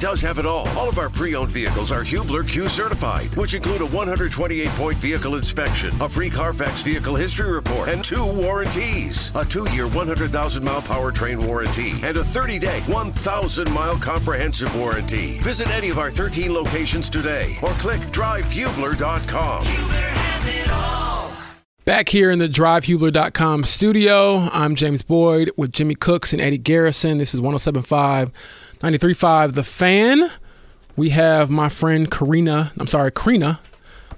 does 0.00 0.20
have 0.20 0.38
it 0.38 0.46
all. 0.46 0.68
All 0.70 0.88
of 0.88 0.98
our 0.98 1.10
pre-owned 1.10 1.50
vehicles 1.50 1.92
are 1.92 2.02
Hubler 2.02 2.44
Q 2.44 2.68
certified, 2.68 3.34
which 3.36 3.54
include 3.54 3.82
a 3.82 3.86
128-point 3.86 4.98
vehicle 4.98 5.34
inspection, 5.34 5.94
a 6.00 6.08
free 6.08 6.30
Carfax 6.30 6.82
vehicle 6.82 7.16
history 7.16 7.50
report, 7.50 7.88
and 7.88 8.04
two 8.04 8.24
warranties. 8.24 9.32
A 9.34 9.44
two-year 9.44 9.88
100,000-mile 9.88 10.82
powertrain 10.82 11.44
warranty 11.44 11.92
and 12.02 12.16
a 12.16 12.22
30-day 12.22 12.80
1,000-mile 12.86 13.98
comprehensive 13.98 14.74
warranty. 14.76 15.38
Visit 15.38 15.68
any 15.70 15.90
of 15.90 15.98
our 15.98 16.10
13 16.10 16.52
locations 16.52 17.10
today 17.10 17.56
or 17.62 17.70
click 17.72 18.00
drivehubler.com. 18.12 19.64
Hubler 19.64 19.94
has 19.94 20.48
it 20.48 20.70
all. 20.72 21.32
Back 21.84 22.10
here 22.10 22.30
in 22.30 22.38
the 22.38 22.50
drivehubler.com 22.50 23.64
studio, 23.64 24.48
I'm 24.52 24.74
James 24.74 25.00
Boyd 25.00 25.50
with 25.56 25.72
Jimmy 25.72 25.94
Cooks 25.94 26.34
and 26.34 26.42
Eddie 26.42 26.58
Garrison. 26.58 27.16
This 27.16 27.32
is 27.32 27.40
1075 27.40 28.30
935 28.82 29.54
The 29.54 29.64
Fan. 29.64 30.30
We 30.96 31.10
have 31.10 31.50
my 31.50 31.68
friend 31.68 32.10
Karina, 32.10 32.72
I'm 32.78 32.86
sorry, 32.86 33.10
Karina 33.12 33.60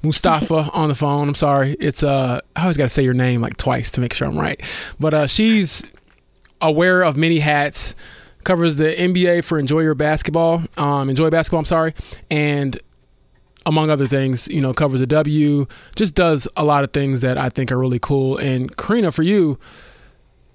Mustafa 0.03 0.71
on 0.73 0.89
the 0.89 0.95
phone. 0.95 1.29
I'm 1.29 1.35
sorry. 1.35 1.77
It's 1.81 2.03
uh 2.03 2.41
I 2.57 2.63
always 2.63 2.77
got 2.77 2.85
to 2.85 2.89
say 2.89 3.03
your 3.03 3.15
name 3.15 3.41
like 3.41 3.57
twice 3.57 3.91
to 3.93 4.01
make 4.01 4.15
sure 4.15 4.29
I'm 4.29 4.39
right. 4.39 4.61
But 4.99 5.15
uh 5.15 5.27
she's 5.27 5.85
aware 6.61 7.03
of 7.03 7.17
many 7.17 7.39
hats, 7.39 7.95
covers 8.45 8.77
the 8.77 8.95
NBA 8.95 9.45
for 9.45 9.59
Enjoy 9.59 9.81
Your 9.81 9.95
Basketball, 9.95 10.63
um 10.77 11.11
Enjoy 11.11 11.31
Basketball, 11.31 11.61
I'm 11.61 11.65
sorry, 11.67 11.95
and 12.31 12.79
among 13.67 13.91
other 13.91 14.07
things, 14.07 14.49
you 14.49 14.61
know, 14.61 14.73
covers 14.73 15.01
the 15.01 15.07
W, 15.07 15.67
just 15.97 16.15
does 16.15 16.49
a 16.57 16.65
lot 16.65 16.83
of 16.83 16.93
things 16.93 17.21
that 17.21 17.37
I 17.37 17.51
think 17.51 17.71
are 17.71 17.79
really 17.79 17.99
cool. 17.99 18.39
And 18.39 18.75
Karina, 18.77 19.13
for 19.13 19.23
you, 19.23 19.59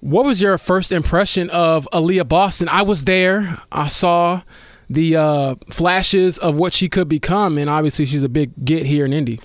what 0.00 0.24
was 0.24 0.40
your 0.40 0.58
first 0.58 0.92
impression 0.92 1.50
of 1.50 1.88
Aliyah 1.92 2.28
Boston? 2.28 2.68
I 2.70 2.82
was 2.82 3.04
there. 3.04 3.60
I 3.72 3.88
saw 3.88 4.42
the 4.88 5.16
uh, 5.16 5.54
flashes 5.70 6.38
of 6.38 6.56
what 6.56 6.72
she 6.72 6.88
could 6.88 7.08
become, 7.08 7.58
and 7.58 7.68
obviously 7.68 8.04
she's 8.04 8.22
a 8.22 8.28
big 8.28 8.52
get 8.64 8.86
here 8.86 9.04
in 9.04 9.12
Indy. 9.12 9.40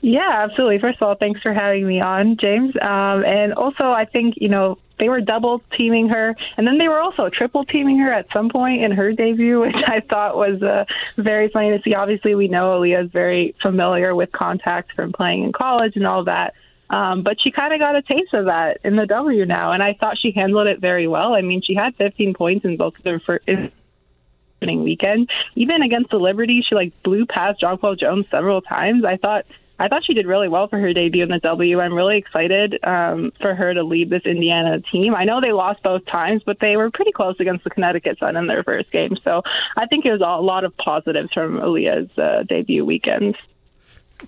Yeah, 0.00 0.44
absolutely. 0.44 0.80
First 0.80 1.00
of 1.00 1.08
all, 1.08 1.14
thanks 1.14 1.40
for 1.42 1.52
having 1.52 1.86
me 1.86 2.00
on, 2.00 2.36
James. 2.36 2.74
Um, 2.82 3.24
and 3.24 3.54
also, 3.54 3.84
I 3.84 4.04
think 4.04 4.34
you 4.36 4.48
know 4.48 4.78
they 4.98 5.08
were 5.08 5.20
double 5.20 5.62
teaming 5.76 6.08
her, 6.08 6.34
and 6.56 6.66
then 6.66 6.78
they 6.78 6.88
were 6.88 7.00
also 7.00 7.28
triple 7.28 7.64
teaming 7.64 7.98
her 7.98 8.12
at 8.12 8.26
some 8.32 8.48
point 8.48 8.82
in 8.82 8.90
her 8.90 9.12
debut, 9.12 9.60
which 9.66 9.76
I 9.86 10.00
thought 10.00 10.36
was 10.36 10.60
uh, 10.62 10.84
very 11.16 11.48
funny 11.48 11.70
to 11.70 11.82
see. 11.82 11.94
Obviously, 11.94 12.34
we 12.34 12.48
know 12.48 12.80
Aliyah 12.80 13.04
is 13.04 13.10
very 13.12 13.54
familiar 13.62 14.14
with 14.14 14.32
contact 14.32 14.92
from 14.94 15.12
playing 15.12 15.44
in 15.44 15.52
college 15.52 15.96
and 15.96 16.06
all 16.06 16.24
that. 16.24 16.54
Um, 16.92 17.22
but 17.22 17.38
she 17.42 17.50
kind 17.50 17.72
of 17.72 17.80
got 17.80 17.96
a 17.96 18.02
taste 18.02 18.34
of 18.34 18.44
that 18.44 18.78
in 18.84 18.96
the 18.96 19.06
W 19.06 19.46
now, 19.46 19.72
and 19.72 19.82
I 19.82 19.94
thought 19.98 20.18
she 20.20 20.30
handled 20.30 20.66
it 20.66 20.78
very 20.78 21.08
well. 21.08 21.34
I 21.34 21.40
mean, 21.40 21.62
she 21.64 21.74
had 21.74 21.96
15 21.96 22.34
points 22.34 22.66
in 22.66 22.76
both 22.76 22.94
of 22.96 23.02
their 23.02 23.18
first 23.18 23.48
opening 23.48 24.84
weekend. 24.84 25.30
Even 25.56 25.82
against 25.82 26.10
the 26.10 26.18
Liberty, 26.18 26.62
she 26.68 26.74
like 26.74 26.92
blew 27.02 27.26
past 27.26 27.62
Jonquel 27.62 27.98
Jones 27.98 28.26
several 28.30 28.60
times. 28.60 29.04
I 29.04 29.16
thought 29.16 29.46
I 29.78 29.88
thought 29.88 30.04
she 30.06 30.14
did 30.14 30.26
really 30.26 30.48
well 30.48 30.68
for 30.68 30.78
her 30.78 30.92
debut 30.92 31.24
in 31.24 31.28
the 31.28 31.40
W. 31.40 31.80
I'm 31.80 31.94
really 31.94 32.16
excited 32.16 32.78
um, 32.84 33.32
for 33.40 33.54
her 33.54 33.74
to 33.74 33.82
lead 33.82 34.10
this 34.10 34.22
Indiana 34.24 34.80
team. 34.92 35.14
I 35.14 35.24
know 35.24 35.40
they 35.40 35.52
lost 35.52 35.82
both 35.82 36.06
times, 36.06 36.42
but 36.46 36.58
they 36.60 36.76
were 36.76 36.90
pretty 36.92 37.10
close 37.10 37.34
against 37.40 37.64
the 37.64 37.70
Connecticut 37.70 38.18
Sun 38.20 38.36
in 38.36 38.46
their 38.46 38.62
first 38.62 38.92
game. 38.92 39.16
So 39.24 39.42
I 39.76 39.86
think 39.86 40.04
it 40.04 40.12
was 40.12 40.20
a 40.20 40.40
lot 40.40 40.64
of 40.64 40.76
positives 40.76 41.32
from 41.32 41.56
Aliyah's 41.56 42.16
uh, 42.16 42.44
debut 42.48 42.84
weekend. 42.84 43.34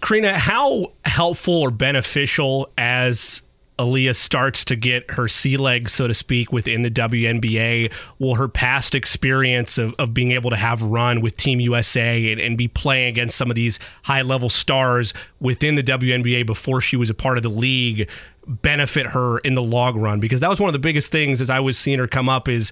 Karina, 0.00 0.38
how 0.38 0.92
helpful 1.04 1.54
or 1.54 1.70
beneficial 1.70 2.68
as 2.76 3.42
Aliyah 3.78 4.14
starts 4.14 4.64
to 4.66 4.76
get 4.76 5.10
her 5.10 5.26
sea 5.26 5.56
legs, 5.56 5.92
so 5.92 6.06
to 6.06 6.14
speak, 6.14 6.52
within 6.52 6.82
the 6.82 6.90
WNBA, 6.90 7.92
will 8.20 8.36
her 8.36 8.46
past 8.46 8.94
experience 8.94 9.78
of, 9.78 9.94
of 9.98 10.14
being 10.14 10.30
able 10.30 10.50
to 10.50 10.56
have 10.56 10.80
run 10.82 11.20
with 11.20 11.36
Team 11.36 11.58
USA 11.58 12.30
and, 12.30 12.40
and 12.40 12.56
be 12.56 12.68
playing 12.68 13.08
against 13.08 13.36
some 13.36 13.50
of 13.50 13.56
these 13.56 13.80
high 14.04 14.22
level 14.22 14.48
stars 14.48 15.12
within 15.40 15.74
the 15.74 15.82
WNBA 15.82 16.46
before 16.46 16.80
she 16.80 16.96
was 16.96 17.10
a 17.10 17.14
part 17.14 17.36
of 17.36 17.42
the 17.42 17.48
league 17.48 18.08
benefit 18.46 19.06
her 19.06 19.38
in 19.38 19.54
the 19.54 19.62
long 19.62 19.98
run? 19.98 20.20
Because 20.20 20.40
that 20.40 20.50
was 20.50 20.60
one 20.60 20.68
of 20.68 20.72
the 20.72 20.78
biggest 20.78 21.10
things 21.10 21.40
as 21.40 21.50
I 21.50 21.60
was 21.60 21.76
seeing 21.76 21.98
her 21.98 22.06
come 22.06 22.28
up 22.28 22.48
is 22.48 22.70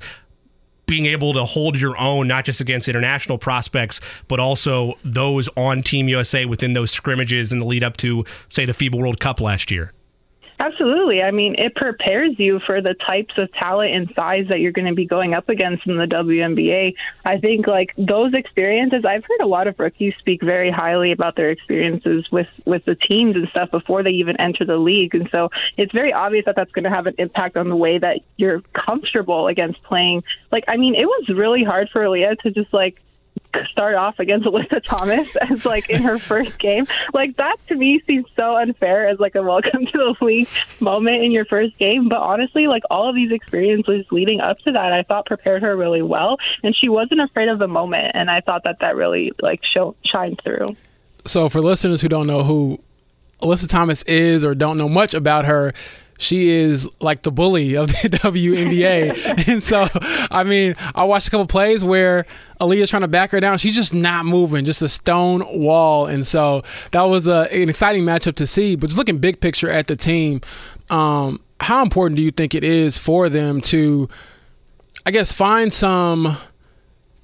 being 0.86 1.06
able 1.06 1.32
to 1.32 1.44
hold 1.44 1.80
your 1.80 1.96
own, 1.98 2.28
not 2.28 2.44
just 2.44 2.60
against 2.60 2.88
international 2.88 3.38
prospects, 3.38 4.00
but 4.28 4.40
also 4.40 4.94
those 5.04 5.48
on 5.56 5.82
Team 5.82 6.08
USA 6.08 6.44
within 6.44 6.72
those 6.72 6.90
scrimmages 6.90 7.52
in 7.52 7.60
the 7.60 7.66
lead 7.66 7.84
up 7.84 7.96
to, 7.98 8.24
say, 8.48 8.64
the 8.64 8.72
FIBA 8.72 8.96
World 8.98 9.20
Cup 9.20 9.40
last 9.40 9.70
year. 9.70 9.92
Absolutely. 10.62 11.22
I 11.22 11.32
mean, 11.32 11.56
it 11.58 11.74
prepares 11.74 12.38
you 12.38 12.60
for 12.64 12.80
the 12.80 12.94
types 12.94 13.34
of 13.36 13.52
talent 13.52 13.96
and 13.96 14.12
size 14.14 14.46
that 14.48 14.60
you're 14.60 14.70
going 14.70 14.86
to 14.86 14.94
be 14.94 15.04
going 15.04 15.34
up 15.34 15.48
against 15.48 15.88
in 15.88 15.96
the 15.96 16.04
WNBA. 16.04 16.94
I 17.24 17.38
think 17.38 17.66
like 17.66 17.92
those 17.98 18.32
experiences, 18.32 19.04
I've 19.04 19.24
heard 19.24 19.40
a 19.40 19.46
lot 19.46 19.66
of 19.66 19.74
rookies 19.80 20.14
speak 20.20 20.40
very 20.40 20.70
highly 20.70 21.10
about 21.10 21.34
their 21.34 21.50
experiences 21.50 22.30
with 22.30 22.46
with 22.64 22.84
the 22.84 22.94
teams 22.94 23.34
and 23.34 23.48
stuff 23.48 23.72
before 23.72 24.04
they 24.04 24.10
even 24.10 24.40
enter 24.40 24.64
the 24.64 24.76
league. 24.76 25.16
And 25.16 25.28
so 25.32 25.48
it's 25.76 25.90
very 25.90 26.12
obvious 26.12 26.44
that 26.44 26.54
that's 26.54 26.70
going 26.70 26.84
to 26.84 26.90
have 26.90 27.08
an 27.08 27.16
impact 27.18 27.56
on 27.56 27.68
the 27.68 27.74
way 27.74 27.98
that 27.98 28.20
you're 28.36 28.60
comfortable 28.72 29.48
against 29.48 29.82
playing. 29.82 30.22
Like, 30.52 30.62
I 30.68 30.76
mean, 30.76 30.94
it 30.94 31.06
was 31.06 31.28
really 31.28 31.64
hard 31.64 31.88
for 31.92 32.08
Leah 32.08 32.36
to 32.44 32.52
just 32.52 32.72
like 32.72 33.02
start 33.70 33.94
off 33.94 34.18
against 34.18 34.46
Alyssa 34.48 34.82
Thomas 34.84 35.34
as 35.36 35.64
like 35.64 35.90
in 35.90 36.02
her 36.02 36.18
first 36.18 36.58
game. 36.58 36.86
Like 37.12 37.36
that 37.36 37.56
to 37.68 37.74
me 37.74 38.02
seems 38.06 38.26
so 38.36 38.56
unfair 38.56 39.08
as 39.08 39.18
like 39.18 39.34
a 39.34 39.42
welcome 39.42 39.86
to 39.92 40.14
the 40.18 40.24
league 40.24 40.48
moment 40.80 41.22
in 41.22 41.32
your 41.32 41.44
first 41.44 41.76
game. 41.78 42.08
But 42.08 42.18
honestly, 42.18 42.66
like 42.66 42.82
all 42.90 43.08
of 43.08 43.14
these 43.14 43.32
experiences 43.32 44.06
leading 44.10 44.40
up 44.40 44.58
to 44.60 44.72
that, 44.72 44.92
I 44.92 45.02
thought 45.02 45.26
prepared 45.26 45.62
her 45.62 45.76
really 45.76 46.02
well, 46.02 46.38
and 46.62 46.74
she 46.76 46.88
wasn't 46.88 47.20
afraid 47.20 47.48
of 47.48 47.58
the 47.58 47.68
moment. 47.68 48.12
And 48.14 48.30
I 48.30 48.40
thought 48.40 48.64
that 48.64 48.78
that 48.80 48.96
really 48.96 49.32
like 49.40 49.60
show 49.64 49.94
shined 50.04 50.40
through. 50.44 50.76
So 51.24 51.48
for 51.48 51.60
listeners 51.60 52.02
who 52.02 52.08
don't 52.08 52.26
know 52.26 52.42
who 52.42 52.80
Alyssa 53.40 53.68
Thomas 53.68 54.02
is 54.04 54.44
or 54.44 54.54
don't 54.54 54.76
know 54.76 54.88
much 54.88 55.14
about 55.14 55.44
her, 55.44 55.72
she 56.18 56.50
is 56.50 56.88
like 57.00 57.22
the 57.22 57.32
bully 57.32 57.74
of 57.74 57.88
the 57.88 57.94
WNBA. 58.08 59.48
and 59.48 59.62
so, 59.62 59.86
I 60.30 60.44
mean, 60.44 60.74
I 60.94 61.04
watched 61.04 61.28
a 61.28 61.30
couple 61.30 61.46
plays 61.46 61.84
where 61.84 62.26
Aliyah's 62.60 62.90
trying 62.90 63.02
to 63.02 63.08
back 63.08 63.30
her 63.30 63.40
down. 63.40 63.58
She's 63.58 63.74
just 63.74 63.92
not 63.92 64.24
moving, 64.24 64.64
just 64.64 64.82
a 64.82 64.88
stone 64.88 65.44
wall. 65.58 66.06
And 66.06 66.26
so 66.26 66.62
that 66.92 67.02
was 67.02 67.26
a, 67.26 67.52
an 67.52 67.68
exciting 67.68 68.04
matchup 68.04 68.36
to 68.36 68.46
see. 68.46 68.76
But 68.76 68.88
just 68.88 68.98
looking 68.98 69.18
big 69.18 69.40
picture 69.40 69.68
at 69.68 69.88
the 69.88 69.96
team, 69.96 70.40
um, 70.90 71.40
how 71.60 71.82
important 71.82 72.16
do 72.16 72.22
you 72.22 72.30
think 72.30 72.54
it 72.54 72.64
is 72.64 72.98
for 72.98 73.28
them 73.28 73.60
to, 73.62 74.08
I 75.04 75.10
guess, 75.10 75.32
find 75.32 75.72
some– 75.72 76.36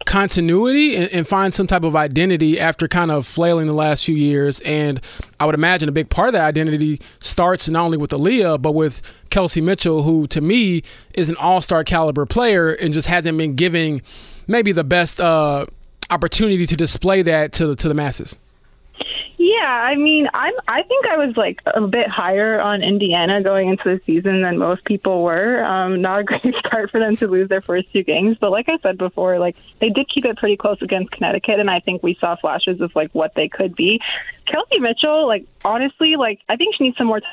continuity 0.08 0.96
and, 0.96 1.12
and, 1.12 1.28
find 1.28 1.52
some 1.52 1.66
type 1.66 1.84
of 1.84 1.94
identity 1.94 2.58
after 2.58 2.88
kind 2.88 3.10
of 3.10 3.26
flailing 3.26 3.66
the 3.66 3.74
last 3.74 4.06
few 4.06 4.16
years. 4.16 4.58
And 4.60 5.02
I 5.38 5.44
would 5.44 5.54
imagine 5.54 5.86
a 5.86 5.92
big 5.92 6.08
part 6.08 6.28
of 6.28 6.32
that 6.32 6.46
identity 6.46 6.98
starts 7.20 7.68
not 7.68 7.84
only 7.84 7.98
with 7.98 8.10
Aliyah, 8.10 8.62
but 8.62 8.72
with 8.72 9.02
Kelsey 9.28 9.60
Mitchell, 9.60 10.04
who 10.04 10.26
to 10.28 10.40
me 10.40 10.82
is 11.12 11.28
an 11.28 11.36
all 11.36 11.60
star 11.60 11.84
caliber 11.84 12.24
player 12.24 12.72
and 12.72 12.94
just 12.94 13.06
hasn't 13.06 13.36
been 13.36 13.54
giving 13.54 14.00
maybe 14.46 14.72
the 14.72 14.82
best 14.82 15.20
uh, 15.20 15.66
opportunity 16.08 16.66
to 16.66 16.74
display 16.74 17.20
that 17.20 17.52
to, 17.52 17.76
to 17.76 17.86
the 17.86 17.94
masses. 17.94 18.38
Yeah, 19.40 19.66
I 19.66 19.94
mean, 19.94 20.26
I'm. 20.34 20.52
I 20.66 20.82
think 20.82 21.06
I 21.06 21.16
was 21.16 21.36
like 21.36 21.60
a 21.66 21.80
bit 21.80 22.08
higher 22.08 22.60
on 22.60 22.82
Indiana 22.82 23.40
going 23.40 23.68
into 23.68 23.84
the 23.84 24.00
season 24.04 24.42
than 24.42 24.58
most 24.58 24.84
people 24.84 25.22
were. 25.22 25.62
Um, 25.62 26.02
not 26.02 26.20
a 26.20 26.24
great 26.40 26.54
start 26.58 26.90
for 26.90 26.98
them 26.98 27.16
to 27.16 27.28
lose 27.28 27.48
their 27.48 27.62
first 27.62 27.92
two 27.92 28.02
games, 28.02 28.36
but 28.40 28.50
like 28.50 28.68
I 28.68 28.78
said 28.82 28.98
before, 28.98 29.38
like 29.38 29.54
they 29.80 29.90
did 29.90 30.08
keep 30.08 30.24
it 30.24 30.36
pretty 30.38 30.56
close 30.56 30.82
against 30.82 31.12
Connecticut, 31.12 31.60
and 31.60 31.70
I 31.70 31.78
think 31.78 32.02
we 32.02 32.18
saw 32.20 32.34
flashes 32.34 32.80
of 32.80 32.90
like 32.96 33.12
what 33.12 33.34
they 33.36 33.48
could 33.48 33.76
be. 33.76 34.00
Kelsey 34.46 34.80
Mitchell, 34.80 35.28
like 35.28 35.46
honestly, 35.64 36.16
like 36.16 36.40
I 36.48 36.56
think 36.56 36.74
she 36.74 36.84
needs 36.84 36.96
some 36.96 37.06
more 37.06 37.20
time 37.20 37.30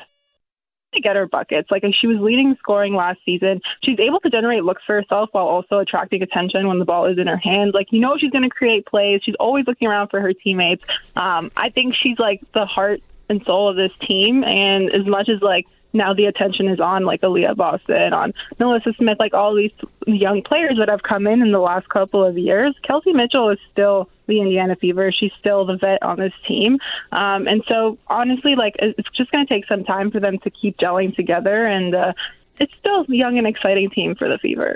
to 0.95 1.01
get 1.01 1.15
her 1.15 1.27
buckets. 1.27 1.69
Like 1.71 1.83
she 1.99 2.07
was 2.07 2.17
leading 2.19 2.55
scoring 2.59 2.95
last 2.95 3.19
season. 3.25 3.61
She's 3.83 3.99
able 3.99 4.19
to 4.21 4.29
generate 4.29 4.63
looks 4.63 4.83
for 4.85 4.95
herself 4.95 5.29
while 5.31 5.45
also 5.45 5.79
attracting 5.79 6.21
attention 6.21 6.67
when 6.67 6.79
the 6.79 6.85
ball 6.85 7.05
is 7.05 7.17
in 7.17 7.27
her 7.27 7.37
hand. 7.37 7.73
Like 7.73 7.91
you 7.91 7.99
know 7.99 8.17
she's 8.17 8.31
going 8.31 8.43
to 8.43 8.49
create 8.49 8.85
plays. 8.85 9.21
She's 9.23 9.35
always 9.39 9.65
looking 9.67 9.87
around 9.87 10.09
for 10.09 10.19
her 10.21 10.33
teammates. 10.33 10.83
Um, 11.15 11.51
I 11.55 11.69
think 11.69 11.95
she's 11.95 12.19
like 12.19 12.41
the 12.53 12.65
heart 12.65 13.01
and 13.29 13.43
soul 13.45 13.69
of 13.69 13.75
this 13.75 13.95
team. 13.97 14.43
And 14.43 14.93
as 14.93 15.07
much 15.07 15.29
as 15.29 15.41
like 15.41 15.65
now 15.95 16.13
the 16.13 16.25
attention 16.25 16.67
is 16.67 16.79
on 16.79 17.05
like 17.05 17.21
Aliyah 17.21 17.55
Boston, 17.55 18.13
on 18.13 18.33
NaLyssa 18.59 18.95
Smith, 18.97 19.17
like 19.19 19.33
all 19.33 19.55
these 19.55 19.71
young 20.05 20.43
players 20.43 20.77
that 20.77 20.89
have 20.89 21.01
come 21.03 21.25
in 21.25 21.41
in 21.41 21.51
the 21.51 21.59
last 21.59 21.89
couple 21.89 22.23
of 22.23 22.37
years. 22.37 22.75
Kelsey 22.83 23.13
Mitchell 23.13 23.49
is 23.49 23.59
still 23.71 24.09
the 24.27 24.41
Indiana 24.41 24.75
Fever. 24.75 25.11
She's 25.11 25.31
still 25.39 25.65
the 25.65 25.77
vet 25.77 26.03
on 26.03 26.19
this 26.19 26.33
team. 26.47 26.77
Um, 27.11 27.47
and 27.47 27.63
so 27.67 27.97
honestly, 28.07 28.55
like 28.55 28.75
it's 28.79 29.09
just 29.15 29.31
going 29.31 29.45
to 29.45 29.53
take 29.53 29.65
some 29.67 29.83
time 29.83 30.11
for 30.11 30.19
them 30.19 30.37
to 30.39 30.49
keep 30.49 30.77
gelling 30.77 31.15
together. 31.15 31.65
And 31.65 31.95
uh, 31.95 32.13
it's 32.59 32.75
still 32.75 33.01
a 33.01 33.05
young 33.07 33.37
and 33.37 33.47
exciting 33.47 33.89
team 33.89 34.15
for 34.15 34.27
the 34.27 34.37
Fever. 34.37 34.75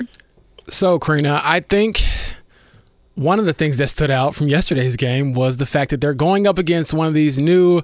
So, 0.69 0.99
Karina, 0.99 1.41
I 1.43 1.61
think 1.61 2.03
one 3.15 3.39
of 3.39 3.45
the 3.45 3.53
things 3.53 3.77
that 3.77 3.89
stood 3.89 4.11
out 4.11 4.35
from 4.35 4.47
yesterday's 4.47 4.95
game 4.95 5.33
was 5.33 5.57
the 5.57 5.65
fact 5.65 5.91
that 5.91 5.99
they're 5.99 6.13
going 6.13 6.47
up 6.47 6.57
against 6.57 6.93
one 6.93 7.07
of 7.07 7.13
these 7.13 7.39
new 7.39 7.81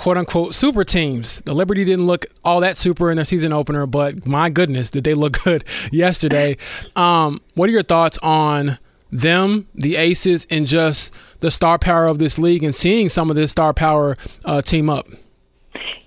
quote 0.00 0.16
unquote 0.16 0.54
super 0.54 0.82
teams. 0.82 1.42
The 1.42 1.52
Liberty 1.52 1.84
didn't 1.84 2.06
look 2.06 2.24
all 2.42 2.60
that 2.60 2.78
super 2.78 3.10
in 3.10 3.16
their 3.16 3.26
season 3.26 3.52
opener, 3.52 3.84
but 3.84 4.26
my 4.26 4.48
goodness, 4.48 4.88
did 4.88 5.04
they 5.04 5.12
look 5.12 5.42
good 5.44 5.62
yesterday? 5.92 6.56
Um, 6.96 7.42
what 7.52 7.68
are 7.68 7.72
your 7.72 7.82
thoughts 7.82 8.16
on 8.22 8.78
them, 9.12 9.68
the 9.74 9.96
Aces, 9.96 10.46
and 10.48 10.66
just 10.66 11.12
the 11.40 11.50
star 11.50 11.78
power 11.78 12.06
of 12.06 12.18
this 12.18 12.38
league 12.38 12.64
and 12.64 12.74
seeing 12.74 13.10
some 13.10 13.28
of 13.28 13.36
this 13.36 13.50
star 13.50 13.74
power 13.74 14.16
uh, 14.46 14.62
team 14.62 14.88
up? 14.88 15.06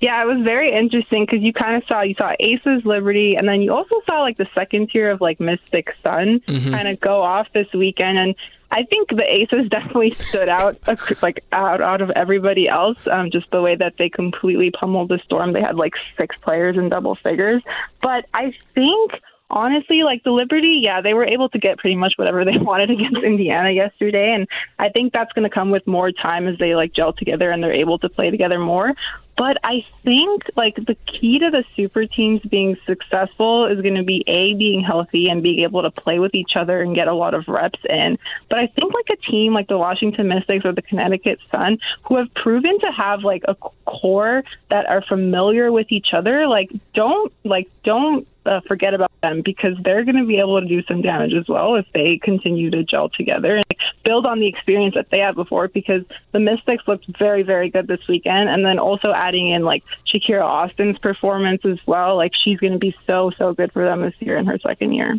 Yeah, 0.02 0.22
it 0.22 0.26
was 0.26 0.44
very 0.44 0.74
interesting 0.74 1.26
because 1.26 1.42
you 1.42 1.54
kind 1.54 1.76
of 1.76 1.84
saw 1.88 2.02
you 2.02 2.16
saw 2.16 2.34
Aces, 2.40 2.86
Liberty, 2.86 3.36
and 3.36 3.48
then 3.48 3.62
you 3.62 3.74
also 3.74 3.96
saw 4.06 4.22
like 4.22 4.38
the 4.38 4.48
second 4.54 4.90
tier 4.90 5.10
of 5.12 5.22
like 5.22 5.40
Mystic 5.40 5.94
Sun 6.04 6.42
mm-hmm. 6.48 6.72
kind 6.72 6.88
of 6.88 7.00
go 7.00 7.22
off 7.22 7.48
this 7.54 7.68
weekend. 7.74 8.18
And 8.18 8.36
I 8.72 8.84
think 8.84 9.10
the 9.10 9.24
Aces 9.24 9.70
definitely 9.70 10.14
stood 10.14 10.50
out 10.50 10.78
like 11.22 11.44
out 11.52 11.82
out 11.82 12.02
of 12.02 12.10
everybody 12.12 12.68
else. 12.68 13.08
Um, 13.08 13.32
just 13.32 13.50
the 13.52 13.62
way 13.62 13.76
that 13.76 13.96
they 13.98 14.10
completely 14.10 14.72
pummeled 14.72 15.10
the 15.10 15.20
Storm. 15.24 15.54
They 15.54 15.62
had 15.62 15.76
like 15.76 15.94
six 16.18 16.36
players 16.38 16.78
in 16.78 16.90
double 16.90 17.16
figures, 17.16 17.62
but 18.02 18.26
I 18.34 18.54
think 18.76 19.14
honestly, 19.54 20.04
like 20.04 20.24
the 20.24 20.32
Liberty, 20.32 20.80
yeah, 20.82 21.00
they 21.00 21.14
were 21.14 21.26
able 21.26 21.48
to 21.50 21.60
get 21.60 21.78
pretty 21.78 21.96
much 21.96 22.14
whatever 22.18 22.44
they 22.44 22.58
wanted 22.62 22.90
against 22.90 23.24
Indiana 23.24 23.72
yesterday, 23.72 24.34
and 24.34 24.48
I 24.80 24.90
think 24.90 25.14
that's 25.14 25.32
going 25.34 25.48
to 25.48 25.54
come 25.54 25.72
with 25.72 25.86
more 25.88 26.12
time 26.12 26.48
as 26.48 26.58
they 26.58 26.76
like 26.76 26.94
gel 26.94 27.14
together 27.14 27.52
and 27.52 27.64
they're 27.64 27.74
able 27.74 28.00
to 28.00 28.10
play 28.10 28.32
together 28.32 28.60
more. 28.60 28.94
But 29.38 29.58
I 29.64 29.86
think 30.04 30.44
like 30.56 30.76
the 30.76 30.96
key 31.08 31.40
to 31.40 31.50
the 31.50 31.64
super 31.76 32.06
teams 32.06 32.42
being 32.42 32.78
successful 32.86 33.66
is 33.66 33.82
going 33.82 33.96
to 33.96 34.04
be 34.04 34.24
a 34.28 34.54
being 34.54 34.84
healthy 34.84 35.28
and 35.28 35.42
being 35.42 35.60
able 35.60 35.82
to 35.84 35.92
play 35.92 36.20
with 36.20 36.36
each 36.36 36.56
other 36.56 36.82
and 36.82 36.96
get 36.96 37.08
a 37.08 37.14
lot 37.14 37.34
of 37.34 37.48
reps 37.48 37.80
in. 37.90 38.18
But 38.50 38.60
I 38.60 38.68
think 38.68 38.94
like 38.94 39.10
a 39.18 39.32
team 39.32 39.54
like 39.54 39.68
the 39.68 39.78
Washington 39.78 40.28
Mystics 40.28 40.66
or 40.66 40.72
the 40.72 40.82
Connecticut 40.82 41.40
Sun 41.52 41.80
who 42.04 42.18
have 42.18 42.34
proven 42.36 42.80
to 42.80 42.92
have 42.92 43.24
like 43.24 43.44
a 43.48 43.56
core 43.86 44.44
that 44.70 44.86
are 44.88 45.02
familiar 45.02 45.72
with 45.72 45.92
each 45.92 46.14
other, 46.14 46.48
like 46.48 46.70
don't 46.94 47.34
like 47.44 47.70
don't 47.84 48.28
uh, 48.46 48.62
forget 48.68 48.94
about 48.94 49.12
them 49.22 49.42
because 49.44 49.76
they're 49.84 50.04
going 50.04 50.18
to 50.18 50.26
be 50.26 50.38
able 50.38 50.60
to 50.60 50.68
do 50.68 50.84
some 50.84 51.02
damage 51.02 51.34
as 51.34 51.48
well 51.48 51.76
if 51.76 51.86
they 51.94 52.18
continue 52.18 52.70
to 52.70 52.84
gel 52.84 53.10
together 53.10 53.56
and 53.56 53.66
build 54.04 54.26
on 54.26 54.40
the 54.40 54.48
experience 54.48 54.96
that 54.96 55.10
they 55.10 55.20
had 55.20 55.36
before. 55.36 55.68
Because 55.68 56.04
the 56.32 56.40
Mystics 56.40 56.84
looked 56.88 57.06
very, 57.18 57.44
very 57.44 57.70
good 57.70 57.88
this 57.88 58.06
weekend, 58.08 58.50
and 58.50 58.66
then 58.66 58.80
also 58.80 59.14
adding 59.28 59.50
in 59.50 59.64
like 59.64 59.84
Shakira 60.12 60.44
Austin's 60.44 60.98
performance 60.98 61.62
as 61.66 61.80
well. 61.86 62.16
Like 62.16 62.32
she's 62.44 62.60
going 62.60 62.74
to 62.74 62.80
be 62.80 62.96
so, 63.08 63.32
so 63.38 63.54
good 63.54 63.72
for 63.72 63.84
them 63.84 64.02
this 64.02 64.14
year 64.20 64.38
in 64.38 64.46
her 64.46 64.60
second 64.60 64.94
year. 64.94 65.16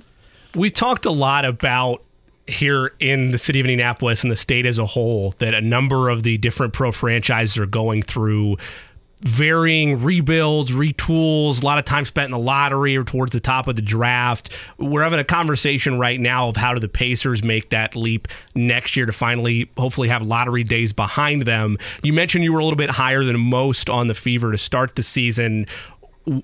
We 0.54 0.70
talked 0.70 1.06
a 1.06 1.10
lot 1.10 1.44
about 1.44 2.02
here 2.46 2.92
in 3.00 3.30
the 3.30 3.38
city 3.38 3.60
of 3.60 3.66
Indianapolis 3.66 4.22
and 4.22 4.30
the 4.30 4.36
state 4.36 4.66
as 4.66 4.78
a 4.78 4.86
whole 4.86 5.34
that 5.38 5.54
a 5.54 5.60
number 5.60 6.10
of 6.10 6.22
the 6.22 6.36
different 6.38 6.72
pro 6.72 6.92
franchises 6.92 7.56
are 7.56 7.66
going 7.66 8.02
through 8.02 8.58
varying 9.22 10.02
rebuilds, 10.02 10.70
retools, 10.70 11.62
a 11.62 11.64
lot 11.64 11.78
of 11.78 11.84
time 11.84 12.05
spent 12.05 12.26
in 12.26 12.31
the 12.32 12.38
lottery 12.38 12.96
or 12.96 13.05
towards 13.05 13.32
the 13.32 13.40
top 13.40 13.69
of 13.69 13.76
the 13.76 13.82
draft. 13.82 14.55
We're 14.78 15.02
having 15.02 15.19
a 15.19 15.25
conversation 15.25 15.99
right 15.99 16.20
now 16.20 16.49
of 16.49 16.56
how 16.56 16.75
do 16.75 16.81
the 16.81 16.88
Pacers 16.88 17.43
make 17.43 17.70
that 17.70 17.96
leap 17.96 18.28
next 18.55 18.96
year 18.96 19.06
to 19.06 19.12
finally, 19.12 19.70
hopefully, 19.78 20.08
have 20.08 20.22
lottery 20.22 20.62
days 20.62 20.93
behind 20.93 21.43
them. 21.43 21.78
You 22.02 22.12
mentioned 22.12 22.44
you 22.44 22.52
were 22.52 22.58
a 22.58 22.64
little 22.64 22.76
bit 22.76 22.90
higher 22.90 23.25
than 23.25 23.38
most 23.40 23.88
on 23.88 24.08
the 24.08 24.14
Fever 24.14 24.52
to 24.52 24.58
start 24.58 24.94
the 24.96 25.02
season. 25.02 25.66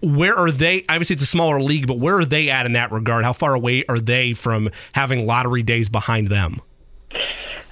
Where 0.03 0.37
are 0.37 0.51
they? 0.51 0.85
Obviously, 0.89 1.15
it's 1.15 1.23
a 1.23 1.27
smaller 1.27 1.61
league, 1.61 1.87
but 1.87 1.99
where 1.99 2.19
are 2.19 2.25
they 2.25 2.51
at 2.51 2.67
in 2.67 2.73
that 2.73 2.93
regard? 2.93 3.25
How 3.25 3.33
far 3.33 3.55
away 3.55 3.85
are 3.89 3.99
they 3.99 4.35
from 4.35 4.71
having 4.93 5.27
lottery 5.27 5.63
days 5.63 5.89
behind 5.89 6.29
them? 6.29 6.61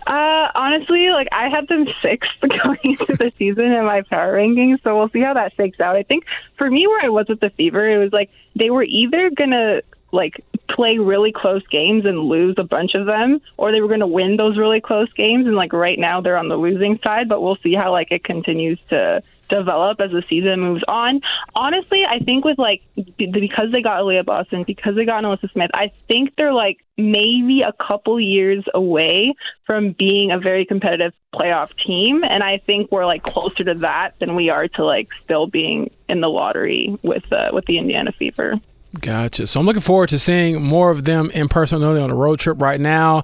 Uh, 0.09 0.51
honestly, 0.55 1.11
like 1.11 1.29
I 1.33 1.51
had 1.51 1.69
them 1.69 1.87
sixth 2.01 2.31
going 2.41 2.79
into 2.83 3.15
the 3.15 3.31
season 3.39 3.67
in 3.67 3.85
my 3.85 4.01
power 4.03 4.33
rankings, 4.33 4.83
so 4.83 4.97
we'll 4.97 5.11
see 5.11 5.21
how 5.21 5.35
that 5.35 5.53
shakes 5.55 5.81
out. 5.81 5.97
I 5.97 6.03
think 6.03 6.25
for 6.57 6.71
me, 6.71 6.87
where 6.87 7.05
I 7.05 7.11
was 7.11 7.27
with 7.29 7.41
the 7.41 7.51
Fever, 7.51 7.87
it 7.87 7.99
was 7.99 8.11
like 8.11 8.31
they 8.57 8.71
were 8.71 8.85
either 8.85 9.31
gonna 9.31 9.83
like 10.11 10.43
play 10.71 10.97
really 10.97 11.31
close 11.31 11.63
games 11.67 12.07
and 12.07 12.21
lose 12.21 12.55
a 12.57 12.65
bunch 12.65 12.95
of 12.95 13.05
them 13.05 13.43
or 13.59 13.71
they 13.71 13.83
were 13.83 13.89
going 13.89 14.01
to 14.01 14.07
win 14.07 14.39
those 14.39 14.57
really 14.57 14.81
close 14.81 15.13
games 15.13 15.47
and 15.47 15.55
like 15.55 15.75
right 15.75 15.99
now 15.99 16.21
they're 16.23 16.39
on 16.39 16.49
the 16.49 16.57
losing 16.57 16.99
side 17.05 17.29
but 17.29 17.43
we'll 17.43 17.59
see 17.63 17.75
how 17.75 17.93
like 17.93 18.11
it 18.11 18.25
continues 18.25 18.79
to 18.89 19.23
develop 19.49 20.01
as 20.01 20.11
the 20.11 20.23
season 20.29 20.61
moves 20.61 20.83
on. 20.89 21.21
Honestly, 21.55 22.05
I 22.09 22.19
think 22.21 22.45
with 22.45 22.59
like 22.59 22.83
because 23.17 23.73
they 23.73 23.83
got 23.83 24.01
Aliyah 24.01 24.27
Boston, 24.27 24.65
because 24.67 24.97
they 24.97 25.05
got 25.05 25.23
NaLyssa 25.25 25.51
Smith, 25.53 25.71
I 25.75 25.93
think 26.07 26.35
they're 26.37 26.53
like 26.53 26.79
maybe 26.97 27.63
a 27.63 27.73
couple 27.73 28.21
years 28.21 28.65
away 28.75 29.35
from 29.67 29.93
being 29.93 30.31
a 30.31 30.39
very 30.39 30.65
competitive 30.65 31.13
playoff 31.35 31.71
team, 31.87 32.23
and 32.25 32.43
I 32.43 32.59
think 32.59 32.91
we're 32.91 33.07
like 33.07 33.23
closer 33.23 33.65
to 33.65 33.75
that 33.75 34.19
than 34.19 34.35
we 34.35 34.51
are 34.51 34.69
to 34.69 34.85
like 34.85 35.09
still 35.25 35.47
being 35.47 35.91
in 36.09 36.21
the 36.21 36.29
lottery 36.29 36.99
with 37.03 37.31
uh, 37.33 37.51
with 37.53 37.67
the 37.67 37.79
Indiana 37.79 38.13
Fever. 38.13 38.61
Gotcha. 39.01 39.47
So 39.47 39.61
I'm 39.61 39.67
looking 39.67 39.83
forward 39.83 40.09
to 40.11 40.19
seeing 40.19 40.63
more 40.63 40.91
of 40.91 41.05
them 41.05 41.31
in 41.33 41.49
person. 41.49 41.81
They're 41.81 42.03
on 42.03 42.11
a 42.11 42.15
road 42.15 42.39
trip 42.41 42.61
right 42.61 42.81
now. 42.81 43.23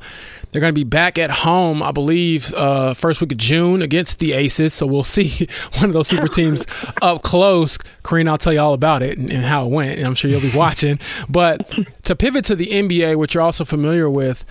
They're 0.50 0.60
going 0.60 0.74
to 0.74 0.78
be 0.78 0.84
back 0.84 1.16
at 1.16 1.30
home, 1.30 1.82
I 1.82 1.90
believe, 1.90 2.52
uh, 2.54 2.92
first 2.92 3.22
week 3.22 3.32
of 3.32 3.38
June 3.38 3.80
against 3.80 4.18
the 4.18 4.34
Aces. 4.34 4.74
So 4.74 4.86
we'll 4.86 5.02
see 5.02 5.48
one 5.78 5.86
of 5.86 5.94
those 5.94 6.08
super 6.08 6.28
teams 6.28 6.66
up 7.02 7.22
close. 7.22 7.78
Karina, 8.02 8.32
I'll 8.32 8.38
tell 8.38 8.52
you 8.52 8.60
all 8.60 8.74
about 8.74 9.02
it 9.02 9.16
and, 9.16 9.32
and 9.32 9.42
how 9.42 9.64
it 9.64 9.70
went, 9.70 9.98
and 9.98 10.06
I'm 10.06 10.14
sure 10.14 10.30
you'll 10.30 10.42
be 10.42 10.54
watching. 10.54 10.98
But 11.30 11.72
to 12.02 12.14
pivot 12.14 12.44
to 12.46 12.56
the 12.56 12.66
NBA, 12.66 13.16
which 13.16 13.34
you're 13.34 13.42
also 13.42 13.64
familiar 13.64 14.10
with, 14.10 14.44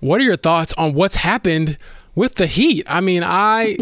what 0.00 0.20
are 0.20 0.24
your 0.24 0.36
thoughts 0.36 0.72
on 0.74 0.92
what's 0.92 1.16
happened 1.16 1.78
with 2.16 2.34
the 2.34 2.46
Heat? 2.46 2.84
I 2.88 3.00
mean, 3.00 3.22
I 3.24 3.76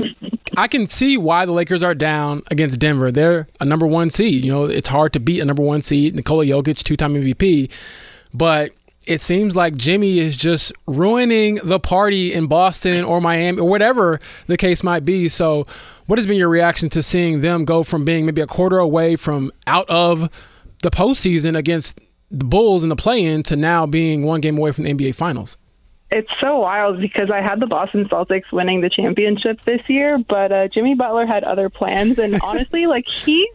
I 0.57 0.69
can 0.69 0.87
see 0.87 1.17
why 1.17 1.45
the 1.45 1.53
Lakers 1.53 1.83
are 1.83 1.95
down 1.95 2.43
against 2.51 2.79
Denver. 2.79 3.11
They're 3.11 3.49
a 3.61 3.65
number 3.65 3.87
one 3.87 4.11
seed. 4.11 4.45
You 4.45 4.53
know, 4.53 4.65
it's 4.65 4.89
hard 4.89 5.13
to 5.15 5.21
beat 5.21 5.41
a 5.41 5.45
number 5.45 5.63
one 5.63 5.83
seed. 5.83 6.15
Nikola 6.15 6.45
Jokic, 6.45 6.83
two 6.83 6.97
time 6.97 7.15
MVP. 7.15 7.71
But 8.33 8.73
it 9.07 9.21
seems 9.21 9.57
like 9.57 9.77
Jimmy 9.77 10.19
is 10.19 10.37
just 10.37 10.73
ruining 10.87 11.57
the 11.63 11.79
party 11.79 12.33
in 12.33 12.47
Boston 12.47 13.05
or 13.05 13.21
Miami 13.21 13.61
or 13.61 13.69
whatever 13.69 14.19
the 14.47 14.57
case 14.57 14.83
might 14.83 15.05
be. 15.05 15.29
So, 15.29 15.67
what 16.07 16.19
has 16.19 16.27
been 16.27 16.37
your 16.37 16.49
reaction 16.49 16.89
to 16.91 17.03
seeing 17.03 17.41
them 17.41 17.65
go 17.65 17.83
from 17.83 18.05
being 18.05 18.27
maybe 18.27 18.41
a 18.41 18.47
quarter 18.47 18.79
away 18.79 19.17
from 19.17 19.53
out 19.67 19.89
of 19.89 20.31
the 20.83 20.91
postseason 20.91 21.57
against 21.57 22.01
the 22.31 22.45
Bulls 22.45 22.83
in 22.83 22.89
the 22.89 22.97
play 22.97 23.25
in 23.25 23.43
to 23.45 23.57
now 23.57 23.87
being 23.87 24.23
one 24.23 24.41
game 24.41 24.59
away 24.59 24.73
from 24.73 24.85
the 24.85 24.93
NBA 24.93 25.15
Finals? 25.15 25.57
It's 26.11 26.31
so 26.41 26.61
wild 26.61 27.01
because 27.01 27.31
I 27.31 27.41
had 27.41 27.61
the 27.61 27.67
Boston 27.67 28.09
Celtics 28.09 28.53
winning 28.53 28.81
the 28.81 28.91
championship 28.91 29.61
this 29.65 29.81
year, 29.89 30.19
but 30.19 30.53
uh, 30.53 30.69
Jimmy 30.69 30.95
Butler 30.95 31.27
had 31.27 31.45
other 31.45 31.69
plans, 31.69 32.19
and 32.19 32.41
honestly, 32.43 32.87
like 32.87 33.09
he's 33.09 33.49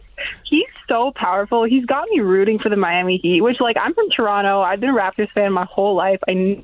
he's 0.44 0.68
so 0.88 1.12
powerful. 1.12 1.64
He's 1.64 1.86
got 1.86 2.08
me 2.10 2.20
rooting 2.20 2.58
for 2.58 2.68
the 2.68 2.76
Miami 2.76 3.16
Heat, 3.18 3.40
which 3.40 3.60
like 3.60 3.76
I'm 3.80 3.94
from 3.94 4.10
Toronto. 4.10 4.60
I've 4.60 4.80
been 4.80 4.90
a 4.90 4.94
Raptors 4.94 5.30
fan 5.30 5.52
my 5.52 5.64
whole 5.64 5.94
life. 5.94 6.20
I 6.28 6.62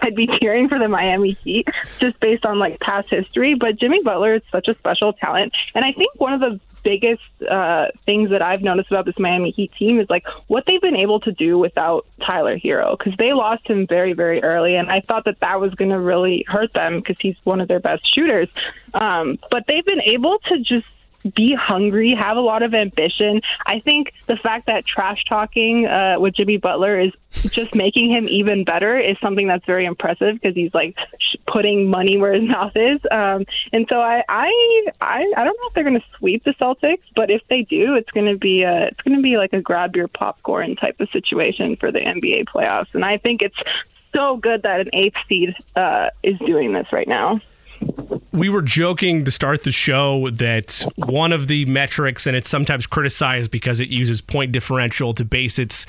I'd 0.00 0.14
be 0.14 0.28
cheering 0.40 0.68
for 0.68 0.78
the 0.78 0.88
Miami 0.88 1.32
Heat 1.32 1.66
just 1.98 2.18
based 2.20 2.46
on 2.46 2.58
like 2.58 2.80
past 2.80 3.08
history. 3.10 3.54
But 3.54 3.78
Jimmy 3.78 4.02
Butler 4.02 4.36
is 4.36 4.42
such 4.50 4.68
a 4.68 4.74
special 4.74 5.12
talent, 5.12 5.52
and 5.74 5.84
I 5.84 5.92
think 5.92 6.18
one 6.20 6.32
of 6.32 6.40
the 6.40 6.60
biggest 6.84 7.22
uh, 7.50 7.86
things 8.06 8.30
that 8.30 8.40
I've 8.40 8.62
noticed 8.62 8.90
about 8.90 9.04
this 9.04 9.18
Miami 9.18 9.50
Heat 9.50 9.72
team 9.78 9.98
is 10.00 10.08
like 10.08 10.24
what 10.46 10.64
they've 10.66 10.80
been 10.80 10.96
able 10.96 11.20
to 11.20 11.32
do 11.32 11.58
without 11.58 12.06
Tyler 12.24 12.56
Herro 12.56 12.96
because 12.96 13.14
they 13.18 13.32
lost 13.32 13.66
him 13.66 13.86
very 13.86 14.12
very 14.12 14.42
early, 14.42 14.76
and 14.76 14.90
I 14.90 15.00
thought 15.00 15.24
that 15.24 15.40
that 15.40 15.60
was 15.60 15.74
going 15.74 15.90
to 15.90 15.98
really 15.98 16.44
hurt 16.46 16.72
them 16.74 16.98
because 16.98 17.16
he's 17.20 17.36
one 17.44 17.60
of 17.60 17.68
their 17.68 17.80
best 17.80 18.02
shooters. 18.14 18.48
Um, 18.94 19.38
but 19.50 19.64
they've 19.66 19.84
been 19.84 20.02
able 20.02 20.38
to 20.48 20.58
just 20.60 20.86
be 21.34 21.54
hungry, 21.54 22.14
have 22.14 22.36
a 22.36 22.40
lot 22.40 22.62
of 22.62 22.74
ambition. 22.74 23.40
I 23.66 23.80
think 23.80 24.12
the 24.26 24.36
fact 24.36 24.66
that 24.66 24.86
trash 24.86 25.24
talking 25.28 25.86
uh, 25.86 26.16
with 26.18 26.34
Jimmy 26.34 26.56
Butler 26.56 26.98
is 27.00 27.12
just 27.50 27.74
making 27.74 28.10
him 28.10 28.28
even 28.28 28.64
better 28.64 28.98
is 28.98 29.16
something 29.20 29.48
that's 29.48 29.64
very 29.66 29.84
impressive 29.84 30.34
because 30.34 30.54
he's 30.54 30.72
like 30.72 30.96
putting 31.46 31.88
money 31.88 32.18
where 32.18 32.32
his 32.32 32.42
mouth 32.48 32.72
is. 32.74 33.00
Um, 33.10 33.44
and 33.72 33.86
so 33.88 34.00
I, 34.00 34.22
I, 34.28 34.86
I, 35.00 35.32
I 35.36 35.44
don't 35.44 35.58
know 35.60 35.68
if 35.68 35.74
they're 35.74 35.84
going 35.84 36.00
to 36.00 36.06
sweep 36.18 36.44
the 36.44 36.54
Celtics, 36.54 37.02
but 37.16 37.30
if 37.30 37.42
they 37.48 37.62
do, 37.62 37.94
it's 37.94 38.10
going 38.10 38.30
to 38.32 38.38
be 38.38 38.62
a, 38.62 38.86
it's 38.86 39.00
going 39.02 39.16
to 39.16 39.22
be 39.22 39.36
like 39.36 39.52
a 39.52 39.60
grab 39.60 39.96
your 39.96 40.08
popcorn 40.08 40.76
type 40.76 41.00
of 41.00 41.08
situation 41.10 41.76
for 41.76 41.90
the 41.90 42.00
NBA 42.00 42.44
playoffs. 42.46 42.94
And 42.94 43.04
I 43.04 43.18
think 43.18 43.42
it's 43.42 43.58
so 44.14 44.36
good 44.36 44.62
that 44.62 44.80
an 44.80 44.90
eighth 44.92 45.16
seed 45.28 45.54
uh, 45.76 46.08
is 46.22 46.38
doing 46.38 46.72
this 46.72 46.86
right 46.92 47.08
now 47.08 47.40
we 48.32 48.48
were 48.48 48.62
joking 48.62 49.24
to 49.24 49.30
start 49.30 49.64
the 49.64 49.72
show 49.72 50.30
that 50.30 50.84
one 50.96 51.32
of 51.32 51.48
the 51.48 51.64
metrics, 51.66 52.26
and 52.26 52.36
it's 52.36 52.48
sometimes 52.48 52.86
criticized 52.86 53.50
because 53.50 53.80
it 53.80 53.88
uses 53.88 54.20
point 54.20 54.52
differential 54.52 55.12
to 55.14 55.24
base 55.24 55.58
its 55.58 55.86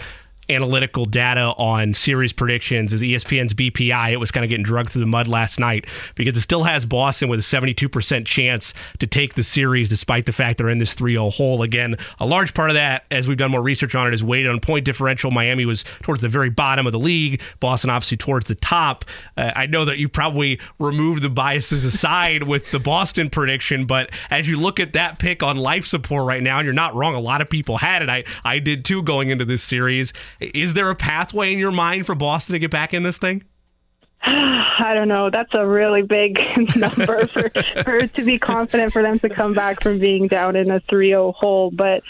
analytical 0.50 1.06
data 1.06 1.54
on 1.58 1.94
series 1.94 2.34
predictions 2.34 2.94
is 2.94 3.02
ESPN's 3.02 3.54
BPI. 3.54 4.12
It 4.12 4.18
was 4.18 4.32
kind 4.32 4.44
of 4.44 4.50
getting 4.50 4.64
drugged 4.64 4.90
through 4.92 5.02
the 5.02 5.08
mud 5.08 5.28
last 5.28 5.60
night 5.60 5.86
because 6.16 6.36
it 6.36 6.42
still 6.42 6.64
has 6.64 6.86
Boston 6.86 7.30
with 7.30 7.40
a 7.40 7.44
72% 7.44 8.26
chance 8.26 8.74
to 9.00 9.08
take 9.08 9.36
the 9.36 9.44
series 9.44 9.90
despite 9.90 10.26
the 10.26 10.32
fact 10.32 10.58
they're 10.58 10.70
in 10.70 10.78
this 10.78 10.94
3 10.94 11.14
0 11.14 11.30
hole. 11.30 11.62
Again, 11.62 11.96
a 12.20 12.26
large 12.26 12.54
part 12.54 12.70
of 12.70 12.74
that, 12.74 13.06
as 13.12 13.28
we've 13.28 13.38
done 13.38 13.52
more 13.52 13.62
research 13.62 13.96
on 13.96 14.08
it, 14.08 14.14
is 14.14 14.24
weighted 14.24 14.52
on 14.52 14.60
point 14.60 14.86
differential. 14.86 15.32
Miami 15.32 15.66
was 15.66 15.84
towards 16.02 16.22
the 16.22 16.30
very 16.30 16.50
bottom 16.50 16.86
of 16.86 16.92
the 16.92 17.00
league, 17.00 17.42
Boston 17.60 17.90
obviously 17.90 18.18
towards 18.18 18.48
the 18.48 18.56
top. 18.56 19.06
Uh, 19.38 19.52
I 19.56 19.68
know 19.68 19.86
that 19.86 19.98
you 19.98 20.10
probably 20.10 20.60
removed 20.80 21.22
the 21.22 21.30
biases 21.30 21.86
aside 21.86 22.44
with 22.44 22.72
the 22.72 22.80
Boston 22.80 23.30
prediction, 23.30 23.86
but 23.86 24.10
as 24.30 24.48
you 24.48 24.60
look 24.60 24.80
at 24.80 24.94
that 24.94 25.20
pick 25.20 25.44
on 25.44 25.58
life 25.58 25.86
support 25.86 26.26
right 26.26 26.42
now, 26.42 26.58
and 26.60 26.66
you're 26.66 26.74
not 26.74 26.96
wrong, 26.96 27.16
a 27.16 27.20
lot 27.20 27.42
of 27.42 27.50
people 27.50 27.78
had 27.78 28.02
it. 28.02 28.10
I, 28.10 28.24
I 28.44 28.60
did 28.60 28.86
too 28.86 29.04
going 29.04 29.30
into 29.30 29.46
this 29.46 29.64
series. 29.64 30.14
Is 30.40 30.74
there 30.74 30.90
a 30.90 30.96
pathway 30.96 31.52
in 31.54 31.60
your 31.60 31.72
mind 31.72 32.06
for 32.06 32.16
Boston 32.16 32.54
to 32.54 32.60
get 32.60 32.72
back 32.72 32.94
in 32.94 33.04
this 33.04 33.18
thing? 33.18 33.44
I 34.24 34.94
don't 34.94 35.08
know. 35.08 35.30
That's 35.30 35.54
a 35.54 35.66
really 35.66 36.02
big 36.02 36.38
number 36.76 37.28
for, 37.28 37.52
for 37.84 38.08
to 38.08 38.24
be 38.24 38.40
confident 38.40 38.94
for 38.94 39.02
them 39.02 39.20
to 39.20 39.30
come 39.30 39.54
back 39.54 39.82
from 39.82 40.00
being 40.00 40.28
down 40.28 40.56
in 40.56 40.72
a 40.72 40.80
3-0 40.82 41.34
hole. 41.34 41.72
But 41.72 42.04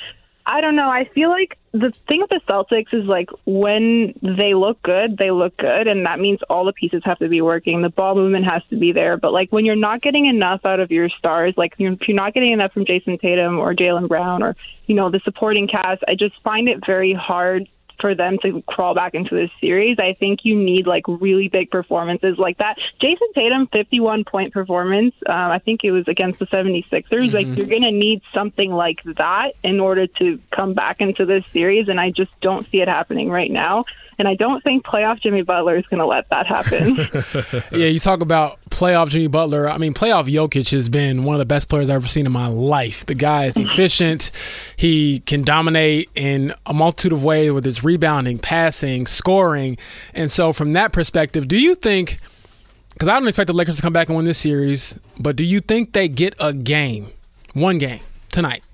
I 0.45 0.61
don't 0.61 0.75
know. 0.75 0.89
I 0.89 1.07
feel 1.13 1.29
like 1.29 1.57
the 1.73 1.93
thing 2.07 2.21
with 2.21 2.29
the 2.29 2.41
Celtics 2.47 2.91
is 2.91 3.05
like 3.05 3.29
when 3.45 4.13
they 4.23 4.55
look 4.55 4.81
good, 4.81 5.17
they 5.17 5.29
look 5.29 5.55
good, 5.57 5.87
and 5.87 6.05
that 6.07 6.19
means 6.19 6.39
all 6.49 6.65
the 6.65 6.73
pieces 6.73 7.03
have 7.05 7.19
to 7.19 7.27
be 7.27 7.41
working. 7.41 7.83
The 7.83 7.89
ball 7.89 8.15
movement 8.15 8.45
has 8.45 8.63
to 8.71 8.77
be 8.77 8.91
there. 8.91 9.17
But 9.17 9.31
like 9.31 9.51
when 9.51 9.65
you're 9.65 9.75
not 9.75 10.01
getting 10.01 10.25
enough 10.25 10.65
out 10.65 10.79
of 10.79 10.91
your 10.91 11.09
stars, 11.09 11.53
like 11.57 11.73
if 11.77 11.99
you're 12.07 12.15
not 12.15 12.33
getting 12.33 12.51
enough 12.51 12.73
from 12.73 12.85
Jayson 12.85 13.19
Tatum 13.19 13.59
or 13.59 13.75
Jaylen 13.75 14.07
Brown 14.07 14.41
or 14.41 14.55
you 14.87 14.95
know 14.95 15.11
the 15.11 15.19
supporting 15.23 15.67
cast, 15.67 16.03
I 16.07 16.15
just 16.15 16.41
find 16.43 16.67
it 16.67 16.83
very 16.83 17.13
hard 17.13 17.69
for 17.99 18.15
them 18.15 18.37
to 18.41 18.61
crawl 18.67 18.95
back 18.95 19.13
into 19.13 19.35
this 19.35 19.51
series. 19.59 19.97
I 19.99 20.13
think 20.13 20.41
you 20.43 20.55
need 20.55 20.87
like 20.87 21.03
really 21.07 21.47
big 21.47 21.69
performances 21.71 22.37
like 22.37 22.57
that. 22.57 22.77
Jayson 23.01 23.27
Tatum, 23.35 23.67
51 23.67 24.23
point 24.25 24.53
performance. 24.53 25.13
Um, 25.27 25.51
I 25.51 25.59
think 25.59 25.83
it 25.83 25.91
was 25.91 26.07
against 26.07 26.39
the 26.39 26.47
76ers. 26.47 27.09
Mm-hmm. 27.09 27.35
Like 27.35 27.47
you're 27.57 27.67
going 27.67 27.83
to 27.83 27.91
need 27.91 28.21
something 28.33 28.71
like 28.71 29.01
that 29.17 29.53
in 29.63 29.79
order 29.79 30.07
to 30.07 30.39
come 30.55 30.73
back 30.73 31.01
into 31.01 31.25
this 31.25 31.43
series. 31.51 31.87
And 31.89 31.99
I 31.99 32.11
just 32.11 32.31
don't 32.41 32.69
see 32.71 32.81
it 32.81 32.87
happening 32.87 33.29
right 33.29 33.51
now. 33.51 33.85
And 34.19 34.27
I 34.27 34.35
don't 34.35 34.61
think 34.63 34.85
playoff 34.85 35.21
Jimmy 35.21 35.43
Butler 35.43 35.77
is 35.77 35.85
going 35.85 35.99
to 35.99 36.05
let 36.05 36.27
that 36.29 36.45
happen. 36.45 36.97
yeah, 37.71 37.87
you 37.87 37.99
talk 37.99 38.19
about 38.19 38.59
playoff 38.69 39.07
Jimmy 39.07 39.27
Butler. 39.27 39.69
I 39.69 39.77
mean, 39.77 39.93
playoff 39.93 40.25
Jokic 40.25 40.71
has 40.71 40.89
been 40.89 41.23
one 41.23 41.35
of 41.35 41.39
the 41.39 41.45
best 41.45 41.69
players 41.69 41.89
I've 41.89 41.95
ever 41.95 42.07
seen 42.07 42.25
in 42.25 42.31
my 42.33 42.47
life. 42.47 43.05
The 43.05 43.15
guy 43.15 43.45
is 43.45 43.55
efficient. 43.55 44.31
he 44.75 45.21
can 45.21 45.43
dominate 45.43 46.09
in 46.15 46.53
a 46.65 46.73
multitude 46.73 47.13
of 47.13 47.23
ways, 47.23 47.53
whether 47.53 47.69
it's 47.69 47.81
rebounding, 47.81 48.39
passing, 48.39 49.07
scoring. 49.07 49.77
And 50.13 50.29
so, 50.29 50.51
from 50.51 50.71
that 50.71 50.91
perspective, 50.91 51.47
do 51.47 51.57
you 51.57 51.73
think? 51.75 52.19
Because 52.93 53.07
I 53.07 53.17
don't 53.17 53.27
expect 53.29 53.47
the 53.47 53.53
Lakers 53.53 53.77
to 53.77 53.81
come 53.81 53.93
back 53.93 54.09
and 54.09 54.17
win 54.17 54.25
this 54.25 54.37
series, 54.37 54.99
but 55.17 55.37
do 55.37 55.45
you 55.45 55.61
think 55.61 55.93
they 55.93 56.09
get 56.09 56.35
a 56.37 56.51
game, 56.51 57.13
one 57.53 57.77
game 57.77 58.01
tonight? 58.27 58.65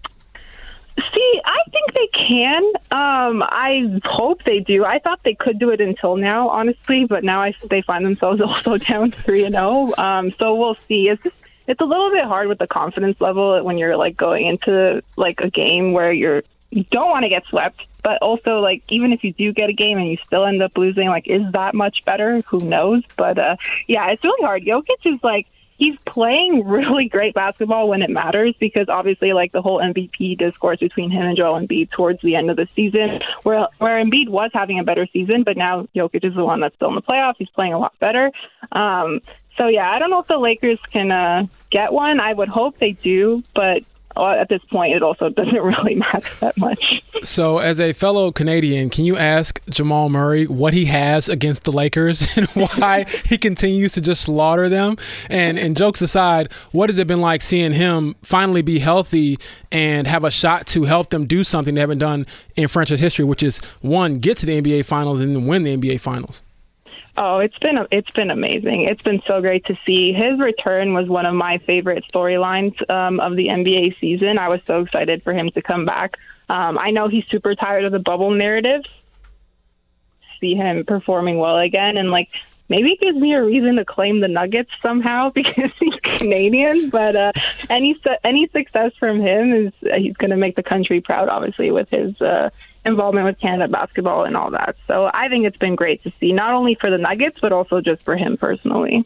See, 0.98 1.42
I 1.46 1.55
think 1.86 1.94
they 1.94 2.28
can. 2.28 2.64
Um, 2.92 3.44
I 3.44 4.00
hope 4.06 4.44
they 4.44 4.60
do. 4.60 4.86
I 4.86 5.00
thought 5.00 5.22
they 5.24 5.36
could 5.36 5.60
do 5.60 5.70
it 5.70 5.82
until 5.82 6.16
now, 6.16 6.50
honestly, 6.50 7.06
but 7.06 7.24
now 7.24 7.42
I 7.42 7.54
they 7.70 7.82
find 7.82 8.06
themselves 8.06 8.42
also 8.46 8.78
down 8.78 9.12
three 9.12 9.46
and 9.46 9.56
zero. 9.56 9.92
Oh. 9.98 10.04
Um, 10.04 10.32
so 10.38 10.56
we'll 10.56 10.78
see. 10.88 11.10
It's 11.10 11.22
just 11.24 11.36
it's 11.68 11.82
a 11.82 11.86
little 11.86 12.12
bit 12.12 12.26
hard 12.26 12.48
with 12.48 12.60
the 12.60 12.68
confidence 12.68 13.20
level 13.20 13.64
when 13.64 13.78
you're 13.78 13.98
like 13.98 14.16
going 14.16 14.46
into 14.46 15.02
like 15.18 15.40
a 15.42 15.50
game 15.50 15.94
where 15.94 16.12
you're 16.12 16.44
you 16.70 16.84
don't 16.92 17.10
want 17.10 17.24
to 17.24 17.30
get 17.30 17.44
swept, 17.48 17.82
but 18.04 18.22
also 18.22 18.60
like 18.60 18.84
even 18.90 19.14
if 19.14 19.24
you 19.24 19.34
do 19.34 19.54
get 19.54 19.70
a 19.70 19.74
game 19.74 19.98
and 19.98 20.10
you 20.10 20.18
still 20.26 20.46
end 20.46 20.62
up 20.62 20.78
losing, 20.78 21.08
like 21.08 21.28
is 21.28 21.42
that 21.54 21.74
much 21.74 22.04
better? 22.06 22.42
Who 22.48 22.60
knows? 22.60 23.04
But 23.18 23.38
uh, 23.38 23.56
yeah, 23.88 24.10
it's 24.12 24.24
really 24.24 24.44
hard. 24.44 24.64
Jokic 24.64 25.06
is 25.06 25.20
like 25.24 25.48
he's 25.78 25.98
playing 26.06 26.64
really 26.68 27.08
great 27.08 27.34
basketball 27.34 27.88
when 27.88 28.02
it 28.02 28.10
matters 28.10 28.56
because 28.60 28.88
obviously 28.90 29.34
like 29.34 29.52
the 29.52 29.62
whole 29.62 29.80
MVP 29.80 30.38
discourse 30.38 30.80
between 30.80 31.12
him 31.12 31.24
and 31.24 31.38
Joel 31.38 31.60
Embiid 31.60 31.92
towards 31.92 32.22
the 32.22 32.36
end 32.36 32.50
of 32.50 32.58
the 32.58 32.68
season 32.76 33.20
where 33.44 33.68
where 33.80 34.04
Embiid 34.04 34.30
was 34.30 34.52
having 34.54 34.80
a 34.80 34.84
better 34.84 35.08
season 35.12 35.44
but 35.44 35.58
now 35.58 35.88
Jokic 35.96 36.24
is 36.24 36.36
the 36.36 36.46
one 36.46 36.62
that's 36.62 36.76
still 36.76 36.90
in 36.90 36.96
the 36.96 37.02
playoffs. 37.02 37.36
He's 37.38 37.50
playing 37.50 37.74
a 37.74 37.80
lot 37.80 37.98
better. 38.00 38.32
Um 38.72 39.22
so 39.58 39.68
yeah 39.68 39.90
I 39.90 40.00
don't 40.00 40.10
know 40.10 40.20
if 40.20 40.28
the 40.28 40.38
Lakers 40.38 40.80
can 40.92 41.12
uh 41.12 41.48
get 41.72 41.92
one. 41.92 42.20
I 42.20 42.34
would 42.34 42.50
hope 42.50 42.80
they 42.80 42.92
do 42.92 43.44
but 43.54 43.84
at 44.18 44.50
this 44.50 44.62
point, 44.72 44.94
it 44.94 45.04
also 45.04 45.30
doesn't 45.38 45.54
really 45.54 45.96
matter 45.96 46.30
that 46.40 46.58
much. 46.58 47.02
So, 47.24 47.60
as 47.60 47.80
a 47.80 47.94
fellow 47.94 48.32
Canadian, 48.32 48.90
can 48.90 49.06
you 49.06 49.18
ask 49.18 49.60
Jamal 49.70 50.10
Murray 50.10 50.46
what 50.46 50.74
he 50.74 50.86
has 50.86 51.28
against 51.30 51.64
the 51.64 51.72
Lakers 51.72 52.28
and 52.38 52.48
why 52.48 53.06
he 53.26 53.38
continues 53.38 53.94
to 53.94 54.02
just 54.02 54.24
slaughter 54.24 54.70
them? 54.70 54.98
And, 55.30 55.58
and 55.58 55.76
jokes 55.76 56.02
aside, 56.02 56.52
what 56.72 56.90
has 56.90 56.98
it 56.98 57.08
been 57.08 57.22
like 57.22 57.42
seeing 57.42 57.74
him 57.74 58.16
finally 58.22 58.62
be 58.62 58.80
healthy 58.80 59.38
and 59.72 60.08
have 60.08 60.24
a 60.24 60.32
shot 60.32 60.68
to 60.68 60.84
help 60.84 61.10
them 61.10 61.26
do 61.26 61.44
something 61.44 61.76
they 61.76 61.82
haven't 61.82 61.98
done 61.98 62.26
in 62.56 62.68
franchise 62.68 63.00
history, 63.00 63.26
which 63.26 63.44
is 63.44 63.60
one, 63.82 64.16
get 64.16 64.38
to 64.40 64.46
the 64.46 64.62
NBA 64.62 64.86
Finals 64.86 65.20
and 65.20 65.48
win 65.48 65.64
the 65.64 65.76
NBA 65.76 66.00
Finals? 66.00 66.44
Oh, 67.18 67.40
it's 67.40 67.58
been 67.60 67.78
it's 67.92 68.12
been 68.12 68.30
amazing. 68.30 68.82
It's 68.82 69.02
been 69.02 69.22
so 69.26 69.40
great 69.40 69.66
to 69.66 69.78
see. 69.86 70.12
His 70.12 70.38
return 70.38 70.94
was 70.94 71.08
one 71.08 71.26
of 71.26 71.34
my 71.34 71.60
favorite 71.60 72.04
storylines 72.14 72.78
um, 72.90 73.22
of 73.22 73.38
the 73.38 73.48
NBA 73.48 74.00
season. 74.02 74.38
I 74.38 74.50
was 74.50 74.60
so 74.68 74.82
excited 74.82 75.24
for 75.24 75.34
him 75.34 75.50
to 75.52 75.62
come 75.62 75.86
back. 75.86 76.18
Um, 76.50 76.78
I 76.78 76.92
know 76.92 77.08
he's 77.08 77.26
super 77.28 77.56
tired 77.56 77.86
of 77.86 77.94
the 77.94 78.00
bubble 78.00 78.32
narrative. 78.32 78.82
See 80.42 80.56
him 80.56 80.84
performing 80.86 81.38
well 81.38 81.58
again, 81.58 81.96
and 81.96 82.12
like 82.12 82.28
maybe 82.68 82.92
it 82.92 83.00
gives 83.00 83.18
me 83.18 83.34
a 83.34 83.42
reason 83.42 83.78
to 83.78 83.86
claim 83.86 84.20
the 84.20 84.28
Nuggets 84.28 84.72
somehow 84.82 85.30
because 85.36 85.72
he's 85.80 85.96
Canadian. 86.04 86.90
But 86.90 87.16
uh, 87.16 87.32
any 87.70 87.98
any 88.26 88.50
success 88.50 88.92
from 89.00 89.22
him 89.22 89.54
is 89.54 89.74
he's 89.82 90.18
going 90.18 90.32
to 90.32 90.38
make 90.38 90.58
the 90.58 90.64
country 90.64 91.00
proud, 91.00 91.30
obviously, 91.30 91.72
with 91.72 91.90
his. 91.90 92.20
Uh, 92.22 92.50
involvement 92.86 93.26
with 93.26 93.40
Canada 93.40 93.68
basketball 93.72 94.24
and 94.26 94.38
all 94.38 94.52
that. 94.52 94.76
So 94.88 95.10
I 95.14 95.28
think 95.28 95.46
it's 95.46 95.58
been 95.58 95.76
great 95.76 96.04
to 96.04 96.14
see, 96.20 96.32
not 96.32 96.54
only 96.54 96.78
for 96.80 96.90
the 96.90 96.98
Nuggets, 96.98 97.38
but 97.42 97.52
also 97.52 97.82
just 97.82 98.04
for 98.04 98.16
him 98.16 98.38
personally. 98.38 99.06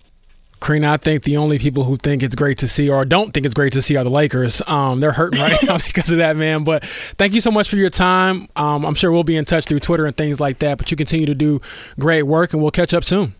Karina, 0.60 0.92
I 0.92 0.98
think 0.98 1.24
the 1.24 1.38
only 1.38 1.58
people 1.58 1.86
who 1.86 1.96
think 1.96 2.22
it's 2.22 2.36
great 2.36 2.58
to 2.58 2.68
see 2.68 2.90
or 2.90 3.06
don't 3.06 3.34
think 3.34 3.46
it's 3.46 3.56
great 3.56 3.72
to 3.74 3.82
see 3.82 3.96
are 3.96 4.04
the 4.04 4.10
Lakers. 4.10 4.62
Um, 4.68 5.00
they're 5.00 5.14
hurting 5.14 5.40
right 5.40 5.58
now 5.64 5.78
because 5.78 6.12
of 6.12 6.18
that, 6.18 6.36
man. 6.36 6.64
But 6.66 6.86
thank 7.18 7.34
you 7.34 7.42
so 7.42 7.52
much 7.52 7.70
for 7.70 7.78
your 7.78 7.90
time. 7.90 8.50
Um, 8.58 8.86
I'm 8.86 8.96
sure 8.96 9.12
we'll 9.12 9.24
be 9.24 9.38
in 9.38 9.46
touch 9.46 9.66
through 9.66 9.80
Twitter 9.80 10.06
and 10.06 10.16
things 10.16 10.40
like 10.40 10.60
that. 10.60 10.78
But 10.78 10.92
you 10.92 10.98
continue 10.98 11.26
to 11.28 11.36
do 11.36 11.62
great 11.98 12.24
work, 12.24 12.52
and 12.52 12.62
we'll 12.62 12.72
catch 12.72 12.94
up 12.94 13.06
soon. 13.06 13.34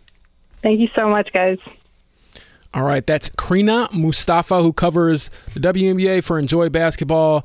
Thank 0.62 0.80
you 0.80 0.88
so 0.94 1.08
much, 1.08 1.30
guys. 1.32 1.58
All 2.72 2.84
right, 2.84 3.04
that's 3.04 3.30
Karina 3.30 3.88
Mustafa, 3.92 4.62
who 4.62 4.72
covers 4.72 5.28
the 5.54 5.60
WNBA 5.60 6.22
for 6.22 6.38
Enjoy 6.38 6.68
Basketball 6.68 7.44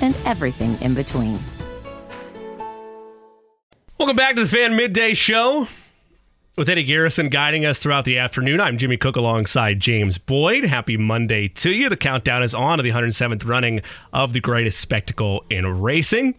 and 0.00 0.16
everything 0.24 0.80
in 0.80 0.94
between. 0.94 1.38
Welcome 3.98 4.16
back 4.16 4.36
to 4.36 4.44
the 4.44 4.48
Fan 4.48 4.76
Midday 4.76 5.14
Show. 5.14 5.68
With 6.56 6.68
Eddie 6.68 6.84
Garrison 6.84 7.28
guiding 7.28 7.64
us 7.64 7.78
throughout 7.78 8.04
the 8.04 8.18
afternoon, 8.18 8.60
I'm 8.60 8.76
Jimmy 8.76 8.96
Cook 8.96 9.16
alongside 9.16 9.80
James 9.80 10.18
Boyd. 10.18 10.64
Happy 10.64 10.96
Monday 10.96 11.48
to 11.48 11.70
you. 11.70 11.88
The 11.88 11.96
countdown 11.96 12.42
is 12.42 12.54
on 12.54 12.78
to 12.78 12.82
the 12.82 12.90
107th 12.90 13.46
running 13.46 13.82
of 14.12 14.32
the 14.32 14.40
greatest 14.40 14.80
spectacle 14.80 15.44
in 15.48 15.80
racing. 15.80 16.34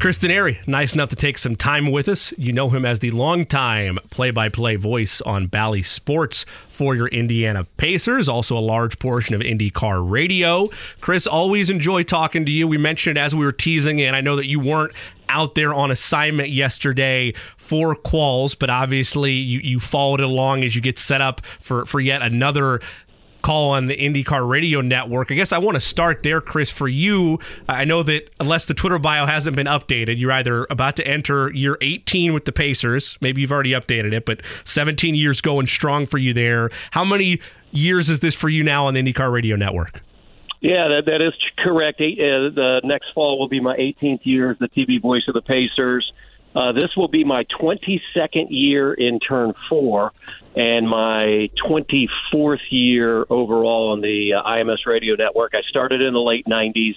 Chris 0.00 0.16
Denari, 0.16 0.66
nice 0.66 0.94
enough 0.94 1.10
to 1.10 1.16
take 1.16 1.36
some 1.36 1.54
time 1.54 1.90
with 1.90 2.08
us. 2.08 2.32
You 2.38 2.54
know 2.54 2.70
him 2.70 2.86
as 2.86 3.00
the 3.00 3.10
longtime 3.10 3.98
play-by-play 4.08 4.76
voice 4.76 5.20
on 5.20 5.46
Bally 5.46 5.82
Sports 5.82 6.46
for 6.70 6.94
your 6.94 7.08
Indiana 7.08 7.64
Pacers, 7.76 8.26
also 8.26 8.56
a 8.56 8.60
large 8.60 8.98
portion 8.98 9.34
of 9.34 9.42
IndyCar 9.42 10.10
Radio. 10.10 10.70
Chris, 11.02 11.26
always 11.26 11.68
enjoy 11.68 12.02
talking 12.02 12.46
to 12.46 12.50
you. 12.50 12.66
We 12.66 12.78
mentioned 12.78 13.18
it 13.18 13.20
as 13.20 13.34
we 13.34 13.44
were 13.44 13.52
teasing, 13.52 14.00
and 14.00 14.16
I 14.16 14.22
know 14.22 14.36
that 14.36 14.46
you 14.46 14.58
weren't 14.58 14.92
out 15.28 15.54
there 15.54 15.74
on 15.74 15.90
assignment 15.90 16.48
yesterday 16.48 17.34
for 17.58 17.94
quals, 17.94 18.58
but 18.58 18.70
obviously 18.70 19.32
you, 19.32 19.60
you 19.60 19.80
followed 19.80 20.20
along 20.20 20.64
as 20.64 20.74
you 20.74 20.80
get 20.80 20.98
set 20.98 21.20
up 21.20 21.42
for, 21.60 21.84
for 21.84 22.00
yet 22.00 22.22
another 22.22 22.80
call 23.42 23.70
on 23.70 23.86
the 23.86 23.96
IndyCar 23.96 24.48
radio 24.48 24.80
network. 24.80 25.30
I 25.30 25.34
guess 25.34 25.52
I 25.52 25.58
want 25.58 25.74
to 25.76 25.80
start 25.80 26.22
there, 26.22 26.40
Chris, 26.40 26.70
for 26.70 26.88
you. 26.88 27.38
I 27.68 27.84
know 27.84 28.02
that 28.02 28.30
unless 28.40 28.66
the 28.66 28.74
Twitter 28.74 28.98
bio 28.98 29.26
hasn't 29.26 29.56
been 29.56 29.66
updated, 29.66 30.18
you're 30.18 30.32
either 30.32 30.66
about 30.70 30.96
to 30.96 31.06
enter 31.06 31.50
year 31.52 31.78
18 31.80 32.32
with 32.32 32.44
the 32.44 32.52
Pacers. 32.52 33.18
Maybe 33.20 33.40
you've 33.40 33.52
already 33.52 33.70
updated 33.70 34.12
it, 34.12 34.24
but 34.24 34.40
17 34.64 35.14
years 35.14 35.40
going 35.40 35.66
strong 35.66 36.06
for 36.06 36.18
you 36.18 36.32
there. 36.32 36.70
How 36.90 37.04
many 37.04 37.40
years 37.72 38.10
is 38.10 38.20
this 38.20 38.34
for 38.34 38.48
you 38.48 38.64
now 38.64 38.86
on 38.86 38.94
the 38.94 39.02
IndyCar 39.02 39.32
radio 39.32 39.56
network? 39.56 40.02
Yeah, 40.60 40.88
that, 40.88 41.06
that 41.06 41.22
is 41.22 41.32
correct. 41.58 42.00
Uh, 42.00 42.52
the 42.54 42.80
next 42.84 43.12
fall 43.14 43.38
will 43.38 43.48
be 43.48 43.60
my 43.60 43.76
18th 43.76 44.20
year 44.24 44.50
as 44.50 44.58
the 44.58 44.68
TV 44.68 45.00
voice 45.00 45.22
of 45.26 45.34
the 45.34 45.42
Pacers. 45.42 46.12
Uh, 46.54 46.72
this 46.72 46.90
will 46.96 47.08
be 47.08 47.24
my 47.24 47.44
22nd 47.60 48.46
year 48.50 48.92
in 48.92 49.20
turn 49.20 49.54
four 49.68 50.12
and 50.56 50.88
my 50.88 51.48
24th 51.64 52.58
year 52.70 53.24
overall 53.30 53.92
on 53.92 54.00
the 54.00 54.34
uh, 54.34 54.42
IMS 54.42 54.84
radio 54.84 55.14
network. 55.14 55.52
I 55.54 55.62
started 55.68 56.02
in 56.02 56.12
the 56.12 56.20
late 56.20 56.46
90s. 56.46 56.96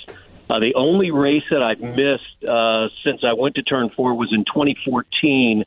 Uh, 0.50 0.60
the 0.60 0.74
only 0.76 1.12
race 1.12 1.44
that 1.52 1.62
I've 1.62 1.80
missed 1.80 2.44
uh, 2.50 2.88
since 3.04 3.24
I 3.24 3.34
went 3.34 3.56
to 3.56 3.62
turn 3.62 3.90
four 3.96 4.16
was 4.16 4.30
in 4.34 4.44
2014 4.46 5.64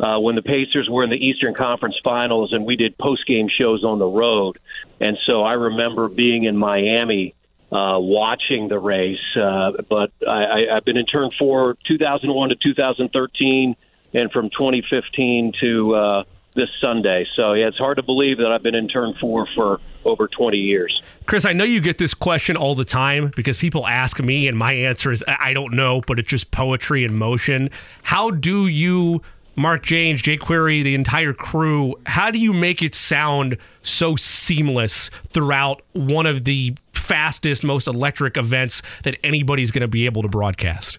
uh, 0.00 0.18
when 0.18 0.34
the 0.34 0.42
Pacers 0.42 0.88
were 0.90 1.04
in 1.04 1.10
the 1.10 1.16
Eastern 1.16 1.54
Conference 1.54 1.96
Finals, 2.04 2.52
and 2.52 2.64
we 2.64 2.76
did 2.76 2.96
post 2.98 3.26
game 3.26 3.48
shows 3.48 3.84
on 3.84 3.98
the 3.98 4.06
road. 4.06 4.58
And 5.00 5.16
so 5.26 5.42
I 5.42 5.54
remember 5.54 6.08
being 6.08 6.44
in 6.44 6.56
Miami 6.56 7.34
uh, 7.70 7.98
watching 7.98 8.68
the 8.68 8.78
race. 8.78 9.18
Uh, 9.36 9.72
but 9.88 10.10
I, 10.26 10.44
I, 10.44 10.76
I've 10.76 10.84
been 10.84 10.96
in 10.96 11.06
turn 11.06 11.30
four 11.38 11.76
2001 11.86 12.48
to 12.50 12.56
2013, 12.56 13.76
and 14.14 14.32
from 14.32 14.50
2015 14.50 15.52
to 15.60 15.94
uh, 15.94 16.24
this 16.54 16.68
Sunday. 16.80 17.26
So 17.36 17.54
yeah, 17.54 17.68
it's 17.68 17.78
hard 17.78 17.96
to 17.96 18.02
believe 18.02 18.38
that 18.38 18.50
I've 18.50 18.62
been 18.62 18.74
in 18.74 18.88
turn 18.88 19.14
four 19.14 19.46
for 19.54 19.80
over 20.04 20.28
20 20.28 20.56
years. 20.56 21.02
Chris, 21.26 21.44
I 21.44 21.52
know 21.52 21.64
you 21.64 21.80
get 21.80 21.98
this 21.98 22.14
question 22.14 22.56
all 22.56 22.74
the 22.74 22.84
time 22.84 23.32
because 23.36 23.56
people 23.56 23.86
ask 23.86 24.20
me, 24.20 24.48
and 24.48 24.58
my 24.58 24.72
answer 24.72 25.12
is 25.12 25.22
I 25.26 25.52
don't 25.52 25.74
know, 25.74 26.02
but 26.06 26.18
it's 26.18 26.28
just 26.28 26.50
poetry 26.50 27.04
in 27.04 27.14
motion. 27.14 27.70
How 28.02 28.30
do 28.30 28.66
you, 28.66 29.22
Mark 29.56 29.84
Jaynes, 29.84 30.22
Jake 30.22 30.40
Query, 30.40 30.82
the 30.82 30.94
entire 30.94 31.32
crew, 31.32 31.94
how 32.06 32.30
do 32.30 32.38
you 32.38 32.52
make 32.52 32.82
it 32.82 32.94
sound 32.94 33.56
so 33.82 34.16
seamless 34.16 35.10
throughout 35.28 35.82
one 35.92 36.26
of 36.26 36.44
the 36.44 36.74
fastest, 37.08 37.64
most 37.64 37.88
electric 37.88 38.36
events 38.36 38.82
that 39.02 39.18
anybody's 39.24 39.70
going 39.70 39.82
to 39.82 39.88
be 39.88 40.06
able 40.06 40.22
to 40.22 40.28
broadcast? 40.28 40.98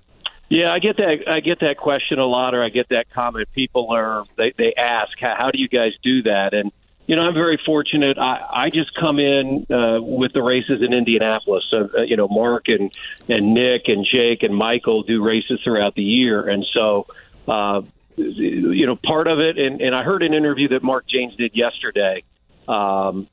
Yeah, 0.50 0.74
I 0.74 0.80
get 0.80 0.98
that. 0.98 1.28
I 1.28 1.40
get 1.42 1.60
that 1.60 1.78
question 1.78 2.18
a 2.18 2.26
lot, 2.26 2.56
or 2.56 2.64
I 2.64 2.70
get 2.70 2.90
that 2.90 3.12
comment. 3.12 3.48
People 3.54 3.92
are 3.92 4.26
they 4.36 4.52
they 4.58 4.74
ask, 4.74 5.12
how, 5.20 5.52
do 5.52 5.60
you 5.60 5.68
guys 5.68 5.92
do 6.04 6.24
that? 6.24 6.56
And 6.56 6.72
you 7.06 7.16
know, 7.16 7.22
I'm 7.22 7.36
very 7.36 7.60
fortunate. 7.64 8.18
I, 8.18 8.66
I 8.66 8.70
just 8.72 8.94
come 8.96 9.20
in 9.20 9.68
uh, 9.72 10.02
with 10.02 10.34
the 10.34 10.42
races 10.42 10.82
in 10.82 10.94
Indianapolis. 10.94 11.66
So, 11.70 11.90
uh, 11.96 12.02
you 12.02 12.18
know, 12.18 12.28
Mark 12.28 12.68
and 12.68 12.92
and 13.28 13.54
Nick 13.54 13.88
and 13.88 14.06
Jake 14.12 14.42
and 14.42 14.56
Michael 14.56 15.04
do 15.04 15.24
races 15.24 15.60
throughout 15.64 15.96
the 15.96 16.04
year, 16.04 16.48
and 16.48 16.66
so. 16.74 17.08
Uh, 17.48 17.82
you 18.22 18.86
know, 18.86 18.98
part 18.98 19.28
of 19.28 19.40
it, 19.40 19.58
and, 19.58 19.80
and 19.80 19.96
I 19.96 20.04
heard 20.04 20.24
an 20.24 20.34
interview 20.34 20.68
that 20.70 20.84
Mark 20.84 21.08
Jaynes 21.08 21.38
did 21.38 21.56
yesterday 21.56 22.24
um, 22.68 23.30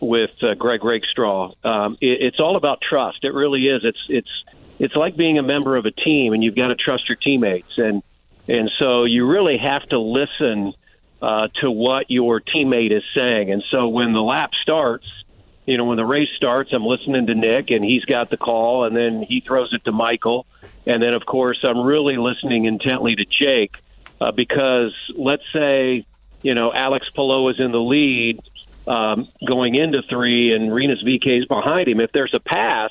with 0.00 0.30
uh, 0.42 0.54
Greg 0.54 0.84
Rakestraw. 0.84 1.52
Um, 1.64 1.96
it, 2.00 2.22
it's 2.22 2.40
all 2.40 2.56
about 2.56 2.80
trust. 2.80 3.24
It 3.24 3.34
really 3.34 3.66
is. 3.68 3.82
It's 3.84 4.04
it's 4.08 4.44
it's 4.78 4.94
like 4.94 5.16
being 5.16 5.38
a 5.38 5.42
member 5.42 5.76
of 5.76 5.86
a 5.86 5.90
team, 5.90 6.32
and 6.32 6.42
you've 6.42 6.54
got 6.54 6.68
to 6.68 6.76
trust 6.76 7.08
your 7.08 7.16
teammates, 7.16 7.78
and 7.78 8.02
and 8.48 8.70
so 8.78 9.04
you 9.04 9.26
really 9.26 9.58
have 9.58 9.82
to 9.86 9.98
listen 9.98 10.72
uh, 11.20 11.48
to 11.60 11.70
what 11.70 12.10
your 12.10 12.40
teammate 12.40 12.96
is 12.96 13.02
saying. 13.14 13.50
And 13.50 13.62
so 13.70 13.88
when 13.88 14.12
the 14.12 14.22
lap 14.22 14.50
starts, 14.62 15.10
you 15.66 15.76
know, 15.76 15.84
when 15.84 15.96
the 15.96 16.04
race 16.04 16.30
starts, 16.36 16.72
I'm 16.72 16.86
listening 16.86 17.26
to 17.26 17.34
Nick, 17.34 17.70
and 17.70 17.84
he's 17.84 18.04
got 18.04 18.30
the 18.30 18.36
call, 18.36 18.84
and 18.84 18.96
then 18.96 19.22
he 19.22 19.40
throws 19.40 19.74
it 19.74 19.84
to 19.84 19.92
Michael, 19.92 20.46
and 20.86 21.02
then 21.02 21.14
of 21.14 21.26
course 21.26 21.58
I'm 21.62 21.80
really 21.80 22.16
listening 22.16 22.64
intently 22.64 23.16
to 23.16 23.24
Jake 23.24 23.74
uh, 24.20 24.32
because 24.32 24.94
let's 25.16 25.42
say 25.52 26.06
you 26.42 26.54
know 26.54 26.72
Alex 26.72 27.10
Palou 27.10 27.48
is 27.48 27.60
in 27.60 27.72
the 27.72 27.80
lead 27.80 28.40
um, 28.88 29.28
going 29.46 29.74
into 29.74 30.02
three, 30.08 30.52
and 30.54 30.72
Rinus 30.72 31.02
VeeKay 31.04 31.40
is 31.40 31.46
behind 31.46 31.88
him. 31.88 32.00
If 32.00 32.12
there's 32.12 32.34
a 32.34 32.40
pass 32.40 32.90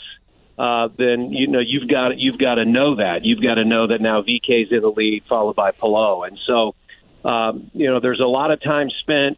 uh, 0.58 0.90
then 0.98 1.32
you 1.32 1.48
know 1.48 1.60
you've 1.60 1.88
got 1.88 2.18
you've 2.18 2.38
got 2.38 2.56
to 2.56 2.66
know 2.66 2.96
that 2.96 3.24
you've 3.24 3.42
got 3.42 3.56
to 3.56 3.66
know 3.66 3.88
that 3.88 4.02
now 4.02 4.24
VeeKay's 4.24 4.72
in 4.72 4.82
the 4.82 4.90
lead, 4.90 5.24
followed 5.30 5.56
by 5.56 5.72
Palou, 5.72 6.24
and 6.24 6.40
so 6.48 6.74
um, 7.24 7.70
you 7.74 7.88
know 7.88 8.00
there's 8.00 8.20
a 8.20 8.26
lot 8.26 8.50
of 8.50 8.62
time 8.62 8.90
spent, 9.02 9.38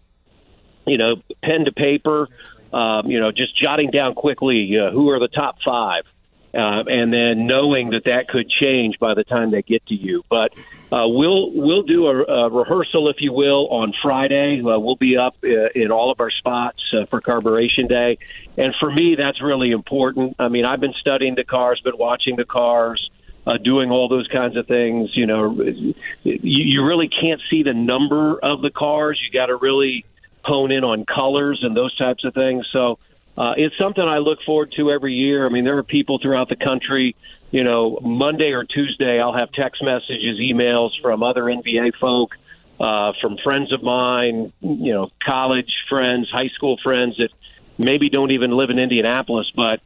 you 0.87 0.97
know, 0.97 1.17
pen 1.43 1.65
to 1.65 1.73
paper, 1.73 2.29
um, 2.71 3.11
you 3.11 3.19
know, 3.19 3.31
just 3.31 3.57
jotting 3.59 3.91
down 3.91 4.15
quickly 4.15 4.77
uh, 4.79 4.91
who 4.91 5.09
are 5.09 5.19
the 5.19 5.27
top 5.27 5.57
five, 5.63 6.05
uh, 6.53 6.83
and 6.87 7.11
then 7.11 7.47
knowing 7.47 7.89
that 7.89 8.05
that 8.05 8.29
could 8.29 8.49
change 8.49 8.97
by 8.97 9.13
the 9.13 9.25
time 9.25 9.51
they 9.51 9.61
get 9.61 9.85
to 9.87 9.95
you. 9.95 10.23
But 10.29 10.53
uh, 10.91 11.07
we'll 11.07 11.51
we'll 11.51 11.83
do 11.83 12.07
a, 12.07 12.23
a 12.23 12.49
rehearsal, 12.49 13.09
if 13.09 13.17
you 13.19 13.31
will, 13.31 13.67
on 13.67 13.93
Friday. 14.01 14.61
Uh, 14.61 14.79
we'll 14.79 14.95
be 14.95 15.17
up 15.17 15.35
uh, 15.43 15.69
in 15.75 15.91
all 15.91 16.11
of 16.11 16.19
our 16.19 16.31
spots 16.31 16.81
uh, 16.93 17.05
for 17.05 17.21
Carburetion 17.21 17.87
Day, 17.87 18.17
and 18.57 18.73
for 18.79 18.91
me, 18.91 19.15
that's 19.15 19.41
really 19.41 19.71
important. 19.71 20.35
I 20.39 20.47
mean, 20.47 20.65
I've 20.65 20.79
been 20.79 20.95
studying 20.99 21.35
the 21.35 21.43
cars, 21.43 21.79
been 21.81 21.97
watching 21.97 22.35
the 22.35 22.45
cars. 22.45 23.09
Uh, 23.47 23.57
doing 23.57 23.89
all 23.89 24.09
those 24.09 24.27
kinds 24.27 24.55
of 24.57 24.67
things, 24.67 25.09
you 25.15 25.25
know, 25.25 25.53
you, 25.53 26.03
you 26.23 26.85
really 26.85 27.07
can't 27.07 27.41
see 27.49 27.63
the 27.63 27.73
number 27.73 28.37
of 28.37 28.61
the 28.61 28.69
cars. 28.69 29.19
You 29.23 29.31
got 29.31 29.47
to 29.47 29.55
really 29.55 30.05
hone 30.43 30.71
in 30.71 30.83
on 30.83 31.05
colors 31.05 31.59
and 31.63 31.75
those 31.75 31.95
types 31.97 32.25
of 32.25 32.33
things. 32.33 32.67
So 32.71 32.99
uh, 33.37 33.53
it's 33.55 33.77
something 33.77 34.03
I 34.03 34.17
look 34.17 34.39
forward 34.45 34.73
to 34.75 34.91
every 34.91 35.13
year. 35.13 35.45
I 35.45 35.49
mean, 35.49 35.63
there 35.63 35.77
are 35.77 35.83
people 35.83 36.19
throughout 36.19 36.49
the 36.49 36.57
country. 36.57 37.15
You 37.51 37.63
know, 37.63 37.99
Monday 38.01 38.51
or 38.51 38.63
Tuesday, 38.63 39.19
I'll 39.19 39.33
have 39.33 39.51
text 39.51 39.83
messages, 39.83 40.39
emails 40.39 40.91
from 41.01 41.23
other 41.23 41.43
NBA 41.43 41.93
folk, 41.99 42.31
uh, 42.79 43.13
from 43.19 43.37
friends 43.43 43.73
of 43.73 43.81
mine, 43.81 44.53
you 44.61 44.93
know, 44.93 45.09
college 45.25 45.71
friends, 45.89 46.29
high 46.31 46.49
school 46.49 46.77
friends 46.83 47.17
that 47.17 47.29
maybe 47.77 48.09
don't 48.09 48.31
even 48.31 48.51
live 48.51 48.69
in 48.69 48.77
Indianapolis, 48.77 49.51
but 49.55 49.81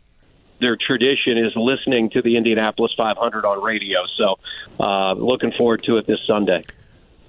their 0.59 0.75
tradition 0.75 1.37
is 1.37 1.53
listening 1.55 2.09
to 2.11 2.21
the 2.21 2.37
Indianapolis 2.37 2.93
500 2.97 3.45
on 3.45 3.63
radio. 3.63 3.99
So, 4.17 4.39
uh, 4.79 5.13
looking 5.13 5.51
forward 5.57 5.83
to 5.83 5.97
it 5.97 6.07
this 6.07 6.19
Sunday. 6.27 6.63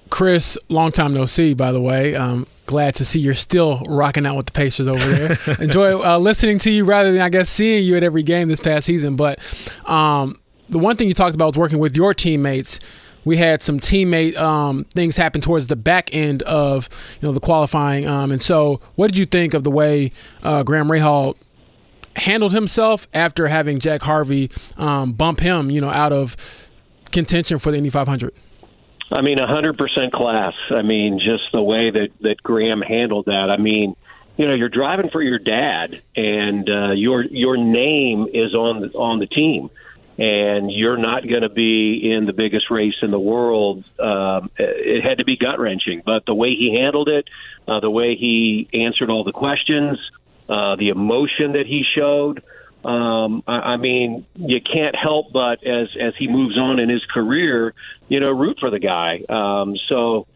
Chris, 0.09 0.57
long 0.69 0.91
time 0.91 1.13
no 1.13 1.25
see, 1.25 1.53
by 1.53 1.71
the 1.71 1.81
way. 1.81 2.15
Um, 2.15 2.45
glad 2.65 2.95
to 2.95 3.05
see 3.05 3.19
you're 3.19 3.33
still 3.33 3.81
rocking 3.87 4.25
out 4.25 4.35
with 4.35 4.47
the 4.47 4.51
Pacers 4.51 4.87
over 4.87 5.05
there. 5.05 5.37
Enjoy 5.59 6.01
uh, 6.03 6.17
listening 6.17 6.59
to 6.59 6.71
you 6.71 6.85
rather 6.85 7.11
than, 7.11 7.21
I 7.21 7.29
guess, 7.29 7.49
seeing 7.49 7.85
you 7.85 7.95
at 7.97 8.03
every 8.03 8.23
game 8.23 8.47
this 8.47 8.59
past 8.59 8.85
season. 8.85 9.15
But 9.15 9.39
um, 9.89 10.39
the 10.69 10.79
one 10.79 10.97
thing 10.97 11.07
you 11.07 11.13
talked 11.13 11.35
about 11.35 11.47
was 11.47 11.57
working 11.57 11.79
with 11.79 11.95
your 11.95 12.13
teammates. 12.13 12.79
We 13.23 13.37
had 13.37 13.61
some 13.61 13.79
teammate 13.79 14.37
um, 14.37 14.85
things 14.93 15.17
happen 15.17 15.41
towards 15.41 15.67
the 15.67 15.75
back 15.75 16.13
end 16.13 16.43
of 16.43 16.87
you 17.19 17.27
know 17.27 17.33
the 17.33 17.39
qualifying, 17.39 18.07
um, 18.07 18.31
and 18.31 18.39
so 18.39 18.81
what 18.95 19.07
did 19.07 19.17
you 19.17 19.25
think 19.25 19.55
of 19.55 19.63
the 19.63 19.71
way 19.71 20.11
uh, 20.43 20.61
Graham 20.61 20.89
Rahal 20.89 21.35
handled 22.17 22.53
himself 22.53 23.07
after 23.15 23.47
having 23.47 23.79
Jack 23.79 24.03
Harvey 24.03 24.51
um, 24.77 25.13
bump 25.13 25.39
him, 25.39 25.71
you 25.71 25.81
know, 25.81 25.89
out 25.89 26.13
of 26.13 26.37
contention 27.11 27.57
for 27.57 27.71
the 27.71 27.77
Indy 27.77 27.89
500? 27.89 28.31
I 29.11 29.21
mean, 29.21 29.39
a 29.39 29.47
hundred 29.47 29.77
percent 29.77 30.13
class. 30.13 30.53
I 30.71 30.81
mean, 30.81 31.19
just 31.19 31.43
the 31.51 31.61
way 31.61 31.91
that 31.91 32.09
that 32.21 32.41
Graham 32.41 32.81
handled 32.81 33.25
that. 33.25 33.49
I 33.51 33.57
mean, 33.57 33.95
you 34.37 34.47
know, 34.47 34.53
you're 34.53 34.69
driving 34.69 35.09
for 35.09 35.21
your 35.21 35.39
dad, 35.39 36.01
and 36.15 36.69
uh, 36.69 36.91
your 36.91 37.23
your 37.23 37.57
name 37.57 38.27
is 38.33 38.53
on 38.53 38.81
the, 38.81 38.87
on 38.97 39.19
the 39.19 39.27
team, 39.27 39.69
and 40.17 40.71
you're 40.71 40.97
not 40.97 41.27
going 41.27 41.43
to 41.43 41.49
be 41.49 42.11
in 42.11 42.25
the 42.25 42.33
biggest 42.33 42.71
race 42.71 42.95
in 43.01 43.11
the 43.11 43.19
world. 43.19 43.83
Um, 43.99 44.49
it 44.57 45.03
had 45.03 45.19
to 45.19 45.23
be 45.23 45.37
gut 45.37 45.59
wrenching, 45.59 46.01
but 46.05 46.25
the 46.25 46.35
way 46.35 46.55
he 46.55 46.73
handled 46.73 47.07
it, 47.07 47.27
uh, 47.67 47.79
the 47.79 47.89
way 47.89 48.15
he 48.15 48.67
answered 48.73 49.09
all 49.09 49.23
the 49.23 49.31
questions, 49.31 49.99
uh, 50.49 50.75
the 50.75 50.89
emotion 50.89 51.53
that 51.53 51.67
he 51.67 51.83
showed. 51.95 52.43
Um, 52.85 53.41
I, 53.47 53.73
I 53.73 53.77
mean, 53.77 54.27
you 54.35 54.61
can't 54.61 54.95
help 54.95 55.33
but 55.33 55.65
as 55.65 55.89
as 55.99 56.13
he 56.17 56.27
moves 56.27 56.55
on 56.55 56.79
in 56.79 56.87
his 56.87 57.03
career, 57.05 57.73
you 58.09 58.19
know, 58.19 58.29
root 58.29 58.57
for 58.59 58.69
the 58.69 58.77
guy. 58.77 59.23
Um, 59.27 59.75
so, 59.89 60.27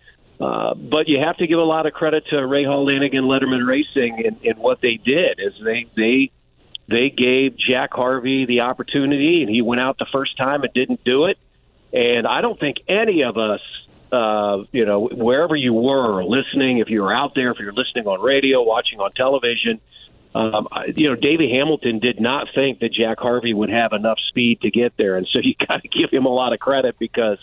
uh, 0.42 0.74
but 0.74 1.08
you 1.08 1.20
have 1.20 1.38
to 1.38 1.46
give 1.46 1.60
a 1.60 1.64
lot 1.64 1.86
of 1.86 1.94
credit 1.94 2.26
to 2.32 2.38
Rahal 2.38 2.86
Lanigan 2.86 3.20
and 3.20 3.28
Letterman 3.28 3.68
Racing 3.68 4.26
and, 4.26 4.38
and 4.44 4.58
what 4.58 4.82
they 4.82 4.96
did 4.96 5.40
is 5.40 5.54
they 5.64 5.86
they 5.96 6.32
they 6.88 7.12
gave 7.12 7.56
Jack 7.56 7.92
Harvey 7.94 8.48
the 8.48 8.62
opportunity, 8.62 9.44
and 9.44 9.50
he 9.50 9.62
went 9.62 9.80
out 9.80 10.00
the 10.00 10.08
first 10.12 10.36
time 10.36 10.64
and 10.64 10.74
didn't 10.74 11.04
do 11.04 11.26
it. 11.26 11.38
And 11.94 12.26
I 12.26 12.42
don't 12.42 12.60
think 12.60 12.78
any 12.88 13.24
of 13.24 13.38
us, 13.38 13.62
uh, 14.12 14.64
you 14.72 14.86
know, 14.86 15.08
wherever 15.08 15.56
you 15.56 15.72
were 15.72 16.24
listening, 16.24 16.80
if 16.80 16.90
you 16.90 17.04
were 17.04 17.14
out 17.14 17.36
there, 17.36 17.52
if 17.52 17.60
you're 17.60 17.74
listening 17.74 18.08
on 18.08 18.20
radio, 18.22 18.64
watching 18.64 19.00
on 19.00 19.12
television, 19.12 19.80
um, 20.36 20.68
you 20.96 21.10
know, 21.10 21.16
Davey 21.16 21.50
Hamilton 21.52 22.00
did 22.00 22.20
not 22.20 22.48
think 22.54 22.80
that 22.80 22.94
Jack 22.94 23.20
Harvey 23.20 23.54
would 23.54 23.70
have 23.70 23.94
enough 23.94 24.20
speed 24.30 24.62
to 24.62 24.70
get 24.70 24.94
there, 24.98 25.18
and 25.18 25.28
so 25.32 25.40
you 25.42 25.56
got 25.68 25.82
to 25.82 25.88
give 25.88 26.12
him 26.12 26.26
a 26.26 26.34
lot 26.34 26.54
of 26.54 26.60
credit 26.60 26.98
because 27.00 27.40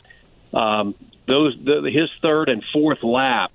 um, 0.55 0.95
those 1.27 1.57
the, 1.63 1.91
his 1.93 2.11
third 2.23 2.49
and 2.49 2.63
fourth 2.73 3.03
laps 3.03 3.53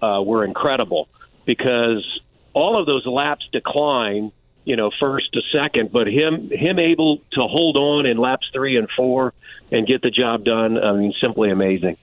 uh, 0.00 0.22
were 0.24 0.44
incredible 0.44 1.08
because 1.44 2.20
all 2.54 2.80
of 2.80 2.86
those 2.86 3.04
laps 3.06 3.46
decline, 3.52 4.32
you 4.64 4.76
know, 4.76 4.90
first 4.98 5.32
to 5.34 5.42
second, 5.52 5.92
but 5.92 6.06
him 6.06 6.50
him 6.50 6.78
able 6.78 7.18
to 7.32 7.42
hold 7.42 7.76
on 7.76 8.06
in 8.06 8.16
laps 8.16 8.48
three 8.52 8.76
and 8.78 8.88
four 8.96 9.34
and 9.70 9.86
get 9.86 10.00
the 10.00 10.10
job 10.10 10.44
done, 10.44 10.78
I 10.82 10.92
mean, 10.92 11.12
simply 11.20 11.50
amazing. 11.50 11.98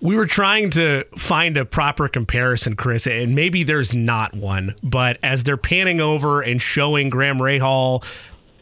We 0.00 0.16
were 0.16 0.26
trying 0.26 0.70
to 0.70 1.04
find 1.16 1.56
a 1.56 1.64
proper 1.64 2.08
comparison, 2.08 2.76
Chris, 2.76 3.06
and 3.06 3.34
maybe 3.34 3.64
there's 3.64 3.94
not 3.94 4.32
one. 4.34 4.76
But 4.82 5.18
as 5.22 5.42
they're 5.42 5.56
panning 5.56 6.00
over 6.00 6.40
and 6.40 6.62
showing 6.62 7.10
Graham 7.10 7.38
Rahal 7.38 8.04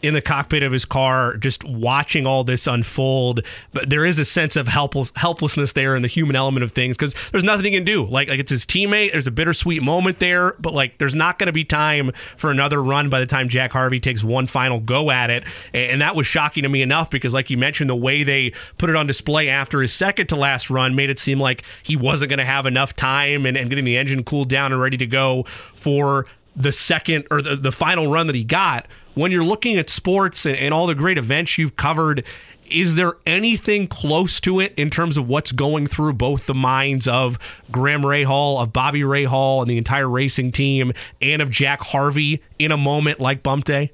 in 0.06 0.14
the 0.14 0.22
cockpit 0.22 0.62
of 0.62 0.72
his 0.72 0.84
car, 0.84 1.36
just 1.36 1.64
watching 1.64 2.26
all 2.26 2.44
this 2.44 2.66
unfold. 2.66 3.42
But 3.72 3.90
there 3.90 4.04
is 4.04 4.18
a 4.18 4.24
sense 4.24 4.56
of 4.56 4.68
helpless, 4.68 5.12
helplessness 5.16 5.72
there 5.72 5.94
in 5.94 6.02
the 6.02 6.08
human 6.08 6.36
element 6.36 6.64
of 6.64 6.72
things 6.72 6.96
because 6.96 7.14
there's 7.32 7.44
nothing 7.44 7.64
he 7.64 7.70
can 7.72 7.84
do. 7.84 8.04
Like, 8.04 8.28
like 8.28 8.40
it's 8.40 8.50
his 8.50 8.64
teammate. 8.64 9.12
There's 9.12 9.26
a 9.26 9.32
bittersweet 9.32 9.82
moment 9.82 10.18
there, 10.18 10.54
but 10.60 10.72
like 10.72 10.98
there's 10.98 11.14
not 11.14 11.38
going 11.38 11.48
to 11.48 11.52
be 11.52 11.64
time 11.64 12.12
for 12.36 12.50
another 12.50 12.82
run 12.82 13.08
by 13.08 13.20
the 13.20 13.26
time 13.26 13.48
Jack 13.48 13.72
Harvey 13.72 14.00
takes 14.00 14.22
one 14.22 14.46
final 14.46 14.80
go 14.80 15.10
at 15.10 15.30
it. 15.30 15.44
And 15.74 16.00
that 16.00 16.14
was 16.14 16.26
shocking 16.26 16.62
to 16.62 16.68
me 16.68 16.82
enough 16.82 17.10
because, 17.10 17.34
like 17.34 17.50
you 17.50 17.58
mentioned, 17.58 17.90
the 17.90 17.96
way 17.96 18.22
they 18.22 18.52
put 18.78 18.90
it 18.90 18.96
on 18.96 19.06
display 19.06 19.48
after 19.48 19.80
his 19.82 19.92
second 19.92 20.28
to 20.28 20.36
last 20.36 20.70
run 20.70 20.94
made 20.94 21.10
it 21.10 21.18
seem 21.18 21.38
like 21.38 21.62
he 21.82 21.96
wasn't 21.96 22.30
going 22.30 22.38
to 22.38 22.44
have 22.44 22.66
enough 22.66 22.94
time 22.94 23.46
and, 23.46 23.56
and 23.56 23.70
getting 23.70 23.84
the 23.84 23.96
engine 23.96 24.24
cooled 24.24 24.48
down 24.48 24.72
and 24.72 24.80
ready 24.80 24.96
to 24.96 25.06
go 25.06 25.44
for 25.74 26.26
the 26.56 26.72
second 26.72 27.26
or 27.30 27.42
the, 27.42 27.56
the 27.56 27.72
final 27.72 28.08
run 28.08 28.26
that 28.26 28.36
he 28.36 28.44
got. 28.44 28.86
When 29.16 29.32
you're 29.32 29.44
looking 29.44 29.78
at 29.78 29.88
sports 29.88 30.44
and, 30.44 30.54
and 30.56 30.74
all 30.74 30.86
the 30.86 30.94
great 30.94 31.16
events 31.16 31.56
you've 31.56 31.74
covered, 31.74 32.22
is 32.70 32.96
there 32.96 33.14
anything 33.24 33.88
close 33.88 34.40
to 34.40 34.60
it 34.60 34.74
in 34.76 34.90
terms 34.90 35.16
of 35.16 35.26
what's 35.26 35.52
going 35.52 35.86
through 35.86 36.12
both 36.12 36.44
the 36.44 36.52
minds 36.52 37.08
of 37.08 37.38
Graham 37.72 38.02
Rahal, 38.02 38.60
of 38.62 38.74
Bobby 38.74 39.00
Rahal, 39.00 39.62
and 39.62 39.70
the 39.70 39.78
entire 39.78 40.06
racing 40.06 40.52
team, 40.52 40.92
and 41.22 41.40
of 41.40 41.50
Jack 41.50 41.80
Harvey 41.80 42.42
in 42.58 42.72
a 42.72 42.76
moment 42.76 43.18
like 43.18 43.42
Bump 43.42 43.64
Day? 43.64 43.90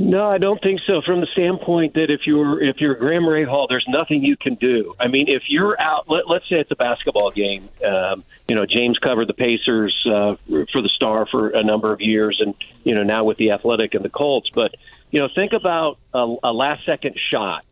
No, 0.00 0.30
I 0.30 0.38
don't 0.38 0.62
think 0.62 0.80
so. 0.86 1.02
From 1.02 1.20
the 1.20 1.26
standpoint 1.32 1.94
that 1.94 2.08
if 2.08 2.20
you're 2.24 2.62
if 2.62 2.76
you're 2.80 2.94
Graham 2.94 3.24
Rahal, 3.24 3.66
there's 3.68 3.84
nothing 3.88 4.22
you 4.22 4.36
can 4.36 4.54
do. 4.54 4.94
I 5.00 5.08
mean, 5.08 5.26
if 5.28 5.42
you're 5.48 5.78
out, 5.80 6.08
let, 6.08 6.28
let's 6.28 6.48
say 6.48 6.56
it's 6.60 6.70
a 6.70 6.76
basketball 6.76 7.32
game. 7.32 7.68
Um, 7.84 8.22
you 8.46 8.54
know, 8.54 8.64
James 8.64 8.96
covered 8.98 9.26
the 9.26 9.34
Pacers 9.34 10.06
uh, 10.06 10.36
for 10.46 10.82
the 10.82 10.90
Star 10.94 11.26
for 11.26 11.48
a 11.48 11.64
number 11.64 11.92
of 11.92 12.00
years, 12.00 12.40
and 12.40 12.54
you 12.84 12.94
know 12.94 13.02
now 13.02 13.24
with 13.24 13.38
the 13.38 13.50
Athletic 13.50 13.94
and 13.94 14.04
the 14.04 14.08
Colts. 14.08 14.48
But 14.54 14.76
you 15.10 15.18
know, 15.18 15.28
think 15.34 15.52
about 15.52 15.98
a, 16.14 16.36
a 16.44 16.52
last 16.52 16.86
second 16.86 17.16
shot 17.32 17.64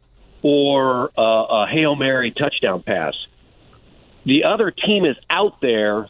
or 0.42 1.12
a, 1.16 1.22
a 1.22 1.66
hail 1.70 1.94
mary 1.94 2.32
touchdown 2.32 2.82
pass. 2.82 3.14
The 4.24 4.42
other 4.42 4.72
team 4.72 5.04
is 5.04 5.16
out 5.30 5.60
there 5.60 6.08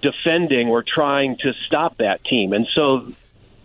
defending 0.00 0.68
or 0.68 0.82
trying 0.82 1.36
to 1.38 1.52
stop 1.66 1.98
that 1.98 2.24
team, 2.24 2.54
and 2.54 2.66
so 2.74 3.12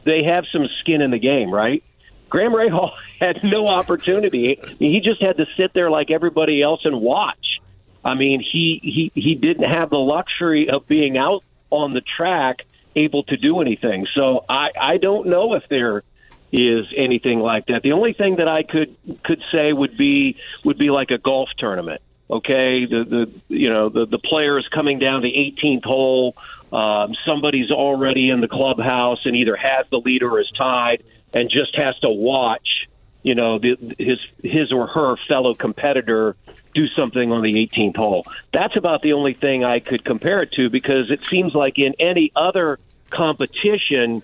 they 0.06 0.24
have 0.24 0.46
some 0.52 0.68
skin 0.82 1.02
in 1.02 1.12
the 1.12 1.20
game, 1.20 1.52
right? 1.52 1.84
Graham 2.30 2.54
Rahal 2.54 2.92
had 3.20 3.38
no 3.44 3.68
opportunity. 3.68 4.60
He 4.80 5.02
just 5.04 5.22
had 5.22 5.38
to 5.38 5.46
sit 5.58 5.72
there 5.74 5.90
like 5.90 6.12
everybody 6.12 6.62
else 6.62 6.82
and 6.84 7.02
watch. 7.02 7.60
I 8.04 8.14
mean, 8.14 8.40
he 8.40 8.80
he 8.84 9.12
he 9.20 9.36
didn't 9.36 9.70
have 9.70 9.90
the 9.90 9.98
luxury 9.98 10.70
of 10.70 10.88
being 10.88 11.18
out 11.18 11.44
on 11.72 11.94
the 11.94 12.02
track 12.02 12.58
able 12.96 13.24
to 13.24 13.38
do 13.38 13.62
anything. 13.62 14.06
So 14.16 14.46
I 14.48 14.70
I 14.80 14.98
don't 14.98 15.28
know 15.28 15.56
if 15.56 15.64
there 15.70 16.04
is 16.52 16.86
anything 16.96 17.40
like 17.40 17.66
that. 17.68 17.82
The 17.84 17.94
only 17.94 18.14
thing 18.14 18.38
that 18.38 18.48
I 18.48 18.64
could 18.64 18.96
could 19.24 19.42
say 19.52 19.74
would 19.74 19.98
be 19.98 20.38
would 20.64 20.78
be 20.78 20.92
like 20.92 21.10
a 21.10 21.18
golf 21.18 21.50
tournament. 21.58 22.02
Okay, 22.30 22.86
the 22.86 23.04
the 23.04 23.56
you 23.56 23.70
know 23.70 23.90
the 23.90 24.06
the 24.06 24.20
players 24.20 24.68
coming 24.74 25.00
down 25.00 25.22
the 25.22 25.34
18th 25.34 25.84
hole 25.84 26.36
um, 26.76 27.16
somebody's 27.26 27.72
already 27.72 28.30
in 28.30 28.42
the 28.42 28.50
clubhouse 28.50 29.20
and 29.24 29.34
either 29.34 29.56
has 29.56 29.86
the 29.92 29.98
lead 29.98 30.24
or 30.24 30.42
is 30.42 30.52
tied 30.58 31.04
and 31.34 31.50
just 31.50 31.74
has 31.78 31.98
to 32.00 32.10
watch, 32.10 32.90
you 33.24 33.34
know, 33.34 33.60
the, 33.60 33.78
his 33.98 34.20
his 34.44 34.74
or 34.74 34.86
her 34.88 35.16
fellow 35.26 35.56
competitor 35.56 36.36
do 36.74 36.88
something 36.90 37.32
on 37.32 37.44
the 37.44 37.54
18th 37.54 37.96
hole. 37.96 38.26
That's 38.52 38.76
about 38.76 39.04
the 39.04 39.14
only 39.14 39.34
thing 39.34 39.64
I 39.64 39.80
could 39.80 40.04
compare 40.04 40.42
it 40.42 40.52
to 40.58 40.70
because 40.70 41.10
it 41.10 41.26
seems 41.26 41.56
like 41.56 41.80
in 41.80 41.94
any 41.98 42.34
other 42.36 42.78
competition, 43.10 44.22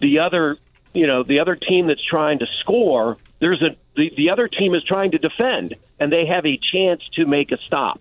the 0.00 0.18
other, 0.18 0.56
you 0.92 1.06
know, 1.06 1.22
the 1.22 1.38
other 1.38 1.54
team 1.54 1.86
that's 1.86 2.04
trying 2.04 2.40
to 2.40 2.46
score, 2.58 3.16
there's 3.38 3.62
a 3.62 3.76
the, 3.94 4.10
the 4.16 4.30
other 4.30 4.48
team 4.48 4.74
is 4.74 4.82
trying 4.82 5.12
to 5.12 5.18
defend 5.18 5.76
and 6.00 6.12
they 6.12 6.26
have 6.26 6.46
a 6.46 6.58
chance 6.72 7.02
to 7.12 7.26
make 7.26 7.52
a 7.52 7.58
stop. 7.58 8.00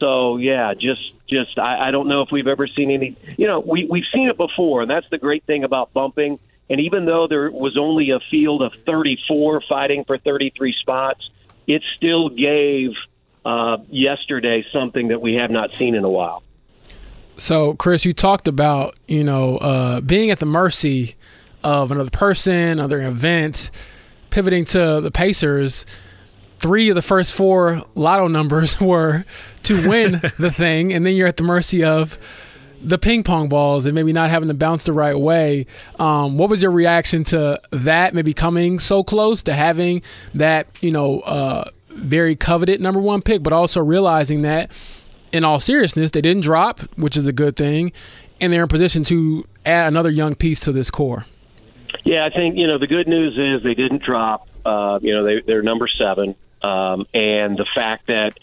So 0.00 0.36
yeah, 0.36 0.74
just 0.74 1.12
just 1.28 1.58
I, 1.58 1.88
I 1.88 1.90
don't 1.90 2.08
know 2.08 2.22
if 2.22 2.30
we've 2.30 2.46
ever 2.46 2.66
seen 2.66 2.90
any. 2.90 3.16
You 3.36 3.46
know, 3.46 3.60
we 3.60 3.84
we've 3.84 4.06
seen 4.12 4.28
it 4.28 4.36
before, 4.36 4.82
and 4.82 4.90
that's 4.90 5.08
the 5.10 5.18
great 5.18 5.44
thing 5.44 5.64
about 5.64 5.92
bumping. 5.92 6.38
And 6.70 6.80
even 6.80 7.06
though 7.06 7.26
there 7.26 7.50
was 7.50 7.76
only 7.78 8.10
a 8.10 8.20
field 8.30 8.62
of 8.62 8.72
34 8.84 9.62
fighting 9.62 10.04
for 10.04 10.18
33 10.18 10.74
spots, 10.74 11.30
it 11.66 11.82
still 11.96 12.28
gave 12.28 12.90
uh, 13.44 13.78
yesterday 13.88 14.64
something 14.70 15.08
that 15.08 15.22
we 15.22 15.34
have 15.34 15.50
not 15.50 15.72
seen 15.72 15.94
in 15.94 16.04
a 16.04 16.10
while. 16.10 16.42
So, 17.38 17.74
Chris, 17.74 18.04
you 18.04 18.12
talked 18.12 18.48
about 18.48 18.96
you 19.06 19.24
know 19.24 19.58
uh, 19.58 20.00
being 20.00 20.30
at 20.30 20.38
the 20.38 20.46
mercy 20.46 21.16
of 21.64 21.90
another 21.90 22.10
person, 22.10 22.54
another 22.54 23.02
event, 23.02 23.70
pivoting 24.30 24.64
to 24.66 25.00
the 25.00 25.10
Pacers 25.10 25.86
three 26.58 26.88
of 26.88 26.94
the 26.94 27.02
first 27.02 27.32
four 27.32 27.82
lotto 27.94 28.28
numbers 28.28 28.80
were 28.80 29.24
to 29.64 29.88
win 29.88 30.20
the 30.38 30.50
thing, 30.50 30.92
and 30.92 31.04
then 31.04 31.14
you're 31.14 31.28
at 31.28 31.36
the 31.36 31.42
mercy 31.42 31.84
of 31.84 32.18
the 32.80 32.98
ping 32.98 33.22
pong 33.22 33.48
balls 33.48 33.86
and 33.86 33.94
maybe 33.94 34.12
not 34.12 34.30
having 34.30 34.48
to 34.48 34.54
bounce 34.54 34.84
the 34.84 34.92
right 34.92 35.18
way. 35.18 35.66
Um, 35.98 36.38
what 36.38 36.48
was 36.48 36.62
your 36.62 36.70
reaction 36.70 37.24
to 37.24 37.60
that? 37.72 38.14
Maybe 38.14 38.32
coming 38.32 38.78
so 38.78 39.02
close 39.02 39.42
to 39.44 39.54
having 39.54 40.02
that, 40.34 40.68
you 40.80 40.92
know, 40.92 41.20
uh, 41.20 41.70
very 41.88 42.36
coveted 42.36 42.80
number 42.80 43.00
one 43.00 43.22
pick, 43.22 43.42
but 43.42 43.52
also 43.52 43.82
realizing 43.82 44.42
that, 44.42 44.70
in 45.32 45.44
all 45.44 45.60
seriousness, 45.60 46.12
they 46.12 46.20
didn't 46.20 46.42
drop, 46.42 46.80
which 46.96 47.16
is 47.16 47.26
a 47.26 47.32
good 47.32 47.56
thing, 47.56 47.92
and 48.40 48.52
they're 48.52 48.62
in 48.62 48.68
position 48.68 49.04
to 49.04 49.44
add 49.66 49.88
another 49.88 50.10
young 50.10 50.34
piece 50.34 50.60
to 50.60 50.72
this 50.72 50.90
core. 50.90 51.26
Yeah, 52.04 52.24
I 52.24 52.30
think 52.30 52.56
you 52.56 52.66
know 52.66 52.78
the 52.78 52.86
good 52.86 53.08
news 53.08 53.36
is 53.36 53.62
they 53.64 53.74
didn't 53.74 54.02
drop. 54.02 54.48
Uh, 54.64 54.98
you 55.02 55.14
know, 55.14 55.24
they, 55.24 55.42
they're 55.46 55.62
number 55.62 55.88
seven 55.88 56.34
um, 56.62 57.06
and 57.14 57.56
the 57.56 57.66
fact 57.74 58.06
that 58.08 58.38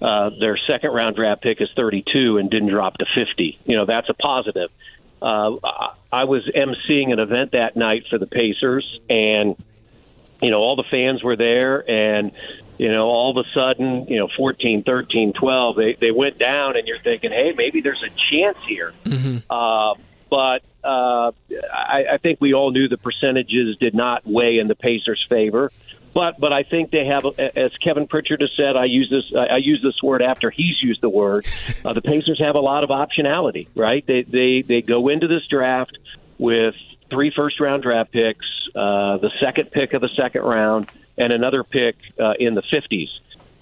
uh, 0.00 0.30
their 0.38 0.56
second 0.66 0.90
round 0.90 1.16
draft 1.16 1.42
pick 1.42 1.60
is 1.60 1.68
32 1.76 2.38
and 2.38 2.50
didn't 2.50 2.68
drop 2.70 2.98
to 2.98 3.06
50. 3.14 3.58
You 3.64 3.76
know, 3.76 3.84
that's 3.84 4.08
a 4.08 4.14
positive. 4.14 4.70
Uh, 5.20 5.56
I 6.10 6.24
was 6.24 6.48
emceeing 6.54 7.12
an 7.12 7.18
event 7.18 7.52
that 7.52 7.76
night 7.76 8.04
for 8.08 8.18
the 8.18 8.26
Pacers, 8.26 9.00
and 9.10 9.56
you 10.40 10.50
know, 10.50 10.58
all 10.58 10.76
the 10.76 10.84
fans 10.90 11.22
were 11.22 11.36
there, 11.36 11.88
and 11.88 12.32
you 12.78 12.90
know, 12.90 13.08
all 13.08 13.38
of 13.38 13.44
a 13.44 13.48
sudden, 13.52 14.06
you 14.08 14.18
know, 14.18 14.28
14, 14.38 14.82
13, 14.84 15.34
12, 15.34 15.76
they 15.76 15.96
they 16.00 16.10
went 16.10 16.38
down, 16.38 16.76
and 16.76 16.88
you're 16.88 16.98
thinking, 17.00 17.30
hey, 17.30 17.52
maybe 17.54 17.82
there's 17.82 18.02
a 18.02 18.08
chance 18.30 18.56
here. 18.66 18.94
Mm-hmm. 19.04 19.38
Uh, 19.50 19.94
but 20.30 20.62
uh, 20.82 21.32
I, 21.72 22.04
I 22.12 22.18
think 22.22 22.40
we 22.40 22.54
all 22.54 22.70
knew 22.70 22.88
the 22.88 22.96
percentages 22.96 23.76
did 23.78 23.94
not 23.94 24.24
weigh 24.24 24.58
in 24.58 24.68
the 24.68 24.74
Pacers' 24.74 25.24
favor. 25.28 25.70
But 26.12 26.38
but 26.38 26.52
I 26.52 26.64
think 26.64 26.90
they 26.90 27.06
have, 27.06 27.24
as 27.38 27.76
Kevin 27.76 28.06
Pritchard 28.06 28.40
has 28.40 28.50
said, 28.56 28.76
I 28.76 28.86
use 28.86 29.10
this 29.10 29.32
I 29.36 29.58
use 29.58 29.80
this 29.82 30.02
word 30.02 30.22
after 30.22 30.50
he's 30.50 30.82
used 30.82 31.00
the 31.00 31.10
word. 31.10 31.46
Uh, 31.82 31.94
the 31.94 32.02
Pacers 32.02 32.38
have 32.38 32.56
a 32.56 32.60
lot 32.60 32.84
of 32.84 32.90
optionality, 32.90 33.68
right? 33.74 34.04
They 34.06 34.22
they 34.22 34.62
they 34.62 34.82
go 34.82 35.08
into 35.08 35.28
this 35.28 35.46
draft 35.46 35.96
with 36.36 36.74
three 37.08 37.32
first 37.34 37.58
round 37.58 37.82
draft 37.82 38.12
picks, 38.12 38.44
uh, 38.74 39.16
the 39.16 39.30
second 39.40 39.70
pick 39.70 39.94
of 39.94 40.02
the 40.02 40.10
second 40.14 40.42
round, 40.42 40.90
and 41.16 41.32
another 41.32 41.64
pick 41.64 41.96
uh, 42.18 42.34
in 42.38 42.54
the 42.54 42.62
fifties. 42.62 43.08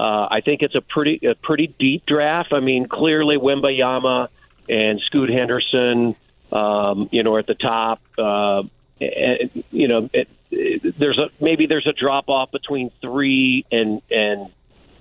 Uh, 0.01 0.27
I 0.31 0.41
think 0.45 0.63
it's 0.63 0.75
a 0.75 0.81
pretty 0.81 1.27
a 1.27 1.35
pretty 1.35 1.69
deep 1.79 2.07
draft. 2.07 2.53
I 2.53 2.61
mean, 2.61 2.89
clearly 2.89 3.37
Wembanyama 3.37 4.29
and 4.69 5.01
Scoot 5.01 5.31
Henderson, 5.31 6.17
um, 6.53 7.09
you 7.13 7.23
know, 7.23 7.35
are 7.35 7.41
at 7.41 7.47
the 7.47 7.55
top. 7.55 8.01
Uh, 8.17 8.63
and, 9.01 9.65
you 9.71 9.89
know, 9.89 10.11
it, 10.13 10.29
there's 10.51 11.19
a 11.19 11.31
maybe 11.41 11.67
there's 11.67 11.87
a 11.87 11.93
drop 11.93 12.29
off 12.29 12.51
between 12.51 12.91
three 13.01 13.67
and 13.71 14.03
and 14.11 14.51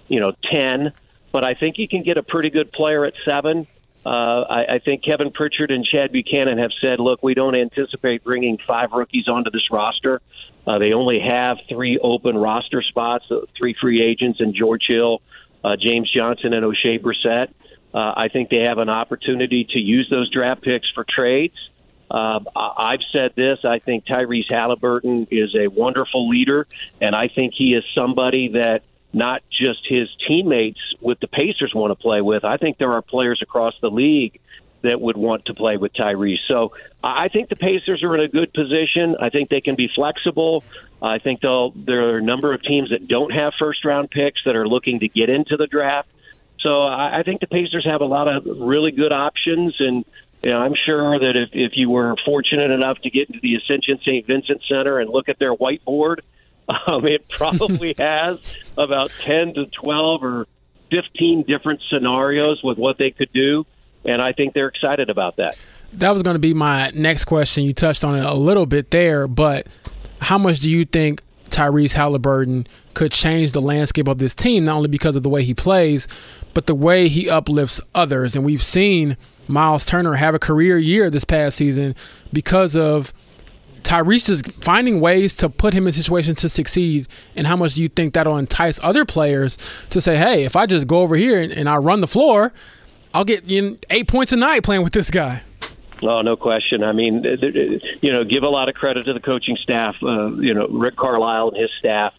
you 0.07 0.19
know 0.19 0.33
ten, 0.51 0.93
but 1.31 1.43
I 1.43 1.53
think 1.53 1.77
you 1.77 1.87
can 1.87 2.03
get 2.03 2.17
a 2.17 2.23
pretty 2.23 2.49
good 2.49 2.71
player 2.71 3.05
at 3.05 3.13
seven. 3.23 3.67
Uh, 4.05 4.41
I, 4.49 4.75
I 4.75 4.79
think 4.79 5.03
Kevin 5.03 5.31
Pritchard 5.31 5.69
and 5.69 5.83
Chad 5.83 6.13
Buchanan 6.13 6.59
have 6.59 6.71
said, 6.79 6.99
look, 6.99 7.21
we 7.21 7.33
don't 7.33 7.55
anticipate 7.55 8.23
bringing 8.23 8.57
five 8.65 8.93
rookies 8.93 9.27
onto 9.27 9.51
this 9.51 9.69
roster. 9.69 10.21
Uh, 10.65 10.77
they 10.79 10.93
only 10.93 11.19
have 11.19 11.57
three 11.67 11.97
open 11.97 12.37
roster 12.37 12.81
spots, 12.81 13.25
uh, 13.29 13.41
three 13.57 13.75
free 13.79 14.01
agents, 14.01 14.39
and 14.39 14.53
George 14.55 14.85
Hill, 14.87 15.21
uh, 15.63 15.75
James 15.75 16.09
Johnson, 16.09 16.53
and 16.53 16.63
Oshae 16.65 17.01
Brissett. 17.01 17.49
Uh, 17.93 18.13
I 18.15 18.29
think 18.29 18.49
they 18.49 18.63
have 18.63 18.77
an 18.77 18.89
opportunity 18.89 19.65
to 19.71 19.79
use 19.79 20.07
those 20.09 20.29
draft 20.29 20.61
picks 20.61 20.89
for 20.91 21.05
trades. 21.07 21.55
Uh, 22.09 22.39
I've 22.55 23.01
said 23.11 23.33
this. 23.35 23.59
I 23.63 23.79
think 23.79 24.05
Tyrese 24.05 24.49
Haliburton 24.49 25.27
is 25.29 25.55
a 25.55 25.67
wonderful 25.67 26.29
leader, 26.29 26.67
and 27.01 27.15
I 27.15 27.27
think 27.27 27.53
he 27.53 27.73
is 27.73 27.83
somebody 27.93 28.49
that 28.49 28.83
not 29.13 29.41
just 29.49 29.85
his 29.87 30.09
teammates 30.27 30.79
with 31.01 31.19
the 31.19 31.27
Pacers 31.27 31.73
want 31.73 31.91
to 31.91 31.95
play 31.95 32.21
with. 32.21 32.43
I 32.43 32.57
think 32.57 32.77
there 32.77 32.93
are 32.93 33.01
players 33.01 33.41
across 33.41 33.73
the 33.81 33.89
league 33.89 34.39
that 34.83 35.01
would 35.01 35.17
want 35.17 35.45
to 35.45 35.53
play 35.53 35.77
with 35.77 35.93
Tyrese. 35.93 36.39
So 36.47 36.71
I 37.03 37.27
think 37.29 37.49
the 37.49 37.55
Pacers 37.55 38.03
are 38.03 38.15
in 38.15 38.21
a 38.21 38.27
good 38.27 38.53
position. 38.53 39.15
I 39.19 39.29
think 39.29 39.49
they 39.49 39.61
can 39.61 39.75
be 39.75 39.89
flexible. 39.93 40.63
I 41.01 41.19
think 41.19 41.41
they'll, 41.41 41.71
there 41.71 42.09
are 42.09 42.17
a 42.17 42.21
number 42.21 42.53
of 42.53 42.61
teams 42.61 42.91
that 42.91 43.07
don't 43.07 43.31
have 43.31 43.53
first 43.57 43.83
round 43.85 44.11
picks 44.11 44.41
that 44.45 44.55
are 44.55 44.67
looking 44.67 44.99
to 44.99 45.07
get 45.07 45.29
into 45.29 45.57
the 45.57 45.67
draft. 45.67 46.09
So 46.59 46.83
I, 46.83 47.19
I 47.19 47.23
think 47.23 47.39
the 47.41 47.47
Pacers 47.47 47.85
have 47.85 48.01
a 48.01 48.05
lot 48.05 48.27
of 48.27 48.45
really 48.45 48.91
good 48.91 49.11
options 49.11 49.75
and 49.79 50.05
You 50.47 50.53
know, 50.53 50.59
I'm 50.59 50.75
sure 50.85 51.19
that 51.19 51.35
if, 51.35 51.49
if 51.51 51.73
you 51.75 51.89
were 51.89 52.15
fortunate 52.23 52.71
enough 52.71 52.99
to 52.99 53.09
get 53.09 53.27
into 53.27 53.41
the 53.41 53.55
Ascension 53.55 53.99
St. 53.99 54.25
Vincent 54.25 54.61
Center 54.65 54.97
and 54.97 55.09
look 55.09 55.27
at 55.27 55.39
their 55.39 55.53
whiteboard, 55.53 56.19
um, 56.87 57.05
it 57.05 57.27
probably 57.27 57.93
has 57.97 58.55
about 58.77 59.11
10 59.19 59.55
to 59.55 59.65
12 59.65 60.23
or 60.23 60.47
15 60.89 61.43
different 61.43 61.81
scenarios 61.89 62.63
with 62.63 62.77
what 62.77 62.97
they 62.97 63.11
could 63.11 63.29
do. 63.33 63.65
And 64.05 64.21
I 64.21 64.31
think 64.31 64.53
they're 64.53 64.69
excited 64.69 65.09
about 65.09 65.35
that. 65.35 65.57
That 65.91 66.11
was 66.11 66.23
going 66.23 66.35
to 66.35 66.39
be 66.39 66.53
my 66.53 66.93
next 66.95 67.25
question. 67.25 67.65
You 67.65 67.73
touched 67.73 68.05
on 68.05 68.15
it 68.15 68.23
a 68.23 68.33
little 68.33 68.65
bit 68.65 68.89
there, 68.91 69.27
but 69.27 69.67
how 70.21 70.37
much 70.37 70.61
do 70.61 70.69
you 70.69 70.85
think 70.85 71.21
Tyrese 71.49 71.93
Haliburton 71.93 72.67
could 72.93 73.11
change 73.11 73.51
the 73.51 73.61
landscape 73.61 74.07
of 74.07 74.19
this 74.19 74.33
team, 74.33 74.63
not 74.63 74.77
only 74.77 74.87
because 74.87 75.17
of 75.17 75.23
the 75.23 75.29
way 75.29 75.43
he 75.43 75.53
plays, 75.53 76.07
but 76.53 76.67
the 76.67 76.75
way 76.75 77.09
he 77.09 77.29
uplifts 77.29 77.81
others? 77.93 78.33
And 78.33 78.45
we've 78.45 78.63
seen 78.63 79.17
Miles 79.47 79.85
Turner 79.85 80.15
have 80.15 80.35
a 80.35 80.39
career 80.39 80.77
year 80.77 81.09
this 81.09 81.25
past 81.25 81.57
season 81.57 81.95
because 82.33 82.75
of 82.75 83.13
Tyrese 83.83 84.25
just 84.25 84.63
finding 84.63 84.99
ways 84.99 85.35
to 85.37 85.49
put 85.49 85.73
him 85.73 85.87
in 85.87 85.93
situations 85.93 86.41
to 86.41 86.49
succeed, 86.49 87.07
and 87.35 87.47
how 87.47 87.55
much 87.55 87.75
do 87.75 87.81
you 87.81 87.87
think 87.87 88.13
that'll 88.13 88.37
entice 88.37 88.79
other 88.83 89.05
players 89.05 89.57
to 89.89 90.01
say, 90.01 90.17
"Hey, 90.17 90.43
if 90.43 90.55
I 90.55 90.65
just 90.65 90.87
go 90.87 91.01
over 91.01 91.15
here 91.15 91.41
and, 91.41 91.53
and 91.53 91.69
I 91.69 91.77
run 91.77 92.01
the 92.01 92.07
floor, 92.07 92.51
I'll 93.13 93.23
get 93.23 93.45
you 93.45 93.61
know, 93.61 93.77
eight 93.89 94.07
points 94.07 94.33
a 94.33 94.35
night 94.35 94.63
playing 94.63 94.83
with 94.83 94.93
this 94.93 95.09
guy." 95.09 95.43
Oh, 96.03 96.21
no 96.21 96.35
question. 96.35 96.83
I 96.83 96.91
mean, 96.91 97.23
you 98.01 98.11
know, 98.11 98.23
give 98.23 98.43
a 98.43 98.49
lot 98.49 98.69
of 98.69 98.75
credit 98.75 99.05
to 99.05 99.13
the 99.13 99.19
coaching 99.19 99.57
staff. 99.57 99.95
Uh, 100.03 100.35
you 100.35 100.53
know, 100.53 100.67
Rick 100.67 100.95
Carlisle 100.97 101.49
and 101.49 101.57
his 101.57 101.71
staff, 101.79 102.13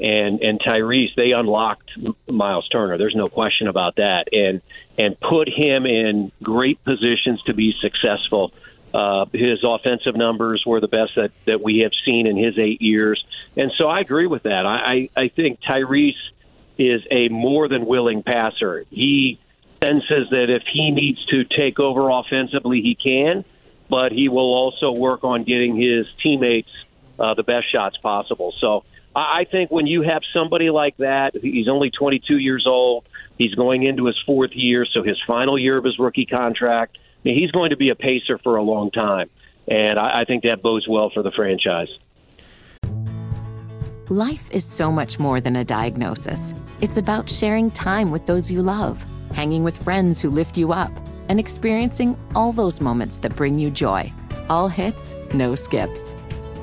and 0.00 0.40
and 0.40 0.60
Tyrese. 0.60 1.14
They 1.16 1.32
unlocked 1.32 1.90
Miles 2.28 2.68
Turner. 2.68 2.98
There's 2.98 3.14
no 3.14 3.26
question 3.26 3.68
about 3.68 3.96
that, 3.96 4.24
and 4.32 4.60
and 4.98 5.18
put 5.18 5.48
him 5.48 5.86
in 5.86 6.32
great 6.42 6.82
positions 6.84 7.42
to 7.44 7.54
be 7.54 7.74
successful. 7.80 8.52
Uh, 8.92 9.24
his 9.32 9.60
offensive 9.64 10.16
numbers 10.16 10.64
were 10.66 10.80
the 10.80 10.88
best 10.88 11.12
that 11.16 11.30
that 11.46 11.62
we 11.62 11.78
have 11.80 11.92
seen 12.04 12.26
in 12.26 12.36
his 12.36 12.58
eight 12.58 12.82
years, 12.82 13.24
and 13.56 13.72
so 13.78 13.88
I 13.88 14.00
agree 14.00 14.26
with 14.26 14.42
that. 14.42 14.66
I 14.66 15.08
I, 15.16 15.22
I 15.22 15.28
think 15.28 15.60
Tyrese 15.60 16.14
is 16.78 17.02
a 17.10 17.28
more 17.28 17.68
than 17.68 17.86
willing 17.86 18.22
passer. 18.22 18.84
He 18.90 19.38
senses 19.82 20.28
that 20.30 20.46
if 20.48 20.62
he 20.72 20.90
needs 20.90 21.24
to 21.26 21.44
take 21.44 21.80
over 21.80 22.08
offensively, 22.10 22.80
he 22.82 22.94
can, 22.94 23.44
but 23.88 24.12
he 24.12 24.28
will 24.28 24.54
also 24.54 24.92
work 24.92 25.24
on 25.24 25.44
getting 25.44 25.76
his 25.76 26.06
teammates 26.22 26.70
uh, 27.18 27.34
the 27.34 27.42
best 27.42 27.70
shots 27.70 27.96
possible. 27.98 28.54
So 28.58 28.84
I 29.14 29.44
think 29.50 29.70
when 29.70 29.86
you 29.86 30.02
have 30.02 30.22
somebody 30.32 30.70
like 30.70 30.96
that, 30.96 31.34
he's 31.40 31.68
only 31.68 31.90
22 31.90 32.38
years 32.38 32.66
old. 32.66 33.06
He's 33.36 33.54
going 33.54 33.82
into 33.82 34.06
his 34.06 34.18
fourth 34.24 34.52
year, 34.54 34.86
so 34.86 35.02
his 35.02 35.20
final 35.26 35.58
year 35.58 35.76
of 35.76 35.84
his 35.84 35.98
rookie 35.98 36.26
contract. 36.26 36.96
I 36.96 37.28
mean, 37.28 37.38
he's 37.38 37.50
going 37.50 37.70
to 37.70 37.76
be 37.76 37.90
a 37.90 37.94
pacer 37.94 38.38
for 38.38 38.56
a 38.56 38.62
long 38.62 38.90
time, 38.90 39.28
and 39.68 39.98
I, 39.98 40.22
I 40.22 40.24
think 40.24 40.44
that 40.44 40.62
bodes 40.62 40.88
well 40.88 41.10
for 41.10 41.22
the 41.22 41.30
franchise. 41.30 41.88
Life 44.08 44.50
is 44.50 44.64
so 44.64 44.90
much 44.90 45.18
more 45.18 45.40
than 45.40 45.56
a 45.56 45.64
diagnosis. 45.64 46.54
It's 46.80 46.96
about 46.96 47.30
sharing 47.30 47.70
time 47.70 48.10
with 48.10 48.26
those 48.26 48.50
you 48.50 48.62
love 48.62 49.06
hanging 49.32 49.64
with 49.64 49.82
friends 49.82 50.20
who 50.20 50.30
lift 50.30 50.56
you 50.56 50.72
up, 50.72 50.92
and 51.28 51.40
experiencing 51.40 52.16
all 52.34 52.52
those 52.52 52.80
moments 52.80 53.18
that 53.18 53.34
bring 53.34 53.58
you 53.58 53.70
joy. 53.70 54.12
All 54.48 54.68
hits, 54.68 55.16
no 55.34 55.54
skips. 55.54 56.14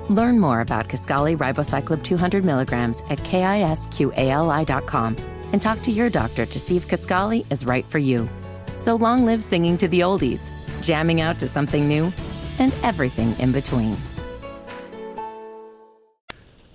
Learn 0.09 0.39
more 0.39 0.61
about 0.61 0.89
Kisqali 0.89 1.37
Ribociclib 1.37 2.03
200 2.03 2.43
milligrams 2.43 3.03
at 3.09 3.19
kisqali.com 3.19 5.15
and 5.51 5.61
talk 5.61 5.81
to 5.83 5.91
your 5.91 6.09
doctor 6.09 6.45
to 6.47 6.59
see 6.59 6.77
if 6.77 6.87
Kisqali 6.87 7.45
is 7.51 7.65
right 7.65 7.87
for 7.87 7.99
you. 7.99 8.27
So 8.79 8.95
long 8.95 9.25
live 9.25 9.43
singing 9.43 9.77
to 9.77 9.87
the 9.87 9.99
oldies, 9.99 10.51
jamming 10.81 11.21
out 11.21 11.37
to 11.39 11.47
something 11.47 11.87
new, 11.87 12.11
and 12.57 12.73
everything 12.83 13.37
in 13.39 13.51
between. 13.51 13.95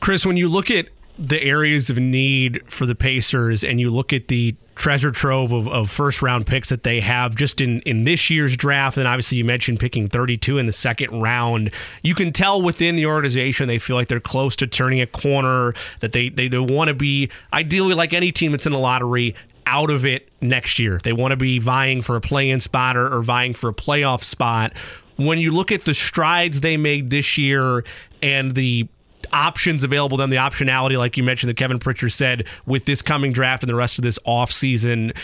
Chris, 0.00 0.24
when 0.24 0.36
you 0.36 0.48
look 0.48 0.70
at 0.70 0.88
the 1.18 1.42
areas 1.42 1.90
of 1.90 1.98
need 1.98 2.60
for 2.70 2.86
the 2.86 2.94
Pacers 2.94 3.64
and 3.64 3.80
you 3.80 3.90
look 3.90 4.12
at 4.12 4.28
the 4.28 4.54
treasure 4.74 5.10
trove 5.10 5.52
of, 5.52 5.68
of 5.68 5.90
first 5.90 6.22
round 6.22 6.46
picks 6.46 6.68
that 6.68 6.82
they 6.82 7.00
have 7.00 7.34
just 7.34 7.60
in, 7.60 7.80
in 7.80 8.04
this 8.04 8.30
year's 8.30 8.56
draft, 8.56 8.96
and 8.96 9.06
obviously 9.06 9.38
you 9.38 9.44
mentioned 9.44 9.80
picking 9.80 10.08
32 10.08 10.58
in 10.58 10.66
the 10.66 10.72
second 10.72 11.20
round, 11.20 11.70
you 12.02 12.14
can 12.14 12.32
tell 12.32 12.60
within 12.60 12.96
the 12.96 13.06
organization 13.06 13.68
they 13.68 13.78
feel 13.78 13.96
like 13.96 14.08
they're 14.08 14.20
close 14.20 14.56
to 14.56 14.66
turning 14.66 15.00
a 15.00 15.06
corner, 15.06 15.74
that 16.00 16.12
they, 16.12 16.28
they, 16.28 16.48
they 16.48 16.58
want 16.58 16.88
to 16.88 16.94
be, 16.94 17.30
ideally, 17.52 17.94
like 17.94 18.12
any 18.12 18.32
team 18.32 18.52
that's 18.52 18.66
in 18.66 18.72
the 18.72 18.78
lottery, 18.78 19.34
out 19.66 19.90
of 19.90 20.04
it 20.04 20.28
next 20.40 20.78
year. 20.78 21.00
They 21.02 21.12
want 21.12 21.32
to 21.32 21.36
be 21.36 21.58
vying 21.58 22.02
for 22.02 22.16
a 22.16 22.20
play 22.20 22.50
in 22.50 22.60
spot 22.60 22.96
or, 22.96 23.12
or 23.12 23.22
vying 23.22 23.54
for 23.54 23.68
a 23.68 23.74
playoff 23.74 24.22
spot. 24.22 24.72
When 25.16 25.38
you 25.38 25.52
look 25.52 25.70
at 25.72 25.84
the 25.84 25.94
strides 25.94 26.60
they 26.60 26.76
made 26.76 27.10
this 27.10 27.38
year 27.38 27.84
and 28.22 28.54
the 28.54 28.88
options 29.34 29.84
available 29.84 30.16
them, 30.16 30.30
the 30.30 30.36
optionality, 30.36 30.96
like 30.96 31.16
you 31.16 31.22
mentioned, 31.22 31.50
that 31.50 31.56
Kevin 31.56 31.78
Pritchard 31.78 32.12
said 32.12 32.46
with 32.66 32.84
this 32.84 33.02
coming 33.02 33.32
draft 33.32 33.62
and 33.62 33.70
the 33.70 33.74
rest 33.74 33.98
of 33.98 34.04
this 34.04 34.18
offseason. 34.26 35.14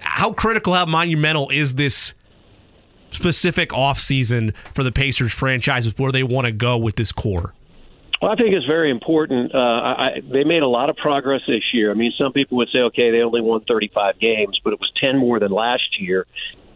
How 0.00 0.32
critical, 0.32 0.74
how 0.74 0.86
monumental 0.86 1.50
is 1.50 1.74
this 1.74 2.14
specific 3.10 3.70
offseason 3.70 4.54
for 4.74 4.82
the 4.84 4.92
Pacers 4.92 5.32
franchise 5.32 5.60
franchises 5.60 5.98
where 5.98 6.12
they 6.12 6.22
want 6.22 6.46
to 6.46 6.52
go 6.52 6.78
with 6.78 6.96
this 6.96 7.12
core? 7.12 7.54
Well, 8.20 8.30
I 8.30 8.36
think 8.36 8.54
it's 8.54 8.66
very 8.66 8.90
important. 8.90 9.54
Uh, 9.54 9.58
I, 9.58 10.20
they 10.22 10.44
made 10.44 10.62
a 10.62 10.68
lot 10.68 10.90
of 10.90 10.96
progress 10.96 11.40
this 11.46 11.62
year. 11.72 11.90
I 11.90 11.94
mean, 11.94 12.12
some 12.18 12.32
people 12.32 12.58
would 12.58 12.68
say, 12.70 12.80
okay, 12.80 13.10
they 13.10 13.22
only 13.22 13.40
won 13.40 13.62
35 13.62 14.18
games, 14.18 14.60
but 14.62 14.74
it 14.74 14.80
was 14.80 14.92
10 15.00 15.16
more 15.16 15.40
than 15.40 15.50
last 15.50 16.00
year, 16.00 16.26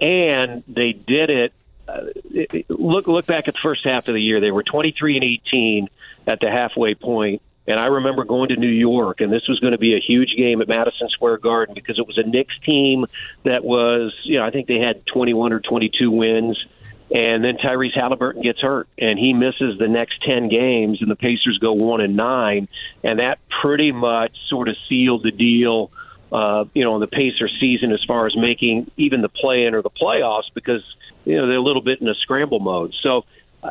and 0.00 0.64
they 0.66 0.92
did 0.92 1.30
it. 1.30 1.52
Uh, 1.86 2.06
it 2.30 2.70
look 2.70 3.06
look 3.06 3.26
back 3.26 3.46
at 3.46 3.52
the 3.52 3.60
first 3.62 3.84
half 3.84 4.08
of 4.08 4.14
the 4.14 4.22
year. 4.22 4.40
They 4.40 4.50
were 4.50 4.62
23 4.62 5.16
and 5.16 5.24
18 5.24 5.88
at 6.26 6.40
the 6.40 6.50
halfway 6.50 6.94
point. 6.94 7.42
And 7.66 7.80
I 7.80 7.86
remember 7.86 8.24
going 8.24 8.50
to 8.50 8.56
New 8.56 8.66
York, 8.66 9.20
and 9.20 9.32
this 9.32 9.48
was 9.48 9.58
going 9.58 9.72
to 9.72 9.78
be 9.78 9.94
a 9.94 10.00
huge 10.00 10.34
game 10.36 10.60
at 10.60 10.68
Madison 10.68 11.08
Square 11.08 11.38
Garden 11.38 11.74
because 11.74 11.98
it 11.98 12.06
was 12.06 12.18
a 12.18 12.22
Knicks 12.22 12.54
team 12.64 13.06
that 13.44 13.64
was, 13.64 14.14
you 14.24 14.38
know, 14.38 14.44
I 14.44 14.50
think 14.50 14.68
they 14.68 14.78
had 14.78 15.06
21 15.06 15.52
or 15.52 15.60
22 15.60 16.10
wins. 16.10 16.62
And 17.10 17.44
then 17.44 17.56
Tyrese 17.56 17.96
Haliburton 17.96 18.42
gets 18.42 18.60
hurt, 18.60 18.88
and 18.98 19.18
he 19.18 19.32
misses 19.34 19.78
the 19.78 19.88
next 19.88 20.22
10 20.22 20.48
games, 20.48 21.00
and 21.00 21.10
the 21.10 21.16
Pacers 21.16 21.58
go 21.58 21.72
1 21.72 22.00
and 22.00 22.16
9. 22.16 22.68
And 23.02 23.18
that 23.18 23.38
pretty 23.62 23.92
much 23.92 24.32
sort 24.48 24.68
of 24.68 24.76
sealed 24.88 25.22
the 25.22 25.30
deal, 25.30 25.90
uh, 26.32 26.64
you 26.74 26.82
know, 26.82 26.94
in 26.96 27.00
the 27.00 27.06
Pacer 27.06 27.48
season 27.48 27.92
as 27.92 28.02
far 28.06 28.26
as 28.26 28.36
making 28.36 28.90
even 28.96 29.22
the 29.22 29.28
play 29.28 29.64
in 29.64 29.74
or 29.74 29.82
the 29.82 29.90
playoffs 29.90 30.52
because, 30.54 30.82
you 31.24 31.36
know, 31.36 31.46
they're 31.46 31.56
a 31.56 31.62
little 31.62 31.82
bit 31.82 32.00
in 32.00 32.08
a 32.08 32.14
scramble 32.14 32.60
mode. 32.60 32.94
So, 33.02 33.24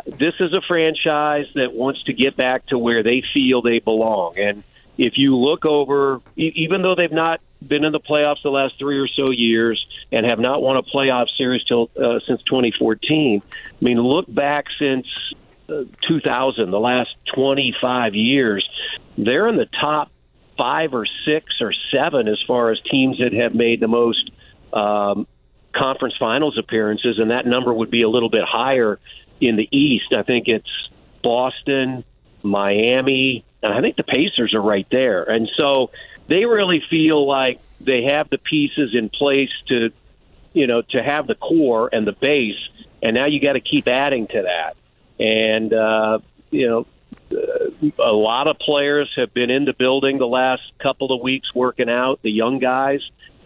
this 0.06 0.34
is 0.40 0.54
a 0.54 0.62
franchise 0.68 1.46
that 1.56 1.74
wants 1.74 2.04
to 2.04 2.14
get 2.14 2.36
back 2.36 2.66
to 2.68 2.78
where 2.78 3.04
they 3.04 3.22
feel 3.34 3.62
they 3.62 3.80
belong. 3.80 4.38
And 4.40 4.64
if 4.98 5.14
you 5.18 5.38
look 5.38 5.66
over, 5.66 6.22
even 6.36 6.82
though 6.82 6.96
they've 6.96 7.12
not 7.12 7.42
been 7.66 7.84
in 7.84 7.92
the 7.92 8.00
playoffs 8.00 8.44
the 8.44 8.50
last 8.50 8.78
three 8.78 9.00
or 9.00 9.08
so 9.08 9.32
years 9.32 9.86
and 10.12 10.26
have 10.26 10.40
not 10.40 10.62
won 10.62 10.78
a 10.78 10.84
playoff 10.84 11.28
series 11.38 11.64
till 11.64 11.90
uh, 11.98 12.20
since 12.28 12.42
2014, 12.44 13.42
I 13.46 13.84
mean, 13.84 14.00
look 14.00 14.32
back 14.34 14.66
since 14.80 15.08
uh, 15.70 15.84
2000, 16.02 16.72
the 16.72 16.80
last 16.80 17.16
25 17.34 18.16
years, 18.16 18.68
they're 19.18 19.48
in 19.48 19.58
the 19.58 19.68
top 19.80 20.12
five 20.58 20.94
or 20.94 21.06
six 21.26 21.54
or 21.62 21.74
seven 21.92 22.28
as 22.28 22.40
far 22.48 22.72
as 22.72 22.80
teams 22.90 23.20
that 23.20 23.34
have 23.34 23.56
made 23.56 23.80
the 23.80 23.88
most 23.88 24.32
um, 24.72 25.28
conference 25.74 26.16
finals 26.20 26.58
appearances, 26.58 27.18
and 27.20 27.32
that 27.32 27.46
number 27.46 27.74
would 27.74 27.90
be 27.90 28.04
a 28.04 28.10
little 28.10 28.30
bit 28.30 28.44
higher 28.44 29.00
in 29.48 29.56
the 29.56 29.68
East, 29.72 30.14
I 30.14 30.24
think 30.24 30.48
it's 30.48 30.90
Boston, 31.24 32.04
Miami, 32.42 33.46
and 33.62 33.74
I 33.74 33.82
think 33.82 33.96
the 33.96 34.04
Pacers 34.04 34.54
are 34.54 34.62
right 34.62 34.88
there. 34.92 35.24
And 35.24 35.50
so 35.58 35.92
they 36.28 36.46
really 36.46 36.82
feel 36.90 37.28
like 37.28 37.60
they 37.80 38.04
have 38.04 38.30
the 38.30 38.38
pieces 38.38 38.94
in 38.94 39.10
place 39.10 39.52
to, 39.68 39.92
you 40.54 40.68
know, 40.68 40.82
to 40.82 41.04
have 41.04 41.28
the 41.28 41.36
core 41.36 41.90
and 41.92 42.06
the 42.06 42.12
base. 42.12 42.60
And 43.02 43.16
now 43.16 43.26
you 43.26 43.40
got 43.40 43.54
to 43.54 43.62
keep 43.62 43.88
adding 43.88 44.28
to 44.28 44.44
that. 44.44 44.78
And, 45.20 45.74
uh, 45.74 46.20
you 46.52 46.68
know, 46.68 46.88
a 48.00 48.12
lot 48.12 48.48
of 48.48 48.60
players 48.60 49.12
have 49.16 49.34
been 49.34 49.50
in 49.50 49.66
the 49.66 49.74
building 49.74 50.18
the 50.18 50.28
last 50.28 50.64
couple 50.80 51.12
of 51.12 51.22
weeks 51.22 51.54
working 51.54 51.90
out, 51.90 52.22
the 52.22 52.32
young 52.32 52.60
guys. 52.60 53.02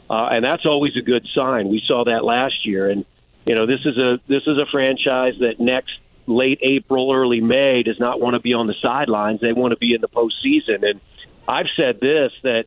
Uh, 0.09 0.27
and 0.31 0.43
that's 0.43 0.65
always 0.65 0.95
a 0.95 1.01
good 1.01 1.27
sign. 1.33 1.69
We 1.69 1.81
saw 1.85 2.05
that 2.05 2.23
last 2.23 2.65
year. 2.65 2.89
And, 2.89 3.05
you 3.47 3.55
know, 3.55 3.65
this 3.65 3.79
is 3.85 3.97
a 3.97 4.19
this 4.27 4.43
is 4.45 4.57
a 4.57 4.65
franchise 4.69 5.35
that 5.39 5.59
next 5.59 5.97
late 6.27 6.59
April, 6.61 7.13
early 7.13 7.39
May 7.39 7.81
does 7.81 7.99
not 7.99 8.19
want 8.19 8.33
to 8.33 8.41
be 8.41 8.53
on 8.53 8.67
the 8.67 8.73
sidelines. 8.73 9.39
They 9.39 9.53
want 9.53 9.71
to 9.71 9.77
be 9.77 9.93
in 9.93 10.01
the 10.01 10.09
postseason. 10.09 10.87
And 10.87 10.99
I've 11.47 11.67
said 11.77 12.01
this 12.01 12.33
that 12.43 12.65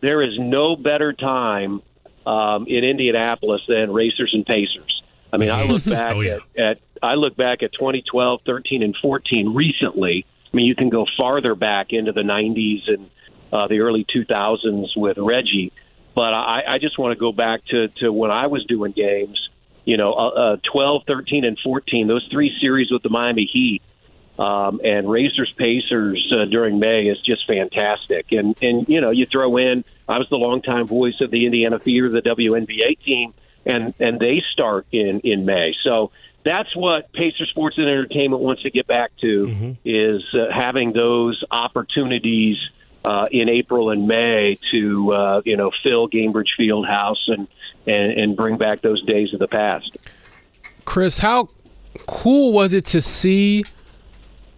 there 0.00 0.22
is 0.22 0.38
no 0.38 0.76
better 0.76 1.12
time 1.12 1.82
um, 2.24 2.66
in 2.68 2.84
Indianapolis 2.84 3.62
than 3.68 3.92
racers 3.92 4.30
and 4.32 4.46
pacers. 4.46 5.02
I 5.32 5.36
mean, 5.36 5.50
I 5.50 5.64
look 5.64 5.84
back 5.86 6.14
oh, 6.14 6.20
yeah. 6.20 6.38
at, 6.56 6.64
at 6.64 6.80
I 7.02 7.14
look 7.14 7.36
back 7.36 7.64
at 7.64 7.72
2012, 7.72 8.40
13, 8.46 8.82
and 8.84 8.96
14 9.02 9.52
recently. 9.52 10.24
I 10.52 10.56
mean, 10.56 10.66
you 10.66 10.76
can 10.76 10.90
go 10.90 11.06
farther 11.16 11.56
back 11.56 11.88
into 11.90 12.12
the 12.12 12.22
90s 12.22 12.88
and 12.88 13.10
uh, 13.52 13.66
the 13.66 13.80
early 13.80 14.06
2000s 14.14 14.96
with 14.96 15.18
Reggie, 15.18 15.72
but 16.14 16.32
I, 16.34 16.62
I 16.68 16.78
just 16.78 16.98
want 17.00 17.16
to 17.16 17.18
go 17.18 17.32
back 17.32 17.64
to 17.70 17.88
to 17.98 18.12
when 18.12 18.30
I 18.30 18.46
was 18.46 18.64
doing 18.66 18.92
games 18.92 19.49
you 19.90 19.96
know, 19.96 20.12
uh, 20.12 20.28
uh, 20.28 20.56
12, 20.70 21.02
13, 21.04 21.44
and 21.44 21.58
14, 21.58 22.06
those 22.06 22.24
three 22.30 22.56
series 22.60 22.92
with 22.92 23.02
the 23.02 23.08
Miami 23.08 23.50
Heat 23.52 23.82
um, 24.38 24.80
and 24.84 25.10
Racers 25.10 25.52
Pacers 25.58 26.32
uh, 26.32 26.44
during 26.44 26.78
May 26.78 27.06
is 27.06 27.18
just 27.22 27.44
fantastic. 27.44 28.26
And, 28.30 28.56
and, 28.62 28.88
you 28.88 29.00
know, 29.00 29.10
you 29.10 29.26
throw 29.26 29.56
in, 29.56 29.84
I 30.08 30.18
was 30.18 30.28
the 30.30 30.36
longtime 30.36 30.86
voice 30.86 31.20
of 31.20 31.32
the 31.32 31.44
Indiana 31.44 31.80
Fever, 31.80 32.08
the 32.08 32.22
WNBA 32.22 33.00
team, 33.04 33.34
and, 33.66 33.92
and 33.98 34.20
they 34.20 34.44
start 34.52 34.86
in, 34.92 35.22
in 35.24 35.44
May. 35.44 35.74
So 35.82 36.12
that's 36.44 36.74
what 36.76 37.12
Pacer 37.12 37.46
Sports 37.46 37.76
and 37.76 37.88
Entertainment 37.88 38.40
wants 38.40 38.62
to 38.62 38.70
get 38.70 38.86
back 38.86 39.10
to 39.22 39.46
mm-hmm. 39.48 39.72
is 39.84 40.22
uh, 40.34 40.52
having 40.54 40.92
those 40.92 41.42
opportunities 41.50 42.58
uh, 43.04 43.26
in 43.30 43.48
April 43.48 43.90
and 43.90 44.06
May 44.06 44.58
to, 44.70 45.12
uh, 45.12 45.42
you 45.44 45.56
know, 45.56 45.70
fill 45.82 46.08
Gainbridge 46.08 46.54
Field 46.56 46.86
House 46.86 47.22
and, 47.28 47.48
and, 47.86 48.12
and 48.12 48.36
bring 48.36 48.58
back 48.58 48.82
those 48.82 49.02
days 49.04 49.32
of 49.32 49.38
the 49.38 49.48
past. 49.48 49.96
Chris, 50.84 51.18
how 51.18 51.48
cool 52.06 52.52
was 52.52 52.74
it 52.74 52.84
to 52.86 53.00
see 53.00 53.64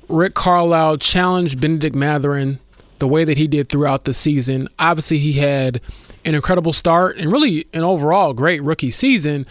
Rick 0.08 0.34
Carlisle 0.34 0.98
challenge 0.98 1.60
Bennedict 1.60 1.94
Mathurin 1.94 2.58
the 2.98 3.08
way 3.08 3.24
that 3.24 3.38
he 3.38 3.46
did 3.46 3.68
throughout 3.68 4.04
the 4.04 4.14
season? 4.14 4.68
Obviously, 4.78 5.18
he 5.18 5.34
had 5.34 5.80
an 6.24 6.34
incredible 6.34 6.72
start 6.72 7.16
and 7.16 7.30
really 7.30 7.66
an 7.72 7.82
overall 7.82 8.32
great 8.32 8.62
rookie 8.62 8.90
season, 8.90 9.46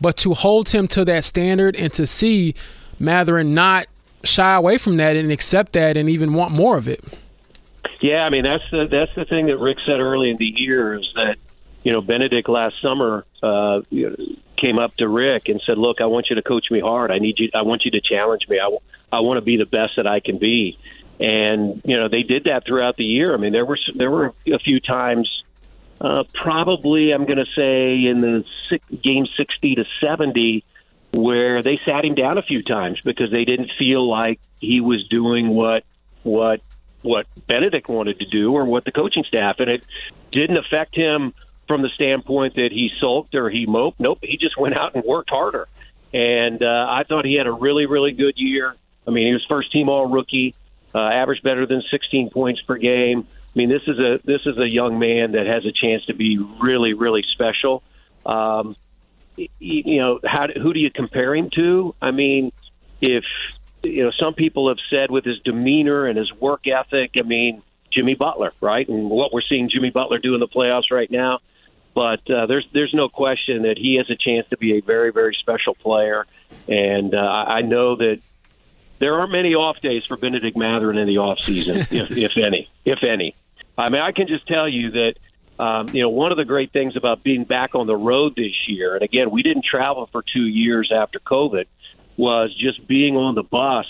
but 0.00 0.16
to 0.18 0.34
hold 0.34 0.68
him 0.68 0.88
to 0.88 1.04
that 1.04 1.24
standard 1.24 1.76
and 1.76 1.92
to 1.92 2.06
see 2.06 2.54
Mathurin 2.98 3.54
not 3.54 3.86
shy 4.24 4.54
away 4.54 4.78
from 4.78 4.96
that 4.98 5.16
and 5.16 5.32
accept 5.32 5.72
that 5.72 5.96
and 5.96 6.08
even 6.08 6.34
want 6.34 6.52
more 6.52 6.76
of 6.76 6.88
it. 6.88 7.04
Yeah, 8.02 8.24
I 8.24 8.30
mean 8.30 8.44
that's 8.44 8.64
the 8.70 8.86
that's 8.90 9.14
the 9.14 9.24
thing 9.24 9.46
that 9.46 9.58
Rick 9.58 9.78
said 9.86 10.00
early 10.00 10.30
in 10.30 10.36
the 10.36 10.52
year 10.54 10.98
is 10.98 11.10
that 11.14 11.36
you 11.82 11.92
know, 11.92 12.00
Bennedict 12.00 12.48
last 12.48 12.76
summer 12.80 13.24
uh, 13.42 13.80
came 14.56 14.78
up 14.78 14.94
to 14.96 15.08
Rick 15.08 15.48
and 15.48 15.60
said, 15.66 15.78
"Look, 15.78 16.00
I 16.00 16.06
want 16.06 16.26
you 16.30 16.36
to 16.36 16.42
coach 16.42 16.66
me 16.70 16.80
hard. 16.80 17.10
I 17.10 17.18
need 17.18 17.38
you. 17.38 17.50
I 17.54 17.62
want 17.62 17.84
you 17.84 17.90
to 17.92 18.00
challenge 18.00 18.42
me. 18.48 18.58
I, 18.58 18.64
w- 18.64 18.80
I 19.10 19.20
want 19.20 19.38
to 19.38 19.42
be 19.42 19.56
the 19.56 19.66
best 19.66 19.94
that 19.96 20.06
I 20.06 20.20
can 20.20 20.38
be." 20.38 20.78
And 21.18 21.82
you 21.84 21.96
know, 21.96 22.08
they 22.08 22.22
did 22.22 22.44
that 22.44 22.64
throughout 22.66 22.96
the 22.96 23.04
year. 23.04 23.34
I 23.34 23.36
mean, 23.36 23.52
there 23.52 23.66
were 23.66 23.78
there 23.94 24.10
were 24.10 24.32
a 24.46 24.58
few 24.58 24.80
times, 24.80 25.28
uh, 26.00 26.24
probably 26.32 27.12
I'm 27.12 27.26
going 27.26 27.38
to 27.38 27.50
say 27.56 28.06
in 28.08 28.20
the 28.20 28.44
six, 28.70 28.84
game 29.02 29.26
sixty 29.36 29.74
to 29.74 29.84
seventy, 30.00 30.64
where 31.12 31.62
they 31.62 31.80
sat 31.84 32.04
him 32.04 32.14
down 32.14 32.38
a 32.38 32.42
few 32.42 32.62
times 32.62 33.00
because 33.04 33.30
they 33.32 33.44
didn't 33.44 33.72
feel 33.76 34.08
like 34.08 34.38
he 34.60 34.80
was 34.80 35.06
doing 35.08 35.48
what 35.48 35.84
what 36.22 36.60
what 37.02 37.26
Bennedict 37.46 37.88
wanted 37.88 38.20
to 38.20 38.26
do 38.26 38.52
or 38.52 38.64
what 38.64 38.84
the 38.84 38.92
coaching 38.92 39.24
staff, 39.24 39.56
and 39.58 39.70
it 39.70 39.84
didn't 40.30 40.56
affect 40.56 40.94
him 40.94 41.34
from 41.68 41.82
the 41.82 41.88
standpoint 41.88 42.54
that 42.56 42.70
he 42.72 42.90
sulked 43.00 43.34
or 43.34 43.50
he 43.50 43.66
moped. 43.66 44.00
Nope, 44.00 44.18
he 44.22 44.36
just 44.36 44.58
went 44.58 44.76
out 44.76 44.94
and 44.94 45.04
worked 45.04 45.30
harder. 45.30 45.68
And 46.12 46.62
uh, 46.62 46.86
I 46.88 47.04
thought 47.08 47.24
he 47.24 47.34
had 47.34 47.46
a 47.46 47.52
really, 47.52 47.86
really 47.86 48.12
good 48.12 48.34
year. 48.36 48.76
I 49.06 49.10
mean, 49.10 49.26
he 49.26 49.32
was 49.32 49.44
first 49.48 49.72
team 49.72 49.88
all 49.88 50.06
rookie, 50.06 50.54
uh, 50.94 50.98
averaged 50.98 51.42
better 51.42 51.66
than 51.66 51.82
16 51.90 52.30
points 52.30 52.60
per 52.62 52.76
game. 52.76 53.26
I 53.30 53.58
mean, 53.58 53.68
this 53.68 53.82
is 53.86 53.98
a 53.98 54.20
this 54.24 54.42
is 54.46 54.58
a 54.58 54.68
young 54.68 54.98
man 54.98 55.32
that 55.32 55.46
has 55.46 55.66
a 55.66 55.72
chance 55.72 56.04
to 56.06 56.14
be 56.14 56.38
really, 56.38 56.94
really 56.94 57.22
special. 57.32 57.82
Um, 58.24 58.76
you 59.36 59.98
know, 59.98 60.20
how 60.24 60.48
who 60.48 60.72
do 60.72 60.80
you 60.80 60.90
compare 60.90 61.34
him 61.34 61.50
to? 61.54 61.94
I 62.00 62.12
mean, 62.12 62.52
if 63.00 63.24
you 63.82 64.04
know, 64.04 64.10
some 64.18 64.34
people 64.34 64.68
have 64.68 64.78
said 64.90 65.10
with 65.10 65.24
his 65.24 65.38
demeanor 65.40 66.06
and 66.06 66.18
his 66.18 66.32
work 66.32 66.66
ethic. 66.66 67.12
I 67.16 67.22
mean, 67.22 67.62
Jimmy 67.92 68.14
Butler, 68.14 68.52
right? 68.60 68.88
And 68.88 69.10
what 69.10 69.32
we're 69.32 69.42
seeing 69.42 69.68
Jimmy 69.68 69.90
Butler 69.90 70.18
do 70.18 70.34
in 70.34 70.40
the 70.40 70.48
playoffs 70.48 70.90
right 70.90 71.10
now. 71.10 71.40
But 71.94 72.28
uh, 72.30 72.46
there's 72.46 72.66
there's 72.72 72.94
no 72.94 73.08
question 73.08 73.62
that 73.62 73.76
he 73.76 73.96
has 73.96 74.08
a 74.08 74.16
chance 74.16 74.48
to 74.48 74.56
be 74.56 74.78
a 74.78 74.80
very 74.80 75.12
very 75.12 75.36
special 75.38 75.74
player, 75.74 76.26
and 76.66 77.14
uh, 77.14 77.18
I 77.18 77.60
know 77.60 77.96
that 77.96 78.20
there 78.98 79.18
aren't 79.18 79.32
many 79.32 79.54
off 79.54 79.80
days 79.82 80.06
for 80.06 80.16
Bennedict 80.16 80.56
Mathurin 80.56 80.96
in 80.96 81.06
the 81.06 81.18
off 81.18 81.40
season, 81.40 81.78
if, 81.90 82.10
if 82.12 82.36
any, 82.38 82.70
if 82.86 83.02
any. 83.02 83.34
I 83.76 83.90
mean, 83.90 84.00
I 84.00 84.12
can 84.12 84.26
just 84.26 84.46
tell 84.46 84.66
you 84.66 84.92
that 84.92 85.14
um, 85.58 85.90
you 85.90 86.00
know 86.00 86.08
one 86.08 86.30
of 86.30 86.38
the 86.38 86.46
great 86.46 86.72
things 86.72 86.96
about 86.96 87.22
being 87.22 87.44
back 87.44 87.74
on 87.74 87.86
the 87.86 87.96
road 87.96 88.36
this 88.36 88.68
year, 88.68 88.94
and 88.94 89.02
again, 89.02 89.30
we 89.30 89.42
didn't 89.42 89.66
travel 89.66 90.08
for 90.10 90.22
two 90.22 90.46
years 90.46 90.90
after 90.94 91.18
COVID, 91.18 91.66
was 92.16 92.54
just 92.54 92.86
being 92.86 93.16
on 93.16 93.34
the 93.34 93.42
bus 93.42 93.86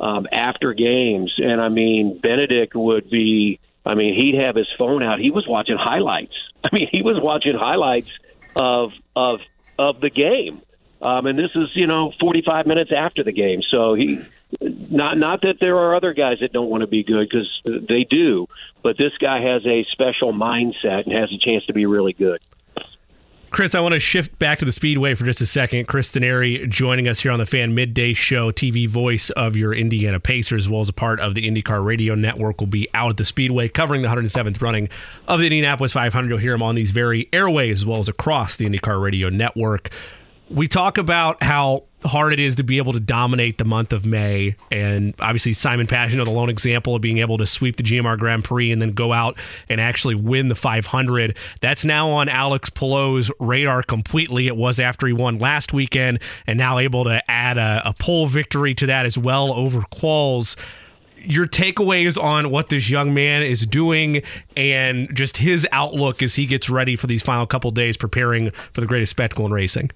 um, 0.00 0.26
after 0.30 0.72
games. 0.74 1.34
And 1.38 1.60
I 1.60 1.68
mean, 1.68 2.18
Bennedict 2.18 2.74
would 2.74 3.10
be 3.10 3.60
I 3.86 3.94
mean, 3.94 4.14
he'd 4.14 4.40
have 4.40 4.56
his 4.56 4.68
phone 4.78 5.02
out. 5.02 5.20
He 5.20 5.30
was 5.30 5.46
watching 5.46 5.76
highlights. 5.78 6.34
I 6.64 6.68
mean, 6.72 6.88
he 6.90 7.02
was 7.02 7.20
watching 7.20 7.54
highlights 7.54 8.10
of 8.56 8.92
of 9.14 9.40
of 9.78 10.00
the 10.00 10.10
game. 10.10 10.62
Um, 11.02 11.26
and 11.26 11.38
this 11.38 11.50
is, 11.54 11.68
you 11.74 11.86
know, 11.86 12.12
45 12.18 12.66
minutes 12.66 12.90
after 12.96 13.22
the 13.22 13.32
game. 13.32 13.60
So 13.70 13.92
he, 13.92 14.20
not 14.62 15.18
not 15.18 15.42
that 15.42 15.56
there 15.60 15.76
are 15.76 15.94
other 15.94 16.14
guys 16.14 16.38
that 16.40 16.52
don't 16.52 16.70
want 16.70 16.80
to 16.80 16.86
be 16.86 17.02
good 17.02 17.28
because 17.28 17.60
they 17.64 18.04
do, 18.04 18.46
but 18.82 18.96
this 18.96 19.12
guy 19.20 19.42
has 19.42 19.66
a 19.66 19.84
special 19.92 20.32
mindset 20.32 21.04
and 21.04 21.12
has 21.12 21.30
a 21.30 21.38
chance 21.38 21.66
to 21.66 21.74
be 21.74 21.84
really 21.84 22.14
good. 22.14 22.40
Chris, 23.54 23.72
I 23.72 23.78
want 23.78 23.92
to 23.92 24.00
shift 24.00 24.36
back 24.40 24.58
to 24.58 24.64
the 24.64 24.72
Speedway 24.72 25.14
for 25.14 25.24
just 25.24 25.40
a 25.40 25.46
second. 25.46 25.86
Chris 25.86 26.10
Denari 26.10 26.68
joining 26.68 27.06
us 27.06 27.20
here 27.20 27.30
on 27.30 27.38
the 27.38 27.46
Fan 27.46 27.72
Midday 27.72 28.12
Show, 28.12 28.50
TV 28.50 28.88
voice 28.88 29.30
of 29.30 29.54
your 29.54 29.72
Indiana 29.72 30.18
Pacers, 30.18 30.64
as 30.64 30.68
well 30.68 30.80
as 30.80 30.88
a 30.88 30.92
part 30.92 31.20
of 31.20 31.36
the 31.36 31.48
IndyCar 31.48 31.84
Radio 31.84 32.16
Network, 32.16 32.58
will 32.58 32.66
be 32.66 32.88
out 32.94 33.10
at 33.10 33.16
the 33.16 33.24
Speedway 33.24 33.68
covering 33.68 34.02
the 34.02 34.08
107th 34.08 34.60
running 34.60 34.88
of 35.28 35.38
the 35.38 35.46
Indianapolis 35.46 35.92
500. 35.92 36.28
You'll 36.28 36.38
hear 36.38 36.54
him 36.54 36.64
on 36.64 36.74
these 36.74 36.90
very 36.90 37.28
airways 37.32 37.82
as 37.82 37.86
well 37.86 38.00
as 38.00 38.08
across 38.08 38.56
the 38.56 38.68
IndyCar 38.68 39.00
Radio 39.00 39.28
Network. 39.28 39.88
We 40.50 40.68
talk 40.68 40.98
about 40.98 41.42
how 41.42 41.84
hard 42.04 42.32
it 42.32 42.40
is 42.40 42.56
to 42.56 42.62
be 42.62 42.76
able 42.78 42.92
to 42.92 43.00
dominate 43.00 43.58
the 43.58 43.64
month 43.64 43.92
of 43.92 44.04
May. 44.04 44.56
And 44.70 45.14
obviously, 45.18 45.52
Simon 45.54 45.86
Pagenaud, 45.86 46.24
the 46.24 46.30
lone 46.30 46.50
example 46.50 46.94
of 46.94 47.02
being 47.02 47.18
able 47.18 47.38
to 47.38 47.46
sweep 47.46 47.76
the 47.76 47.82
GMR 47.82 48.18
Grand 48.18 48.44
Prix 48.44 48.70
and 48.70 48.80
then 48.80 48.92
go 48.92 49.12
out 49.12 49.38
and 49.68 49.80
actually 49.80 50.14
win 50.14 50.48
the 50.48 50.54
500. 50.54 51.36
That's 51.60 51.84
now 51.84 52.10
on 52.10 52.28
Alex 52.28 52.70
Palou's 52.70 53.30
radar 53.40 53.82
completely. 53.82 54.46
It 54.46 54.56
was 54.56 54.78
after 54.78 55.06
he 55.06 55.12
won 55.12 55.38
last 55.38 55.72
weekend, 55.72 56.20
and 56.46 56.58
now 56.58 56.78
able 56.78 57.04
to 57.04 57.22
add 57.30 57.56
a, 57.56 57.82
a 57.84 57.94
pole 57.94 58.26
victory 58.26 58.74
to 58.74 58.86
that 58.86 59.06
as 59.06 59.16
well 59.16 59.52
over 59.52 59.80
quals 59.80 60.56
your 61.26 61.46
takeaways 61.46 62.22
on 62.22 62.50
what 62.50 62.68
this 62.68 62.90
young 62.90 63.14
man 63.14 63.42
is 63.42 63.66
doing 63.66 64.22
and 64.58 65.08
just 65.16 65.38
his 65.38 65.66
outlook 65.72 66.22
as 66.22 66.34
he 66.34 66.44
gets 66.44 66.68
ready 66.68 66.96
for 66.96 67.06
these 67.06 67.22
final 67.22 67.46
couple 67.46 67.70
days 67.70 67.96
preparing 67.96 68.50
for 68.74 68.82
the 68.82 68.86
greatest 68.86 69.08
spectacle 69.08 69.46
in 69.46 69.52
racing. 69.52 69.90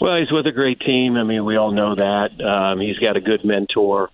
Well, 0.00 0.16
he's 0.18 0.30
with 0.30 0.46
a 0.46 0.52
great 0.52 0.80
team. 0.80 1.16
I 1.16 1.24
mean, 1.24 1.44
we 1.44 1.56
all 1.56 1.72
know 1.72 1.94
that. 1.94 2.40
Um, 2.40 2.80
he's 2.80 2.98
got 2.98 3.16
a 3.16 3.20
good 3.20 3.44
mentor, 3.44 4.10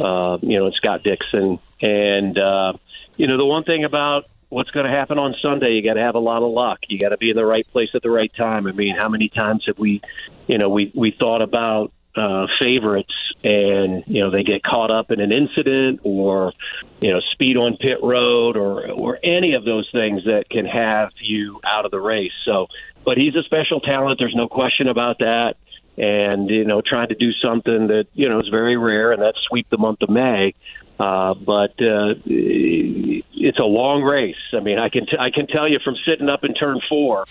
uh, 0.00 0.38
you 0.42 0.58
know, 0.58 0.70
Scott 0.70 1.02
Dixon. 1.04 1.58
And, 1.80 2.36
uh, 2.36 2.72
you 3.16 3.28
know, 3.28 3.36
the 3.36 3.44
one 3.44 3.62
thing 3.62 3.84
about 3.84 4.24
what's 4.48 4.70
going 4.70 4.86
to 4.86 4.90
happen 4.90 5.18
on 5.18 5.34
Sunday, 5.40 5.74
you 5.74 5.82
got 5.82 5.94
to 5.94 6.00
have 6.00 6.16
a 6.16 6.20
lot 6.20 6.42
of 6.42 6.50
luck. 6.50 6.80
You 6.88 6.98
got 6.98 7.10
to 7.10 7.18
be 7.18 7.30
in 7.30 7.36
the 7.36 7.44
right 7.44 7.66
place 7.70 7.90
at 7.94 8.02
the 8.02 8.10
right 8.10 8.32
time. 8.34 8.66
I 8.66 8.72
mean, 8.72 8.96
how 8.96 9.08
many 9.08 9.28
times 9.28 9.64
have 9.66 9.78
we, 9.78 10.00
you 10.48 10.58
know, 10.58 10.68
we, 10.68 10.90
we 10.94 11.12
thought 11.12 11.42
about 11.42 11.92
uh, 12.16 12.46
favorites 12.58 13.14
and 13.44 14.02
you 14.06 14.20
know 14.20 14.30
they 14.30 14.42
get 14.42 14.62
caught 14.64 14.90
up 14.90 15.12
in 15.12 15.20
an 15.20 15.30
incident 15.30 16.00
or 16.02 16.52
you 17.00 17.12
know 17.12 17.20
speed 17.32 17.56
on 17.56 17.76
pit 17.76 17.98
road 18.02 18.56
or 18.56 18.90
or 18.90 19.18
any 19.22 19.54
of 19.54 19.64
those 19.64 19.88
things 19.92 20.24
that 20.24 20.48
can 20.50 20.66
have 20.66 21.10
you 21.20 21.60
out 21.64 21.84
of 21.84 21.92
the 21.92 22.00
race 22.00 22.32
so 22.44 22.66
but 23.08 23.16
he's 23.16 23.34
a 23.34 23.42
special 23.42 23.80
talent. 23.80 24.18
There's 24.18 24.34
no 24.34 24.48
question 24.48 24.86
about 24.86 25.20
that. 25.20 25.54
And 25.96 26.50
you 26.50 26.66
know, 26.66 26.82
trying 26.82 27.08
to 27.08 27.14
do 27.14 27.32
something 27.32 27.86
that 27.86 28.04
you 28.12 28.28
know 28.28 28.38
is 28.38 28.48
very 28.48 28.76
rare, 28.76 29.12
and 29.12 29.22
that's 29.22 29.38
sweep 29.48 29.66
the 29.70 29.78
month 29.78 30.02
of 30.02 30.10
May. 30.10 30.52
Uh, 31.00 31.32
but 31.32 31.70
uh, 31.80 32.20
it's 32.26 33.58
a 33.58 33.64
long 33.64 34.02
race. 34.02 34.36
I 34.52 34.60
mean, 34.60 34.78
I 34.78 34.90
can 34.90 35.06
t- 35.06 35.16
I 35.18 35.30
can 35.30 35.46
tell 35.46 35.66
you 35.66 35.78
from 35.82 35.96
sitting 36.06 36.28
up 36.28 36.44
in 36.44 36.52
turn 36.52 36.80
four, 36.86 37.24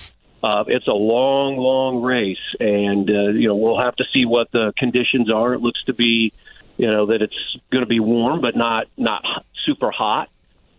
uh, 0.44 0.64
it's 0.66 0.88
a 0.88 1.00
long, 1.14 1.58
long 1.58 2.02
race, 2.02 2.48
and 2.60 3.08
uh, 3.08 3.30
you 3.38 3.48
know 3.48 3.56
we'll 3.56 3.80
have 3.80 3.96
to 3.98 4.04
see 4.12 4.26
what 4.26 4.52
the 4.52 4.74
conditions 4.80 5.32
are. 5.32 5.54
It 5.54 5.62
looks 5.62 5.84
to 5.84 5.94
be, 5.94 6.34
you 6.78 6.88
know, 6.88 7.06
that 7.06 7.22
it's 7.22 7.58
going 7.72 7.84
to 7.84 7.88
be 7.88 8.00
warm, 8.00 8.42
but 8.42 8.58
not 8.58 8.88
not 8.98 9.22
super 9.64 9.92
hot. 9.92 10.30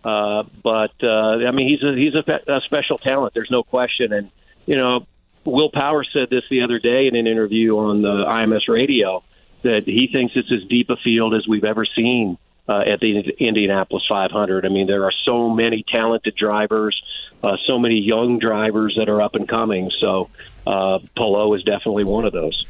Uh, 0.03 0.43
but 0.65 0.93
uh, 1.05 1.47
I 1.47 1.53
mean, 1.53 1.69
he's 1.69 1.85
a 1.85 1.95
he's 1.95 2.15
a, 2.17 2.53
a 2.53 2.61
special 2.63 2.99
talent. 2.99 3.33
There's 3.33 3.51
no 3.51 3.63
question, 3.63 4.13
and 4.13 4.33
you 4.69 4.77
know, 4.77 5.07
Will 5.47 5.71
Power 5.71 6.05
said 6.05 6.29
this 6.29 6.43
the 6.51 6.61
other 6.61 6.79
day 6.79 7.07
in 7.07 7.17
an 7.17 7.27
interview 7.27 7.79
on 7.79 8.03
the 8.03 8.09
IMS 8.09 8.69
radio 8.69 9.25
that 9.63 9.85
he 9.87 10.11
thinks 10.13 10.35
it's 10.37 10.53
as 10.53 10.69
deep 10.69 10.91
a 10.91 10.97
field 10.97 11.35
as 11.35 11.49
we've 11.49 11.65
ever 11.65 11.87
seen 11.87 12.37
uh, 12.69 12.81
at 12.81 13.01
the 13.01 13.19
Indianapolis 13.39 14.05
500. 14.07 14.67
I 14.67 14.69
mean, 14.69 14.87
there 14.87 15.05
are 15.05 15.13
so 15.25 15.49
many 15.49 15.87
talented 15.89 16.37
drivers, 16.37 17.03
uh, 17.43 17.57
so 17.67 17.79
many 17.79 17.99
young 17.99 18.39
drivers 18.39 18.95
that 18.99 19.09
are 19.09 19.23
up 19.23 19.37
and 19.37 19.49
coming. 19.49 19.91
So, 19.99 20.29
uh, 20.67 20.99
Palou 21.17 21.55
is 21.55 21.63
definitely 21.63 22.05
one 22.05 22.27
of 22.27 22.35
those. 22.35 22.67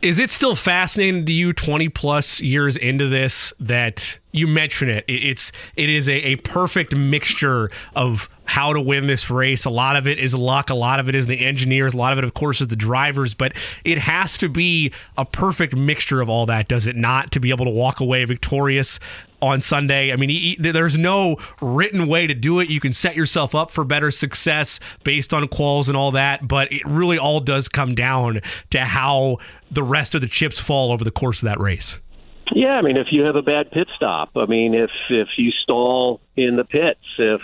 Is 0.00 0.18
it 0.18 0.30
still 0.30 0.54
fascinating 0.54 1.26
to 1.26 1.32
you 1.32 1.52
20 1.52 1.88
plus 1.88 2.40
years 2.40 2.76
into 2.76 3.08
this 3.08 3.52
that 3.58 4.18
you 4.32 4.46
mention 4.46 4.88
it 4.88 5.04
it's 5.08 5.50
it 5.76 5.88
is 5.88 6.08
a, 6.08 6.12
a 6.12 6.36
perfect 6.36 6.94
mixture 6.94 7.70
of 7.96 8.28
how 8.44 8.72
to 8.72 8.80
win 8.80 9.06
this 9.06 9.28
race. 9.28 9.66
A 9.66 9.70
lot 9.70 9.94
of 9.94 10.06
it 10.06 10.18
is 10.18 10.34
luck. 10.34 10.70
A 10.70 10.74
lot 10.74 11.00
of 11.00 11.08
it 11.10 11.14
is 11.14 11.26
the 11.26 11.44
engineers. 11.44 11.92
A 11.92 11.98
lot 11.98 12.14
of 12.14 12.18
it 12.18 12.24
of 12.24 12.32
course 12.32 12.60
is 12.60 12.68
the 12.68 12.76
drivers 12.76 13.34
but 13.34 13.52
it 13.84 13.98
has 13.98 14.38
to 14.38 14.48
be 14.48 14.92
a 15.16 15.24
perfect 15.24 15.76
mixture 15.76 16.20
of 16.20 16.28
all 16.28 16.46
that 16.46 16.68
does 16.68 16.86
it 16.86 16.96
not 16.96 17.30
to 17.32 17.40
be 17.40 17.50
able 17.50 17.64
to 17.64 17.70
walk 17.70 18.00
away 18.00 18.24
victorious 18.24 18.98
on 19.40 19.60
Sunday. 19.60 20.12
I 20.12 20.16
mean, 20.16 20.30
he, 20.30 20.56
there's 20.58 20.98
no 20.98 21.36
written 21.60 22.06
way 22.06 22.26
to 22.26 22.34
do 22.34 22.60
it. 22.60 22.68
You 22.68 22.80
can 22.80 22.92
set 22.92 23.16
yourself 23.16 23.54
up 23.54 23.70
for 23.70 23.84
better 23.84 24.10
success 24.10 24.80
based 25.04 25.32
on 25.32 25.46
quals 25.48 25.88
and 25.88 25.96
all 25.96 26.12
that, 26.12 26.46
but 26.46 26.72
it 26.72 26.84
really 26.86 27.18
all 27.18 27.40
does 27.40 27.68
come 27.68 27.94
down 27.94 28.40
to 28.70 28.80
how 28.80 29.38
the 29.70 29.82
rest 29.82 30.14
of 30.14 30.20
the 30.20 30.28
chips 30.28 30.58
fall 30.58 30.92
over 30.92 31.04
the 31.04 31.10
course 31.10 31.42
of 31.42 31.46
that 31.46 31.60
race. 31.60 31.98
Yeah, 32.52 32.72
I 32.72 32.82
mean, 32.82 32.96
if 32.96 33.08
you 33.10 33.22
have 33.22 33.36
a 33.36 33.42
bad 33.42 33.70
pit 33.70 33.88
stop, 33.94 34.30
I 34.36 34.46
mean, 34.46 34.74
if 34.74 34.90
if 35.10 35.28
you 35.36 35.50
stall 35.50 36.20
in 36.36 36.56
the 36.56 36.64
pits, 36.64 37.04
if 37.18 37.42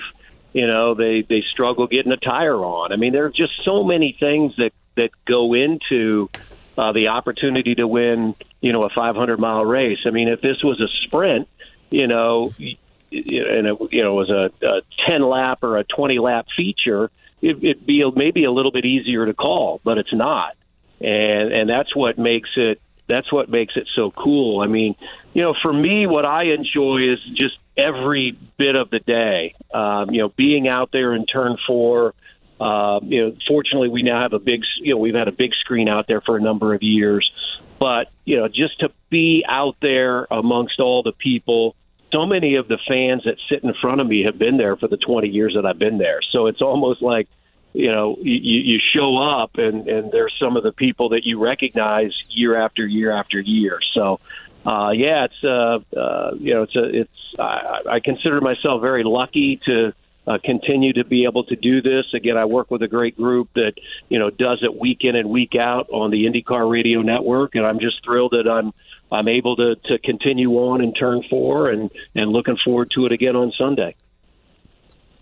you 0.55 0.67
know 0.67 0.95
they 0.95 1.23
they 1.23 1.43
struggle 1.53 1.87
getting 1.87 2.13
a 2.13 2.17
tire 2.17 2.57
on. 2.57 2.91
I 2.91 2.97
mean, 2.97 3.13
there 3.13 3.27
are 3.27 3.31
just 3.31 3.53
so 3.65 3.85
many 3.85 4.17
things 4.19 4.55
that 4.57 4.73
that 4.97 5.11
go 5.27 5.53
into 5.53 6.31
uh, 6.79 6.93
the 6.93 7.09
opportunity 7.09 7.75
to 7.75 7.87
win, 7.87 8.35
you 8.61 8.73
know, 8.73 8.83
a 8.83 8.89
500 8.91 9.39
mile 9.39 9.65
race. 9.65 9.99
I 10.07 10.11
mean, 10.11 10.29
if 10.29 10.41
this 10.41 10.63
was 10.63 10.81
a 10.81 10.89
sprint, 11.05 11.49
you 11.91 12.07
know, 12.07 12.53
and 12.59 13.67
it 13.67 13.79
you 13.91 14.03
know 14.03 14.15
was 14.15 14.31
a, 14.31 14.51
a 14.67 14.81
10 15.09 15.23
lap 15.23 15.63
or 15.63 15.79
a 15.79 15.85
20 15.85 16.19
lap 16.19 16.47
feature, 16.57 17.11
it, 17.41 17.63
it'd 17.63 17.87
be 17.87 18.05
maybe 18.15 18.45
a 18.45 18.51
little 18.51 18.73
bit 18.73 18.85
easier 18.85 19.27
to 19.27 19.35
call, 19.35 19.81
but 19.85 19.99
it's 19.99 20.13
not 20.13 20.57
and 21.01 21.53
and 21.53 21.69
that's 21.69 21.95
what 21.95 22.19
makes 22.19 22.51
it 22.57 22.81
that's 23.07 23.31
what 23.31 23.51
makes 23.51 23.75
it 23.77 23.87
so 23.95 24.11
cool. 24.11 24.61
I 24.61 24.67
mean, 24.67 24.95
you 25.35 25.43
know, 25.43 25.55
for 25.61 25.73
me, 25.73 26.07
what 26.07 26.25
I 26.25 26.45
enjoy 26.45 27.13
is 27.13 27.19
just 27.37 27.59
every 27.77 28.39
bit 28.57 28.77
of 28.77 28.89
the 28.89 29.01
day. 29.01 29.55
Um, 29.75 30.11
you 30.11 30.21
know, 30.21 30.31
being 30.31 30.69
out 30.69 30.91
there 30.93 31.15
in 31.15 31.27
turn 31.27 31.59
four. 31.67 32.15
Uh, 32.59 33.01
you 33.03 33.21
know, 33.21 33.37
fortunately, 33.47 33.89
we 33.89 34.03
now 34.03 34.23
have 34.23 34.33
a 34.33 34.39
big. 34.39 34.63
You 34.81 34.95
know, 34.95 34.99
we've 34.99 35.15
had 35.15 35.29
a 35.29 35.33
big 35.33 35.51
screen 35.61 35.89
out 35.89 36.07
there 36.07 36.23
for 36.23 36.37
a 36.37 36.41
number 36.41 36.73
of 36.73 36.83
years, 36.83 37.31
but 37.79 38.09
you 38.25 38.37
know, 38.37 38.49
just 38.49 38.81
to 38.81 38.91
be 39.11 39.45
out 39.49 39.77
there 39.81 40.27
amongst 40.31 40.81
all 40.81 41.03
the 41.03 41.13
people. 41.13 41.77
So 42.13 42.27
many 42.27 42.55
of 42.55 42.69
the 42.69 42.79
fans 42.87 43.25
that 43.25 43.37
sit 43.49 43.65
in 43.65 43.75
front 43.81 44.01
of 44.01 44.07
me 44.07 44.23
have 44.23 44.39
been 44.39 44.57
there 44.57 44.77
for 44.77 44.87
the 44.87 44.97
20 44.97 45.29
years 45.29 45.55
that 45.57 45.67
I've 45.67 45.81
been 45.81 45.99
there. 45.99 46.21
So 46.31 46.47
it's 46.47 46.63
almost 46.63 47.03
like 47.03 47.27
you 47.75 47.91
know 47.91 48.17
you, 48.23 48.61
you 48.61 48.79
show 48.95 49.19
up 49.19 49.57
and 49.57 49.89
and 49.89 50.11
there's 50.13 50.33
some 50.41 50.57
of 50.57 50.63
the 50.63 50.73
people 50.73 51.11
that 51.11 51.25
you 51.25 51.39
recognize 51.39 52.13
year 52.31 52.57
after 52.57 52.87
year 52.87 53.11
after 53.11 53.41
year 53.41 53.81
so 53.93 54.21
uh 54.65 54.91
yeah 54.91 55.25
it's 55.25 55.45
uh, 55.45 55.79
uh 55.99 56.31
you 56.39 56.55
know 56.55 56.63
it's 56.63 56.77
a 56.77 57.01
it's 57.01 57.35
I, 57.39 57.81
I 57.91 58.01
consider 58.01 58.41
myself 58.41 58.81
very 58.81 59.03
lucky 59.03 59.61
to 59.67 59.93
uh, 60.27 60.39
continue 60.45 60.93
to 60.93 61.05
be 61.05 61.25
able 61.25 61.45
to 61.45 61.57
do 61.57 61.83
this. 61.83 62.05
Again 62.15 62.37
i 62.37 62.45
work 62.45 62.71
with 62.71 62.83
a 62.83 62.89
great 62.89 63.17
group 63.17 63.49
that 63.55 63.73
you 64.09 64.19
know 64.19 64.31
does 64.31 64.61
it 64.63 64.79
week 64.79 64.99
in 65.01 65.17
and 65.17 65.29
week 65.29 65.55
out 65.59 65.89
on 65.91 66.11
the 66.11 66.25
indycar 66.25 66.71
radio 66.71 67.03
network 67.03 67.55
and 67.55 67.67
i'm 67.67 67.81
just 67.81 68.05
thrilled 68.05 68.33
that 68.33 68.51
i'm 68.51 68.73
i'm 69.13 69.29
able 69.29 69.57
to 69.57 69.77
to 69.87 69.99
continue 69.99 70.53
on 70.53 70.83
in 70.83 70.93
turn 70.95 71.23
four 71.29 71.71
and 71.71 71.91
and 72.15 72.31
looking 72.31 72.57
forward 72.65 72.91
to 72.95 73.07
it 73.07 73.13
again 73.13 73.37
on 73.37 73.53
sunday. 73.59 73.95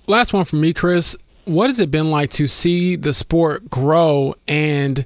Last 0.06 0.32
one 0.32 0.44
from 0.44 0.60
me 0.60 0.72
chris. 0.72 1.16
What 1.44 1.70
has 1.70 1.80
it 1.80 1.90
been 1.90 2.10
like 2.10 2.30
to 2.32 2.46
see 2.46 2.94
the 2.94 3.12
sport 3.12 3.68
grow 3.68 4.36
and 4.46 5.04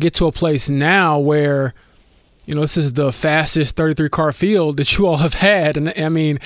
get 0.00 0.14
to 0.14 0.26
a 0.26 0.32
place 0.32 0.68
now 0.68 1.18
where 1.18 1.74
you 2.44 2.54
know 2.54 2.60
this 2.60 2.76
is 2.76 2.94
the 2.94 3.12
fastest 3.12 3.76
33 3.76 4.08
car 4.08 4.32
field 4.32 4.76
that 4.78 4.96
you 4.96 5.06
all 5.06 5.18
have 5.18 5.34
had? 5.34 5.76
And 5.76 5.92
i 5.96 6.08
mean 6.08 6.38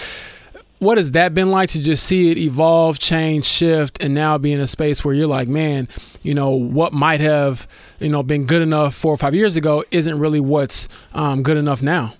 what 0.81 0.99
has 0.99 1.13
that 1.13 1.33
been 1.35 1.51
like 1.51 1.71
to 1.71 1.81
just 1.81 2.05
see 2.05 2.31
it 2.31 2.39
evolve 2.39 2.99
change 2.99 3.45
shift 3.45 4.03
and 4.03 4.13
now 4.13 4.37
be 4.37 4.53
in 4.53 4.61
a 4.61 4.67
space 4.67 5.05
where 5.05 5.15
you're 5.15 5.27
like 5.27 5.47
man 5.47 5.87
you 6.23 6.35
know 6.35 6.51
what 6.51 6.93
might 6.93 7.21
have 7.21 7.69
you 8.01 8.09
know 8.09 8.23
been 8.23 8.45
good 8.45 8.63
enough 8.63 8.95
four 8.95 9.13
or 9.13 9.17
five 9.17 9.35
years 9.35 9.57
ago 9.57 9.85
isn't 9.93 10.19
really 10.19 10.41
what's 10.41 10.89
um, 11.15 11.43
good 11.43 11.57
enough 11.57 11.81
now 11.81 12.13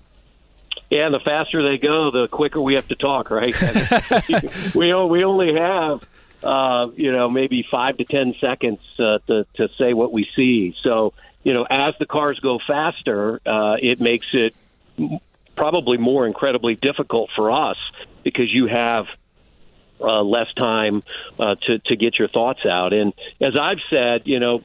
yeah, 0.89 1.07
the 1.07 1.21
faster 1.21 1.63
they 1.63 1.77
go, 1.77 2.11
the 2.11 2.27
quicker 2.27 2.59
we 2.59 2.73
have 2.73 2.85
to 2.89 2.95
talk, 2.95 3.31
right? 3.31 3.55
we 4.75 4.93
we 4.93 5.23
only 5.23 5.53
have 5.53 6.01
uh, 6.43 6.89
you 6.95 7.11
know, 7.11 7.29
maybe 7.29 7.65
five 7.69 7.97
to 7.97 8.05
ten 8.05 8.33
seconds 8.39 8.79
uh, 8.99 9.19
to 9.27 9.45
to 9.55 9.69
say 9.77 9.93
what 9.93 10.11
we 10.11 10.27
see. 10.35 10.75
So, 10.83 11.13
you 11.43 11.53
know, 11.53 11.65
as 11.69 11.93
the 11.99 12.05
cars 12.05 12.39
go 12.39 12.59
faster, 12.65 13.39
uh, 13.45 13.77
it 13.81 13.99
makes 13.99 14.27
it 14.33 14.55
probably 15.55 15.97
more 15.97 16.25
incredibly 16.25 16.75
difficult 16.75 17.29
for 17.35 17.51
us 17.51 17.77
because 18.23 18.53
you 18.53 18.67
have 18.67 19.05
uh, 20.01 20.21
less 20.21 20.47
time 20.57 21.03
uh, 21.39 21.55
to 21.67 21.79
to 21.79 21.95
get 21.95 22.17
your 22.17 22.27
thoughts 22.27 22.65
out. 22.65 22.93
And 22.93 23.13
as 23.39 23.53
I've 23.59 23.79
said, 23.89 24.23
you 24.25 24.39
know, 24.39 24.63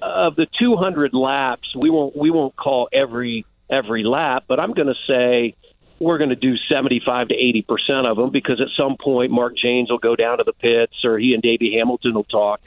of 0.00 0.36
the 0.36 0.46
200 0.58 1.14
laps, 1.14 1.74
we 1.76 1.90
won't 1.90 2.16
we 2.16 2.30
won't 2.30 2.56
call 2.56 2.88
every 2.92 3.44
every 3.70 4.04
lap, 4.04 4.44
but 4.48 4.58
I'm 4.58 4.72
going 4.72 4.88
to 4.88 4.94
say 5.06 5.54
we're 6.00 6.18
going 6.18 6.30
to 6.30 6.36
do 6.36 6.56
75 6.70 7.28
to 7.28 7.34
80 7.34 7.62
percent 7.62 8.06
of 8.06 8.16
them 8.16 8.30
because 8.30 8.60
at 8.60 8.68
some 8.76 8.96
point 8.96 9.30
Mark 9.30 9.54
Jaynes 9.56 9.90
will 9.90 9.98
go 9.98 10.16
down 10.16 10.38
to 10.38 10.44
the 10.44 10.52
pits 10.52 11.04
or 11.04 11.18
he 11.18 11.34
and 11.34 11.42
Davey 11.42 11.74
Hamilton 11.76 12.14
will 12.14 12.24
talk. 12.24 12.60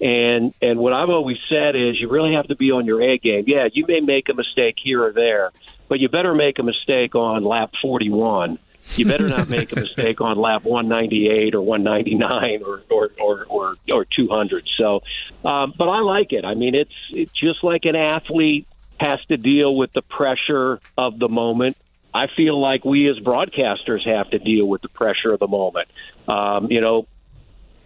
And 0.00 0.52
and 0.60 0.80
what 0.80 0.92
I've 0.92 1.10
always 1.10 1.38
said 1.48 1.76
is 1.76 2.00
you 2.00 2.08
really 2.10 2.34
have 2.34 2.48
to 2.48 2.56
be 2.56 2.72
on 2.72 2.86
your 2.86 3.00
A 3.00 3.18
game. 3.18 3.44
Yeah, 3.46 3.68
you 3.72 3.86
may 3.86 4.00
make 4.00 4.28
a 4.28 4.34
mistake 4.34 4.76
here 4.82 5.02
or 5.04 5.12
there, 5.12 5.52
but 5.88 6.00
you 6.00 6.08
better 6.08 6.34
make 6.34 6.58
a 6.58 6.64
mistake 6.64 7.14
on 7.14 7.44
lap 7.44 7.70
41. 7.80 8.58
You 8.96 9.06
better 9.06 9.28
not 9.28 9.48
make 9.48 9.72
a 9.72 9.80
mistake 9.80 10.20
on 10.20 10.38
lap 10.38 10.64
198 10.64 11.54
or 11.54 11.62
199 11.62 12.62
or 12.62 12.82
or 12.90 13.10
or 13.20 13.44
or, 13.48 13.76
or 13.90 14.04
200. 14.04 14.68
So, 14.76 15.02
um, 15.44 15.72
but 15.76 15.88
I 15.88 16.00
like 16.00 16.32
it. 16.32 16.44
I 16.44 16.54
mean, 16.54 16.74
it's 16.74 16.94
it's 17.10 17.32
just 17.32 17.64
like 17.64 17.84
an 17.84 17.96
athlete 17.96 18.66
has 19.00 19.24
to 19.26 19.36
deal 19.36 19.74
with 19.74 19.92
the 19.92 20.02
pressure 20.02 20.80
of 20.96 21.18
the 21.18 21.28
moment 21.28 21.76
I 22.14 22.26
feel 22.26 22.60
like 22.60 22.84
we 22.84 23.08
as 23.08 23.18
broadcasters 23.18 24.06
have 24.06 24.30
to 24.30 24.38
deal 24.38 24.66
with 24.66 24.82
the 24.82 24.88
pressure 24.88 25.32
of 25.32 25.40
the 25.40 25.48
moment. 25.48 25.88
Um, 26.28 26.70
you 26.70 26.80
know, 26.80 27.06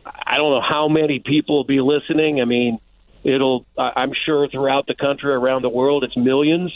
I 0.04 0.36
don't 0.36 0.50
know 0.50 0.60
how 0.60 0.88
many 0.88 1.20
people 1.20 1.56
will 1.56 1.64
be 1.64 1.80
listening. 1.80 2.40
I 2.40 2.44
mean, 2.44 2.78
it'll, 3.22 3.66
I'm 3.78 4.12
sure 4.12 4.48
throughout 4.48 4.86
the 4.86 4.94
country, 4.94 5.32
around 5.32 5.62
the 5.62 5.68
world, 5.68 6.02
it's 6.02 6.16
millions. 6.16 6.72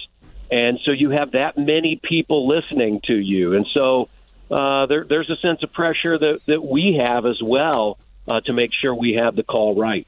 And 0.51 0.80
so 0.84 0.90
you 0.90 1.11
have 1.11 1.32
that 1.32 1.57
many 1.57 2.01
people 2.03 2.48
listening 2.48 3.01
to 3.05 3.14
you. 3.14 3.55
And 3.55 3.66
so 3.72 4.09
uh, 4.51 4.86
there, 4.86 5.05
there's 5.09 5.30
a 5.30 5.36
sense 5.36 5.62
of 5.62 5.72
pressure 5.72 6.18
that, 6.18 6.40
that 6.46 6.64
we 6.64 7.01
have 7.01 7.24
as 7.24 7.40
well 7.42 7.98
uh, 8.26 8.40
to 8.42 8.53
make 8.53 8.72
sure 8.72 8.94
we 8.94 9.14
have 9.14 9.36
the 9.36 9.44
call 9.44 9.80
right. 9.80 10.07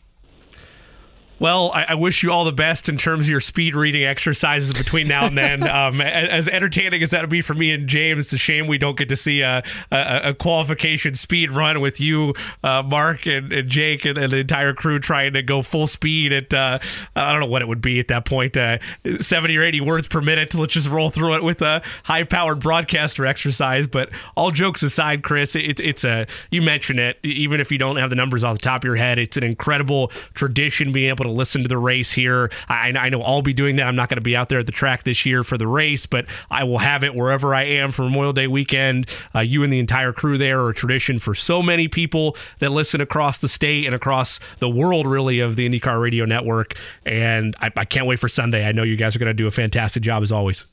Well, 1.43 1.73
I, 1.73 1.87
I, 1.89 1.95
wish 1.97 2.23
you 2.23 2.31
all 2.31 2.45
the 2.45 2.53
best 2.53 2.89
in 2.89 2.97
terms 2.97 3.25
of 3.25 3.29
your 3.29 3.41
speed 3.41 3.75
reading 3.75 4.05
exercises 4.05 4.73
between 4.73 5.09
now 5.09 5.27
and 5.27 5.37
then. 5.37 5.63
um, 5.69 6.01
as 6.01 6.47
entertaining 6.47 7.03
as 7.03 7.11
that'll 7.11 7.27
be 7.27 7.41
for 7.41 7.55
me 7.55 7.73
and 7.73 7.89
James, 7.89 8.27
it's 8.27 8.33
a 8.33 8.39
shame 8.39 8.69
we 8.69 8.79
don't 8.79 8.97
get 8.97 9.09
to 9.09 9.17
see 9.17 9.41
a, 9.41 9.61
a, 9.91 10.21
a 10.23 10.35
qualification 10.35 11.17
speed 11.17 11.51
run 11.51 11.81
with 11.81 11.99
you, 11.99 12.33
uh, 12.63 12.85
Mark, 12.85 13.27
and, 13.27 13.53
and 13.53 13.69
Jake, 13.69 14.05
and, 14.05 14.19
and, 14.19 14.33
the 14.33 14.37
entire 14.37 14.73
crew 14.73 15.01
trying 15.01 15.33
to 15.33 15.43
go 15.43 15.63
full 15.63 15.89
speed 15.89 16.33
at, 16.33 16.55
uh, 16.55 16.79
I 17.17 17.33
don't 17.33 17.41
know 17.41 17.49
what 17.49 17.61
it 17.61 17.67
would 17.67 17.81
be 17.81 17.99
at 17.99 18.07
that 18.07 18.25
point, 18.25 18.57
uh, 18.57 18.79
70 19.19 19.57
or 19.57 19.65
80 19.65 19.81
words 19.81 20.07
per 20.07 20.21
minute. 20.21 20.55
Let's 20.55 20.75
just 20.75 20.89
roll 20.89 21.11
through 21.11 21.35
it 21.35 21.43
with 21.43 21.61
a 21.61 21.83
high 22.05 22.23
powered 22.23 22.61
broadcaster 22.61 23.27
exercise. 23.27 23.89
But 23.89 24.11
all 24.37 24.53
jokes 24.53 24.85
aside, 24.85 25.25
Chris, 25.25 25.57
it's 25.57 25.81
it's 25.81 26.05
a, 26.05 26.29
you 26.53 26.63
mentioned 26.63 27.01
it, 27.01 27.19
even 27.25 27.61
if 27.61 27.73
you 27.73 27.79
don't 27.79 27.97
have 27.97 28.11
the 28.11 28.17
numbers 28.17 28.45
off 28.45 28.59
the 28.59 28.63
top 28.63 28.83
of 28.83 28.85
your 28.85 28.95
head, 28.95 29.19
it's 29.19 29.37
an 29.37 29.43
incredible 29.43 30.13
tradition 30.35 30.93
being 30.93 31.09
able 31.09 31.25
to 31.25 31.32
listen 31.33 31.63
to 31.63 31.69
the 31.69 31.79
race 31.79 32.13
here. 32.13 32.51
I, 32.69 32.93
I 32.97 33.09
know 33.09 33.23
I'll 33.23 33.43
be 33.43 33.53
doing 33.53 33.77
that. 33.77 33.87
I'm 33.87 33.97
not 33.97 34.09
going 34.09 34.17
to 34.17 34.23
be 34.23 34.37
out 34.37 34.49
there 34.49 34.59
at 34.59 34.67
the 34.67 34.73
track 34.73 35.05
this 35.05 35.27
year 35.27 35.45
for 35.45 35.59
the 35.59 35.67
race, 35.67 36.07
but 36.07 36.27
I 36.51 36.65
will 36.65 36.79
have 36.79 37.05
it 37.05 37.15
wherever 37.15 37.55
I 37.55 37.65
am 37.65 37.91
for 37.91 38.03
Memorial 38.03 38.33
Day 38.33 38.47
weekend. 38.47 39.07
Uh, 39.35 39.41
you 39.41 39.63
and 39.63 39.73
the 39.73 39.79
entire 39.79 40.13
crew 40.13 40.39
there 40.39 40.61
are 40.61 40.71
a 40.71 40.75
tradition 40.75 41.19
for 41.19 41.35
so 41.35 41.63
many 41.63 41.89
people 41.89 42.37
that 42.59 42.71
listen 42.71 43.01
across 43.01 43.39
the 43.39 43.49
state 43.49 43.87
and 43.87 43.95
across 43.95 44.41
the 44.59 44.69
world, 44.69 45.07
really, 45.07 45.41
of 45.41 45.57
the 45.57 45.69
IndyCar 45.69 46.01
Radio 46.01 46.25
Network. 46.25 46.75
And 47.05 47.55
I, 47.61 47.71
I 47.77 47.85
can't 47.85 48.07
wait 48.07 48.19
for 48.19 48.29
Sunday. 48.29 48.67
I 48.67 48.73
know 48.73 48.83
you 48.83 48.97
guys 48.97 49.17
are 49.17 49.19
going 49.19 49.31
to 49.31 49.35
do 49.35 49.47
a 49.47 49.51
fantastic 49.51 50.03
job 50.03 50.23
as 50.23 50.33
always. 50.33 50.67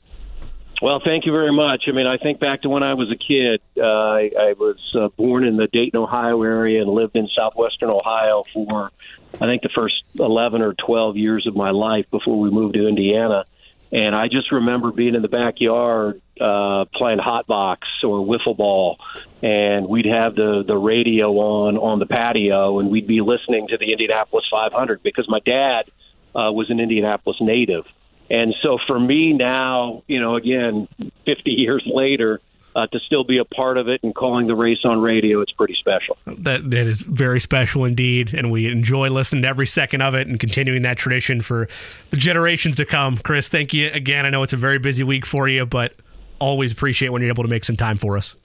Well, 0.82 1.00
thank 1.04 1.26
you 1.26 1.32
very 1.32 1.52
much. 1.52 1.84
I 1.88 1.92
mean, 1.92 2.06
I 2.06 2.16
think 2.16 2.40
back 2.40 2.62
to 2.62 2.70
when 2.70 2.82
I 2.82 2.94
was 2.94 3.10
a 3.10 3.16
kid. 3.16 3.60
Uh, 3.76 3.84
I, 3.84 4.30
I 4.38 4.54
was 4.58 4.78
uh, 4.98 5.08
born 5.08 5.44
in 5.44 5.56
the 5.58 5.66
Dayton, 5.66 6.00
Ohio 6.00 6.42
area 6.42 6.80
and 6.80 6.90
lived 6.90 7.16
in 7.16 7.28
southwestern 7.36 7.90
Ohio 7.90 8.44
for 8.54 8.90
I 9.34 9.46
think 9.46 9.62
the 9.62 9.70
first 9.74 10.02
11 10.18 10.62
or 10.62 10.74
12 10.74 11.16
years 11.16 11.46
of 11.46 11.56
my 11.56 11.70
life 11.70 12.06
before 12.10 12.38
we 12.38 12.50
moved 12.50 12.74
to 12.74 12.86
Indiana. 12.86 13.44
And 13.92 14.14
I 14.14 14.28
just 14.28 14.52
remember 14.52 14.92
being 14.92 15.14
in 15.14 15.22
the 15.22 15.28
backyard 15.28 16.20
uh, 16.40 16.84
playing 16.94 17.18
hot 17.18 17.46
box 17.46 17.88
or 18.04 18.24
wiffle 18.24 18.56
ball, 18.56 18.98
and 19.42 19.88
we'd 19.88 20.06
have 20.06 20.36
the 20.36 20.62
the 20.64 20.76
radio 20.76 21.32
on 21.32 21.76
on 21.76 21.98
the 21.98 22.06
patio, 22.06 22.78
and 22.78 22.88
we'd 22.88 23.08
be 23.08 23.20
listening 23.20 23.66
to 23.68 23.76
the 23.76 23.90
Indianapolis 23.90 24.44
500 24.48 25.02
because 25.02 25.28
my 25.28 25.40
dad 25.40 25.90
uh, 26.34 26.52
was 26.52 26.70
an 26.70 26.78
Indianapolis 26.78 27.38
native, 27.40 27.84
And 28.30 28.54
so 28.62 28.78
for 28.86 28.98
me 28.98 29.32
now, 29.32 30.04
you 30.06 30.20
know, 30.20 30.36
again, 30.36 30.86
50 31.26 31.50
years 31.50 31.82
later, 31.86 32.40
uh, 32.74 32.86
to 32.88 32.98
still 33.00 33.24
be 33.24 33.38
a 33.38 33.44
part 33.44 33.78
of 33.78 33.88
it 33.88 34.02
and 34.02 34.14
calling 34.14 34.46
the 34.46 34.54
race 34.54 34.78
on 34.84 35.00
radio, 35.00 35.40
it's 35.40 35.52
pretty 35.52 35.76
special. 35.78 36.16
That 36.26 36.70
that 36.70 36.86
is 36.86 37.02
very 37.02 37.40
special 37.40 37.84
indeed, 37.84 38.32
and 38.34 38.50
we 38.50 38.70
enjoy 38.70 39.10
listening 39.10 39.42
to 39.42 39.48
every 39.48 39.66
second 39.66 40.02
of 40.02 40.14
it 40.14 40.26
and 40.26 40.38
continuing 40.38 40.82
that 40.82 40.98
tradition 40.98 41.42
for 41.42 41.68
the 42.10 42.16
generations 42.16 42.76
to 42.76 42.84
come. 42.84 43.16
Chris, 43.18 43.48
thank 43.48 43.72
you 43.72 43.90
again. 43.92 44.26
I 44.26 44.30
know 44.30 44.42
it's 44.42 44.52
a 44.52 44.58
very 44.58 44.78
busy 44.78 45.02
week 45.02 45.26
for 45.26 45.48
you, 45.48 45.66
but 45.66 45.94
always 46.38 46.72
appreciate 46.72 47.10
when 47.10 47.22
you're 47.22 47.30
able 47.30 47.44
to 47.44 47.50
make 47.50 47.64
some 47.64 47.76
time 47.76 47.98
for 47.98 48.16
us. 48.16 48.36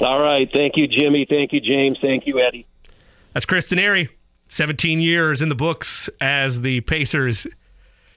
All 0.00 0.20
right, 0.20 0.48
thank 0.52 0.76
you, 0.76 0.88
Jimmy. 0.88 1.26
Thank 1.28 1.52
you, 1.52 1.60
James. 1.60 1.98
Thank 2.00 2.26
you, 2.26 2.40
Eddie. 2.40 2.66
That's 3.32 3.46
Chris 3.46 3.68
Denari, 3.68 4.08
17 4.48 5.00
years 5.00 5.40
in 5.40 5.48
the 5.48 5.54
books 5.54 6.10
as 6.20 6.60
the 6.60 6.80
Pacers 6.82 7.46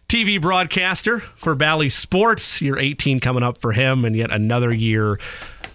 TV 0.07 0.39
broadcaster 0.39 1.19
for 1.19 1.55
Bally 1.55 1.89
Sports. 1.89 2.61
Year 2.61 2.77
18 2.77 3.19
coming 3.19 3.43
up 3.43 3.57
for 3.57 3.71
him, 3.71 4.05
and 4.05 4.15
yet 4.15 4.31
another 4.31 4.73
year 4.73 5.19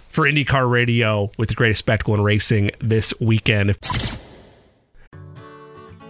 for 0.09 0.25
IndyCar 0.25 0.71
Radio 0.71 1.31
with 1.39 1.49
the 1.49 1.55
greatest 1.55 1.81
spectacle 1.81 2.15
in 2.15 2.21
racing 2.21 2.71
this 2.81 3.13
weekend. 3.21 3.77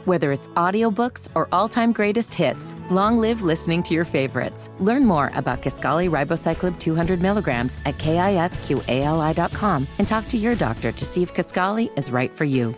Whether 0.07 0.33
it's 0.33 0.49
audiobooks 0.49 1.29
or 1.35 1.49
all-time 1.53 1.93
greatest 1.93 2.33
hits, 2.33 2.75
long 2.91 3.19
live 3.19 3.43
listening 3.43 3.83
to 3.85 3.95
your 3.95 4.07
favorites. 4.07 4.71
Learn 4.81 5.05
more 5.05 5.31
about 5.35 5.63
Kisqali 5.63 6.11
Ribociclib 6.11 6.79
200 6.79 7.21
milligrams 7.21 7.79
at 7.85 7.99
kisqali.com 7.99 9.87
and 9.99 10.09
talk 10.09 10.27
to 10.29 10.39
your 10.39 10.55
doctor 10.55 10.91
to 10.91 11.05
see 11.05 11.23
if 11.23 11.35
Kisqali 11.35 11.97
is 11.99 12.11
right 12.11 12.31
for 12.31 12.45
you. 12.45 12.75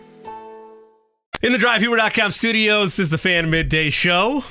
In 1.41 1.51
the 1.53 1.57
DriveHubler.com 1.57 2.31
studios, 2.31 2.91
this 2.91 2.99
is 2.99 3.09
the 3.09 3.17
Fan 3.17 3.49
Midday 3.49 3.89
Show. 3.89 4.43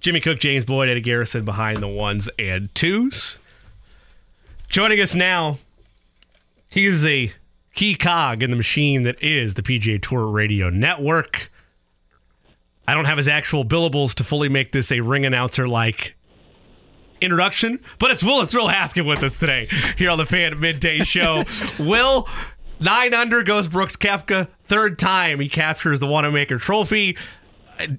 Jimmy 0.00 0.20
Cook, 0.20 0.38
James 0.38 0.64
Boyd, 0.64 0.88
Eddie 0.88 1.02
Garrison 1.02 1.44
behind 1.44 1.82
the 1.82 1.88
ones 1.88 2.28
and 2.38 2.74
twos. 2.74 3.38
Joining 4.68 5.00
us 5.00 5.14
now, 5.14 5.58
he 6.70 6.86
is 6.86 7.04
a 7.04 7.32
key 7.74 7.94
cog 7.94 8.42
in 8.42 8.50
the 8.50 8.56
machine 8.56 9.02
that 9.02 9.22
is 9.22 9.54
the 9.54 9.62
PGA 9.62 10.00
Tour 10.00 10.26
Radio 10.26 10.70
Network. 10.70 11.50
I 12.88 12.94
don't 12.94 13.04
have 13.04 13.18
his 13.18 13.28
actual 13.28 13.64
billables 13.64 14.14
to 14.14 14.24
fully 14.24 14.48
make 14.48 14.72
this 14.72 14.90
a 14.90 15.00
ring 15.00 15.26
announcer 15.26 15.68
like 15.68 16.14
introduction, 17.20 17.78
but 17.98 18.10
it's 18.10 18.22
Will 18.22 18.40
and 18.40 18.48
Thrill 18.48 18.68
Haskett 18.68 19.04
with 19.04 19.22
us 19.22 19.38
today 19.38 19.68
here 19.98 20.10
on 20.10 20.18
the 20.18 20.26
Fan 20.26 20.58
Midday 20.58 21.00
Show. 21.00 21.44
Will, 21.78 22.26
nine 22.80 23.12
under 23.12 23.42
goes 23.42 23.68
Brooks 23.68 23.96
Koepka. 23.96 24.48
Third 24.64 24.98
time 24.98 25.40
he 25.40 25.48
captures 25.48 26.00
the 26.00 26.06
Wanamaker 26.06 26.56
Trophy 26.56 27.18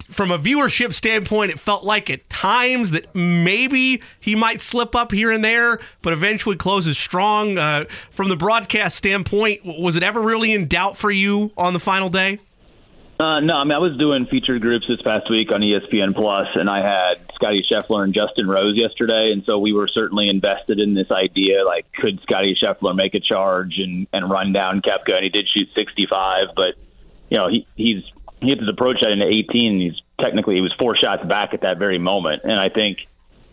from 0.09 0.31
a 0.31 0.39
viewership 0.39 0.93
standpoint, 0.93 1.51
it 1.51 1.59
felt 1.59 1.83
like 1.83 2.09
at 2.09 2.29
times 2.29 2.91
that 2.91 3.13
maybe 3.15 4.01
he 4.19 4.35
might 4.35 4.61
slip 4.61 4.95
up 4.95 5.11
here 5.11 5.31
and 5.31 5.43
there, 5.43 5.79
but 6.01 6.13
eventually 6.13 6.55
closes 6.55 6.97
strong. 6.97 7.57
Uh, 7.57 7.85
from 8.11 8.29
the 8.29 8.35
broadcast 8.35 8.97
standpoint, 8.97 9.61
was 9.65 9.95
it 9.95 10.03
ever 10.03 10.21
really 10.21 10.53
in 10.53 10.67
doubt 10.67 10.97
for 10.97 11.11
you 11.11 11.51
on 11.57 11.73
the 11.73 11.79
final 11.79 12.09
day? 12.09 12.39
Uh, 13.21 13.39
no, 13.39 13.53
I 13.53 13.63
mean 13.65 13.73
I 13.73 13.77
was 13.77 13.95
doing 13.97 14.25
featured 14.25 14.63
groups 14.63 14.87
this 14.87 14.99
past 15.03 15.29
week 15.29 15.51
on 15.51 15.61
ESPN 15.61 16.15
Plus, 16.15 16.47
and 16.55 16.67
I 16.67 16.81
had 16.81 17.21
Scottie 17.35 17.63
Scheffler 17.71 18.03
and 18.03 18.15
Justin 18.15 18.47
Rose 18.47 18.75
yesterday, 18.75 19.29
and 19.31 19.43
so 19.45 19.59
we 19.59 19.73
were 19.73 19.87
certainly 19.87 20.27
invested 20.27 20.79
in 20.79 20.95
this 20.95 21.11
idea. 21.11 21.63
Like, 21.63 21.85
could 21.93 22.19
Scottie 22.23 22.57
Scheffler 22.59 22.95
make 22.95 23.13
a 23.13 23.19
charge 23.19 23.75
and 23.77 24.07
and 24.11 24.27
run 24.27 24.53
down 24.53 24.81
Koepka? 24.81 25.13
And 25.13 25.23
he 25.23 25.29
did 25.29 25.47
shoot 25.47 25.69
65, 25.75 26.47
but 26.55 26.73
you 27.29 27.37
know 27.37 27.47
he 27.47 27.67
he's 27.75 28.01
he 28.41 28.49
hit 28.49 28.59
his 28.59 28.69
approach 28.69 28.99
shot 28.99 29.11
into 29.11 29.25
18. 29.25 29.79
He's 29.79 30.01
technically 30.19 30.55
he 30.55 30.61
was 30.61 30.73
four 30.77 30.95
shots 30.95 31.23
back 31.25 31.53
at 31.53 31.61
that 31.61 31.77
very 31.77 31.99
moment, 31.99 32.43
and 32.43 32.59
I 32.59 32.69
think 32.69 32.99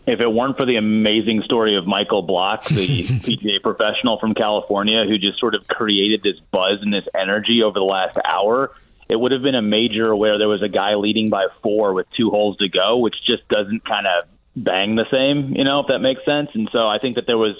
if 0.07 0.19
it 0.19 0.27
weren't 0.27 0.57
for 0.57 0.65
the 0.65 0.75
amazing 0.75 1.43
story 1.43 1.75
of 1.75 1.85
Michael 1.85 2.23
Block, 2.23 2.65
the 2.65 3.03
PGA 3.05 3.61
professional 3.61 4.17
from 4.19 4.33
California, 4.33 5.05
who 5.05 5.17
just 5.17 5.39
sort 5.39 5.55
of 5.55 5.67
created 5.67 6.23
this 6.23 6.39
buzz 6.51 6.81
and 6.81 6.93
this 6.93 7.07
energy 7.15 7.61
over 7.63 7.77
the 7.77 7.85
last 7.85 8.17
hour, 8.25 8.71
it 9.07 9.15
would 9.15 9.31
have 9.31 9.41
been 9.41 9.55
a 9.55 9.61
major 9.61 10.15
where 10.15 10.37
there 10.37 10.47
was 10.47 10.63
a 10.63 10.69
guy 10.69 10.95
leading 10.95 11.29
by 11.29 11.47
four 11.61 11.93
with 11.93 12.07
two 12.17 12.29
holes 12.29 12.57
to 12.57 12.69
go, 12.69 12.97
which 12.97 13.15
just 13.25 13.47
doesn't 13.49 13.85
kind 13.85 14.07
of 14.07 14.25
bang 14.55 14.95
the 14.95 15.05
same, 15.11 15.55
you 15.55 15.63
know, 15.63 15.81
if 15.81 15.87
that 15.87 15.99
makes 15.99 16.25
sense. 16.25 16.49
And 16.53 16.69
so 16.71 16.87
I 16.87 16.97
think 16.99 17.15
that 17.15 17.27
there 17.27 17.37
was 17.37 17.55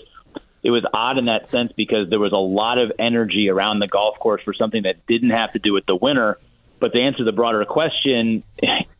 it 0.62 0.72
was 0.72 0.84
odd 0.94 1.18
in 1.18 1.26
that 1.26 1.50
sense 1.50 1.72
because 1.76 2.10
there 2.10 2.20
was 2.20 2.34
a 2.34 2.38
lot 2.38 2.78
of 2.78 2.92
energy 3.00 3.50
around 3.50 3.80
the 3.80 3.88
golf 3.88 4.20
course 4.20 4.42
for 4.44 4.54
something 4.54 4.84
that 4.84 5.06
didn't 5.08 5.30
have 5.30 5.54
to 5.54 5.60
do 5.60 5.72
with 5.74 5.86
the 5.86 5.96
winner 5.96 6.38
but 6.80 6.94
to 6.94 7.00
answer 7.00 7.24
the 7.24 7.32
broader 7.32 7.64
question, 7.66 8.44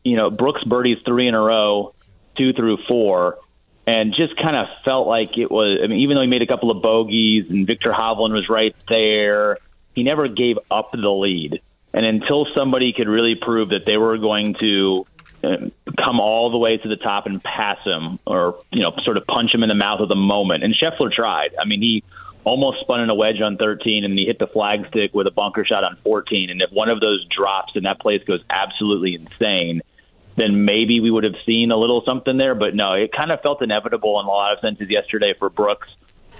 you 0.04 0.16
know, 0.16 0.30
Brooks 0.30 0.64
birdies 0.64 0.98
three 1.06 1.28
in 1.28 1.36
a 1.36 1.40
row, 1.40 1.94
two 2.38 2.54
through 2.54 2.78
four, 2.88 3.38
and 3.88 4.14
just 4.14 4.36
kind 4.38 4.56
of 4.56 4.68
felt 4.86 5.08
like 5.08 5.38
it 5.38 5.50
was. 5.50 5.80
I 5.84 5.88
mean, 5.88 6.00
even 6.00 6.16
though 6.16 6.22
he 6.22 6.28
made 6.28 6.42
a 6.42 6.48
couple 6.48 6.72
of 6.72 6.82
bogeys 6.82 7.50
and 7.50 7.66
Viktor 7.66 7.92
Hovland 7.92 8.34
was 8.34 8.48
right 8.50 8.76
there, 8.88 9.58
he 9.96 10.04
never 10.04 10.28
gave 10.28 10.58
up 10.70 10.92
the 10.92 11.10
lead. 11.10 11.62
And 11.94 12.06
until 12.06 12.46
somebody 12.54 12.94
could 12.94 13.08
really 13.08 13.36
prove 13.36 13.70
that 13.70 13.86
they 13.86 13.98
were 13.98 14.18
going 14.20 14.54
to 14.56 15.08
um, 15.44 15.72
come 15.98 16.20
all 16.20 16.52
the 16.52 16.58
way 16.58 16.78
to 16.78 16.88
the 16.88 16.98
top 16.98 17.26
and 17.26 17.44
pass 17.44 17.80
him, 17.84 18.20
or 18.26 18.60
you 18.72 18.82
know, 18.82 18.92
sort 19.04 19.18
of 19.18 19.26
punch 19.26 19.54
him 19.54 19.64
in 19.64 19.70
the 19.70 19.76
mouth 19.76 20.02
of 20.02 20.10
the 20.10 20.16
moment, 20.16 20.64
and 20.64 20.76
Scheffler 20.76 21.12
tried. 21.12 21.56
I 21.60 21.66
mean, 21.66 21.82
he 21.82 22.04
almost 22.50 22.80
spun 22.82 23.00
in 23.00 23.10
a 23.12 23.16
wedge 23.16 23.42
on 23.42 23.58
13 23.58 24.04
and 24.04 24.18
he 24.18 24.26
hit 24.26 24.40
the 24.40 24.48
flagstick 24.48 25.14
with 25.14 25.28
a 25.28 25.32
bunker 25.32 25.64
shot 25.64 25.84
on 25.84 25.98
14. 26.04 26.50
And 26.50 26.62
if 26.62 26.72
one 26.72 26.90
of 26.90 27.00
those 27.00 27.26
drops 27.28 27.76
and 27.76 27.86
that 27.86 28.00
place 28.00 28.24
goes 28.24 28.42
absolutely 28.50 29.14
insane, 29.14 29.82
then 30.36 30.66
maybe 30.66 31.00
we 31.00 31.12
would 31.12 31.24
have 31.24 31.36
seen 31.46 31.70
a 31.70 31.78
little 31.78 32.02
something 32.04 32.38
there. 32.38 32.56
But 32.56 32.74
no, 32.74 32.94
it 32.94 33.12
kind 33.14 33.32
of 33.32 33.42
felt 33.42 33.62
inevitable 33.62 34.20
in 34.20 34.26
a 34.26 34.30
lot 34.30 34.54
of 34.54 34.60
senses 34.62 34.90
yesterday 34.90 35.36
for 35.38 35.50
Brooks. 35.50 35.90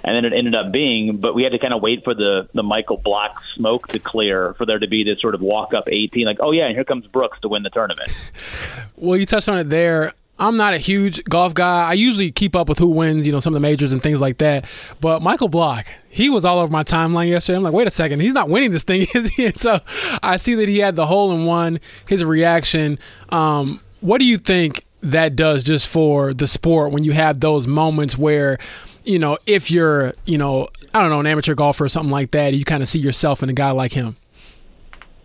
And 0.02 0.16
then 0.16 0.24
it 0.24 0.36
ended 0.36 0.54
up 0.54 0.72
being, 0.72 1.18
but 1.18 1.34
we 1.34 1.44
had 1.44 1.52
to 1.52 1.58
kind 1.58 1.74
of 1.74 1.82
wait 1.82 2.02
for 2.04 2.14
the 2.14 2.48
the 2.54 2.62
Michael 2.62 2.96
Block 2.96 3.36
smoke 3.54 3.88
to 3.88 3.98
clear 3.98 4.54
for 4.54 4.64
there 4.64 4.78
to 4.78 4.88
be 4.88 5.04
this 5.04 5.20
sort 5.20 5.34
of 5.34 5.42
walk 5.42 5.74
up 5.74 5.84
18, 5.88 6.24
like, 6.24 6.38
oh 6.40 6.52
yeah, 6.52 6.64
and 6.64 6.74
here 6.74 6.84
comes 6.84 7.06
Brooks 7.06 7.38
to 7.42 7.48
win 7.48 7.62
the 7.62 7.68
tournament. 7.68 8.32
well, 8.96 9.18
you 9.18 9.26
touched 9.26 9.50
on 9.50 9.58
it 9.58 9.68
there. 9.68 10.14
I'm 10.40 10.56
not 10.56 10.72
a 10.72 10.78
huge 10.78 11.22
golf 11.24 11.52
guy. 11.52 11.86
I 11.90 11.92
usually 11.92 12.30
keep 12.30 12.56
up 12.56 12.68
with 12.68 12.78
who 12.78 12.88
wins, 12.88 13.26
you 13.26 13.32
know, 13.32 13.40
some 13.40 13.52
of 13.54 13.60
the 13.60 13.60
majors 13.60 13.92
and 13.92 14.02
things 14.02 14.22
like 14.22 14.38
that. 14.38 14.64
But 14.98 15.20
Michael 15.20 15.48
Block, 15.48 15.86
he 16.08 16.30
was 16.30 16.46
all 16.46 16.58
over 16.58 16.72
my 16.72 16.82
timeline 16.82 17.28
yesterday. 17.28 17.58
I'm 17.58 17.62
like, 17.62 17.74
wait 17.74 17.86
a 17.86 17.90
second, 17.90 18.20
he's 18.20 18.32
not 18.32 18.48
winning 18.48 18.70
this 18.70 18.82
thing, 18.82 19.06
is 19.14 19.28
he? 19.28 19.46
And 19.46 19.60
so 19.60 19.80
I 20.22 20.38
see 20.38 20.54
that 20.54 20.66
he 20.66 20.78
had 20.78 20.96
the 20.96 21.06
hole 21.06 21.30
in 21.32 21.44
one, 21.44 21.78
his 22.08 22.24
reaction. 22.24 22.98
Um, 23.28 23.82
what 24.00 24.18
do 24.18 24.24
you 24.24 24.38
think 24.38 24.84
that 25.02 25.36
does 25.36 25.62
just 25.62 25.86
for 25.88 26.32
the 26.32 26.46
sport 26.46 26.90
when 26.90 27.04
you 27.04 27.12
have 27.12 27.40
those 27.40 27.66
moments 27.66 28.16
where, 28.16 28.58
you 29.04 29.18
know, 29.18 29.36
if 29.46 29.70
you're, 29.70 30.14
you 30.24 30.38
know, 30.38 30.68
I 30.94 31.00
don't 31.00 31.10
know, 31.10 31.20
an 31.20 31.26
amateur 31.26 31.54
golfer 31.54 31.84
or 31.84 31.88
something 31.90 32.10
like 32.10 32.30
that, 32.30 32.54
you 32.54 32.64
kind 32.64 32.82
of 32.82 32.88
see 32.88 32.98
yourself 32.98 33.42
in 33.42 33.50
a 33.50 33.54
guy 33.54 33.72
like 33.72 33.92
him? 33.92 34.16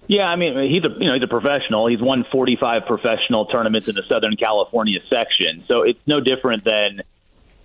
Yeah, 0.08 0.24
I 0.24 0.36
mean 0.36 0.70
he's 0.70 0.84
a 0.84 0.90
you 1.00 1.08
know 1.08 1.14
he's 1.14 1.24
a 1.24 1.28
professional. 1.28 1.88
He's 1.88 2.02
won 2.02 2.26
45 2.32 2.86
professional 2.86 3.46
tournaments 3.46 3.88
in 3.88 3.96
the 3.96 4.04
Southern 4.08 4.36
California 4.36 5.00
section, 5.10 5.64
so 5.68 5.82
it's 5.82 6.00
no 6.06 6.20
different 6.20 6.64
than 6.64 7.02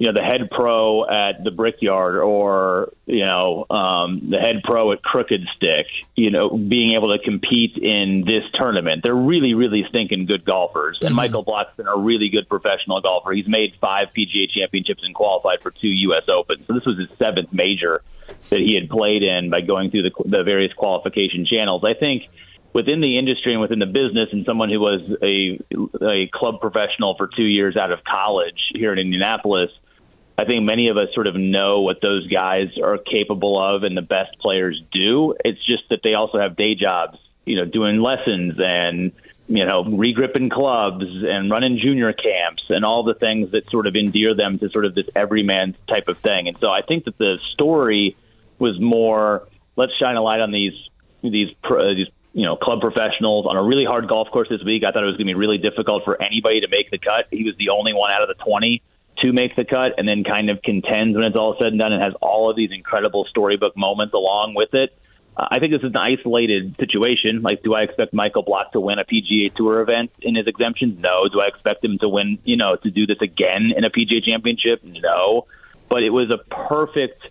you 0.01 0.07
know 0.07 0.15
the 0.15 0.25
head 0.25 0.49
pro 0.51 1.05
at 1.05 1.45
the 1.45 1.51
Brickyard 1.51 2.17
or 2.17 2.91
you 3.05 3.21
know 3.23 3.67
um, 3.69 4.31
the 4.31 4.39
head 4.39 4.63
pro 4.65 4.93
at 4.93 5.03
Crooked 5.03 5.43
Stick. 5.55 5.87
You 6.17 6.31
know, 6.31 6.57
being 6.57 6.95
able 6.95 7.15
to 7.15 7.23
compete 7.23 7.77
in 7.77 8.25
this 8.25 8.43
tournament, 8.55 9.03
they're 9.03 9.15
really 9.15 9.53
really 9.53 9.85
stinking 9.91 10.25
good 10.25 10.47
golfers. 10.47 10.97
And 11.03 11.11
mm-hmm. 11.11 11.17
Michael 11.17 11.43
Block's 11.43 11.77
been 11.77 11.87
a 11.87 11.99
really 11.99 12.31
good 12.31 12.49
professional 12.49 13.03
golfer. 13.03 13.33
He's 13.33 13.47
made 13.47 13.75
five 13.79 14.09
PGA 14.17 14.51
championships 14.51 15.03
and 15.05 15.15
qualified 15.15 15.61
for 15.61 15.71
two 15.71 15.89
U.S. 15.89 16.23
Opens. 16.29 16.67
So 16.67 16.73
this 16.73 16.87
was 16.87 16.99
his 16.99 17.19
seventh 17.19 17.53
major 17.53 18.01
that 18.49 18.61
he 18.61 18.75
had 18.81 18.89
played 18.89 19.23
in 19.23 19.51
by 19.51 19.61
going 19.61 19.91
through 19.91 20.05
the, 20.05 20.13
the 20.25 20.43
various 20.45 20.73
qualification 20.73 21.45
channels. 21.45 21.85
I 21.85 21.93
think 21.93 22.23
within 22.73 23.03
the 23.03 23.19
industry 23.19 23.53
and 23.53 23.61
within 23.61 23.81
the 23.81 23.87
business, 23.87 24.31
and 24.33 24.47
someone 24.47 24.71
who 24.71 24.81
was 24.81 25.03
a 25.23 25.61
a 26.03 26.31
club 26.33 26.59
professional 26.63 27.17
for 27.19 27.29
two 27.37 27.45
years 27.45 27.77
out 27.77 27.93
of 27.93 28.03
college 28.03 28.73
here 28.75 28.95
in 28.95 28.99
Indianapolis, 28.99 29.71
I 30.41 30.47
think 30.47 30.65
many 30.65 30.89
of 30.89 30.97
us 30.97 31.09
sort 31.13 31.27
of 31.27 31.37
know 31.37 31.83
what 31.83 32.01
those 32.01 32.27
guys 32.27 32.79
are 32.83 32.97
capable 32.97 33.61
of, 33.61 33.83
and 33.83 33.95
the 33.95 34.03
best 34.03 34.39
players 34.39 34.83
do. 34.91 35.35
It's 35.45 35.63
just 35.67 35.83
that 35.91 36.01
they 36.03 36.15
also 36.15 36.39
have 36.39 36.57
day 36.57 36.75
jobs, 36.75 37.19
you 37.45 37.57
know, 37.57 37.67
doing 37.67 38.01
lessons 38.01 38.55
and 38.59 39.13
you 39.49 39.67
know, 39.67 39.85
regripping 39.85 40.51
clubs 40.51 41.05
and 41.05 41.51
running 41.51 41.79
junior 41.79 42.13
camps 42.13 42.63
and 42.69 42.85
all 42.85 43.03
the 43.03 43.15
things 43.15 43.51
that 43.51 43.69
sort 43.69 43.87
of 43.87 43.97
endear 43.97 44.35
them 44.35 44.59
to 44.61 44.71
sort 44.71 44.87
of 44.87 44.95
this 44.95 45.07
everyman 45.15 45.77
type 45.89 46.09
of 46.09 46.17
thing. 46.19 46.49
And 46.49 46.57
so 46.59 46.71
I 46.71 46.83
think 46.83 47.05
that 47.05 47.19
the 47.19 47.39
story 47.53 48.17
was 48.59 48.81
more 48.81 49.47
let's 49.77 49.93
shine 49.97 50.17
a 50.17 50.23
light 50.23 50.41
on 50.41 50.53
these 50.53 50.73
these 51.23 51.49
uh, 51.65 51.95
these 51.95 52.07
you 52.33 52.47
know 52.47 52.57
club 52.57 52.81
professionals 52.81 53.45
on 53.47 53.57
a 53.57 53.63
really 53.63 53.85
hard 53.85 54.09
golf 54.09 54.31
course 54.31 54.49
this 54.49 54.63
week. 54.65 54.85
I 54.85 54.93
thought 54.93 55.03
it 55.03 55.07
was 55.07 55.17
going 55.17 55.27
to 55.27 55.35
be 55.35 55.39
really 55.39 55.59
difficult 55.59 56.05
for 56.05 56.23
anybody 56.23 56.61
to 56.61 56.69
make 56.69 56.91
the 56.91 56.99
cut. 56.99 57.27
He 57.31 57.45
was 57.45 57.57
the 57.59 57.69
only 57.71 57.93
one 57.93 58.11
out 58.11 58.23
of 58.23 58.29
the 58.29 58.43
20 58.43 58.81
to 59.23 59.33
make 59.33 59.57
the 59.57 59.65
cut 59.65 59.99
and 59.99 60.09
then 60.09 60.25
kind 60.25 60.51
of 60.51 60.63
contends 60.63 61.17
when 61.17 61.25
it's 61.25 61.37
all 61.37 61.57
said 61.59 61.69
and 61.69 61.79
done 61.79 61.93
and 61.93 62.03
has 62.03 62.15
all 62.21 62.51
of 62.51 62.57
these 62.57 62.71
incredible 62.73 63.27
storybook 63.29 63.77
moments 63.77 64.15
along 64.15 64.55
with 64.55 64.75
it. 64.75 64.97
Uh, 65.37 65.47
I 65.51 65.59
think 65.59 65.73
this 65.73 65.81
is 65.81 65.93
an 65.95 65.97
isolated 65.97 66.77
situation. 66.79 67.43
Like, 67.43 67.63
do 67.63 67.75
I 67.75 67.83
expect 67.83 68.13
Michael 68.13 68.43
Block 68.43 68.73
to 68.73 68.81
win 68.81 68.99
a 68.99 69.05
PGA 69.05 69.55
Tour 69.55 69.81
event 69.81 70.11
in 70.23 70.35
his 70.35 70.47
exemptions? 70.47 70.99
No. 70.99 71.29
Do 71.29 71.41
I 71.41 71.47
expect 71.47 71.85
him 71.85 71.99
to 71.99 72.09
win, 72.09 72.39
you 72.45 72.57
know, 72.57 72.77
to 72.77 72.91
do 72.91 73.07
this 73.07 73.19
again 73.21 73.73
in 73.77 73.85
a 73.85 73.91
PGA 73.91 74.25
championship? 74.25 74.83
No. 74.83 75.47
But 75.89 76.03
it 76.03 76.11
was 76.11 76.31
a 76.31 76.39
perfect 76.39 77.23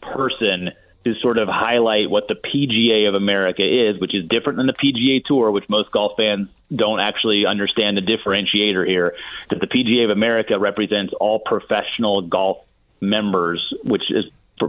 person 0.00 0.70
to 1.06 1.14
sort 1.20 1.38
of 1.38 1.46
highlight 1.46 2.10
what 2.10 2.26
the 2.26 2.34
PGA 2.34 3.08
of 3.08 3.14
America 3.14 3.62
is, 3.62 4.00
which 4.00 4.12
is 4.12 4.28
different 4.28 4.56
than 4.56 4.66
the 4.66 4.72
PGA 4.72 5.24
Tour, 5.24 5.52
which 5.52 5.68
most 5.68 5.92
golf 5.92 6.14
fans 6.16 6.48
don't 6.74 6.98
actually 6.98 7.46
understand 7.46 7.96
the 7.96 8.00
differentiator 8.00 8.84
here. 8.84 9.14
That 9.50 9.60
the 9.60 9.68
PGA 9.68 10.02
of 10.02 10.10
America 10.10 10.58
represents 10.58 11.14
all 11.20 11.38
professional 11.38 12.22
golf 12.22 12.58
members, 13.00 13.72
which 13.84 14.02
is 14.10 14.24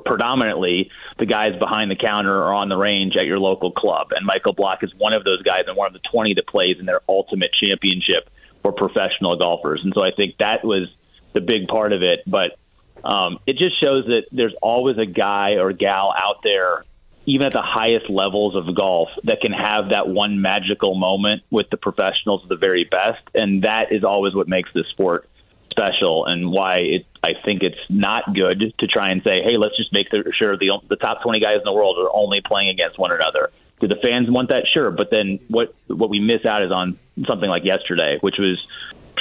predominantly 0.05 0.91
the 1.17 1.25
guys 1.25 1.57
behind 1.57 1.89
the 1.89 1.95
counter 1.95 2.35
or 2.35 2.53
on 2.53 2.69
the 2.69 2.77
range 2.77 3.17
at 3.17 3.25
your 3.25 3.39
local 3.39 3.71
club. 3.71 4.09
And 4.11 4.23
Michael 4.23 4.53
Block 4.53 4.83
is 4.83 4.93
one 4.95 5.13
of 5.13 5.23
those 5.23 5.41
guys 5.41 5.63
and 5.65 5.75
one 5.75 5.87
of 5.87 5.93
the 5.93 6.07
20 6.11 6.35
that 6.35 6.45
plays 6.45 6.77
in 6.79 6.85
their 6.85 7.01
ultimate 7.09 7.49
championship 7.51 8.29
for 8.61 8.71
professional 8.71 9.35
golfers. 9.37 9.83
And 9.83 9.91
so 9.95 10.03
I 10.03 10.11
think 10.11 10.37
that 10.37 10.63
was 10.63 10.87
the 11.33 11.41
big 11.41 11.67
part 11.67 11.93
of 11.93 12.03
it. 12.03 12.21
But 12.27 12.59
um, 13.03 13.39
it 13.45 13.57
just 13.57 13.79
shows 13.79 14.05
that 14.05 14.23
there's 14.31 14.55
always 14.61 14.97
a 14.97 15.05
guy 15.05 15.55
or 15.59 15.71
gal 15.73 16.13
out 16.17 16.37
there, 16.43 16.83
even 17.25 17.47
at 17.47 17.53
the 17.53 17.61
highest 17.61 18.09
levels 18.09 18.55
of 18.55 18.73
golf, 18.75 19.09
that 19.23 19.41
can 19.41 19.51
have 19.51 19.89
that 19.89 20.07
one 20.07 20.41
magical 20.41 20.95
moment 20.95 21.43
with 21.49 21.69
the 21.69 21.77
professionals 21.77 22.43
of 22.43 22.49
the 22.49 22.55
very 22.55 22.83
best. 22.83 23.21
And 23.33 23.63
that 23.63 23.91
is 23.91 24.03
always 24.03 24.33
what 24.33 24.47
makes 24.47 24.69
this 24.73 24.87
sport 24.91 25.29
special 25.69 26.25
and 26.25 26.51
why 26.51 26.77
it, 26.77 27.05
I 27.23 27.33
think 27.45 27.61
it's 27.61 27.77
not 27.89 28.33
good 28.33 28.73
to 28.79 28.87
try 28.87 29.11
and 29.11 29.21
say, 29.23 29.43
hey, 29.43 29.57
let's 29.57 29.77
just 29.77 29.93
make 29.93 30.07
sure 30.37 30.57
the, 30.57 30.79
the 30.89 30.95
top 30.95 31.21
20 31.21 31.39
guys 31.39 31.57
in 31.57 31.63
the 31.65 31.73
world 31.73 31.97
are 31.99 32.09
only 32.13 32.41
playing 32.45 32.69
against 32.69 32.97
one 32.97 33.11
another. 33.11 33.51
Do 33.79 33.87
the 33.87 33.97
fans 34.01 34.29
want 34.29 34.49
that? 34.49 34.65
Sure. 34.73 34.89
But 34.89 35.09
then 35.11 35.39
what, 35.49 35.75
what 35.87 36.09
we 36.09 36.19
miss 36.19 36.45
out 36.45 36.63
is 36.63 36.71
on 36.71 36.97
something 37.27 37.49
like 37.49 37.63
yesterday, 37.63 38.17
which 38.21 38.37
was 38.39 38.57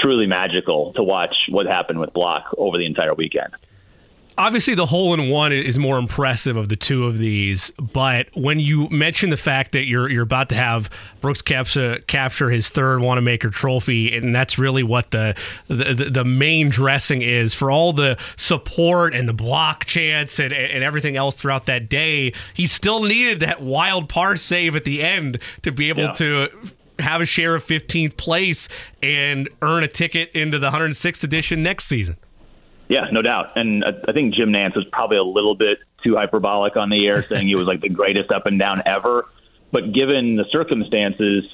truly 0.01 0.26
magical 0.26 0.92
to 0.94 1.03
watch 1.03 1.34
what 1.49 1.66
happened 1.66 2.01
with 2.01 2.12
Block 2.12 2.44
over 2.59 2.78
the 2.78 2.86
entire 2.86 3.14
weekend 3.14 3.55
obviously 4.38 4.74
the 4.74 4.86
hole 4.86 5.14
in 5.14 5.28
one 5.28 5.53
is 5.53 5.78
more 5.78 5.99
impressive 5.99 6.57
of 6.57 6.68
the 6.68 6.76
two 6.76 7.05
of 7.05 7.18
these 7.18 7.70
but 7.92 8.28
when 8.34 8.61
you 8.61 8.88
mention 8.90 9.30
the 9.30 9.36
fact 9.36 9.72
that 9.72 9.86
you're 9.86 10.09
you're 10.09 10.22
about 10.22 10.49
to 10.49 10.55
have 10.55 10.90
Brooks 11.20 11.42
capture 11.42 11.99
capture 12.07 12.51
his 12.51 12.68
third 12.68 13.01
Wanamaker 13.01 13.51
trophy 13.51 14.14
and 14.14 14.34
that's 14.34 14.59
really 14.59 14.82
what 14.82 15.11
the, 15.11 15.34
the 15.68 16.11
the 16.11 16.24
main 16.24 16.68
dressing 16.68 17.22
is 17.22 17.55
for 17.55 17.70
all 17.70 17.92
the 17.92 18.18
support 18.36 19.14
and 19.14 19.28
the 19.28 19.32
block 19.32 19.86
chance 19.86 20.38
and, 20.38 20.53
and 20.53 20.84
everything 20.84 21.16
else 21.16 21.34
throughout 21.34 21.66
that 21.66 21.88
day 21.88 22.32
he 22.55 22.66
still 22.66 23.03
needed 23.03 23.40
that 23.40 23.62
wild 23.62 24.09
par 24.09 24.36
save 24.36 24.76
at 24.76 24.84
the 24.84 25.03
end 25.03 25.38
to 25.62 25.72
be 25.72 25.88
able 25.88 26.05
yeah. 26.05 26.12
to 26.12 26.51
have 26.99 27.20
a 27.20 27.26
share 27.26 27.55
of 27.55 27.64
15th 27.64 28.16
place 28.16 28.68
and 29.03 29.49
earn 29.62 29.82
a 29.82 29.88
ticket 29.88 30.30
into 30.32 30.59
the 30.59 30.70
106th 30.70 31.22
edition 31.22 31.62
next 31.62 31.86
season 31.86 32.16
yeah, 32.88 33.07
no 33.11 33.22
doubt. 33.22 33.57
And 33.57 33.84
uh, 33.84 33.92
I 34.07 34.12
think 34.12 34.34
Jim 34.34 34.51
Nantz 34.51 34.76
was 34.76 34.84
probably 34.92 35.16
a 35.16 35.24
little 35.24 35.57
bit 35.57 35.78
too 36.03 36.16
hyperbolic 36.16 36.76
on 36.76 36.90
the 36.90 37.07
air, 37.07 37.22
saying 37.22 37.47
he 37.47 37.55
was 37.55 37.66
like 37.66 37.80
the 37.80 37.88
greatest 37.88 38.30
up 38.30 38.47
and 38.47 38.59
down 38.59 38.82
ever. 38.86 39.26
But 39.72 39.92
given 39.92 40.36
the 40.36 40.44
circumstances 40.51 41.44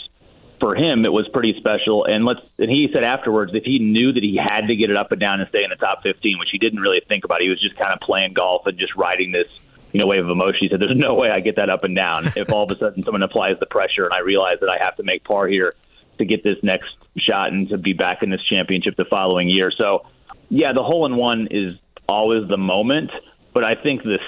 for 0.61 0.75
him, 0.75 1.05
it 1.05 1.13
was 1.13 1.27
pretty 1.29 1.55
special. 1.59 2.05
And 2.05 2.25
let's 2.25 2.43
and 2.59 2.71
he 2.71 2.89
said 2.93 3.03
afterwards 3.03 3.53
if 3.55 3.65
he 3.65 3.79
knew 3.79 4.13
that 4.13 4.23
he 4.23 4.37
had 4.37 4.67
to 4.67 4.77
get 4.77 4.91
it 4.91 4.97
up 4.97 5.11
and 5.13 5.21
down 5.21 5.41
and 5.41 5.49
stay 5.49 5.65
in 5.65 5.71
the 5.71 5.77
top 5.77 6.03
15, 6.03 6.39
which 6.39 6.51
he 6.53 6.59
didn't 6.59 6.81
really 6.81 7.01
think 7.09 7.25
about, 7.25 7.41
he 7.41 7.49
was 7.49 7.61
just 7.61 7.77
kind 7.77 7.93
of 7.93 8.01
playing 8.01 8.35
golf 8.35 8.67
and 8.67 8.79
just 8.79 8.95
riding 8.95 9.33
this 9.33 9.49
you 9.93 10.01
know 10.01 10.07
wave 10.07 10.25
of 10.25 10.31
emotion. 10.31 10.59
He 10.61 10.69
said, 10.69 10.81
"There's 10.81 10.97
no 10.97 11.15
way 11.15 11.31
I 11.31 11.41
get 11.41 11.57
that 11.57 11.71
up 11.71 11.85
and 11.85 11.95
down 11.95 12.33
if 12.37 12.51
all 12.53 12.65
of 12.65 12.71
a 12.71 12.79
sudden 12.79 13.05
someone 13.05 13.23
applies 13.23 13.59
the 13.61 13.67
pressure 13.67 14.05
and 14.05 14.13
I 14.13 14.21
realize 14.21 14.59
that 14.61 14.69
I 14.69 14.83
have 14.83 14.97
to 14.97 15.03
make 15.03 15.25
par 15.25 15.47
here 15.47 15.75
to 16.19 16.25
get 16.25 16.43
this 16.43 16.57
next 16.63 16.95
shot 17.19 17.53
and 17.53 17.69
to 17.69 17.79
be 17.79 17.93
back 17.93 18.23
in 18.23 18.31
this 18.31 18.43
championship 18.49 18.97
the 18.97 19.05
following 19.05 19.49
year." 19.49 19.71
So 19.71 20.07
yeah, 20.49 20.73
the 20.73 20.83
hole 20.83 21.07
in 21.07 21.17
one 21.17 21.49
is 21.51 21.75
always 22.09 22.49
the 22.49 22.59
moment, 22.59 23.11
but 23.53 23.65
I 23.65 23.75
think 23.75 24.03
the 24.03 24.19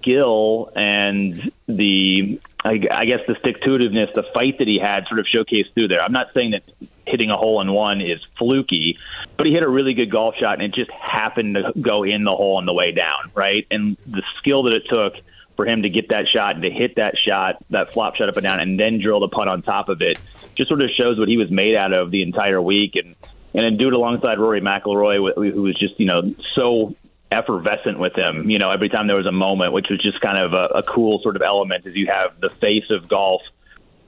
skill 0.00 0.70
and 0.74 1.50
the 1.66 2.40
I, 2.64 2.80
I 2.90 3.04
guess 3.06 3.20
the 3.26 3.34
stick 3.40 3.60
to 3.62 3.78
the 3.78 4.24
fight 4.32 4.58
that 4.58 4.68
he 4.68 4.78
had 4.78 5.06
sort 5.08 5.18
of 5.18 5.26
showcased 5.26 5.74
through 5.74 5.88
there. 5.88 6.00
I'm 6.00 6.12
not 6.12 6.28
saying 6.32 6.52
that 6.52 6.62
hitting 7.06 7.30
a 7.30 7.36
hole 7.36 7.60
in 7.60 7.72
one 7.72 8.00
is 8.00 8.20
fluky, 8.38 8.98
but 9.36 9.46
he 9.46 9.52
hit 9.52 9.62
a 9.62 9.68
really 9.68 9.94
good 9.94 10.10
golf 10.10 10.36
shot 10.36 10.54
and 10.54 10.62
it 10.62 10.74
just 10.74 10.90
happened 10.90 11.56
to 11.56 11.72
go 11.80 12.04
in 12.04 12.24
the 12.24 12.30
hole 12.30 12.56
on 12.56 12.66
the 12.66 12.72
way 12.72 12.92
down, 12.92 13.32
right? 13.34 13.66
And 13.70 13.96
the 14.06 14.22
skill 14.38 14.62
that 14.64 14.74
it 14.74 14.84
took 14.88 15.14
for 15.56 15.66
him 15.66 15.82
to 15.82 15.88
get 15.88 16.08
that 16.08 16.26
shot 16.32 16.54
and 16.54 16.62
to 16.62 16.70
hit 16.70 16.96
that 16.96 17.14
shot, 17.18 17.56
that 17.70 17.92
flop 17.92 18.14
shot 18.14 18.28
up 18.28 18.36
and 18.36 18.44
down, 18.44 18.60
and 18.60 18.78
then 18.78 19.00
drill 19.00 19.20
the 19.20 19.28
putt 19.28 19.48
on 19.48 19.62
top 19.62 19.88
of 19.88 20.00
it, 20.00 20.18
just 20.54 20.68
sort 20.68 20.82
of 20.82 20.90
shows 20.90 21.18
what 21.18 21.28
he 21.28 21.36
was 21.36 21.50
made 21.50 21.74
out 21.74 21.92
of 21.92 22.10
the 22.10 22.22
entire 22.22 22.62
week. 22.62 22.94
And 22.94 23.16
and 23.54 23.64
then 23.64 23.76
do 23.76 23.88
it 23.88 23.92
alongside 23.92 24.38
Rory 24.38 24.62
McIlroy, 24.62 25.34
who 25.52 25.62
was 25.62 25.78
just 25.78 25.98
you 26.00 26.06
know 26.06 26.34
so 26.54 26.94
effervescent 27.32 27.98
with 27.98 28.14
him. 28.14 28.48
You 28.50 28.58
know, 28.58 28.70
every 28.70 28.88
time 28.88 29.06
there 29.06 29.16
was 29.16 29.26
a 29.26 29.32
moment, 29.32 29.72
which 29.72 29.86
was 29.90 30.00
just 30.00 30.20
kind 30.20 30.38
of 30.38 30.52
a, 30.52 30.78
a 30.78 30.82
cool 30.82 31.20
sort 31.22 31.36
of 31.36 31.42
element, 31.42 31.86
as 31.86 31.94
you 31.94 32.06
have 32.06 32.40
the 32.40 32.50
face 32.60 32.90
of 32.90 33.08
golf. 33.08 33.42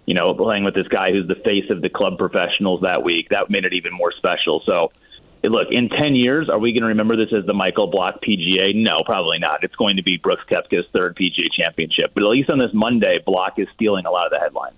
You 0.07 0.13
know, 0.13 0.35
playing 0.35 0.65
with 0.65 0.75
this 0.75 0.87
guy 0.87 1.13
who's 1.13 1.27
the 1.27 1.35
face 1.35 1.71
of 1.71 1.81
the 1.81 1.89
club 1.89 2.19
professionals 2.19 2.83
that 2.83 3.03
week, 3.03 3.31
that 3.31 3.49
made 3.49 3.65
it 3.65 3.73
even 3.73 3.95
more 3.95 4.13
special. 4.13 4.63
So, 4.67 4.91
look, 5.43 5.69
in 5.71 5.89
10 5.89 6.15
years, 6.15 6.51
are 6.51 6.59
we 6.59 6.73
going 6.73 6.83
to 6.83 6.89
remember 6.89 7.17
this 7.17 7.33
as 7.33 7.47
the 7.47 7.55
Michael 7.55 7.87
Block 7.87 8.17
PGA? 8.23 8.75
No, 8.75 9.03
probably 9.03 9.39
not. 9.39 9.65
It's 9.65 9.75
going 9.77 9.97
to 9.97 10.03
be 10.03 10.19
Brooks 10.19 10.43
Koepka's 10.51 10.85
third 10.93 11.17
PGA 11.17 11.51
championship. 11.57 12.13
But 12.13 12.23
at 12.23 12.29
least 12.29 12.51
on 12.51 12.59
this 12.59 12.75
Monday, 12.75 13.19
Block 13.25 13.59
is 13.59 13.67
stealing 13.75 14.05
a 14.05 14.11
lot 14.11 14.27
of 14.27 14.33
the 14.33 14.41
headlines. 14.41 14.77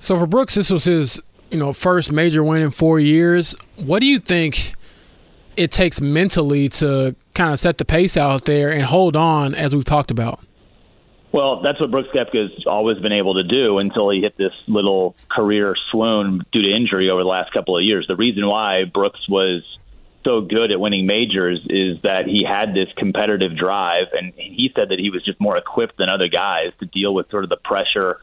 So 0.00 0.18
for 0.18 0.26
Brooks, 0.26 0.54
this 0.54 0.70
was 0.70 0.84
his 0.84 1.22
you 1.50 1.58
know, 1.58 1.72
first 1.72 2.12
major 2.12 2.44
win 2.44 2.62
in 2.62 2.70
four 2.70 3.00
years. 3.00 3.56
What 3.76 4.00
do 4.00 4.06
you 4.06 4.18
think 4.18 4.74
it 5.58 5.72
takes 5.72 6.00
mentally 6.00 6.68
to 6.68 7.16
kind 7.34 7.52
of 7.52 7.58
set 7.58 7.78
the 7.78 7.84
pace 7.84 8.16
out 8.16 8.44
there 8.44 8.70
and 8.70 8.82
hold 8.82 9.16
on, 9.16 9.54
as 9.54 9.74
we've 9.74 9.84
talked 9.84 10.12
about? 10.12 10.40
Well, 11.32 11.60
that's 11.60 11.78
what 11.80 11.90
Brooks 11.90 12.08
Koepka's 12.14 12.64
always 12.66 12.98
been 12.98 13.12
able 13.12 13.34
to 13.34 13.42
do 13.42 13.78
until 13.78 14.08
he 14.08 14.20
hit 14.20 14.36
this 14.38 14.52
little 14.66 15.14
career 15.30 15.74
swoon 15.90 16.42
due 16.52 16.62
to 16.62 16.74
injury 16.74 17.10
over 17.10 17.22
the 17.22 17.28
last 17.28 17.52
couple 17.52 17.76
of 17.76 17.84
years. 17.84 18.06
The 18.06 18.16
reason 18.16 18.46
why 18.46 18.84
Brooks 18.84 19.28
was 19.28 19.62
so 20.24 20.40
good 20.40 20.70
at 20.70 20.80
winning 20.80 21.06
majors 21.06 21.60
is 21.68 22.00
that 22.02 22.26
he 22.26 22.44
had 22.48 22.72
this 22.72 22.88
competitive 22.96 23.56
drive, 23.56 24.06
and 24.12 24.32
he 24.36 24.70
said 24.74 24.90
that 24.90 24.98
he 24.98 25.10
was 25.10 25.24
just 25.24 25.40
more 25.40 25.56
equipped 25.56 25.98
than 25.98 26.08
other 26.08 26.28
guys 26.28 26.72
to 26.80 26.86
deal 26.86 27.12
with 27.12 27.28
sort 27.30 27.44
of 27.44 27.50
the 27.50 27.56
pressure 27.56 28.18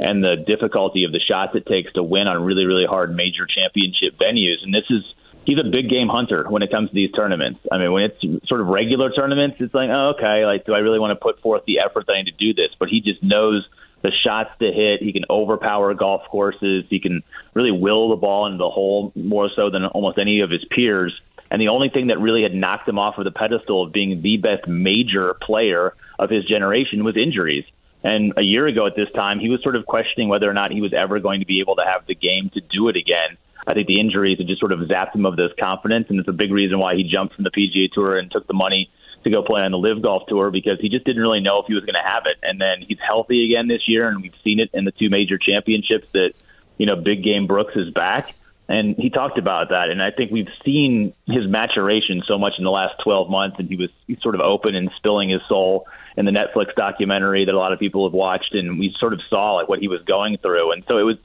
and 0.00 0.22
the 0.22 0.36
difficulty 0.46 1.04
of 1.04 1.12
the 1.12 1.20
shots 1.20 1.54
it 1.54 1.66
takes 1.66 1.92
to 1.92 2.02
win 2.02 2.26
on 2.28 2.42
really, 2.42 2.64
really 2.64 2.86
hard 2.86 3.14
major 3.14 3.46
championship 3.46 4.18
venues. 4.18 4.62
And 4.62 4.72
this 4.72 4.84
is 4.90 5.02
he's 5.44 5.58
a 5.58 5.68
big 5.70 5.88
game 5.88 6.08
hunter 6.08 6.46
when 6.48 6.62
it 6.62 6.70
comes 6.70 6.90
to 6.90 6.94
these 6.94 7.12
tournaments. 7.12 7.60
I 7.70 7.78
mean, 7.78 7.92
when 7.92 8.04
it's 8.04 8.48
sort 8.48 8.60
of 8.60 8.66
regular 8.68 9.10
tournaments, 9.10 9.60
it's 9.60 9.74
like, 9.74 9.90
oh, 9.90 10.14
okay, 10.16 10.44
like 10.44 10.64
do 10.64 10.74
I 10.74 10.78
really 10.78 10.98
want 10.98 11.10
to 11.12 11.22
put 11.22 11.40
forth 11.40 11.64
the 11.66 11.80
effort 11.80 12.06
that 12.06 12.12
I 12.12 12.22
need 12.22 12.30
to 12.30 12.36
do 12.38 12.54
this? 12.54 12.70
But 12.78 12.88
he 12.88 13.00
just 13.00 13.22
knows 13.22 13.68
the 14.02 14.12
shots 14.24 14.50
to 14.60 14.70
hit. 14.70 15.02
He 15.02 15.12
can 15.12 15.24
overpower 15.28 15.92
golf 15.94 16.22
courses. 16.30 16.84
He 16.88 17.00
can 17.00 17.22
really 17.54 17.72
will 17.72 18.10
the 18.10 18.16
ball 18.16 18.46
into 18.46 18.58
the 18.58 18.70
hole 18.70 19.12
more 19.16 19.50
so 19.54 19.70
than 19.70 19.84
almost 19.86 20.18
any 20.18 20.40
of 20.40 20.50
his 20.50 20.64
peers. 20.70 21.18
And 21.50 21.60
the 21.60 21.68
only 21.68 21.88
thing 21.88 22.08
that 22.08 22.20
really 22.20 22.42
had 22.42 22.54
knocked 22.54 22.88
him 22.88 22.98
off 22.98 23.18
of 23.18 23.24
the 23.24 23.30
pedestal 23.30 23.84
of 23.84 23.92
being 23.92 24.22
the 24.22 24.36
best 24.36 24.68
major 24.68 25.34
player 25.34 25.94
of 26.18 26.30
his 26.30 26.44
generation 26.44 27.04
was 27.04 27.16
injuries. 27.16 27.64
And 28.04 28.34
a 28.36 28.42
year 28.42 28.66
ago 28.66 28.86
at 28.86 28.94
this 28.94 29.10
time, 29.14 29.40
he 29.40 29.48
was 29.48 29.62
sort 29.62 29.74
of 29.74 29.86
questioning 29.86 30.28
whether 30.28 30.48
or 30.48 30.54
not 30.54 30.70
he 30.70 30.80
was 30.80 30.92
ever 30.92 31.18
going 31.18 31.40
to 31.40 31.46
be 31.46 31.60
able 31.60 31.76
to 31.76 31.84
have 31.84 32.06
the 32.06 32.14
game 32.14 32.50
to 32.54 32.60
do 32.60 32.88
it 32.88 32.96
again. 32.96 33.36
I 33.68 33.74
think 33.74 33.86
the 33.86 34.00
injuries 34.00 34.38
had 34.38 34.46
just 34.46 34.60
sort 34.60 34.72
of 34.72 34.80
zapped 34.80 35.14
him 35.14 35.26
of 35.26 35.36
this 35.36 35.50
confidence, 35.60 36.06
and 36.08 36.18
it's 36.18 36.28
a 36.28 36.32
big 36.32 36.50
reason 36.50 36.78
why 36.78 36.94
he 36.94 37.04
jumped 37.04 37.34
from 37.34 37.44
the 37.44 37.50
PGA 37.50 37.92
Tour 37.92 38.18
and 38.18 38.30
took 38.30 38.46
the 38.46 38.54
money 38.54 38.90
to 39.24 39.30
go 39.30 39.42
play 39.42 39.60
on 39.60 39.72
the 39.72 39.78
LIV 39.78 40.00
Golf 40.00 40.22
Tour 40.26 40.50
because 40.50 40.80
he 40.80 40.88
just 40.88 41.04
didn't 41.04 41.20
really 41.20 41.40
know 41.40 41.60
if 41.60 41.66
he 41.66 41.74
was 41.74 41.84
going 41.84 41.94
to 41.94 42.02
have 42.02 42.22
it. 42.24 42.38
And 42.42 42.58
then 42.58 42.80
he's 42.86 42.98
healthy 43.06 43.44
again 43.44 43.68
this 43.68 43.82
year, 43.86 44.08
and 44.08 44.22
we've 44.22 44.32
seen 44.42 44.58
it 44.58 44.70
in 44.72 44.86
the 44.86 44.92
two 44.92 45.10
major 45.10 45.36
championships 45.36 46.06
that 46.14 46.32
you 46.78 46.86
know 46.86 46.96
Big 46.96 47.22
Game 47.22 47.46
Brooks 47.46 47.74
is 47.76 47.92
back. 47.92 48.34
And 48.70 48.96
he 48.96 49.08
talked 49.08 49.38
about 49.38 49.70
that, 49.70 49.88
and 49.88 50.02
I 50.02 50.10
think 50.10 50.30
we've 50.30 50.48
seen 50.62 51.14
his 51.26 51.46
maturation 51.46 52.22
so 52.26 52.38
much 52.38 52.54
in 52.58 52.64
the 52.64 52.70
last 52.70 53.00
12 53.02 53.30
months, 53.30 53.56
and 53.58 53.66
he 53.66 53.76
was 53.76 53.88
sort 54.20 54.34
of 54.34 54.42
open 54.42 54.74
and 54.74 54.90
spilling 54.98 55.30
his 55.30 55.40
soul 55.48 55.86
in 56.18 56.26
the 56.26 56.32
Netflix 56.32 56.74
documentary 56.74 57.46
that 57.46 57.54
a 57.54 57.58
lot 57.58 57.72
of 57.72 57.78
people 57.78 58.06
have 58.06 58.12
watched, 58.12 58.54
and 58.54 58.78
we 58.78 58.94
sort 58.98 59.14
of 59.14 59.20
saw 59.30 59.54
like 59.54 59.70
what 59.70 59.78
he 59.78 59.88
was 59.88 60.02
going 60.02 60.36
through, 60.36 60.72
and 60.72 60.84
so 60.86 60.98
it 60.98 61.02
was 61.02 61.16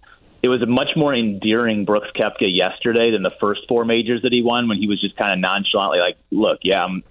it 0.43 0.49
was 0.49 0.61
a 0.61 0.65
much 0.65 0.89
more 0.97 1.15
endearing 1.15 1.85
Brooks 1.85 2.09
Koepka 2.15 2.53
yesterday 2.53 3.11
than 3.11 3.23
the 3.23 3.33
first 3.39 3.61
four 3.67 3.85
majors 3.85 4.21
that 4.23 4.33
he 4.33 4.43
won 4.43 4.67
when 4.67 4.77
he 4.77 4.87
was 4.87 4.99
just 4.99 5.15
kind 5.15 5.31
of 5.31 5.39
nonchalantly 5.39 5.99
like, 5.99 6.17
look, 6.31 6.59
yeah, 6.63 6.83
I'm 6.83 7.03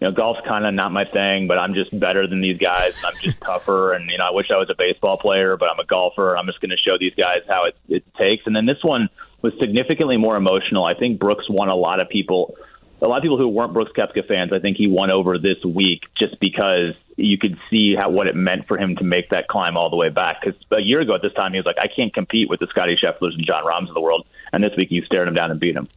you 0.00 0.08
know, 0.08 0.12
golf's 0.16 0.40
kind 0.44 0.66
of 0.66 0.74
not 0.74 0.90
my 0.90 1.04
thing, 1.04 1.46
but 1.46 1.58
I'm 1.58 1.74
just 1.74 1.96
better 1.96 2.26
than 2.26 2.40
these 2.40 2.58
guys. 2.58 2.96
And 2.96 3.06
I'm 3.06 3.20
just 3.20 3.40
tougher. 3.46 3.92
And, 3.92 4.10
you 4.10 4.18
know, 4.18 4.24
I 4.26 4.32
wish 4.32 4.50
I 4.50 4.56
was 4.56 4.68
a 4.68 4.74
baseball 4.76 5.16
player, 5.16 5.56
but 5.56 5.68
I'm 5.70 5.78
a 5.78 5.86
golfer. 5.86 6.36
I'm 6.36 6.44
just 6.46 6.60
going 6.60 6.70
to 6.70 6.76
show 6.76 6.98
these 6.98 7.14
guys 7.14 7.42
how 7.46 7.66
it, 7.66 7.76
it 7.88 8.04
takes. 8.16 8.44
And 8.44 8.56
then 8.56 8.66
this 8.66 8.82
one 8.82 9.08
was 9.42 9.52
significantly 9.60 10.16
more 10.16 10.34
emotional. 10.34 10.84
I 10.84 10.94
think 10.94 11.20
Brooks 11.20 11.48
won 11.48 11.68
a 11.68 11.76
lot 11.76 12.00
of 12.00 12.08
people 12.08 12.56
a 13.02 13.08
lot 13.08 13.16
of 13.16 13.22
people 13.22 13.36
who 13.36 13.48
weren't 13.48 13.72
Brooks 13.72 13.90
Koepka 13.96 14.26
fans, 14.26 14.52
I 14.52 14.60
think 14.60 14.76
he 14.76 14.86
won 14.86 15.10
over 15.10 15.36
this 15.36 15.62
week 15.64 16.02
just 16.16 16.38
because 16.38 16.90
you 17.16 17.36
could 17.36 17.58
see 17.68 17.96
how 17.96 18.08
what 18.08 18.28
it 18.28 18.36
meant 18.36 18.68
for 18.68 18.78
him 18.78 18.94
to 18.96 19.04
make 19.04 19.30
that 19.30 19.48
climb 19.48 19.76
all 19.76 19.90
the 19.90 19.96
way 19.96 20.08
back. 20.08 20.40
Because 20.40 20.58
a 20.70 20.80
year 20.80 21.00
ago 21.00 21.16
at 21.16 21.22
this 21.22 21.32
time, 21.32 21.52
he 21.52 21.58
was 21.58 21.66
like, 21.66 21.78
I 21.78 21.88
can't 21.88 22.14
compete 22.14 22.48
with 22.48 22.60
the 22.60 22.68
Scottie 22.68 22.96
Schefflers 22.96 23.34
and 23.34 23.44
Jon 23.44 23.64
Rahms 23.66 23.88
of 23.88 23.94
the 23.94 24.00
world, 24.00 24.24
and 24.52 24.62
this 24.62 24.72
week 24.76 24.90
you 24.92 25.04
stared 25.04 25.26
him 25.26 25.34
down 25.34 25.50
and 25.50 25.58
beat 25.58 25.74
him. 25.74 25.88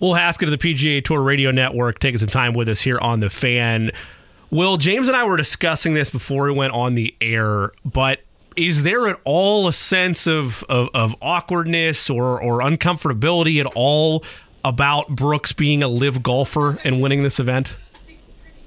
Will 0.00 0.14
Haskett 0.14 0.52
of 0.52 0.58
the 0.58 0.74
PGA 0.74 1.04
Tour 1.04 1.22
Radio 1.22 1.52
Network 1.52 2.00
taking 2.00 2.18
some 2.18 2.28
time 2.28 2.54
with 2.54 2.68
us 2.68 2.80
here 2.80 2.98
on 2.98 3.20
the 3.20 3.30
Fan. 3.30 3.92
Will 4.50 4.76
James 4.76 5.06
and 5.06 5.16
I 5.16 5.24
were 5.24 5.36
discussing 5.36 5.94
this 5.94 6.10
before 6.10 6.44
we 6.44 6.52
went 6.52 6.72
on 6.72 6.96
the 6.96 7.14
air, 7.20 7.70
but 7.84 8.20
is 8.56 8.82
there 8.82 9.06
at 9.06 9.18
all 9.24 9.68
a 9.68 9.72
sense 9.72 10.26
of, 10.26 10.64
of, 10.68 10.88
of 10.92 11.14
awkwardness 11.22 12.10
or, 12.10 12.42
or 12.42 12.58
uncomfortability 12.58 13.60
at 13.64 13.72
all 13.76 14.24
about 14.64 15.08
Brooks 15.08 15.52
being 15.52 15.82
a 15.82 15.88
LIV 15.88 16.22
golfer 16.22 16.78
and 16.84 17.00
winning 17.00 17.22
this 17.22 17.38
event? 17.38 17.74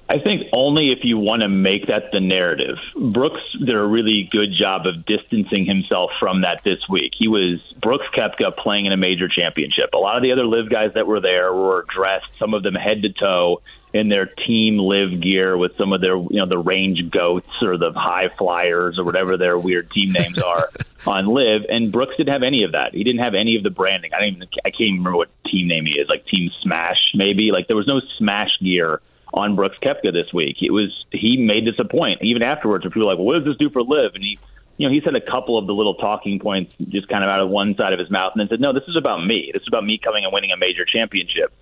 I 0.07 0.19
think 0.19 0.43
only 0.53 0.91
if 0.91 0.99
you 1.01 1.17
want 1.17 1.41
to 1.41 1.49
make 1.49 1.87
that 1.87 2.11
the 2.11 2.19
narrative. 2.19 2.77
Brooks 3.11 3.41
did 3.57 3.73
a 3.73 3.83
really 3.83 4.29
good 4.31 4.53
job 4.53 4.85
of 4.85 5.03
distancing 5.05 5.65
himself 5.65 6.11
from 6.19 6.41
that 6.41 6.61
this 6.63 6.77
week. 6.87 7.13
He 7.17 7.27
was 7.27 7.59
Brooks 7.81 8.05
Koepka 8.15 8.55
playing 8.55 8.85
in 8.85 8.91
a 8.91 8.97
major 8.97 9.27
championship. 9.27 9.93
A 9.93 9.97
lot 9.97 10.15
of 10.15 10.21
the 10.21 10.31
other 10.31 10.45
LIV 10.45 10.69
guys 10.69 10.91
that 10.93 11.07
were 11.07 11.19
there 11.19 11.51
were 11.53 11.85
dressed, 11.89 12.27
some 12.37 12.53
of 12.53 12.61
them 12.61 12.75
head 12.75 13.01
to 13.01 13.09
toe, 13.09 13.61
in 13.95 14.09
their 14.09 14.25
team 14.25 14.77
LIV 14.77 15.21
gear 15.21 15.57
with 15.57 15.77
some 15.77 15.93
of 15.93 16.01
their, 16.01 16.17
you 16.17 16.27
know, 16.31 16.45
the 16.45 16.57
range 16.57 17.09
goats 17.11 17.61
or 17.61 17.77
the 17.77 17.93
high 17.93 18.27
flyers 18.37 18.99
or 18.99 19.05
whatever 19.05 19.37
their 19.37 19.57
weird 19.57 19.89
team 19.89 20.11
names 20.11 20.37
are 20.37 20.69
on 21.07 21.27
LIV 21.27 21.61
And 21.69 21.93
Brooks 21.93 22.17
didn't 22.17 22.33
have 22.33 22.43
any 22.43 22.63
of 22.65 22.73
that. 22.73 22.93
He 22.93 23.05
didn't 23.05 23.21
have 23.21 23.35
any 23.35 23.55
of 23.55 23.63
the 23.63 23.69
branding. 23.69 24.11
I 24.13 24.19
don't 24.19 24.35
even, 24.35 24.47
I 24.65 24.69
can't 24.69 24.81
even 24.81 24.97
remember 24.97 25.15
what 25.15 25.29
team 25.45 25.69
name 25.69 25.85
he 25.85 25.97
is, 25.97 26.09
like 26.09 26.25
Team 26.25 26.51
Smash, 26.61 27.13
maybe. 27.13 27.51
Like 27.53 27.67
there 27.67 27.77
was 27.77 27.87
no 27.87 28.01
Smash 28.17 28.59
gear 28.61 28.99
on 29.33 29.55
Brooks 29.55 29.77
Koepka 29.81 30.11
this 30.11 30.33
week. 30.33 30.57
It 30.61 30.71
was 30.71 31.05
he 31.11 31.37
made 31.37 31.65
this 31.65 31.79
a 31.79 31.85
point 31.85 32.19
even 32.21 32.43
afterwards. 32.43 32.83
Where 32.83 32.91
people 32.91 33.07
were 33.07 33.13
like, 33.13 33.17
well, 33.17 33.27
"What 33.27 33.45
does 33.45 33.45
this 33.45 33.57
do 33.57 33.69
for 33.69 33.81
LIV 33.81 34.15
And 34.15 34.23
he, 34.23 34.37
you 34.75 34.87
know, 34.87 34.93
he 34.93 34.99
said 35.05 35.15
a 35.15 35.21
couple 35.21 35.57
of 35.57 35.67
the 35.67 35.73
little 35.73 35.95
talking 35.95 36.39
points 36.39 36.75
just 36.89 37.07
kind 37.07 37.23
of 37.23 37.29
out 37.29 37.39
of 37.39 37.49
one 37.49 37.75
side 37.75 37.93
of 37.93 37.99
his 37.99 38.11
mouth, 38.11 38.33
and 38.35 38.41
then 38.41 38.49
said, 38.49 38.59
"No, 38.59 38.73
this 38.73 38.83
is 38.89 38.97
about 38.97 39.25
me. 39.25 39.51
This 39.53 39.61
is 39.61 39.67
about 39.69 39.85
me 39.85 39.97
coming 39.97 40.25
and 40.25 40.33
winning 40.33 40.51
a 40.51 40.57
major 40.57 40.83
championship." 40.83 41.53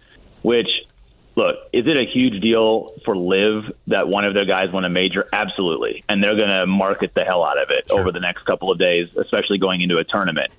Which, 0.42 0.70
look, 1.36 1.56
is 1.72 1.86
it 1.88 1.98
a 1.98 2.06
huge 2.06 2.42
deal 2.42 2.94
for 3.06 3.16
LIV 3.16 3.74
that 3.88 4.08
one 4.08 4.26
of 4.26 4.34
their 4.34 4.46
guys 4.46 4.72
won 4.72 4.86
a 4.86 4.90
major? 4.90 5.28
Absolutely, 5.32 6.04
and 6.10 6.24
they're 6.24 6.36
going 6.36 6.50
to 6.50 6.66
market 6.66 7.14
the 7.14 7.24
hell 7.24 7.44
out 7.44 7.62
of 7.62 7.70
it 7.70 7.88
sure. 7.88 8.00
over 8.00 8.12
the 8.12 8.20
next 8.20 8.46
couple 8.46 8.72
of 8.72 8.80
days, 8.80 9.10
especially 9.18 9.58
going 9.58 9.82
into 9.82 9.98
a 9.98 10.04
tournament 10.04 10.52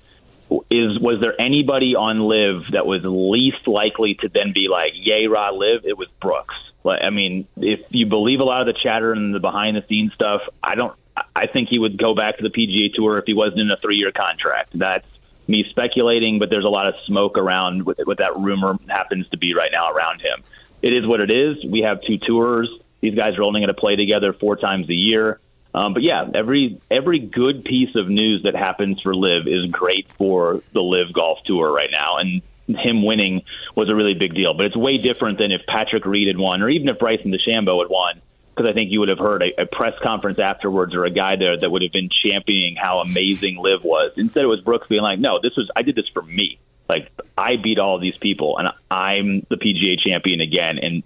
is 0.69 0.99
was 0.99 1.19
there 1.21 1.33
anybody 1.41 1.95
on 1.95 2.19
LIV 2.19 2.73
that 2.73 2.85
was 2.85 3.01
least 3.03 3.67
likely 3.67 4.13
to 4.13 4.29
then 4.31 4.53
be 4.53 4.67
like 4.69 4.91
yay 4.93 5.25
rah 5.25 5.49
LIV"? 5.49 5.85
it 5.85 5.97
was 5.97 6.07
brooks 6.21 6.53
I 6.87 7.09
mean, 7.09 7.47
if 7.57 7.81
you 7.89 8.05
believe 8.05 8.39
a 8.39 8.43
lot 8.43 8.61
of 8.61 8.67
the 8.67 8.79
chatter 8.81 9.11
and 9.13 9.33
the 9.33 9.39
behind 9.39 9.75
the 9.77 9.83
scenes 9.87 10.13
stuff, 10.13 10.41
I 10.61 10.75
don't. 10.75 10.95
I 11.35 11.47
think 11.47 11.69
he 11.69 11.79
would 11.79 11.97
go 11.97 12.13
back 12.13 12.37
to 12.37 12.43
the 12.43 12.49
PGA 12.49 12.93
Tour 12.93 13.17
if 13.17 13.25
he 13.25 13.33
wasn't 13.33 13.61
in 13.61 13.71
a 13.71 13.77
three 13.77 13.95
year 13.95 14.11
contract. 14.11 14.77
That's 14.77 15.07
me 15.47 15.65
speculating, 15.69 16.39
but 16.39 16.49
there's 16.49 16.65
a 16.65 16.69
lot 16.69 16.87
of 16.87 16.95
smoke 17.05 17.37
around 17.37 17.85
what, 17.85 17.97
what 18.05 18.17
that 18.17 18.35
rumor 18.35 18.77
happens 18.89 19.27
to 19.29 19.37
be 19.37 19.53
right 19.53 19.71
now 19.71 19.91
around 19.91 20.21
him. 20.21 20.43
It 20.81 20.93
is 20.93 21.07
what 21.07 21.19
it 21.19 21.31
is. 21.31 21.57
We 21.65 21.81
have 21.81 22.01
two 22.01 22.17
tours. 22.17 22.69
These 23.01 23.15
guys 23.15 23.37
are 23.37 23.43
only 23.43 23.61
going 23.61 23.73
to 23.73 23.79
play 23.79 23.95
together 23.95 24.33
four 24.33 24.55
times 24.55 24.89
a 24.89 24.93
year. 24.93 25.39
Um, 25.75 25.93
but 25.93 26.03
yeah, 26.03 26.25
every 26.33 26.81
every 26.89 27.19
good 27.19 27.65
piece 27.65 27.95
of 27.95 28.07
news 28.07 28.43
that 28.43 28.55
happens 28.55 29.01
for 29.01 29.13
LIV 29.13 29.45
is 29.45 29.65
great 29.71 30.07
for 30.17 30.61
the 30.71 30.81
LIV 30.81 31.13
Golf 31.13 31.39
Tour 31.45 31.71
right 31.71 31.89
now, 31.91 32.17
and 32.17 32.41
him 32.67 33.05
winning 33.05 33.41
was 33.75 33.89
a 33.89 33.95
really 33.95 34.13
big 34.13 34.33
deal. 34.33 34.53
But 34.53 34.67
it's 34.67 34.77
way 34.77 34.97
different 34.97 35.37
than 35.37 35.51
if 35.51 35.61
Patrick 35.67 36.05
Reed 36.05 36.27
had 36.27 36.37
won, 36.37 36.61
or 36.61 36.69
even 36.69 36.87
if 36.87 36.97
Bryson 36.97 37.31
DeChambeau 37.31 37.81
had 37.81 37.89
won, 37.89 38.21
because 38.55 38.69
I 38.69 38.73
think 38.73 38.89
you 38.89 39.01
would 39.01 39.09
have 39.09 39.19
heard 39.19 39.43
a, 39.43 39.63
a 39.63 39.65
press 39.65 39.93
conference 40.01 40.39
afterwards 40.39 40.95
or 40.95 41.03
a 41.03 41.11
guy 41.11 41.35
there 41.35 41.59
that 41.59 41.69
would 41.69 41.81
have 41.81 41.91
been 41.91 42.09
championing 42.23 42.77
how 42.81 42.99
amazing 42.99 43.57
LIV 43.57 43.83
was. 43.83 44.13
Instead, 44.15 44.45
it 44.45 44.47
was 44.47 44.61
Brooks 44.61 44.87
being 44.87 45.01
like, 45.01 45.19
"No, 45.19 45.39
this 45.41 45.57
was 45.57 45.69
I 45.75 45.81
did 45.81 45.95
this 45.95 46.07
for 46.13 46.21
me. 46.21 46.57
Like 46.87 47.11
I 47.37 47.55
beat 47.57 47.79
all 47.79 47.99
these 47.99 48.17
people, 48.17 48.57
and 48.57 48.69
I'm 48.91 49.45
the 49.49 49.57
PGA 49.57 49.99
champion 49.99 50.41
again, 50.41 50.77
and 50.79 51.03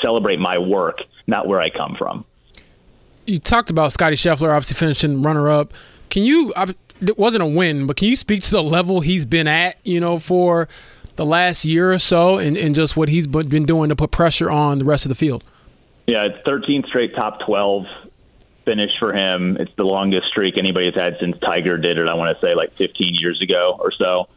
celebrate 0.00 0.38
my 0.38 0.58
work, 0.58 0.98
not 1.26 1.46
where 1.46 1.60
I 1.60 1.70
come 1.70 1.96
from." 1.96 2.24
You 3.26 3.38
talked 3.38 3.70
about 3.70 3.92
Scottie 3.92 4.16
Scheffler 4.16 4.50
obviously 4.50 4.74
finishing 4.74 5.22
runner 5.22 5.48
up. 5.48 5.72
Can 6.10 6.24
you? 6.24 6.52
it 7.02 7.18
wasn't 7.18 7.42
a 7.42 7.46
win, 7.46 7.86
but 7.86 7.96
can 7.96 8.08
you 8.08 8.16
speak 8.16 8.42
to 8.42 8.50
the 8.50 8.62
level 8.62 9.00
he's 9.00 9.26
been 9.26 9.48
at, 9.48 9.76
you 9.84 10.00
know, 10.00 10.18
for 10.18 10.68
the 11.16 11.26
last 11.26 11.64
year 11.64 11.92
or 11.92 11.98
so 11.98 12.38
and, 12.38 12.56
and 12.56 12.74
just 12.74 12.96
what 12.96 13.08
he's 13.08 13.26
been 13.26 13.66
doing 13.66 13.88
to 13.88 13.96
put 13.96 14.10
pressure 14.10 14.50
on 14.50 14.78
the 14.78 14.84
rest 14.84 15.04
of 15.04 15.08
the 15.08 15.14
field? 15.14 15.44
Yeah, 16.06 16.24
it's 16.24 16.44
13 16.44 16.84
straight 16.88 17.14
top 17.14 17.40
12 17.46 17.86
finish 18.64 18.90
for 18.98 19.12
him. 19.12 19.56
It's 19.58 19.72
the 19.76 19.84
longest 19.84 20.28
streak 20.28 20.56
anybody's 20.56 20.94
had 20.94 21.16
since 21.20 21.36
Tiger 21.40 21.76
did 21.76 21.98
it, 21.98 22.06
I 22.06 22.14
want 22.14 22.36
to 22.36 22.46
say 22.46 22.54
like 22.54 22.72
15 22.74 23.16
years 23.20 23.40
ago 23.42 23.76
or 23.80 23.90
so. 23.92 24.28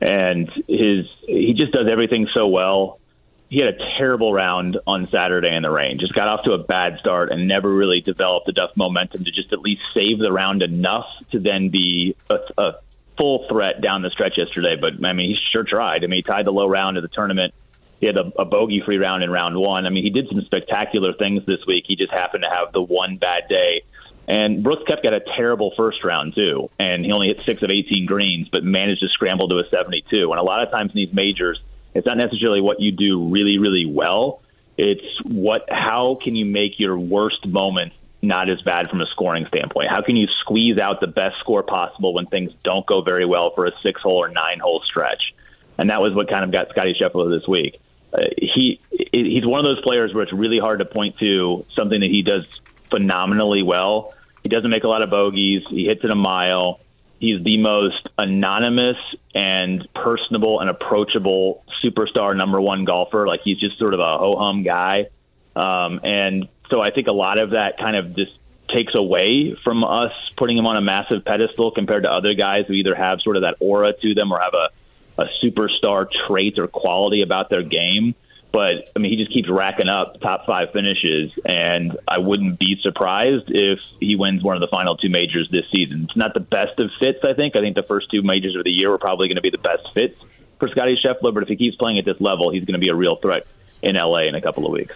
And 0.00 0.48
his 0.68 1.06
he 1.26 1.54
just 1.56 1.72
does 1.72 1.88
everything 1.88 2.28
so 2.32 2.46
well 2.48 3.00
he 3.48 3.58
had 3.58 3.74
a 3.74 3.78
terrible 3.96 4.32
round 4.32 4.78
on 4.86 5.08
Saturday 5.08 5.54
in 5.54 5.62
the 5.62 5.70
rain. 5.70 5.98
Just 5.98 6.14
got 6.14 6.28
off 6.28 6.44
to 6.44 6.52
a 6.52 6.58
bad 6.58 6.98
start 6.98 7.30
and 7.32 7.48
never 7.48 7.72
really 7.72 8.00
developed 8.00 8.48
enough 8.48 8.70
momentum 8.76 9.24
to 9.24 9.30
just 9.30 9.52
at 9.52 9.60
least 9.60 9.80
save 9.94 10.18
the 10.18 10.30
round 10.30 10.62
enough 10.62 11.06
to 11.32 11.40
then 11.40 11.70
be 11.70 12.14
a, 12.28 12.38
a 12.58 12.72
full 13.16 13.46
threat 13.48 13.80
down 13.80 14.02
the 14.02 14.10
stretch 14.10 14.36
yesterday. 14.36 14.76
But 14.78 15.04
I 15.04 15.14
mean, 15.14 15.30
he 15.30 15.36
sure 15.50 15.64
tried. 15.64 16.04
I 16.04 16.08
mean, 16.08 16.18
he 16.18 16.22
tied 16.22 16.44
the 16.44 16.52
low 16.52 16.68
round 16.68 16.98
of 16.98 17.02
the 17.02 17.08
tournament. 17.08 17.54
He 18.00 18.06
had 18.06 18.18
a, 18.18 18.30
a 18.38 18.44
bogey-free 18.44 18.98
round 18.98 19.24
in 19.24 19.30
round 19.30 19.56
one. 19.56 19.86
I 19.86 19.90
mean, 19.90 20.04
he 20.04 20.10
did 20.10 20.28
some 20.28 20.40
spectacular 20.42 21.14
things 21.14 21.44
this 21.46 21.64
week. 21.66 21.84
He 21.88 21.96
just 21.96 22.12
happened 22.12 22.44
to 22.44 22.54
have 22.54 22.72
the 22.72 22.82
one 22.82 23.16
bad 23.16 23.48
day. 23.48 23.82
And 24.28 24.62
Brooks 24.62 24.82
kept 24.86 25.02
got 25.02 25.14
a 25.14 25.20
terrible 25.20 25.72
first 25.74 26.04
round 26.04 26.34
too, 26.34 26.68
and 26.78 27.02
he 27.02 27.12
only 27.12 27.28
hit 27.28 27.40
six 27.40 27.62
of 27.62 27.70
18 27.70 28.04
greens, 28.04 28.48
but 28.52 28.62
managed 28.62 29.00
to 29.00 29.08
scramble 29.08 29.48
to 29.48 29.58
a 29.58 29.68
72. 29.70 30.30
And 30.30 30.38
a 30.38 30.42
lot 30.42 30.62
of 30.62 30.70
times 30.70 30.90
in 30.90 30.96
these 30.96 31.14
majors, 31.14 31.58
it's 31.94 32.06
not 32.06 32.18
necessarily 32.18 32.60
what 32.60 32.78
you 32.78 32.92
do 32.92 33.30
really, 33.30 33.56
really 33.56 33.86
well. 33.86 34.42
It's 34.76 35.24
what 35.24 35.64
how 35.70 36.18
can 36.22 36.36
you 36.36 36.44
make 36.44 36.78
your 36.78 36.98
worst 36.98 37.46
moments 37.46 37.96
not 38.20 38.50
as 38.50 38.60
bad 38.60 38.90
from 38.90 39.00
a 39.00 39.06
scoring 39.06 39.46
standpoint? 39.48 39.88
How 39.88 40.02
can 40.02 40.14
you 40.14 40.26
squeeze 40.42 40.76
out 40.76 41.00
the 41.00 41.06
best 41.06 41.36
score 41.40 41.62
possible 41.62 42.12
when 42.12 42.26
things 42.26 42.52
don't 42.62 42.86
go 42.86 43.00
very 43.00 43.24
well 43.24 43.52
for 43.54 43.64
a 43.64 43.72
six 43.82 44.02
hole 44.02 44.22
or 44.22 44.28
nine 44.28 44.58
hole 44.58 44.82
stretch? 44.84 45.34
And 45.78 45.88
that 45.88 46.02
was 46.02 46.14
what 46.14 46.28
kind 46.28 46.44
of 46.44 46.52
got 46.52 46.68
Scottie 46.68 46.94
Scheffler 47.00 47.34
this 47.34 47.48
week. 47.48 47.80
Uh, 48.12 48.18
he 48.36 48.78
he's 48.90 49.46
one 49.46 49.58
of 49.58 49.64
those 49.64 49.80
players 49.82 50.12
where 50.12 50.22
it's 50.22 50.32
really 50.34 50.58
hard 50.58 50.80
to 50.80 50.84
point 50.84 51.16
to 51.18 51.64
something 51.74 52.00
that 52.00 52.10
he 52.10 52.22
does 52.22 52.44
phenomenally 52.90 53.62
well. 53.62 54.12
He 54.48 54.56
doesn't 54.56 54.70
make 54.70 54.84
a 54.84 54.88
lot 54.88 55.02
of 55.02 55.10
bogeys. 55.10 55.62
He 55.68 55.84
hits 55.84 56.02
it 56.02 56.10
a 56.10 56.14
mile. 56.14 56.80
He's 57.20 57.44
the 57.44 57.58
most 57.58 58.08
anonymous 58.16 58.96
and 59.34 59.86
personable 59.94 60.60
and 60.60 60.70
approachable 60.70 61.62
superstar 61.84 62.34
number 62.34 62.58
one 62.58 62.86
golfer. 62.86 63.26
Like 63.26 63.40
he's 63.44 63.58
just 63.58 63.78
sort 63.78 63.92
of 63.92 64.00
a 64.00 64.16
ho 64.16 64.36
hum 64.38 64.62
guy. 64.62 65.10
Um, 65.54 66.00
and 66.02 66.48
so 66.70 66.80
I 66.80 66.92
think 66.92 67.08
a 67.08 67.12
lot 67.12 67.36
of 67.36 67.50
that 67.50 67.76
kind 67.76 67.94
of 67.94 68.16
just 68.16 68.32
takes 68.70 68.94
away 68.94 69.54
from 69.62 69.84
us 69.84 70.12
putting 70.38 70.56
him 70.56 70.66
on 70.66 70.78
a 70.78 70.80
massive 70.80 71.26
pedestal 71.26 71.70
compared 71.70 72.04
to 72.04 72.10
other 72.10 72.32
guys 72.32 72.64
who 72.68 72.72
either 72.72 72.94
have 72.94 73.20
sort 73.20 73.36
of 73.36 73.42
that 73.42 73.56
aura 73.60 73.92
to 74.00 74.14
them 74.14 74.32
or 74.32 74.40
have 74.40 74.54
a, 74.54 75.24
a 75.24 75.26
superstar 75.44 76.06
trait 76.26 76.58
or 76.58 76.68
quality 76.68 77.20
about 77.20 77.50
their 77.50 77.62
game. 77.62 78.14
But 78.50 78.90
I 78.96 78.98
mean, 78.98 79.10
he 79.10 79.16
just 79.16 79.32
keeps 79.32 79.48
racking 79.48 79.88
up 79.88 80.20
top 80.20 80.46
five 80.46 80.72
finishes, 80.72 81.32
and 81.44 81.98
I 82.08 82.18
wouldn't 82.18 82.58
be 82.58 82.78
surprised 82.82 83.44
if 83.48 83.78
he 84.00 84.16
wins 84.16 84.42
one 84.42 84.56
of 84.56 84.60
the 84.60 84.68
final 84.68 84.96
two 84.96 85.10
majors 85.10 85.48
this 85.50 85.66
season. 85.70 86.04
It's 86.04 86.16
not 86.16 86.32
the 86.32 86.40
best 86.40 86.80
of 86.80 86.90
fits, 86.98 87.18
I 87.24 87.34
think. 87.34 87.56
I 87.56 87.60
think 87.60 87.76
the 87.76 87.82
first 87.82 88.10
two 88.10 88.22
majors 88.22 88.56
of 88.56 88.64
the 88.64 88.70
year 88.70 88.90
were 88.90 88.98
probably 88.98 89.28
going 89.28 89.36
to 89.36 89.42
be 89.42 89.50
the 89.50 89.58
best 89.58 89.92
fits 89.92 90.18
for 90.58 90.68
Scottie 90.68 90.98
Scheffler, 91.02 91.32
but 91.32 91.42
if 91.42 91.48
he 91.48 91.56
keeps 91.56 91.76
playing 91.76 91.98
at 91.98 92.04
this 92.04 92.20
level, 92.20 92.50
he's 92.50 92.64
going 92.64 92.74
to 92.74 92.80
be 92.80 92.88
a 92.88 92.94
real 92.94 93.16
threat 93.16 93.46
in 93.82 93.96
LA 93.96 94.22
in 94.22 94.34
a 94.34 94.40
couple 94.40 94.66
of 94.66 94.72
weeks. 94.72 94.94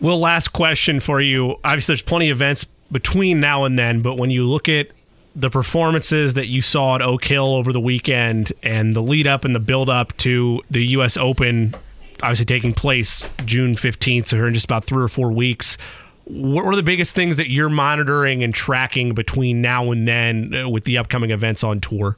Well, 0.00 0.18
last 0.18 0.48
question 0.48 1.00
for 1.00 1.20
you. 1.20 1.56
Obviously, 1.64 1.92
there's 1.92 2.02
plenty 2.02 2.30
of 2.30 2.38
events 2.38 2.64
between 2.90 3.40
now 3.40 3.64
and 3.64 3.78
then, 3.78 4.02
but 4.02 4.16
when 4.16 4.30
you 4.30 4.44
look 4.44 4.68
at 4.68 4.88
the 5.34 5.48
performances 5.48 6.34
that 6.34 6.46
you 6.46 6.60
saw 6.60 6.96
at 6.96 7.02
Oak 7.02 7.24
Hill 7.24 7.54
over 7.54 7.72
the 7.72 7.80
weekend 7.80 8.52
and 8.62 8.94
the 8.94 9.00
lead 9.00 9.26
up 9.26 9.44
and 9.44 9.54
the 9.54 9.60
build 9.60 9.88
up 9.88 10.16
to 10.18 10.60
the 10.70 10.84
U.S. 10.88 11.16
Open 11.16 11.74
obviously 12.22 12.44
taking 12.44 12.72
place 12.72 13.24
June 13.44 13.74
15th, 13.74 14.28
so 14.28 14.36
here 14.36 14.46
in 14.46 14.54
just 14.54 14.64
about 14.64 14.84
three 14.84 15.02
or 15.02 15.08
four 15.08 15.30
weeks. 15.30 15.76
What 16.24 16.64
are 16.64 16.76
the 16.76 16.82
biggest 16.82 17.14
things 17.14 17.36
that 17.36 17.50
you're 17.50 17.68
monitoring 17.68 18.44
and 18.44 18.54
tracking 18.54 19.12
between 19.12 19.60
now 19.60 19.90
and 19.90 20.06
then 20.06 20.54
uh, 20.54 20.68
with 20.68 20.84
the 20.84 20.98
upcoming 20.98 21.30
events 21.30 21.64
on 21.64 21.80
tour? 21.80 22.16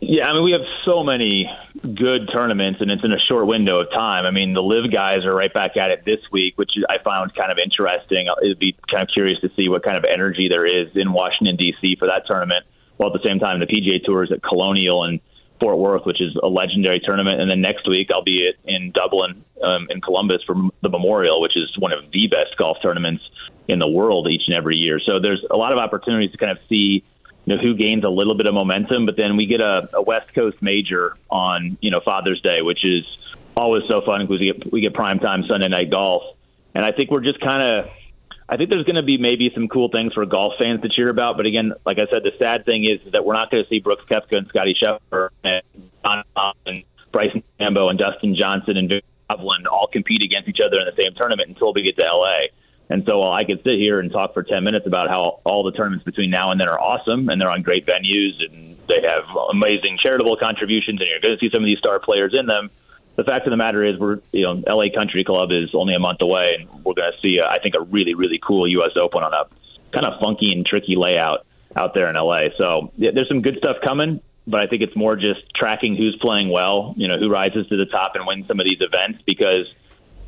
Yeah, 0.00 0.26
I 0.26 0.34
mean, 0.34 0.44
we 0.44 0.52
have 0.52 0.60
so 0.84 1.02
many 1.02 1.50
good 1.82 2.30
tournaments, 2.32 2.80
and 2.80 2.90
it's 2.90 3.02
in 3.02 3.12
a 3.12 3.18
short 3.18 3.46
window 3.46 3.80
of 3.80 3.90
time. 3.90 4.26
I 4.26 4.30
mean, 4.30 4.54
the 4.54 4.62
LIV 4.62 4.92
guys 4.92 5.24
are 5.24 5.34
right 5.34 5.52
back 5.52 5.76
at 5.76 5.90
it 5.90 6.04
this 6.04 6.20
week, 6.30 6.56
which 6.56 6.70
I 6.88 7.02
found 7.02 7.34
kind 7.34 7.50
of 7.50 7.58
interesting. 7.58 8.28
It'd 8.42 8.60
be 8.60 8.76
kind 8.88 9.02
of 9.02 9.08
curious 9.12 9.40
to 9.40 9.50
see 9.56 9.68
what 9.68 9.82
kind 9.82 9.96
of 9.96 10.04
energy 10.04 10.48
there 10.48 10.66
is 10.66 10.88
in 10.94 11.12
Washington 11.12 11.56
D.C. 11.56 11.96
for 11.98 12.06
that 12.06 12.26
tournament. 12.26 12.64
While 12.96 13.12
at 13.12 13.20
the 13.20 13.28
same 13.28 13.40
time, 13.40 13.58
the 13.58 13.66
PGA 13.66 14.04
Tour 14.04 14.22
is 14.22 14.30
at 14.30 14.42
Colonial, 14.42 15.02
and 15.02 15.20
Fort 15.60 15.78
Worth, 15.78 16.06
which 16.06 16.20
is 16.20 16.36
a 16.42 16.48
legendary 16.48 17.00
tournament, 17.00 17.40
and 17.40 17.50
then 17.50 17.60
next 17.60 17.88
week 17.88 18.08
I'll 18.12 18.22
be 18.22 18.50
in 18.64 18.92
Dublin 18.92 19.44
um, 19.62 19.86
in 19.90 20.00
Columbus 20.00 20.42
for 20.46 20.54
the 20.82 20.88
Memorial, 20.88 21.40
which 21.40 21.56
is 21.56 21.76
one 21.78 21.92
of 21.92 22.10
the 22.12 22.26
best 22.28 22.56
golf 22.56 22.78
tournaments 22.82 23.22
in 23.66 23.78
the 23.78 23.88
world 23.88 24.28
each 24.28 24.42
and 24.46 24.56
every 24.56 24.76
year. 24.76 25.00
So 25.04 25.20
there's 25.20 25.44
a 25.50 25.56
lot 25.56 25.72
of 25.72 25.78
opportunities 25.78 26.32
to 26.32 26.38
kind 26.38 26.52
of 26.52 26.58
see 26.68 27.04
you 27.44 27.56
know 27.56 27.62
who 27.62 27.74
gains 27.74 28.04
a 28.04 28.08
little 28.08 28.36
bit 28.36 28.46
of 28.46 28.54
momentum, 28.54 29.06
but 29.06 29.16
then 29.16 29.36
we 29.36 29.46
get 29.46 29.60
a, 29.60 29.88
a 29.94 30.02
West 30.02 30.34
Coast 30.34 30.60
major 30.60 31.16
on 31.30 31.78
you 31.80 31.90
know 31.90 32.00
Father's 32.04 32.40
Day, 32.42 32.62
which 32.62 32.84
is 32.84 33.04
always 33.56 33.82
so 33.88 34.02
fun 34.04 34.20
because 34.26 34.40
we 34.40 34.52
get 34.52 34.72
we 34.72 34.80
get 34.80 34.94
prime 34.94 35.18
time 35.18 35.44
Sunday 35.48 35.68
night 35.68 35.90
golf, 35.90 36.22
and 36.74 36.84
I 36.84 36.92
think 36.92 37.10
we're 37.10 37.24
just 37.24 37.40
kind 37.40 37.62
of 37.62 37.90
I 38.48 38.56
think 38.56 38.70
there's 38.70 38.84
going 38.84 38.96
to 38.96 39.02
be 39.02 39.18
maybe 39.18 39.50
some 39.54 39.68
cool 39.68 39.90
things 39.90 40.14
for 40.14 40.24
golf 40.24 40.54
fans 40.58 40.80
to 40.80 40.88
cheer 40.88 41.10
about. 41.10 41.36
But 41.36 41.44
again, 41.44 41.74
like 41.84 41.98
I 41.98 42.10
said, 42.10 42.22
the 42.22 42.32
sad 42.38 42.64
thing 42.64 42.84
is 42.84 43.12
that 43.12 43.24
we're 43.24 43.34
not 43.34 43.50
going 43.50 43.62
to 43.62 43.68
see 43.68 43.80
Brooks 43.80 44.04
Koepka 44.10 44.38
and 44.38 44.48
Scottie 44.48 44.74
Scheffler 44.74 45.28
and 45.44 45.62
Jon 46.02 46.24
and 46.64 46.84
Bryson 47.12 47.42
DeChambeau 47.60 47.90
and 47.90 47.98
Dustin 47.98 48.34
Johnson 48.34 48.78
and 48.78 48.88
Vic 48.88 49.04
Hovland 49.30 49.66
all 49.70 49.86
compete 49.92 50.22
against 50.22 50.48
each 50.48 50.60
other 50.64 50.78
in 50.78 50.86
the 50.86 50.96
same 50.96 51.14
tournament 51.14 51.50
until 51.50 51.74
we 51.74 51.82
get 51.82 51.96
to 51.96 52.02
LA. 52.02 52.48
And 52.88 53.04
so 53.04 53.18
while 53.18 53.32
I 53.32 53.44
could 53.44 53.62
sit 53.64 53.76
here 53.76 54.00
and 54.00 54.10
talk 54.10 54.32
for 54.32 54.42
10 54.42 54.64
minutes 54.64 54.86
about 54.86 55.10
how 55.10 55.40
all 55.44 55.62
the 55.62 55.72
tournaments 55.72 56.06
between 56.06 56.30
now 56.30 56.50
and 56.50 56.58
then 56.58 56.68
are 56.68 56.80
awesome 56.80 57.28
and 57.28 57.38
they're 57.38 57.50
on 57.50 57.60
great 57.60 57.84
venues 57.84 58.32
and 58.48 58.78
they 58.88 59.02
have 59.02 59.24
amazing 59.50 59.98
charitable 60.02 60.38
contributions 60.38 60.98
and 61.02 61.10
you're 61.10 61.20
going 61.20 61.36
to 61.36 61.38
see 61.38 61.50
some 61.52 61.62
of 61.62 61.66
these 61.66 61.78
star 61.78 62.00
players 62.00 62.32
in 62.32 62.46
them– 62.46 62.70
the 63.18 63.24
fact 63.24 63.48
of 63.48 63.50
the 63.50 63.56
matter 63.56 63.84
is, 63.84 63.98
we're 63.98 64.20
you 64.30 64.44
know, 64.44 64.62
LA 64.64 64.94
Country 64.94 65.24
Club 65.24 65.50
is 65.50 65.74
only 65.74 65.92
a 65.92 65.98
month 65.98 66.20
away, 66.22 66.56
and 66.56 66.68
we're 66.84 66.94
going 66.94 67.10
to 67.12 67.18
see, 67.20 67.40
uh, 67.40 67.48
I 67.48 67.58
think, 67.58 67.74
a 67.74 67.82
really 67.82 68.14
really 68.14 68.38
cool 68.40 68.66
U.S. 68.68 68.92
Open 68.96 69.24
on 69.24 69.34
a 69.34 69.44
kind 69.92 70.06
of 70.06 70.20
funky 70.20 70.52
and 70.52 70.64
tricky 70.64 70.94
layout 70.94 71.44
out 71.74 71.94
there 71.94 72.08
in 72.08 72.14
LA. 72.14 72.54
So 72.56 72.92
yeah, 72.96 73.10
there's 73.12 73.26
some 73.26 73.42
good 73.42 73.56
stuff 73.58 73.78
coming, 73.82 74.20
but 74.46 74.60
I 74.60 74.68
think 74.68 74.82
it's 74.82 74.94
more 74.94 75.16
just 75.16 75.40
tracking 75.56 75.96
who's 75.96 76.16
playing 76.22 76.48
well, 76.48 76.94
you 76.96 77.08
know, 77.08 77.18
who 77.18 77.28
rises 77.28 77.66
to 77.66 77.76
the 77.76 77.86
top 77.86 78.12
and 78.14 78.24
wins 78.24 78.46
some 78.46 78.60
of 78.60 78.64
these 78.64 78.78
events 78.80 79.20
because 79.26 79.66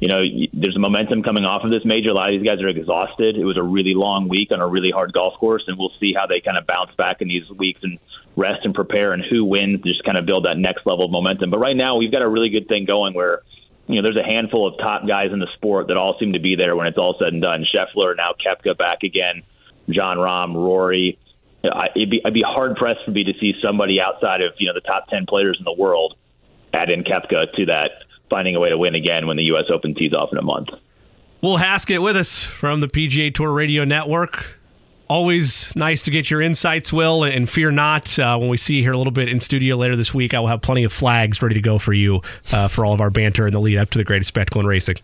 you 0.01 0.09
know, 0.09 0.25
there's 0.55 0.75
a 0.75 0.79
momentum 0.79 1.23
coming 1.23 1.45
off 1.45 1.63
of 1.63 1.71
this 1.71 1.85
major. 1.85 2.09
A 2.09 2.15
lot 2.15 2.33
of 2.33 2.41
these 2.41 2.47
guys 2.47 2.61
are 2.63 2.69
exhausted. 2.69 3.37
It 3.37 3.45
was 3.45 3.59
a 3.59 3.63
really 3.63 3.93
long 3.95 4.29
week 4.29 4.51
on 4.51 4.59
a 4.59 4.67
really 4.67 4.91
hard 4.91 5.13
golf 5.13 5.35
course, 5.39 5.63
and 5.69 5.79
we'll 5.79 5.93
see 6.01 6.15
how 6.17 6.27
they 6.27 6.41
kind 6.41 6.57
of 6.57 6.67
bounce 6.67 6.95
back 6.97 7.21
in 7.21 7.29
these 7.29 7.49
weeks 7.51 7.81
and 7.83 7.99
rest 8.37 8.61
and 8.65 8.75
prepare 8.75 9.13
and 9.13 9.23
who 9.29 9.45
wins, 9.45 9.81
just 9.83 10.05
kind 10.05 10.17
of 10.17 10.27
build 10.27 10.45
that 10.45 10.57
next 10.57 10.87
level 10.87 11.05
of 11.05 11.11
momentum. 11.11 11.51
But 11.51 11.59
right 11.59 11.77
now, 11.77 11.97
we've 11.97 12.13
got 12.13 12.23
a 12.23 12.29
really 12.29 12.49
good 12.49 12.69
thing 12.69 12.85
going 12.85 13.15
where, 13.15 13.43
you 13.87 13.97
know, 13.97 14.03
there's 14.03 14.17
a 14.17 14.27
handful 14.27 14.67
of 14.67 14.79
top 14.79 15.07
guys 15.07 15.33
in 15.33 15.41
the 15.41 15.49
sport 15.55 15.89
that 15.89 15.97
all 15.97 16.17
seem 16.19 16.33
to 16.33 16.41
be 16.41 16.57
there 16.57 16.77
when 16.77 16.87
it's 16.87 16.99
all 16.99 17.17
said 17.19 17.33
and 17.33 17.43
done. 17.43 17.65
Scheffler, 17.65 18.17
now 18.17 18.35
Koepka 18.45 18.77
back 18.79 19.03
again, 19.03 19.43
Jon 19.89 20.17
Rahm, 20.17 20.55
Rory. 20.55 21.19
I'd 21.63 21.93
be, 21.95 22.23
I'd 22.25 22.33
be 22.33 22.45
hard 22.47 22.77
pressed 22.77 23.05
for 23.05 23.11
me 23.11 23.25
to 23.25 23.33
see 23.39 23.53
somebody 23.63 24.01
outside 24.01 24.41
of, 24.41 24.53
you 24.59 24.67
know, 24.67 24.75
the 24.75 24.81
top 24.81 25.09
10 25.09 25.27
players 25.27 25.57
in 25.59 25.65
the 25.65 25.75
world 25.75 26.17
add 26.73 26.89
in 26.89 27.05
Koepka 27.05 27.53
to 27.57 27.67
that 27.67 27.91
finding 28.31 28.55
a 28.55 28.61
way 28.61 28.71
to 28.71 28.79
win 28.79 28.95
again 28.95 29.27
when 29.27 29.37
the 29.37 29.43
U.S. 29.45 29.65
Open 29.73 29.95
tees 29.95 30.15
off 30.15 30.31
in 30.33 30.39
a 30.39 30.43
month. 30.43 30.69
Will 31.43 31.57
Haskett 31.57 32.01
with 32.01 32.17
us 32.17 32.45
from 32.45 32.81
the 32.81 32.89
PGA 32.89 33.35
Tour 33.35 33.53
Radio 33.53 33.85
Network. 33.85 34.60
Always 35.11 35.75
nice 35.75 36.05
to 36.05 36.13
get 36.13 36.31
your 36.31 36.41
insights, 36.41 36.93
Will, 36.93 37.25
and 37.25 37.51
fear 37.51 37.73
not. 37.73 38.17
Uh, 38.17 38.39
when 38.39 38.49
we 38.49 38.57
see 38.57 38.77
you 38.77 38.83
here 38.83 38.93
a 38.93 38.97
little 38.97 39.11
bit 39.11 39.29
in 39.29 39.41
studio 39.41 39.75
later 39.75 39.97
this 39.97 40.15
week, 40.15 40.35
I 40.35 40.39
will 40.39 40.47
have 40.47 40.63
plenty 40.63 40.85
of 40.85 40.93
flags 40.93 41.43
ready 41.43 41.57
to 41.57 41.61
go 41.61 41.79
for 41.79 41.93
you 41.93 42.23
uh, 42.53 42.69
for 42.69 42.85
all 42.85 42.93
of 42.93 43.01
our 43.01 43.11
banter 43.11 43.49
in 43.49 43.53
the 43.53 43.59
lead 43.59 43.77
up 43.77 43.91
to 43.91 43.99
the 43.99 44.05
greatest 44.05 44.29
spectacle 44.29 44.61
in 44.61 44.69
racing. 44.69 44.99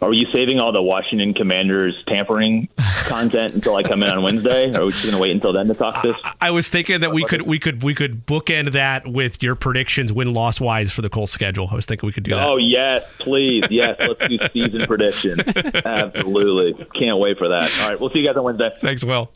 Are 0.00 0.12
you 0.12 0.26
saving 0.32 0.60
all 0.60 0.70
the 0.70 0.80
Washington 0.80 1.34
Commanders 1.34 1.94
tampering 2.06 2.68
content 2.78 3.52
until 3.54 3.74
I 3.74 3.82
come 3.82 4.02
in 4.02 4.08
on 4.08 4.22
Wednesday? 4.22 4.70
Or 4.72 4.82
are 4.82 4.84
we 4.86 4.92
just 4.92 5.02
going 5.02 5.14
to 5.14 5.20
wait 5.20 5.32
until 5.32 5.52
then 5.52 5.66
to 5.66 5.74
talk 5.74 6.02
this? 6.02 6.16
I, 6.22 6.34
I 6.42 6.50
was 6.52 6.68
thinking 6.68 7.00
that 7.00 7.12
we 7.12 7.24
could 7.24 7.42
we 7.42 7.58
could 7.58 7.82
we 7.82 7.94
could 7.94 8.24
bookend 8.24 8.72
that 8.72 9.08
with 9.08 9.42
your 9.42 9.56
predictions 9.56 10.12
win 10.12 10.32
loss 10.32 10.60
wise 10.60 10.92
for 10.92 11.02
the 11.02 11.10
Colts 11.10 11.32
schedule. 11.32 11.68
I 11.70 11.74
was 11.74 11.84
thinking 11.86 12.06
we 12.06 12.12
could 12.12 12.22
do 12.22 12.30
that. 12.30 12.46
Oh 12.46 12.56
yes, 12.56 13.04
please, 13.18 13.64
yes. 13.70 13.96
Let's 13.98 14.28
do 14.28 14.38
season 14.52 14.86
predictions. 14.86 15.40
Absolutely, 15.56 16.84
can't 16.94 17.18
wait 17.18 17.36
for 17.36 17.48
that. 17.48 17.76
All 17.80 17.88
right, 17.88 18.00
we'll 18.00 18.10
see 18.10 18.20
you 18.20 18.26
guys 18.26 18.36
on 18.36 18.44
Wednesday. 18.44 18.70
Thanks, 18.80 19.02
Will. 19.02 19.32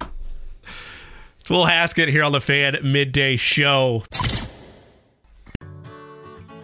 It's 1.41 1.51
Will 1.51 1.67
Haskett 1.67 2.09
here 2.09 2.23
on 2.23 2.31
the 2.31 2.41
Fan 2.41 2.79
Midday 2.85 3.35
Show. 3.37 4.05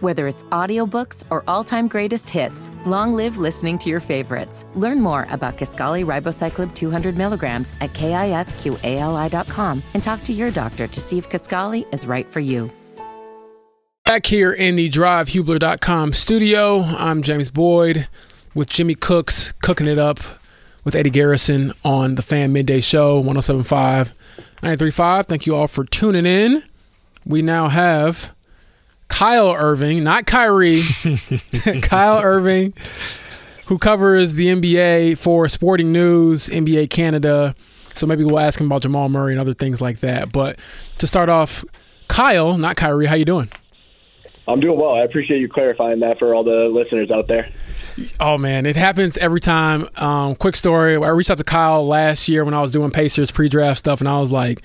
Whether 0.01 0.27
it's 0.29 0.45
audiobooks 0.45 1.23
or 1.29 1.43
all-time 1.47 1.89
greatest 1.89 2.29
hits, 2.29 2.71
long 2.85 3.13
live 3.13 3.37
listening 3.37 3.77
to 3.79 3.89
your 3.89 3.99
favorites. 3.99 4.65
Learn 4.75 5.01
more 5.01 5.27
about 5.29 5.57
Kisqali 5.57 6.05
Ribociclib 6.05 6.73
200 6.73 7.17
milligrams 7.17 7.73
at 7.81 7.91
kisqali.com 7.93 9.83
and 9.93 10.01
talk 10.03 10.23
to 10.23 10.33
your 10.33 10.51
doctor 10.51 10.87
to 10.87 11.01
see 11.01 11.17
if 11.17 11.29
Kisqali 11.29 11.93
is 11.93 12.07
right 12.07 12.25
for 12.25 12.39
you. 12.39 12.71
Back 14.05 14.25
here 14.25 14.53
in 14.53 14.75
the 14.75 14.89
DriveHubler.com 14.89 16.13
studio, 16.13 16.81
I'm 16.81 17.21
James 17.21 17.51
Boyd 17.51 18.07
with 18.55 18.69
Jimmy 18.69 18.95
Cooks 18.95 19.53
cooking 19.61 19.87
it 19.87 19.97
up 19.97 20.19
with 20.83 20.95
Eddie 20.95 21.09
Garrison 21.09 21.73
on 21.83 22.15
the 22.15 22.21
Fan 22.21 22.53
Midday 22.53 22.81
Show, 22.81 23.17
1075 23.17 24.13
935. 24.63 25.25
Thank 25.25 25.45
you 25.45 25.55
all 25.55 25.67
for 25.67 25.83
tuning 25.83 26.25
in. 26.25 26.63
We 27.25 27.41
now 27.41 27.67
have 27.67 28.33
Kyle 29.09 29.51
Irving, 29.51 30.03
not 30.03 30.25
Kyrie, 30.25 30.83
Kyle 31.81 32.19
Irving, 32.19 32.73
who 33.65 33.77
covers 33.77 34.33
the 34.33 34.47
NBA 34.47 35.17
for 35.17 35.49
Sporting 35.49 35.91
News, 35.91 36.47
NBA 36.47 36.89
Canada. 36.89 37.53
So 37.95 38.07
maybe 38.07 38.23
we'll 38.23 38.39
ask 38.39 38.59
him 38.59 38.67
about 38.67 38.83
Jamal 38.83 39.09
Murray 39.09 39.33
and 39.33 39.41
other 39.41 39.53
things 39.53 39.81
like 39.81 39.99
that. 39.99 40.31
But 40.31 40.57
to 40.99 41.07
start 41.07 41.27
off, 41.27 41.65
Kyle, 42.07 42.57
not 42.57 42.77
Kyrie, 42.77 43.07
how 43.07 43.15
you 43.15 43.25
doing? 43.25 43.49
I'm 44.47 44.59
doing 44.59 44.79
well. 44.79 44.95
I 44.95 45.03
appreciate 45.03 45.41
you 45.41 45.47
clarifying 45.47 45.99
that 45.99 46.17
for 46.17 46.33
all 46.33 46.43
the 46.43 46.69
listeners 46.73 47.11
out 47.11 47.27
there. 47.27 47.51
Oh 48.19 48.37
man, 48.37 48.65
it 48.65 48.75
happens 48.75 49.17
every 49.17 49.41
time. 49.41 49.87
Um, 49.97 50.35
quick 50.35 50.55
story: 50.55 50.95
I 50.95 51.09
reached 51.09 51.29
out 51.29 51.37
to 51.37 51.43
Kyle 51.43 51.85
last 51.85 52.27
year 52.27 52.43
when 52.43 52.53
I 52.53 52.61
was 52.61 52.71
doing 52.71 52.89
Pacers 52.89 53.29
pre-draft 53.29 53.77
stuff, 53.77 53.99
and 53.99 54.07
I 54.07 54.19
was 54.19 54.31
like, 54.31 54.63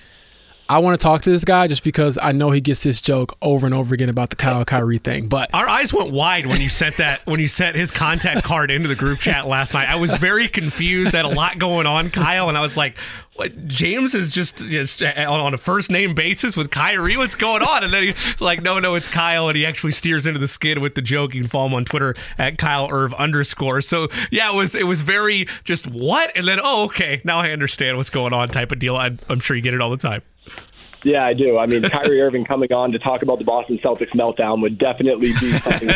I 0.67 0.79
want 0.79 0.99
to 0.99 1.03
talk 1.03 1.21
to 1.23 1.31
this 1.31 1.45
guy 1.45 1.67
just 1.67 1.85
because 1.85 2.19
I 2.21 2.33
know 2.33 2.51
he 2.51 2.63
gets 2.63 2.83
this 2.83 3.01
joke 3.01 3.37
over 3.43 3.67
and 3.67 3.75
over 3.75 3.95
again 3.95 4.09
about 4.09 4.31
the 4.31 4.37
Kyle 4.37 4.65
Kyrie 4.65 4.97
thing. 4.97 5.29
But 5.29 5.51
our 5.53 5.69
eyes 5.69 5.93
went 5.93 6.11
wide 6.11 6.47
when 6.47 6.61
you 6.61 6.71
sent 6.71 6.97
that 6.97 7.25
when 7.27 7.39
you 7.39 7.49
sent 7.49 7.77
his 7.77 7.91
contact 7.91 8.45
card 8.45 8.71
into 8.71 8.89
the 8.89 8.95
group 8.95 9.19
chat 9.19 9.47
last 9.47 9.75
night. 9.75 9.91
I 9.91 9.97
was 9.97 10.15
very 10.15 10.49
confused. 10.49 11.13
Had 11.13 11.27
a 11.27 11.29
lot 11.29 11.59
going 11.59 11.87
on, 11.87 12.09
Kyle, 12.09 12.49
and 12.49 12.57
I 12.57 12.63
was 12.63 12.79
like, 12.79 12.97
"What? 13.35 13.67
James 13.67 14.15
is 14.15 14.31
just 14.31 14.57
just 14.57 15.03
uh, 15.03 15.27
on 15.29 15.53
a 15.53 15.59
first 15.59 15.91
name 15.91 16.15
basis 16.15 16.57
with 16.57 16.71
Kyrie. 16.71 17.19
What's 17.19 17.35
going 17.35 17.63
on?" 17.63 17.85
And 17.85 17.93
then 17.93 18.05
he's 18.05 18.41
like, 18.41 18.63
"No, 18.63 18.79
no, 18.79 18.95
it's 18.95 19.09
Kyle," 19.09 19.49
and 19.49 19.57
he 19.57 19.67
actually 19.67 19.93
steers 19.93 20.27
into 20.27 20.41
the 20.41 20.49
skid 20.49 20.79
with 20.79 20.95
the 20.95 21.03
joke. 21.03 21.35
You 21.35 21.43
can 21.43 21.51
follow 21.51 21.67
him 21.67 21.75
on 21.75 21.85
Twitter 21.85 22.15
at 22.39 22.57
Kyle 22.57 22.89
Irv 22.91 23.13
underscore. 23.15 23.83
So 23.83 24.09
yeah, 24.31 24.51
it 24.51 24.57
was 24.57 24.75
it 24.75 24.87
was 24.87 25.03
very 25.03 25.47
just 25.65 25.87
what, 25.87 26.35
and 26.35 26.49
then 26.49 26.59
oh 26.63 26.85
okay, 26.85 27.21
now 27.23 27.41
I 27.41 27.51
understand 27.51 27.99
what's 27.99 28.11
going 28.11 28.33
on 28.33 28.49
type 28.49 28.73
of 28.73 28.79
deal. 28.79 28.97
I'm, 28.97 29.19
I'm 29.29 29.41
sure 29.41 29.55
you 29.57 29.63
get 29.63 29.75
it 29.75 29.83
all 29.83 29.91
the 29.91 29.99
time. 29.99 30.23
Yeah, 31.05 31.25
I 31.25 31.35
do. 31.35 31.59
I 31.59 31.67
mean, 31.67 31.83
Kyrie 31.91 32.21
Irving 32.21 32.45
coming 32.45 32.73
on 32.73 32.91
to 32.93 32.99
talk 32.99 33.23
about 33.23 33.39
the 33.39 33.45
Boston 33.45 33.79
Celtics 33.79 34.11
meltdown 34.13 34.63
would 34.63 34.79
definitely 34.79 35.33
be 35.33 35.59
something. 35.59 35.89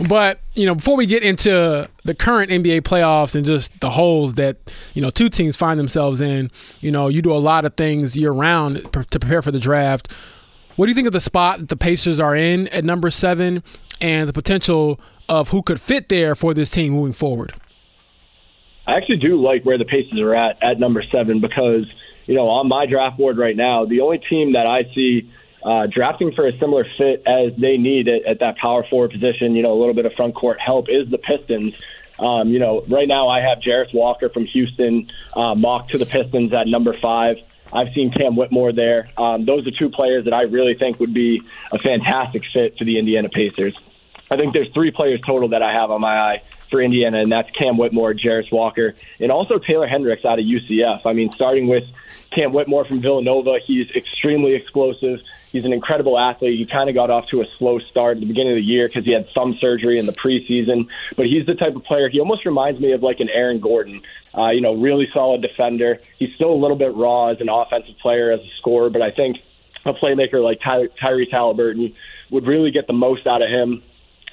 but, 0.08 0.40
you 0.54 0.64
know, 0.64 0.76
before 0.76 0.96
we 0.96 1.06
get 1.06 1.22
into 1.24 1.88
the 2.04 2.14
current 2.14 2.50
NBA 2.50 2.82
playoffs 2.82 3.34
and 3.34 3.44
just 3.44 3.78
the 3.80 3.90
holes 3.90 4.34
that, 4.34 4.56
you 4.94 5.02
know, 5.02 5.10
two 5.10 5.28
teams 5.28 5.56
find 5.56 5.78
themselves 5.78 6.20
in, 6.20 6.50
you 6.80 6.90
know, 6.92 7.08
you 7.08 7.20
do 7.20 7.32
a 7.32 7.34
lot 7.34 7.64
of 7.64 7.74
things 7.76 8.16
year 8.16 8.30
round 8.30 8.92
to 8.92 9.18
prepare 9.18 9.42
for 9.42 9.50
the 9.50 9.60
draft. 9.60 10.12
What 10.76 10.86
do 10.86 10.90
you 10.90 10.94
think 10.94 11.08
of 11.08 11.12
the 11.12 11.20
spot 11.20 11.58
that 11.58 11.68
the 11.68 11.76
Pacers 11.76 12.20
are 12.20 12.36
in 12.36 12.68
at 12.68 12.84
number 12.84 13.10
seven 13.10 13.64
and 14.00 14.28
the 14.28 14.32
potential 14.32 15.00
of 15.28 15.48
who 15.48 15.62
could 15.62 15.80
fit 15.80 16.08
there 16.08 16.36
for 16.36 16.54
this 16.54 16.70
team 16.70 16.92
moving 16.92 17.12
forward? 17.12 17.52
I 18.86 18.94
actually 18.94 19.16
do 19.16 19.42
like 19.42 19.64
where 19.64 19.76
the 19.76 19.84
Pacers 19.84 20.20
are 20.20 20.34
at 20.34 20.62
at 20.62 20.78
number 20.78 21.02
seven 21.02 21.40
because– 21.40 21.92
you 22.28 22.34
know, 22.34 22.48
on 22.48 22.68
my 22.68 22.84
draft 22.86 23.16
board 23.16 23.38
right 23.38 23.56
now, 23.56 23.86
the 23.86 24.02
only 24.02 24.18
team 24.18 24.52
that 24.52 24.66
I 24.66 24.84
see 24.94 25.32
uh, 25.64 25.86
drafting 25.86 26.32
for 26.32 26.46
a 26.46 26.56
similar 26.58 26.86
fit 26.96 27.22
as 27.26 27.52
they 27.56 27.78
need 27.78 28.06
at, 28.06 28.24
at 28.24 28.40
that 28.40 28.58
power 28.58 28.84
forward 28.84 29.10
position, 29.10 29.56
you 29.56 29.62
know, 29.62 29.72
a 29.72 29.78
little 29.78 29.94
bit 29.94 30.04
of 30.04 30.12
front 30.12 30.34
court 30.34 30.60
help 30.60 30.88
is 30.90 31.08
the 31.10 31.16
Pistons. 31.16 31.74
Um, 32.18 32.50
you 32.50 32.58
know, 32.58 32.84
right 32.86 33.08
now 33.08 33.28
I 33.28 33.40
have 33.40 33.58
Jarace 33.58 33.94
Walker 33.94 34.28
from 34.28 34.44
Houston 34.44 35.10
uh, 35.34 35.54
mocked 35.54 35.92
to 35.92 35.98
the 35.98 36.04
Pistons 36.04 36.52
at 36.52 36.66
number 36.66 36.94
five. 37.00 37.38
I've 37.72 37.92
seen 37.94 38.12
Cam 38.12 38.36
Whitmore 38.36 38.72
there. 38.72 39.08
Um, 39.16 39.46
those 39.46 39.66
are 39.66 39.70
two 39.70 39.88
players 39.88 40.24
that 40.24 40.34
I 40.34 40.42
really 40.42 40.74
think 40.74 41.00
would 41.00 41.14
be 41.14 41.40
a 41.72 41.78
fantastic 41.78 42.44
fit 42.52 42.76
for 42.76 42.84
the 42.84 42.98
Indiana 42.98 43.30
Pacers. 43.30 43.74
I 44.30 44.36
think 44.36 44.52
there's 44.52 44.68
three 44.74 44.90
players 44.90 45.20
total 45.24 45.48
that 45.50 45.62
I 45.62 45.72
have 45.72 45.90
on 45.90 46.02
my 46.02 46.14
eye 46.14 46.42
for 46.70 46.80
Indiana, 46.80 47.20
and 47.20 47.32
that's 47.32 47.50
Cam 47.50 47.76
Whitmore, 47.76 48.14
Jarace 48.14 48.52
Walker, 48.52 48.94
and 49.20 49.32
also 49.32 49.58
Taylor 49.58 49.86
Hendricks 49.86 50.24
out 50.24 50.38
of 50.38 50.44
UCF. 50.44 51.02
I 51.04 51.12
mean, 51.12 51.30
starting 51.32 51.68
with 51.68 51.84
Cam 52.34 52.52
Whitmore 52.52 52.84
from 52.84 53.00
Villanova, 53.00 53.58
he's 53.64 53.90
extremely 53.90 54.54
explosive. 54.54 55.20
He's 55.50 55.64
an 55.64 55.72
incredible 55.72 56.18
athlete. 56.18 56.58
He 56.58 56.66
kind 56.66 56.90
of 56.90 56.94
got 56.94 57.10
off 57.10 57.26
to 57.28 57.40
a 57.40 57.46
slow 57.58 57.78
start 57.78 58.18
at 58.18 58.20
the 58.20 58.26
beginning 58.26 58.52
of 58.52 58.56
the 58.56 58.62
year 58.62 58.86
because 58.86 59.04
he 59.04 59.12
had 59.12 59.28
thumb 59.30 59.56
surgery 59.60 59.98
in 59.98 60.06
the 60.06 60.12
preseason. 60.12 60.88
But 61.16 61.26
he's 61.26 61.46
the 61.46 61.54
type 61.54 61.74
of 61.74 61.84
player. 61.84 62.08
He 62.10 62.20
almost 62.20 62.44
reminds 62.44 62.80
me 62.80 62.92
of 62.92 63.02
like 63.02 63.20
an 63.20 63.30
Aaron 63.30 63.58
Gordon. 63.58 64.02
Uh, 64.36 64.50
you 64.50 64.60
know, 64.60 64.74
really 64.74 65.08
solid 65.12 65.40
defender. 65.40 66.00
He's 66.18 66.34
still 66.34 66.52
a 66.52 66.60
little 66.60 66.76
bit 66.76 66.94
raw 66.94 67.28
as 67.28 67.40
an 67.40 67.48
offensive 67.48 67.96
player, 67.98 68.30
as 68.30 68.44
a 68.44 68.50
scorer, 68.58 68.90
but 68.90 69.00
I 69.00 69.10
think 69.10 69.38
a 69.86 69.94
playmaker 69.94 70.42
like 70.42 70.60
Ty- 70.60 70.88
Tyrese 71.00 71.32
Haliburton 71.32 71.94
would 72.30 72.46
really 72.46 72.70
get 72.70 72.86
the 72.86 72.92
most 72.92 73.26
out 73.26 73.42
of 73.42 73.48
him. 73.48 73.82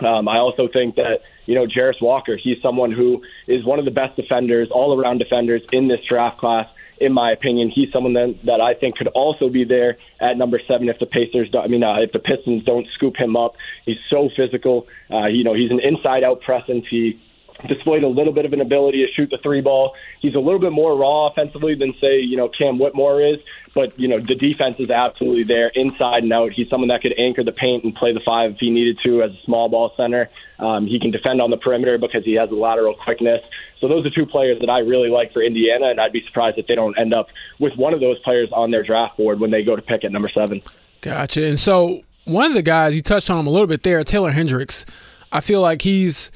Um, 0.02 0.28
I 0.28 0.38
also 0.40 0.68
think 0.68 0.96
that 0.96 1.22
you 1.46 1.56
know 1.56 1.66
Jarace 1.66 2.02
Walker, 2.02 2.38
he's 2.38 2.62
someone 2.62 2.92
who 2.92 3.24
is 3.48 3.64
one 3.64 3.80
of 3.80 3.86
the 3.86 3.92
best 3.92 4.16
defenders, 4.16 4.70
all 4.72 5.00
around 5.00 5.20
defenders 5.20 5.64
in 5.72 5.88
this 5.88 6.02
draft 6.08 6.38
class. 6.38 6.68
In 6.98 7.12
my 7.12 7.32
opinion, 7.32 7.70
he's 7.70 7.92
someone 7.92 8.14
that, 8.14 8.42
that 8.44 8.62
I 8.62 8.74
think 8.74 8.96
could 8.96 9.08
also 9.08 9.50
be 9.50 9.66
there 9.66 9.98
at 10.22 10.38
number 10.38 10.60
seven 10.60 10.88
if 10.88 10.98
the 10.98 11.06
Pacers, 11.06 11.50
don't, 11.50 11.66
I 11.66 11.68
mean, 11.68 11.84
uh, 11.84 11.98
if 12.00 12.14
the 12.14 12.20
Pistons 12.20 12.64
don't 12.64 12.88
scoop 12.94 13.18
him 13.18 13.36
up. 13.36 13.58
He's 13.86 13.98
so 14.10 14.30
physical. 14.34 14.88
Uh, 15.12 15.26
you 15.26 15.44
know, 15.44 15.54
he's 15.54 15.72
an 15.72 15.82
inside-out 15.82 16.40
presence. 16.42 16.86
He 16.90 17.20
displayed 17.68 18.04
a 18.04 18.08
little 18.08 18.34
bit 18.34 18.46
of 18.46 18.54
an 18.54 18.62
ability 18.62 19.06
to 19.06 19.12
shoot 19.12 19.30
the 19.30 19.38
three 19.38 19.62
ball. 19.62 19.96
He's 20.20 20.36
a 20.36 20.40
little 20.40 20.60
bit 20.60 20.72
more 20.72 20.96
raw 20.98 21.28
offensively 21.28 21.76
than 21.76 21.94
say, 22.00 22.20
you 22.20 22.38
know, 22.38 22.50
Cam 22.50 22.80
Whitmore 22.80 23.22
is, 23.22 23.40
but 23.74 23.98
you 24.00 24.08
know, 24.08 24.20
the 24.20 24.36
defense 24.36 24.78
is 24.80 24.90
absolutely 24.90 25.44
there 25.44 25.68
inside 25.76 26.24
and 26.24 26.34
out. 26.34 26.52
He's 26.54 26.70
someone 26.70 26.90
that 26.90 27.02
could 27.02 27.14
anchor 27.18 27.44
the 27.44 27.52
paint 27.52 27.84
and 27.84 27.94
play 27.94 28.14
the 28.14 28.20
five 28.20 28.52
if 28.52 28.58
he 28.60 28.70
needed 28.70 29.00
to 29.04 29.24
as 29.24 29.32
a 29.32 29.42
small 29.44 29.70
ball 29.70 29.94
center. 29.98 30.30
Um, 30.60 30.88
he 30.88 31.00
can 31.00 31.12
defend 31.12 31.42
on 31.42 31.50
the 31.50 31.58
perimeter 31.58 31.98
because 31.98 32.24
he 32.24 32.34
has 32.34 32.50
a 32.50 32.56
lateral 32.56 32.94
quickness. 32.94 33.44
So 33.80 33.88
those 33.88 34.06
are 34.06 34.10
two 34.10 34.26
players 34.26 34.60
that 34.62 34.70
I 34.70 34.80
really 34.80 35.10
like 35.10 35.34
for 35.34 35.42
Indiana, 35.42 35.88
and 35.88 36.00
I'd 36.00 36.14
be 36.14 36.24
surprised 36.26 36.58
if 36.58 36.68
they 36.68 36.76
don't 36.76 36.98
end 36.98 37.14
up 37.14 37.28
with 37.60 37.76
one 37.76 37.94
of 37.94 38.00
those 38.00 38.20
players 38.20 38.50
on 38.52 38.72
their 38.72 38.84
draft 38.84 39.18
board 39.18 39.40
when 39.40 39.52
they 39.52 39.64
go 39.64 39.76
to 39.76 39.82
pick 39.82 40.04
at 40.04 40.12
number 40.12 40.30
seven. 40.30 40.62
Gotcha. 41.02 41.46
And 41.46 41.60
so 41.60 42.02
one 42.24 42.46
of 42.46 42.54
the 42.54 42.62
guys 42.62 42.96
you 42.96 43.02
touched 43.02 43.30
on 43.30 43.40
him 43.40 43.48
a 43.48 43.50
little 43.50 43.68
bit 43.68 43.84
there, 43.84 44.04
Taylor 44.04 44.32
Hendricks. 44.32 44.86
I 45.32 45.42
feel 45.42 45.62
like 45.62 45.82
he's 45.82 46.32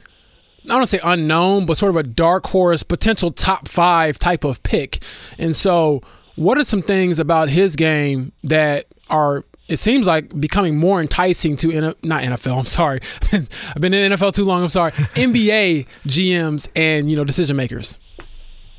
I 0.66 0.68
don't 0.68 0.78
want 0.78 0.89
to 0.89 0.97
say 0.97 1.01
unknown, 1.03 1.66
but 1.66 1.78
sort 1.78 1.91
of 1.91 1.95
a 1.95 2.03
dark 2.03 2.47
horse, 2.47 2.84
potential 2.84 3.32
top 3.32 3.68
five 3.68 4.20
type 4.20 4.43
of 4.43 4.62
pick. 4.64 5.03
And 5.38 5.55
so, 5.55 6.01
what 6.36 6.57
are 6.57 6.64
some 6.64 6.82
things 6.82 7.20
about 7.20 7.49
his 7.49 7.76
game 7.76 8.32
that 8.43 8.86
are 9.10 9.43
it 9.70 9.78
seems 9.78 10.07
like 10.07 10.39
becoming 10.39 10.78
more 10.78 10.99
enticing 10.99 11.55
to 11.57 11.95
not 12.01 12.24
NFL. 12.24 12.57
I'm 12.57 12.66
sorry, 12.66 12.99
I've 13.32 13.80
been 13.80 13.93
in 13.93 14.12
NFL 14.12 14.34
too 14.34 14.43
long. 14.43 14.64
I'm 14.64 14.70
sorry, 14.70 14.91
NBA 15.16 15.88
GMs 16.05 16.68
and 16.76 17.10
you 17.10 17.16
know 17.16 17.24
decision 17.24 17.55
makers. 17.55 17.97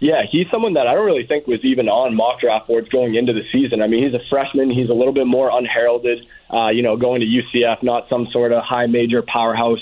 Yeah, 0.00 0.22
he's 0.28 0.46
someone 0.50 0.74
that 0.74 0.86
I 0.86 0.94
don't 0.94 1.04
really 1.04 1.26
think 1.26 1.46
was 1.46 1.60
even 1.62 1.88
on 1.88 2.14
mock 2.14 2.40
draft 2.40 2.66
boards 2.66 2.88
going 2.88 3.14
into 3.14 3.34
the 3.34 3.42
season. 3.52 3.82
I 3.82 3.86
mean, 3.86 4.02
he's 4.02 4.14
a 4.14 4.24
freshman. 4.30 4.70
He's 4.70 4.88
a 4.88 4.94
little 4.94 5.12
bit 5.12 5.26
more 5.26 5.50
unheralded. 5.50 6.26
Uh, 6.52 6.68
you 6.68 6.82
know, 6.82 6.96
going 6.96 7.20
to 7.20 7.26
UCF, 7.26 7.82
not 7.82 8.08
some 8.08 8.26
sort 8.32 8.52
of 8.52 8.64
high 8.64 8.86
major 8.86 9.22
powerhouse 9.22 9.80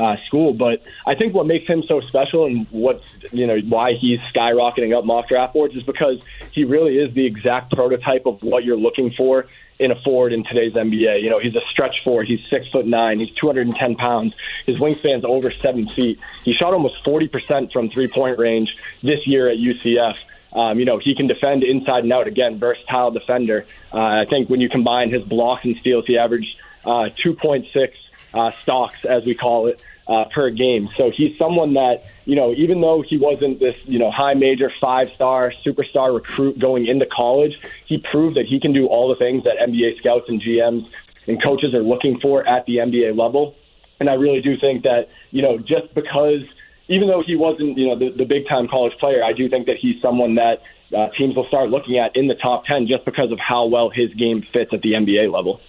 uh, 0.00 0.16
school. 0.26 0.54
But 0.54 0.82
I 1.06 1.14
think 1.14 1.34
what 1.34 1.46
makes 1.46 1.66
him 1.68 1.82
so 1.82 2.00
special 2.00 2.46
and 2.46 2.66
what's 2.70 3.04
you 3.32 3.46
know 3.46 3.58
why 3.68 3.92
he's 3.92 4.18
skyrocketing 4.34 4.96
up 4.96 5.04
mock 5.04 5.28
draft 5.28 5.52
boards 5.52 5.76
is 5.76 5.82
because 5.82 6.22
he 6.52 6.64
really 6.64 6.96
is 6.96 7.12
the 7.14 7.26
exact 7.26 7.72
prototype 7.72 8.24
of 8.26 8.42
what 8.42 8.64
you're 8.64 8.78
looking 8.78 9.12
for 9.12 9.46
in 9.78 9.90
a 9.90 10.00
forward 10.02 10.32
in 10.32 10.44
today's 10.44 10.72
NBA. 10.72 11.22
You 11.22 11.30
know, 11.30 11.38
he's 11.38 11.54
a 11.54 11.60
stretch 11.70 12.02
forward. 12.02 12.28
He's 12.28 12.40
six 12.48 12.66
foot 12.68 12.86
nine. 12.86 13.20
He's 13.20 13.34
210 13.34 13.96
pounds. 13.96 14.34
His 14.66 14.76
wingspan's 14.76 15.24
over 15.24 15.50
seven 15.50 15.88
feet. 15.88 16.18
He 16.44 16.54
shot 16.54 16.72
almost 16.72 17.04
40% 17.04 17.70
from 17.72 17.90
three 17.90 18.08
point 18.08 18.38
range 18.38 18.74
this 19.02 19.26
year 19.26 19.48
at 19.48 19.58
UCF. 19.58 20.16
Um, 20.52 20.78
you 20.78 20.84
know, 20.84 20.98
he 20.98 21.14
can 21.14 21.26
defend 21.28 21.62
inside 21.62 22.04
and 22.04 22.12
out. 22.12 22.26
Again, 22.26 22.58
versatile 22.58 23.10
defender. 23.10 23.66
Uh, 23.92 23.98
I 23.98 24.24
think 24.28 24.48
when 24.48 24.60
you 24.60 24.68
combine 24.68 25.10
his 25.10 25.22
blocks 25.22 25.64
and 25.64 25.76
steals, 25.76 26.06
he 26.06 26.18
averaged 26.18 26.56
uh, 26.84 27.10
2.6 27.22 27.92
uh, 28.34 28.50
stocks, 28.52 29.04
as 29.04 29.24
we 29.24 29.34
call 29.34 29.66
it, 29.66 29.84
uh, 30.10 30.24
per 30.34 30.50
game. 30.50 30.88
So 30.96 31.12
he's 31.16 31.38
someone 31.38 31.74
that, 31.74 32.02
you 32.24 32.34
know, 32.34 32.52
even 32.54 32.80
though 32.80 33.02
he 33.06 33.16
wasn't 33.16 33.60
this, 33.60 33.76
you 33.84 33.98
know, 33.98 34.10
high 34.10 34.34
major 34.34 34.70
five 34.80 35.10
star 35.14 35.52
superstar 35.64 36.12
recruit 36.12 36.58
going 36.58 36.88
into 36.88 37.06
college, 37.06 37.52
he 37.86 37.98
proved 38.10 38.36
that 38.36 38.46
he 38.46 38.58
can 38.58 38.72
do 38.72 38.86
all 38.88 39.08
the 39.08 39.14
things 39.14 39.44
that 39.44 39.56
NBA 39.58 39.98
scouts 39.98 40.24
and 40.28 40.42
GMs 40.42 40.84
and 41.28 41.40
coaches 41.40 41.74
are 41.76 41.82
looking 41.82 42.18
for 42.18 42.46
at 42.46 42.66
the 42.66 42.78
NBA 42.78 43.16
level. 43.16 43.54
And 44.00 44.10
I 44.10 44.14
really 44.14 44.40
do 44.40 44.58
think 44.58 44.82
that, 44.82 45.08
you 45.30 45.42
know, 45.42 45.58
just 45.58 45.94
because, 45.94 46.42
even 46.88 47.06
though 47.06 47.22
he 47.24 47.36
wasn't, 47.36 47.78
you 47.78 47.86
know, 47.86 47.96
the, 47.96 48.10
the 48.10 48.24
big 48.24 48.48
time 48.48 48.66
college 48.66 48.94
player, 48.98 49.22
I 49.22 49.32
do 49.32 49.48
think 49.48 49.66
that 49.66 49.76
he's 49.76 50.02
someone 50.02 50.34
that 50.34 50.62
uh, 50.96 51.08
teams 51.16 51.36
will 51.36 51.46
start 51.46 51.70
looking 51.70 51.98
at 51.98 52.16
in 52.16 52.26
the 52.26 52.34
top 52.34 52.64
10 52.64 52.88
just 52.88 53.04
because 53.04 53.30
of 53.30 53.38
how 53.38 53.66
well 53.66 53.90
his 53.90 54.12
game 54.14 54.44
fits 54.52 54.72
at 54.72 54.82
the 54.82 54.94
NBA 54.94 55.32
level. 55.32 55.60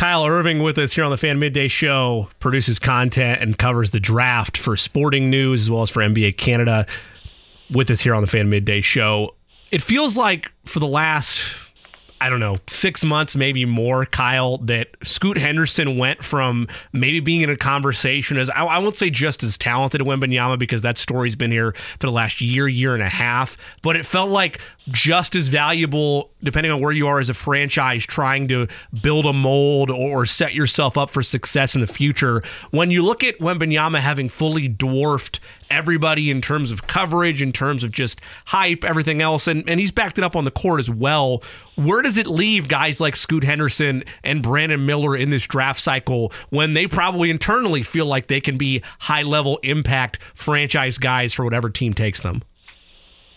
Kyle 0.00 0.24
Irving 0.24 0.62
with 0.62 0.78
us 0.78 0.94
here 0.94 1.04
on 1.04 1.10
the 1.10 1.18
Fan 1.18 1.38
Midday 1.38 1.68
Show, 1.68 2.30
produces 2.38 2.78
content 2.78 3.42
and 3.42 3.58
covers 3.58 3.90
the 3.90 4.00
draft 4.00 4.56
for 4.56 4.74
sporting 4.74 5.28
news 5.28 5.60
as 5.60 5.70
well 5.70 5.82
as 5.82 5.90
for 5.90 6.00
NBA 6.00 6.38
Canada. 6.38 6.86
With 7.70 7.90
us 7.90 8.00
here 8.00 8.14
on 8.14 8.22
the 8.22 8.26
Fan 8.26 8.48
Midday 8.48 8.80
Show. 8.80 9.34
It 9.70 9.82
feels 9.82 10.16
like 10.16 10.50
for 10.64 10.78
the 10.80 10.86
last 10.86 11.42
I 12.22 12.28
don't 12.28 12.40
know, 12.40 12.56
six 12.66 13.02
months, 13.02 13.34
maybe 13.34 13.64
more, 13.64 14.04
Kyle, 14.04 14.58
that 14.58 14.88
Scoot 15.02 15.38
Henderson 15.38 15.96
went 15.96 16.22
from 16.22 16.68
maybe 16.92 17.18
being 17.20 17.40
in 17.40 17.48
a 17.48 17.56
conversation 17.56 18.36
as 18.36 18.50
I, 18.50 18.64
I 18.64 18.78
won't 18.78 18.96
say 18.96 19.08
just 19.08 19.42
as 19.42 19.56
talented 19.56 20.02
as 20.02 20.06
Wembanyama 20.06 20.58
because 20.58 20.82
that 20.82 20.98
story's 20.98 21.34
been 21.34 21.50
here 21.50 21.72
for 21.98 22.06
the 22.06 22.12
last 22.12 22.42
year, 22.42 22.68
year 22.68 22.92
and 22.92 23.02
a 23.02 23.08
half, 23.08 23.56
but 23.82 23.96
it 23.96 24.04
felt 24.04 24.28
like 24.28 24.60
just 24.88 25.34
as 25.34 25.48
valuable, 25.48 26.30
depending 26.42 26.70
on 26.70 26.80
where 26.80 26.92
you 26.92 27.06
are 27.06 27.20
as 27.20 27.30
a 27.30 27.34
franchise 27.34 28.04
trying 28.04 28.48
to 28.48 28.68
build 29.02 29.24
a 29.24 29.32
mold 29.32 29.90
or 29.90 30.26
set 30.26 30.52
yourself 30.52 30.98
up 30.98 31.08
for 31.10 31.22
success 31.22 31.74
in 31.74 31.80
the 31.80 31.86
future. 31.86 32.42
When 32.70 32.90
you 32.90 33.02
look 33.02 33.24
at 33.24 33.38
Wembanyama 33.38 34.00
having 34.00 34.28
fully 34.28 34.68
dwarfed 34.68 35.40
everybody 35.70 36.30
in 36.30 36.40
terms 36.40 36.70
of 36.70 36.86
coverage, 36.86 37.40
in 37.40 37.52
terms 37.52 37.82
of 37.84 37.90
just 37.90 38.20
hype, 38.46 38.84
everything 38.84 39.22
else, 39.22 39.46
and, 39.46 39.68
and 39.68 39.80
he's 39.80 39.92
backed 39.92 40.18
it 40.18 40.24
up 40.24 40.36
on 40.36 40.44
the 40.44 40.50
court 40.50 40.80
as 40.80 40.90
well. 40.90 41.42
Where 41.76 42.02
does 42.02 42.18
it 42.18 42.26
leave 42.26 42.68
guys 42.68 43.00
like 43.00 43.16
Scoot 43.16 43.44
Henderson 43.44 44.04
and 44.22 44.42
Brandon 44.42 44.84
Miller 44.84 45.16
in 45.16 45.30
this 45.30 45.46
draft 45.46 45.80
cycle 45.80 46.32
when 46.50 46.74
they 46.74 46.86
probably 46.86 47.30
internally 47.30 47.82
feel 47.82 48.06
like 48.06 48.26
they 48.26 48.40
can 48.40 48.58
be 48.58 48.82
high 49.00 49.22
level 49.22 49.58
impact 49.62 50.18
franchise 50.34 50.98
guys 50.98 51.32
for 51.32 51.44
whatever 51.44 51.70
team 51.70 51.94
takes 51.94 52.20
them? 52.20 52.42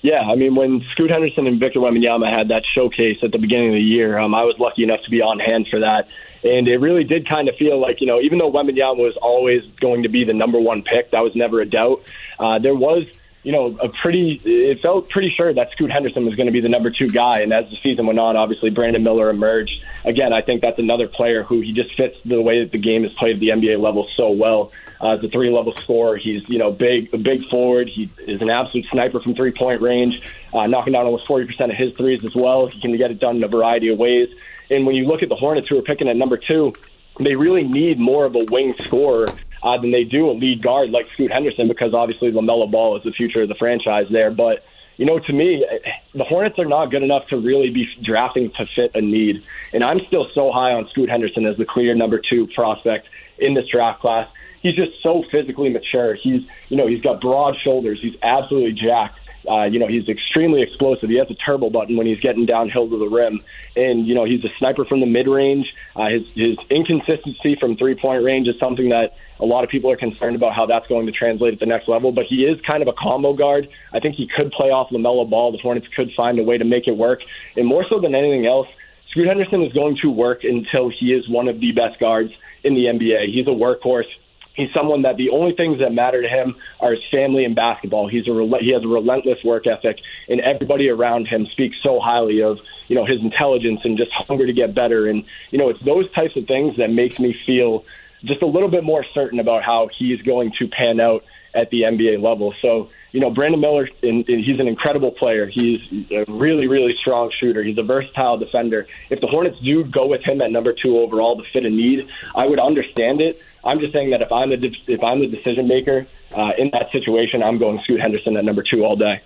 Yeah, 0.02 0.20
I 0.20 0.36
mean, 0.36 0.56
when 0.56 0.84
Scoot 0.92 1.10
Henderson 1.10 1.48
and 1.48 1.62
Victor 1.62 1.80
Wembanyama 1.80 2.30
had 2.30 2.50
that 2.50 2.64
showcase 2.76 3.20
at 3.24 3.32
the 3.32 3.38
beginning 3.38 3.70
of 3.70 3.76
the 3.76 3.82
year, 3.82 4.18
um, 4.18 4.36
I 4.36 4.44
was 4.44 4.56
lucky 4.60 4.84
enough 4.84 5.00
to 5.06 5.10
be 5.10 5.22
on 5.22 5.40
hand 5.40 5.68
for 5.72 5.80
that. 5.80 6.08
And 6.44 6.68
it 6.68 6.78
really 6.78 7.04
did 7.04 7.28
kind 7.28 7.48
of 7.48 7.56
feel 7.56 7.80
like, 7.80 8.02
you 8.02 8.08
know, 8.08 8.20
even 8.20 8.38
though 8.38 8.52
Wembanyama 8.52 8.98
was 8.98 9.18
always 9.22 9.64
going 9.80 10.04
to 10.04 10.10
be 10.10 10.24
the 10.24 10.34
number 10.34 10.60
one 10.60 10.82
pick, 10.82 11.12
that 11.12 11.22
was 11.22 11.36
never 11.36 11.62
a 11.62 11.66
doubt. 11.66 12.04
Uh, 12.38 12.60
there 12.60 12.76
was, 12.76 13.06
you 13.44 13.52
know, 13.52 13.78
a 13.82 13.90
pretty, 13.90 14.42
it 14.44 14.82
felt 14.82 15.10
pretty 15.10 15.30
sure 15.30 15.54
that 15.54 15.72
Scoot 15.72 15.92
Henderson 15.92 16.26
was 16.26 16.36
going 16.36 16.48
to 16.48 16.52
be 16.52 16.60
the 16.60 16.70
number 16.70 16.90
two 16.90 17.10
guy. 17.10 17.42
And 17.42 17.54
as 17.54 17.70
the 17.70 17.78
season 17.82 18.06
went 18.08 18.20
on, 18.20 18.36
obviously 18.36 18.70
Brandon 18.70 19.04
Miller 19.04 19.30
emerged. 19.30 19.84
Again, 20.06 20.34
I 20.34 20.42
think 20.42 20.62
that's 20.62 20.80
another 20.80 21.08
player 21.08 21.44
who 21.44 21.62
he 21.62 21.72
just 21.72 21.96
fits 21.96 22.18
the 22.26 22.42
way 22.42 22.62
that 22.62 22.72
the 22.72 22.78
game 22.78 23.06
is 23.06 23.14
played 23.14 23.36
at 23.36 23.40
the 23.40 23.50
NBA 23.50 23.82
level 23.82 24.08
so 24.16 24.32
well. 24.32 24.72
Uh, 25.00 25.18
a 25.22 25.28
three 25.30 25.50
level 25.50 25.74
scorer, 25.76 26.16
he's, 26.16 26.48
you 26.48 26.58
know, 26.58 26.72
big, 26.72 27.14
a 27.14 27.18
big 27.18 27.46
forward. 27.50 27.90
He 27.90 28.10
is 28.20 28.42
an 28.42 28.50
absolute 28.50 28.86
sniper 28.90 29.20
from 29.20 29.36
three 29.36 29.52
point 29.52 29.82
range, 29.82 30.22
uh, 30.54 30.68
knocking 30.68 30.94
down 30.94 31.06
almost 31.06 31.28
40% 31.28 31.72
of 31.72 31.76
his 31.76 31.94
threes 31.96 32.24
as 32.24 32.34
well. 32.36 32.68
He 32.68 32.80
can 32.80 32.96
get 32.96 33.12
it 33.12 33.20
done 33.20 33.38
in 33.38 33.44
a 33.44 33.50
variety 33.50 33.90
of 33.90 33.98
ways. 33.98 34.30
And 34.70 34.86
when 34.86 34.96
you 34.96 35.06
look 35.06 35.24
at 35.24 35.30
the 35.30 35.36
Hornets, 35.36 35.68
who 35.68 35.78
are 35.78 35.84
picking 35.84 36.08
at 36.08 36.16
number 36.16 36.38
two, 36.38 36.76
they 37.20 37.36
really 37.36 37.64
need 37.64 38.00
more 38.00 38.26
of 38.26 38.36
a 38.36 38.44
wing 38.44 38.74
scorer 38.86 39.36
uh, 39.62 39.78
than 39.78 39.92
they 39.92 40.04
do 40.04 40.30
a 40.30 40.34
lead 40.34 40.62
guard 40.62 40.90
like 40.90 41.08
Scoot 41.14 41.32
Henderson 41.32 41.68
because 41.68 41.94
obviously 41.94 42.32
LaMelo 42.32 42.70
Ball 42.70 42.98
is 42.98 43.04
the 43.04 43.12
future 43.12 43.44
of 43.44 43.50
the 43.50 43.56
franchise 43.56 44.08
there. 44.12 44.32
But, 44.32 44.66
you 44.98 45.06
know, 45.06 45.20
to 45.20 45.34
me, 45.34 45.66
the 46.14 46.24
Hornets 46.24 46.60
are 46.60 46.66
not 46.66 46.88
good 46.92 47.04
enough 47.04 47.28
to 47.28 47.38
really 47.38 47.70
be 47.70 47.88
drafting 48.04 48.52
to 48.58 48.66
fit 48.66 48.92
a 48.96 49.02
need. 49.02 49.44
And 49.72 49.84
I'm 49.84 50.00
still 50.08 50.28
so 50.34 50.52
high 50.52 50.74
on 50.74 50.90
Scoot 50.90 51.10
Henderson 51.10 51.46
as 51.46 51.58
the 51.58 51.66
clear 51.66 51.96
number 51.96 52.20
two 52.20 52.48
prospect 52.48 53.08
in 53.38 53.54
this 53.54 53.68
draft 53.68 54.02
class. 54.02 54.28
He's 54.62 54.76
just 54.76 54.92
so 55.02 55.24
physically 55.30 55.70
mature. 55.70 56.16
He's, 56.16 56.42
you 56.70 56.78
know, 56.78 56.88
he's 56.88 57.02
got 57.02 57.22
broad 57.22 57.56
shoulders. 57.64 58.00
He's 58.02 58.16
absolutely 58.22 58.74
jacked. 58.74 59.20
Uh, 59.50 59.64
you 59.64 59.80
know, 59.80 59.88
he's 59.88 60.08
extremely 60.08 60.62
explosive. 60.62 61.10
He 61.10 61.18
has 61.18 61.30
a 61.30 61.36
turbo 61.36 61.70
button 61.70 61.98
when 61.98 62.08
he's 62.08 62.20
getting 62.20 62.46
downhill 62.46 62.90
to 62.90 62.98
the 62.98 63.08
rim, 63.08 63.42
and 63.76 64.08
you 64.08 64.16
know 64.16 64.24
he's 64.24 64.44
a 64.44 64.50
sniper 64.58 64.86
from 64.86 65.00
the 65.00 65.06
mid 65.06 65.28
range. 65.28 65.74
Uh, 65.96 66.10
his 66.10 66.24
his 66.34 66.58
inconsistency 66.70 67.56
from 67.60 67.76
three 67.76 67.96
point 67.96 68.24
range 68.24 68.48
is 68.48 68.58
something 68.60 68.90
that 68.90 69.16
a 69.40 69.46
lot 69.46 69.64
of 69.64 69.70
people 69.70 69.92
are 69.92 69.98
concerned 69.98 70.36
about 70.36 70.54
how 70.54 70.66
that's 70.66 70.88
going 70.88 71.06
to 71.06 71.12
translate 71.12 71.54
at 71.54 71.60
the 71.60 71.66
next 71.66 71.88
level. 71.88 72.12
But 72.12 72.26
he 72.26 72.46
is 72.46 72.60
kind 72.62 72.82
of 72.82 72.88
a 72.88 72.94
combo 72.94 73.34
guard. 73.34 73.68
I 73.92 74.00
think 74.00 74.16
he 74.16 74.28
could 74.28 74.52
play 74.52 74.70
off 74.70 74.90
LaMelo 74.90 75.30
Ball. 75.30 75.52
The 75.52 75.58
Hornets 75.58 75.88
could 75.96 76.12
find 76.16 76.40
a 76.40 76.44
way 76.44 76.58
to 76.58 76.66
make 76.66 76.88
it 76.88 76.96
work, 76.96 77.22
and 77.56 77.68
more 77.68 77.86
so 77.90 78.00
than 78.00 78.16
anything 78.16 78.46
else. 78.46 78.68
Scoot 79.10 79.28
Henderson 79.28 79.62
is 79.62 79.72
going 79.74 79.98
to 80.02 80.10
work 80.10 80.44
until 80.44 80.90
he 80.90 81.14
is 81.14 81.30
one 81.30 81.48
of 81.48 81.60
the 81.60 81.72
best 81.72 82.00
guards 82.00 82.34
in 82.64 82.74
the 82.74 82.86
NBA. 82.86 83.32
He's 83.32 83.46
a 83.46 83.52
workhorse. 83.52 84.08
He's 84.56 84.70
someone 84.74 85.02
that 85.02 85.18
the 85.18 85.30
only 85.30 85.56
things 85.56 85.80
that 85.80 85.92
matter 85.94 86.22
to 86.22 86.28
him 86.28 86.56
are 86.80 86.92
his 86.92 87.04
family 87.10 87.44
and 87.44 87.56
basketball. 87.56 88.08
He's 88.08 88.28
a 88.28 88.50
he 88.60 88.72
has 88.72 88.84
a 88.84 88.88
relentless 88.88 89.44
work 89.44 89.66
ethic, 89.66 89.98
and 90.30 90.40
everybody 90.42 90.90
around 90.90 91.28
him 91.28 91.48
speaks 91.52 91.76
so 91.82 92.00
highly 92.00 92.44
of 92.44 92.60
you 92.88 92.96
know 92.96 93.06
his 93.06 93.20
intelligence 93.22 93.82
and 93.84 93.98
just 93.98 94.12
hunger 94.12 94.46
to 94.46 94.54
get 94.54 94.76
better. 94.76 95.08
And 95.08 95.26
you 95.50 95.58
know 95.58 95.70
it's 95.70 95.84
those 95.84 96.12
types 96.14 96.36
of 96.38 96.46
things 96.46 96.78
that 96.78 96.92
makes 96.92 97.18
me 97.18 97.34
feel 97.46 97.84
just 98.24 98.42
a 98.42 98.46
little 98.46 98.70
bit 98.70 98.84
more 98.84 99.04
certain 99.14 99.40
about 99.40 99.64
how 99.64 99.90
he's 99.98 100.22
going 100.22 100.54
to 100.60 100.68
pan 100.68 101.00
out 101.00 101.24
at 101.54 101.70
the 101.72 101.82
NBA 101.82 102.22
level. 102.22 102.54
So 102.62 102.90
you 103.14 103.20
know, 103.20 103.30
Brandon 103.30 103.62
Miller, 103.62 103.88
in, 104.02 104.24
in, 104.24 104.44
he's 104.44 104.60
an 104.60 104.68
incredible 104.68 105.12
player. 105.12 105.46
He's 105.46 105.80
a 106.12 106.26
really, 106.28 106.68
really 106.68 106.96
strong 107.00 107.32
shooter. 107.40 107.64
He's 107.64 107.78
a 107.78 107.84
versatile 107.84 108.40
defender. 108.40 108.88
If 109.12 109.22
the 109.22 109.28
Hornets 109.28 109.60
do 109.60 109.84
go 109.86 110.08
with 110.08 110.24
him 110.24 110.42
at 110.42 110.52
number 110.52 110.74
two 110.74 110.98
overall 110.98 111.38
to 111.38 111.44
fit 111.54 111.64
a 111.64 111.70
need, 111.70 112.08
I 112.36 112.48
would 112.48 112.60
understand 112.60 113.22
it. 113.22 113.40
I'm 113.64 113.80
just 113.80 113.94
saying 113.94 114.10
that 114.10 114.24
if 114.24 114.32
I'm 114.32 114.50
the 114.50 114.76
if 114.88 115.04
I'm 115.04 115.20
the 115.20 115.28
decision 115.28 115.68
maker 115.68 116.08
uh, 116.32 116.52
in 116.58 116.72
that 116.72 116.92
situation, 116.92 117.44
I'm 117.44 117.60
going 117.60 117.80
Scoot 117.84 118.02
Henderson 118.02 118.36
at 118.36 118.44
number 118.44 118.64
two 118.64 118.84
all 118.84 118.96
day. 118.96 119.22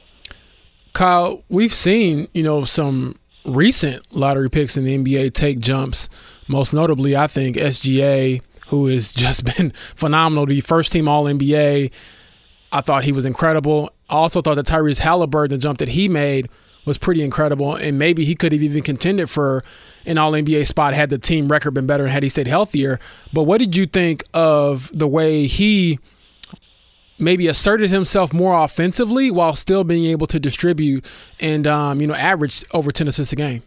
Kyle, 0.92 1.44
we've 1.48 1.74
seen 1.74 2.28
you 2.34 2.44
know 2.44 2.66
some 2.66 3.18
recent 3.46 4.14
lottery 4.14 4.50
picks 4.50 4.76
in 4.76 4.84
the 4.84 4.98
NBA 4.98 5.34
take 5.34 5.60
jumps. 5.60 6.10
Most 6.50 6.74
notably, 6.74 7.16
I 7.16 7.28
think 7.28 7.56
SGA, 7.56 8.44
who 8.68 8.88
has 8.88 9.14
just 9.14 9.46
been 9.46 9.72
phenomenal, 9.96 10.46
the 10.46 10.60
first 10.60 10.92
team 10.92 11.08
All 11.08 11.24
NBA 11.24 11.92
I 12.72 12.82
thought 12.82 13.04
he 13.04 13.12
was 13.12 13.26
incredible. 13.26 13.92
I 14.10 14.16
also 14.16 14.42
thought 14.42 14.56
that 14.56 14.66
Tyrese 14.66 15.00
Haliburton, 15.00 15.50
the 15.50 15.58
jump 15.58 15.80
that 15.80 15.90
he 15.90 16.08
made, 16.08 16.50
was 16.86 16.98
pretty 16.98 17.22
incredible, 17.22 17.76
and 17.76 18.00
maybe 18.00 18.24
he 18.24 18.34
could 18.34 18.54
have 18.54 18.64
even 18.64 18.82
contended 18.82 19.30
for 19.30 19.64
an 20.06 20.18
All 20.18 20.32
NBA 20.32 20.66
spot 20.68 20.94
had 20.94 21.10
the 21.10 21.18
team 21.18 21.50
record 21.50 21.72
been 21.72 21.86
better 21.86 22.04
and 22.04 22.14
had 22.14 22.24
he 22.24 22.30
stayed 22.30 22.48
healthier. 22.48 23.00
But 23.34 23.44
what 23.44 23.58
did 23.58 23.76
you 23.76 23.86
think 23.86 24.24
of 24.34 24.90
the 24.94 25.08
way 25.08 25.48
he 25.48 26.00
maybe 27.20 27.48
asserted 27.48 27.90
himself 27.90 28.34
more 28.34 28.54
offensively 28.64 29.30
while 29.30 29.56
still 29.56 29.84
being 29.84 30.06
able 30.06 30.28
to 30.28 30.40
distribute 30.40 31.04
and 31.40 31.68
um, 31.68 32.00
you 32.00 32.08
know 32.08 32.14
average 32.14 32.64
over 32.72 32.92
ten 32.92 33.08
assists 33.08 33.34
a 33.34 33.36
game? 33.36 33.64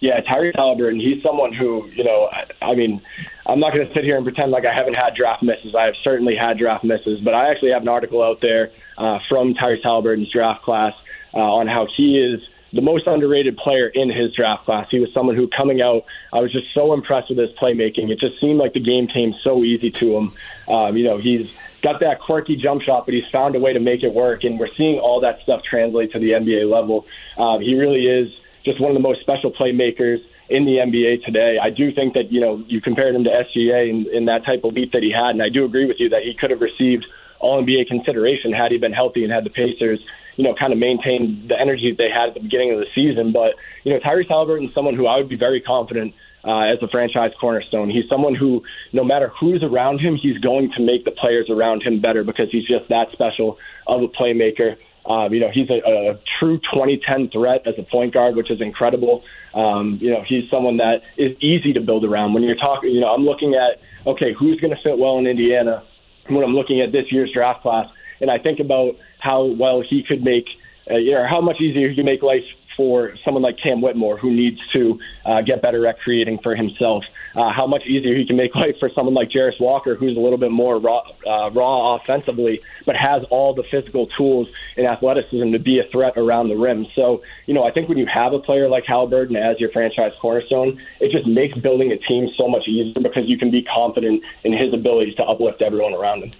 Yeah, 0.00 0.20
Tyrese 0.22 0.56
Haliburton, 0.56 1.00
he's 1.00 1.22
someone 1.22 1.52
who, 1.52 1.86
you 1.94 2.04
know, 2.04 2.28
I, 2.32 2.46
I 2.62 2.74
mean, 2.74 3.02
I'm 3.46 3.60
not 3.60 3.74
going 3.74 3.86
to 3.86 3.92
sit 3.92 4.02
here 4.02 4.16
and 4.16 4.24
pretend 4.24 4.50
like 4.50 4.64
I 4.64 4.72
haven't 4.72 4.96
had 4.96 5.14
draft 5.14 5.42
misses. 5.42 5.74
I 5.74 5.84
have 5.84 5.96
certainly 5.96 6.34
had 6.34 6.56
draft 6.56 6.84
misses, 6.84 7.20
but 7.20 7.34
I 7.34 7.50
actually 7.50 7.72
have 7.72 7.82
an 7.82 7.88
article 7.88 8.22
out 8.22 8.40
there 8.40 8.70
uh, 8.96 9.18
from 9.28 9.54
Tyrese 9.54 9.82
Haliburton's 9.82 10.30
draft 10.30 10.62
class 10.62 10.94
uh, 11.34 11.38
on 11.38 11.66
how 11.66 11.86
he 11.94 12.18
is 12.18 12.40
the 12.72 12.80
most 12.80 13.06
underrated 13.06 13.56
player 13.56 13.88
in 13.88 14.10
his 14.10 14.32
draft 14.32 14.64
class. 14.64 14.88
He 14.90 15.00
was 15.00 15.12
someone 15.12 15.36
who, 15.36 15.48
coming 15.48 15.82
out, 15.82 16.04
I 16.32 16.40
was 16.40 16.52
just 16.52 16.72
so 16.72 16.92
impressed 16.92 17.28
with 17.28 17.38
his 17.38 17.50
playmaking. 17.50 18.10
It 18.10 18.20
just 18.20 18.40
seemed 18.40 18.58
like 18.58 18.72
the 18.72 18.80
game 18.80 19.06
came 19.06 19.34
so 19.42 19.64
easy 19.64 19.90
to 19.90 20.16
him. 20.16 20.32
Um, 20.68 20.96
you 20.96 21.04
know, 21.04 21.18
he's 21.18 21.50
got 21.82 22.00
that 22.00 22.20
quirky 22.20 22.56
jump 22.56 22.82
shot, 22.82 23.06
but 23.06 23.14
he's 23.14 23.26
found 23.26 23.56
a 23.56 23.60
way 23.60 23.72
to 23.72 23.80
make 23.80 24.02
it 24.02 24.12
work, 24.12 24.44
and 24.44 24.58
we're 24.58 24.72
seeing 24.74 24.98
all 24.98 25.20
that 25.20 25.40
stuff 25.40 25.62
translate 25.62 26.12
to 26.12 26.18
the 26.18 26.30
NBA 26.30 26.70
level. 26.70 27.06
Um, 27.36 27.60
he 27.60 27.74
really 27.74 28.06
is 28.06 28.32
just 28.64 28.80
one 28.80 28.90
of 28.90 28.94
the 28.94 29.00
most 29.00 29.20
special 29.20 29.50
playmakers 29.52 30.18
in 30.48 30.64
the 30.64 30.76
NBA 30.76 31.24
today. 31.24 31.58
I 31.62 31.70
do 31.70 31.92
think 31.92 32.14
that, 32.14 32.32
you 32.32 32.40
know, 32.40 32.62
you 32.66 32.80
compared 32.80 33.14
him 33.14 33.24
to 33.24 33.30
SGA 33.30 33.88
in, 33.88 34.06
in 34.12 34.24
that 34.26 34.44
type 34.44 34.64
of 34.64 34.74
leap 34.74 34.92
that 34.92 35.02
he 35.02 35.12
had, 35.12 35.30
and 35.30 35.42
I 35.42 35.48
do 35.48 35.64
agree 35.64 35.86
with 35.86 36.00
you 36.00 36.08
that 36.10 36.22
he 36.22 36.34
could 36.34 36.50
have 36.50 36.60
received 36.60 37.06
all 37.38 37.62
NBA 37.62 37.86
consideration 37.86 38.52
had 38.52 38.72
he 38.72 38.78
been 38.78 38.92
healthy 38.92 39.24
and 39.24 39.32
had 39.32 39.44
the 39.44 39.50
Pacers, 39.50 40.04
you 40.36 40.44
know, 40.44 40.54
kind 40.54 40.72
of 40.72 40.78
maintained 40.78 41.48
the 41.48 41.58
energy 41.58 41.90
that 41.90 41.98
they 41.98 42.10
had 42.10 42.28
at 42.28 42.34
the 42.34 42.40
beginning 42.40 42.72
of 42.72 42.80
the 42.80 42.86
season. 42.94 43.32
But, 43.32 43.54
you 43.84 43.92
know, 43.92 44.00
Tyrese 44.00 44.28
Haliburton 44.28 44.72
someone 44.72 44.94
who 44.94 45.06
I 45.06 45.16
would 45.16 45.28
be 45.28 45.36
very 45.36 45.60
confident 45.60 46.14
uh, 46.44 46.60
as 46.62 46.82
a 46.82 46.88
franchise 46.88 47.32
cornerstone. 47.40 47.90
He's 47.90 48.08
someone 48.08 48.34
who, 48.34 48.62
no 48.92 49.04
matter 49.04 49.28
who's 49.40 49.62
around 49.62 50.00
him, 50.00 50.16
he's 50.16 50.38
going 50.38 50.72
to 50.72 50.82
make 50.82 51.04
the 51.04 51.10
players 51.10 51.50
around 51.50 51.82
him 51.82 52.00
better 52.00 52.24
because 52.24 52.50
he's 52.50 52.66
just 52.66 52.88
that 52.88 53.12
special 53.12 53.58
of 53.86 54.02
a 54.02 54.08
playmaker. 54.08 54.76
Um, 55.06 55.32
you 55.32 55.40
know, 55.40 55.50
he's 55.50 55.70
a, 55.70 55.80
a 55.80 56.20
true 56.38 56.58
2010 56.58 57.30
threat 57.30 57.66
as 57.66 57.74
a 57.78 57.82
point 57.82 58.12
guard, 58.12 58.36
which 58.36 58.50
is 58.50 58.60
incredible. 58.60 59.24
Um, 59.54 59.98
you 60.00 60.10
know, 60.10 60.22
he's 60.22 60.48
someone 60.50 60.76
that 60.76 61.02
is 61.16 61.36
easy 61.40 61.72
to 61.72 61.80
build 61.80 62.04
around. 62.04 62.34
When 62.34 62.42
you're 62.42 62.56
talking, 62.56 62.90
you 62.90 63.00
know, 63.00 63.12
I'm 63.12 63.24
looking 63.24 63.54
at, 63.54 63.80
okay, 64.06 64.32
who's 64.32 64.60
going 64.60 64.74
to 64.74 64.82
fit 64.82 64.98
well 64.98 65.18
in 65.18 65.26
Indiana 65.26 65.82
when 66.28 66.44
I'm 66.44 66.54
looking 66.54 66.80
at 66.80 66.92
this 66.92 67.10
year's 67.10 67.32
draft 67.32 67.62
class, 67.62 67.88
and 68.20 68.30
I 68.30 68.38
think 68.38 68.60
about 68.60 68.96
how 69.18 69.44
well 69.44 69.80
he 69.80 70.02
could 70.02 70.22
make, 70.22 70.48
uh, 70.90 70.96
you 70.96 71.12
know, 71.12 71.26
how 71.26 71.40
much 71.40 71.60
easier 71.60 71.88
he 71.88 71.94
can 71.94 72.04
make 72.04 72.22
life 72.22 72.44
for 72.76 73.16
someone 73.24 73.42
like 73.42 73.58
Cam 73.58 73.80
Whitmore, 73.80 74.16
who 74.16 74.30
needs 74.30 74.60
to 74.72 74.98
uh, 75.24 75.42
get 75.42 75.62
better 75.62 75.86
at 75.86 76.00
creating 76.00 76.38
for 76.38 76.54
himself. 76.54 77.04
Uh, 77.34 77.52
how 77.52 77.66
much 77.66 77.86
easier 77.86 78.14
he 78.16 78.26
can 78.26 78.36
make 78.36 78.54
life 78.54 78.76
for 78.78 78.90
someone 78.90 79.14
like 79.14 79.30
Jarace 79.30 79.60
Walker, 79.60 79.94
who's 79.94 80.16
a 80.16 80.20
little 80.20 80.38
bit 80.38 80.50
more 80.50 80.78
raw, 80.78 81.02
uh, 81.26 81.50
raw 81.50 81.96
offensively, 81.96 82.60
but 82.86 82.96
has 82.96 83.24
all 83.24 83.54
the 83.54 83.62
physical 83.64 84.06
tools 84.06 84.48
and 84.76 84.86
athleticism 84.86 85.52
to 85.52 85.58
be 85.58 85.78
a 85.78 85.84
threat 85.84 86.14
around 86.16 86.48
the 86.48 86.56
rim. 86.56 86.86
So, 86.94 87.22
you 87.46 87.54
know, 87.54 87.64
I 87.64 87.70
think 87.70 87.88
when 87.88 87.98
you 87.98 88.06
have 88.06 88.32
a 88.32 88.38
player 88.38 88.68
like 88.68 88.84
Haliburton 88.84 89.36
as 89.36 89.60
your 89.60 89.70
franchise 89.70 90.12
cornerstone, 90.20 90.80
it 91.00 91.10
just 91.12 91.26
makes 91.26 91.56
building 91.58 91.92
a 91.92 91.98
team 91.98 92.28
so 92.36 92.48
much 92.48 92.66
easier 92.68 93.00
because 93.00 93.26
you 93.26 93.38
can 93.38 93.50
be 93.50 93.62
confident 93.62 94.22
in 94.44 94.52
his 94.52 94.72
abilities 94.72 95.14
to 95.16 95.24
uplift 95.24 95.62
everyone 95.62 95.94
around 95.94 96.24
him 96.24 96.32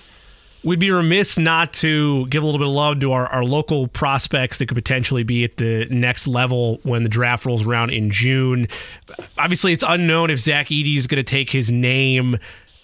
we'd 0.62 0.78
be 0.78 0.90
remiss 0.90 1.38
not 1.38 1.72
to 1.72 2.26
give 2.26 2.42
a 2.42 2.46
little 2.46 2.58
bit 2.58 2.68
of 2.68 2.74
love 2.74 3.00
to 3.00 3.12
our, 3.12 3.26
our 3.28 3.44
local 3.44 3.88
prospects 3.88 4.58
that 4.58 4.66
could 4.66 4.76
potentially 4.76 5.22
be 5.22 5.44
at 5.44 5.56
the 5.56 5.86
next 5.90 6.26
level 6.26 6.80
when 6.82 7.02
the 7.02 7.08
draft 7.08 7.44
rolls 7.46 7.66
around 7.66 7.90
in 7.90 8.10
June. 8.10 8.68
Obviously, 9.38 9.72
it's 9.72 9.84
unknown 9.86 10.30
if 10.30 10.38
Zach 10.38 10.68
Edey 10.68 10.96
is 10.96 11.06
going 11.06 11.22
to 11.22 11.28
take 11.28 11.50
his 11.50 11.70
name 11.70 12.36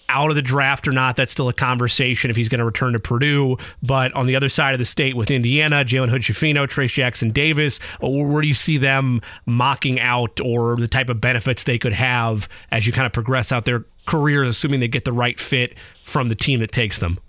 out 0.09 0.29
of 0.29 0.35
the 0.35 0.41
draft 0.41 0.87
or 0.87 0.91
not. 0.91 1.17
That's 1.17 1.31
still 1.31 1.49
a 1.49 1.53
conversation 1.53 2.31
if 2.31 2.37
he's 2.37 2.49
going 2.49 2.59
to 2.59 2.65
return 2.65 2.93
to 2.93 2.99
Purdue. 2.99 3.57
But 3.83 4.13
on 4.13 4.25
the 4.25 4.35
other 4.35 4.49
side 4.49 4.73
of 4.73 4.79
the 4.79 4.85
state 4.85 5.15
with 5.15 5.29
Indiana, 5.29 5.83
Jalen 5.83 6.09
Hood 6.09 6.21
Schifino, 6.21 6.65
Trayce 6.65 6.93
Jackson 6.93 7.31
Davis, 7.31 7.79
uh, 8.01 8.09
where 8.09 8.41
do 8.41 8.47
you 8.47 8.53
see 8.53 8.77
them 8.77 9.21
mocking 9.45 9.99
out 9.99 10.39
or 10.39 10.77
the 10.77 10.87
type 10.87 11.09
of 11.09 11.19
benefits 11.19 11.63
they 11.63 11.77
could 11.77 11.93
have 11.93 12.47
as 12.71 12.87
you 12.87 12.93
kind 12.93 13.05
of 13.05 13.11
progress 13.11 13.51
out 13.51 13.65
their 13.65 13.85
careers, 14.05 14.47
assuming 14.47 14.79
they 14.79 14.87
get 14.87 15.05
the 15.05 15.13
right 15.13 15.39
fit 15.39 15.75
from 16.05 16.29
the 16.29 16.35
team 16.35 16.61
that 16.61 16.71
takes 16.71 16.99
them? 16.99 17.19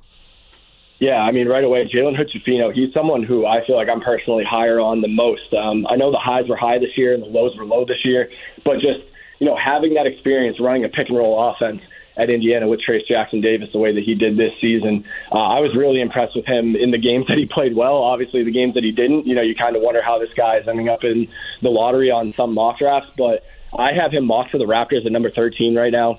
Yeah, 0.99 1.18
I 1.18 1.30
mean, 1.30 1.46
right 1.46 1.62
away, 1.62 1.88
Jalen 1.88 2.16
Hood-Schifino, 2.16 2.74
he's 2.74 2.92
someone 2.92 3.22
who 3.22 3.46
I 3.46 3.64
feel 3.64 3.76
like 3.76 3.88
I'm 3.88 4.01
personally 4.01 4.44
higher 4.44 4.80
on 4.80 5.01
the 5.01 5.09
most. 5.09 5.55
Um, 5.55 5.86
I 5.88 5.94
know 5.94 6.11
the 6.11 6.18
highs 6.18 6.49
were 6.49 6.57
high 6.57 6.78
this 6.78 6.96
year 6.99 7.14
and 7.14 7.22
the 7.22 7.28
lows 7.28 7.57
were 7.57 7.64
low 7.64 7.84
this 7.84 8.05
year, 8.05 8.28
but 8.64 8.80
just, 8.80 9.01
you 9.38 9.46
know, 9.46 9.57
having 9.57 9.94
that 9.94 10.07
experience 10.07 10.59
running 10.59 10.84
a 10.84 10.88
pick 10.88 11.09
and 11.09 11.16
roll 11.16 11.51
offense 11.51 11.82
at 12.16 12.32
Indiana 12.32 12.66
with 12.66 12.80
Trayce 12.80 13.07
Jackson 13.07 13.40
Davis 13.40 13.68
the 13.72 13.78
way 13.78 13.94
that 13.94 14.03
he 14.03 14.16
did 14.16 14.36
this 14.36 14.51
season, 14.61 15.05
uh, 15.30 15.38
I 15.38 15.61
was 15.61 15.76
really 15.76 16.01
impressed 16.01 16.34
with 16.34 16.46
him 16.46 16.74
in 16.74 16.90
the 16.90 16.99
games 16.99 17.26
that 17.28 17.38
he 17.38 17.46
played 17.46 17.76
well. 17.76 17.99
Obviously, 17.99 18.42
the 18.42 18.51
games 18.51 18.74
that 18.74 18.82
he 18.82 18.90
didn't, 18.90 19.28
you 19.28 19.36
know, 19.36 19.42
you 19.42 19.55
kind 19.55 19.76
of 19.76 19.82
wonder 19.82 20.03
how 20.03 20.18
this 20.18 20.30
guy 20.36 20.57
is 20.57 20.66
ending 20.66 20.88
up 20.88 21.05
in 21.05 21.28
the 21.62 21.70
lottery 21.70 22.11
on 22.11 22.34
some 22.36 22.55
mock 22.55 22.78
drafts, 22.78 23.11
but 23.16 23.44
I 23.76 23.92
have 23.92 24.11
him 24.11 24.26
mocked 24.26 24.51
for 24.51 24.59
the 24.59 24.64
Raptors 24.64 25.07
at 25.07 25.12
number 25.12 25.30
13 25.30 25.76
right 25.76 25.92
now. 25.92 26.18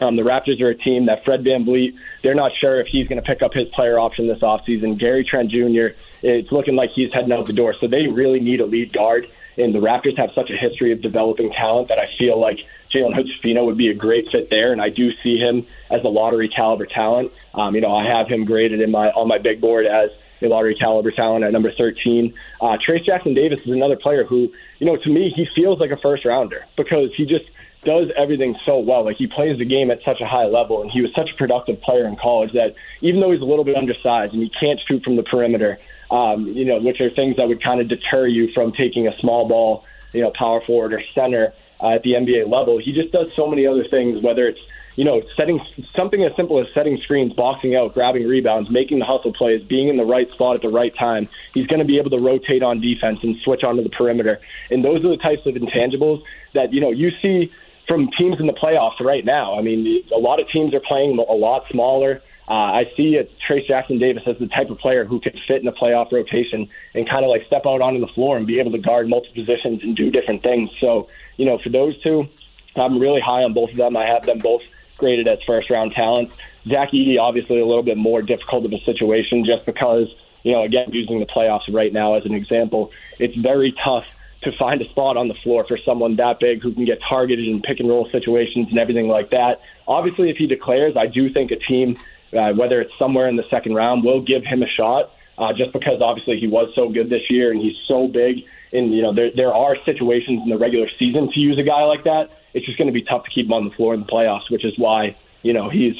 Um, 0.00 0.16
the 0.16 0.22
Raptors 0.22 0.60
are 0.60 0.70
a 0.70 0.74
team 0.74 1.06
that 1.06 1.24
Fred 1.24 1.44
VanVleet, 1.44 1.94
they're 2.22 2.34
not 2.34 2.52
sure 2.58 2.80
if 2.80 2.86
he's 2.86 3.06
going 3.06 3.20
to 3.20 3.26
pick 3.26 3.42
up 3.42 3.52
his 3.52 3.68
player 3.68 3.98
option 3.98 4.26
this 4.26 4.40
offseason. 4.40 4.98
Gary 4.98 5.24
Trent 5.24 5.50
Jr., 5.50 5.96
it's 6.22 6.50
looking 6.52 6.76
like 6.76 6.90
he's 6.90 7.12
heading 7.12 7.32
out 7.32 7.46
the 7.46 7.52
door. 7.52 7.74
So 7.80 7.86
they 7.86 8.06
really 8.06 8.40
need 8.40 8.60
a 8.60 8.66
lead 8.66 8.92
guard. 8.92 9.26
And 9.56 9.74
the 9.74 9.78
Raptors 9.78 10.16
have 10.16 10.30
such 10.34 10.50
a 10.50 10.56
history 10.56 10.92
of 10.92 11.02
developing 11.02 11.52
talent 11.52 11.88
that 11.88 11.98
I 11.98 12.08
feel 12.18 12.40
like 12.40 12.60
Jalen 12.94 13.14
Hood 13.14 13.28
would 13.66 13.76
be 13.76 13.88
a 13.88 13.94
great 13.94 14.30
fit 14.30 14.50
there, 14.50 14.72
and 14.72 14.80
I 14.80 14.88
do 14.88 15.10
see 15.22 15.38
him 15.38 15.66
as 15.90 16.02
a 16.02 16.08
lottery 16.08 16.48
caliber 16.48 16.86
talent. 16.86 17.32
Um, 17.54 17.74
you 17.74 17.80
know, 17.80 17.94
I 17.94 18.04
have 18.04 18.26
him 18.26 18.44
graded 18.44 18.80
in 18.80 18.90
my 18.90 19.10
on 19.10 19.28
my 19.28 19.38
big 19.38 19.60
board 19.60 19.86
as 19.86 20.10
a 20.42 20.48
lottery 20.48 20.74
caliber 20.74 21.10
talent 21.10 21.44
at 21.44 21.52
number 21.52 21.70
13. 21.72 22.34
Uh, 22.60 22.78
Trayce 22.78 23.04
Jackson 23.04 23.34
Davis 23.34 23.60
is 23.60 23.68
another 23.68 23.96
player 23.96 24.24
who, 24.24 24.52
you 24.78 24.86
know, 24.86 24.96
to 24.96 25.10
me, 25.10 25.32
he 25.34 25.46
feels 25.54 25.78
like 25.78 25.90
a 25.90 25.96
first 25.98 26.24
rounder 26.24 26.64
because 26.76 27.10
he 27.16 27.26
just 27.26 27.50
does 27.82 28.10
everything 28.16 28.56
so 28.64 28.78
well. 28.78 29.04
Like 29.04 29.16
he 29.16 29.26
plays 29.26 29.58
the 29.58 29.64
game 29.64 29.90
at 29.90 30.02
such 30.04 30.20
a 30.20 30.26
high 30.26 30.46
level, 30.46 30.82
and 30.82 30.90
he 30.90 31.00
was 31.00 31.12
such 31.14 31.30
a 31.32 31.34
productive 31.36 31.80
player 31.80 32.06
in 32.06 32.16
college 32.16 32.52
that 32.52 32.74
even 33.00 33.20
though 33.20 33.30
he's 33.30 33.40
a 33.40 33.44
little 33.44 33.64
bit 33.64 33.76
undersized 33.76 34.32
and 34.32 34.42
he 34.42 34.48
can't 34.48 34.80
shoot 34.86 35.02
from 35.02 35.16
the 35.16 35.22
perimeter, 35.22 35.78
um, 36.10 36.48
you 36.48 36.64
know, 36.64 36.78
which 36.78 37.00
are 37.00 37.10
things 37.10 37.36
that 37.36 37.48
would 37.48 37.62
kind 37.62 37.80
of 37.80 37.88
deter 37.88 38.26
you 38.26 38.52
from 38.52 38.72
taking 38.72 39.06
a 39.06 39.16
small 39.18 39.48
ball, 39.48 39.84
you 40.12 40.20
know, 40.20 40.30
power 40.30 40.60
forward 40.60 40.92
or 40.92 41.02
center 41.14 41.52
uh, 41.80 41.90
at 41.90 42.02
the 42.02 42.12
NBA 42.12 42.50
level. 42.50 42.78
He 42.78 42.92
just 42.92 43.12
does 43.12 43.32
so 43.34 43.46
many 43.46 43.66
other 43.66 43.84
things, 43.84 44.22
whether 44.22 44.48
it's 44.48 44.60
you 44.96 45.04
know, 45.04 45.22
setting 45.36 45.60
something 45.94 46.22
as 46.24 46.34
simple 46.36 46.60
as 46.60 46.66
setting 46.74 46.98
screens, 46.98 47.32
boxing 47.32 47.74
out, 47.74 47.94
grabbing 47.94 48.26
rebounds, 48.26 48.70
making 48.70 48.98
the 48.98 49.04
hustle 49.04 49.32
plays, 49.32 49.62
being 49.62 49.88
in 49.88 49.96
the 49.96 50.04
right 50.04 50.30
spot 50.30 50.56
at 50.56 50.62
the 50.62 50.68
right 50.68 50.94
time. 50.94 51.28
He's 51.54 51.66
going 51.66 51.78
to 51.78 51.86
be 51.86 51.98
able 51.98 52.10
to 52.10 52.22
rotate 52.22 52.62
on 52.62 52.80
defense 52.80 53.20
and 53.22 53.36
switch 53.38 53.64
onto 53.64 53.82
the 53.82 53.88
perimeter. 53.88 54.40
And 54.70 54.84
those 54.84 55.04
are 55.04 55.08
the 55.08 55.16
types 55.16 55.46
of 55.46 55.54
intangibles 55.54 56.22
that, 56.52 56.72
you 56.74 56.80
know, 56.80 56.90
you 56.90 57.12
see 57.22 57.52
from 57.90 58.08
teams 58.16 58.38
in 58.38 58.46
the 58.46 58.52
playoffs 58.52 59.00
right 59.00 59.24
now. 59.24 59.58
I 59.58 59.62
mean, 59.62 60.04
a 60.14 60.18
lot 60.18 60.38
of 60.38 60.48
teams 60.48 60.72
are 60.74 60.80
playing 60.80 61.18
a 61.18 61.32
lot 61.32 61.66
smaller. 61.72 62.22
Uh, 62.48 62.54
I 62.54 62.92
see 62.96 63.16
it, 63.16 63.32
Trayce 63.48 63.66
Jackson 63.66 63.98
Davis 63.98 64.22
as 64.26 64.38
the 64.38 64.46
type 64.46 64.70
of 64.70 64.78
player 64.78 65.04
who 65.04 65.18
could 65.20 65.36
fit 65.48 65.60
in 65.60 65.66
a 65.66 65.72
playoff 65.72 66.12
rotation 66.12 66.68
and 66.94 67.10
kind 67.10 67.24
of 67.24 67.30
like 67.30 67.44
step 67.46 67.66
out 67.66 67.80
onto 67.80 67.98
the 67.98 68.06
floor 68.06 68.36
and 68.36 68.46
be 68.46 68.60
able 68.60 68.70
to 68.70 68.78
guard 68.78 69.08
multiple 69.08 69.44
positions 69.44 69.82
and 69.82 69.96
do 69.96 70.08
different 70.08 70.44
things. 70.44 70.70
So, 70.78 71.08
you 71.36 71.46
know, 71.46 71.58
for 71.58 71.68
those 71.68 72.00
two, 72.00 72.28
I'm 72.76 73.00
really 73.00 73.20
high 73.20 73.42
on 73.42 73.54
both 73.54 73.70
of 73.70 73.76
them. 73.76 73.96
I 73.96 74.06
have 74.06 74.24
them 74.24 74.38
both 74.38 74.62
graded 74.96 75.26
as 75.26 75.40
first 75.44 75.68
round 75.68 75.90
talents. 75.90 76.32
Zach 76.68 76.92
Edey, 76.92 77.18
obviously, 77.18 77.58
a 77.58 77.66
little 77.66 77.82
bit 77.82 77.96
more 77.96 78.22
difficult 78.22 78.66
of 78.66 78.72
a 78.72 78.78
situation 78.84 79.44
just 79.44 79.66
because, 79.66 80.14
you 80.44 80.52
know, 80.52 80.62
again, 80.62 80.90
using 80.92 81.18
the 81.18 81.26
playoffs 81.26 81.74
right 81.74 81.92
now 81.92 82.14
as 82.14 82.24
an 82.24 82.34
example, 82.34 82.92
it's 83.18 83.34
very 83.34 83.72
tough 83.72 84.04
to 84.42 84.50
find 84.58 84.80
a 84.80 84.88
spot 84.88 85.16
on 85.16 85.28
the 85.28 85.34
floor 85.42 85.64
for 85.68 85.78
someone 85.84 86.16
that 86.16 86.40
big 86.40 86.62
who 86.62 86.72
can 86.72 86.84
get 86.86 86.98
targeted 87.06 87.46
in 87.46 87.60
pick 87.60 87.78
and 87.80 87.88
roll 87.88 88.08
situations 88.10 88.68
and 88.70 88.78
everything 88.78 89.08
like 89.08 89.30
that. 89.30 89.60
Obviously, 89.86 90.30
if 90.30 90.36
he 90.36 90.46
declares, 90.46 90.96
I 90.96 91.06
do 91.06 91.30
think 91.32 91.50
a 91.50 91.56
team, 91.56 91.98
uh, 92.32 92.52
whether 92.52 92.80
it's 92.80 92.96
somewhere 92.98 93.28
in 93.28 93.36
the 93.36 93.44
second 93.50 93.74
round, 93.74 94.02
will 94.02 94.22
give 94.22 94.44
him 94.44 94.62
a 94.62 94.68
shot. 94.68 95.10
uh, 95.40 95.52
just 95.54 95.72
because 95.72 96.02
obviously 96.02 96.38
he 96.38 96.46
was 96.46 96.70
so 96.78 96.90
good 96.90 97.08
this 97.08 97.22
year 97.30 97.50
and 97.50 97.60
he's 97.60 97.76
so 97.88 98.06
big. 98.06 98.44
And 98.72 98.94
you 98.94 99.02
know 99.02 99.12
there 99.12 99.30
there 99.34 99.52
are 99.52 99.74
situations 99.84 100.42
in 100.44 100.50
the 100.50 100.58
regular 100.58 100.86
season 100.98 101.32
to 101.32 101.40
use 101.40 101.58
a 101.58 101.62
guy 101.62 101.82
like 101.82 102.04
that. 102.04 102.30
It's 102.54 102.66
just 102.66 102.78
going 102.78 102.86
to 102.86 102.92
be 102.92 103.02
tough 103.02 103.24
to 103.24 103.30
keep 103.30 103.46
him 103.46 103.52
on 103.52 103.64
the 103.64 103.74
floor 103.74 103.94
in 103.94 104.00
the 104.00 104.06
playoffs, 104.06 104.50
which 104.50 104.64
is 104.64 104.74
why 104.76 105.16
you 105.42 105.52
know 105.52 105.68
he's 105.68 105.96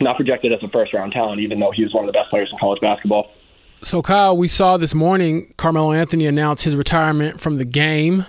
not 0.00 0.16
projected 0.16 0.52
as 0.52 0.62
a 0.62 0.68
first 0.68 0.94
round 0.94 1.12
talent, 1.12 1.40
even 1.40 1.58
though 1.58 1.72
he 1.72 1.82
was 1.82 1.92
one 1.92 2.04
of 2.04 2.06
the 2.06 2.16
best 2.18 2.30
players 2.30 2.48
in 2.50 2.58
college 2.58 2.80
basketball. 2.80 3.30
So, 3.86 4.02
Kyle, 4.02 4.36
we 4.36 4.48
saw 4.48 4.78
this 4.78 4.96
morning 4.96 5.54
Carmelo 5.58 5.92
Anthony 5.92 6.26
announce 6.26 6.64
his 6.64 6.74
retirement 6.74 7.40
from 7.40 7.58
the 7.58 7.64
game. 7.64 8.26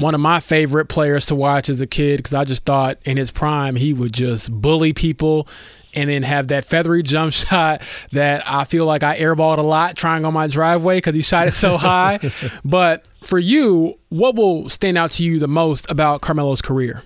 One 0.00 0.12
of 0.12 0.20
my 0.20 0.40
favorite 0.40 0.86
players 0.86 1.26
to 1.26 1.36
watch 1.36 1.68
as 1.68 1.80
a 1.80 1.86
kid 1.86 2.16
because 2.16 2.34
I 2.34 2.42
just 2.42 2.64
thought 2.64 2.98
in 3.04 3.16
his 3.16 3.30
prime 3.30 3.76
he 3.76 3.92
would 3.92 4.12
just 4.12 4.50
bully 4.50 4.92
people 4.92 5.46
and 5.94 6.10
then 6.10 6.24
have 6.24 6.48
that 6.48 6.64
feathery 6.64 7.02
jump 7.04 7.32
shot 7.32 7.82
that 8.10 8.42
I 8.44 8.64
feel 8.64 8.84
like 8.84 9.04
I 9.04 9.16
airballed 9.20 9.58
a 9.58 9.62
lot 9.62 9.96
trying 9.96 10.24
on 10.24 10.34
my 10.34 10.48
driveway 10.48 10.96
because 10.96 11.14
he 11.14 11.22
shot 11.22 11.46
it 11.46 11.54
so 11.54 11.76
high. 11.76 12.18
but 12.64 13.04
for 13.22 13.38
you, 13.38 13.96
what 14.08 14.34
will 14.34 14.68
stand 14.68 14.98
out 14.98 15.12
to 15.12 15.22
you 15.22 15.38
the 15.38 15.46
most 15.46 15.88
about 15.92 16.22
Carmelo's 16.22 16.60
career? 16.60 17.04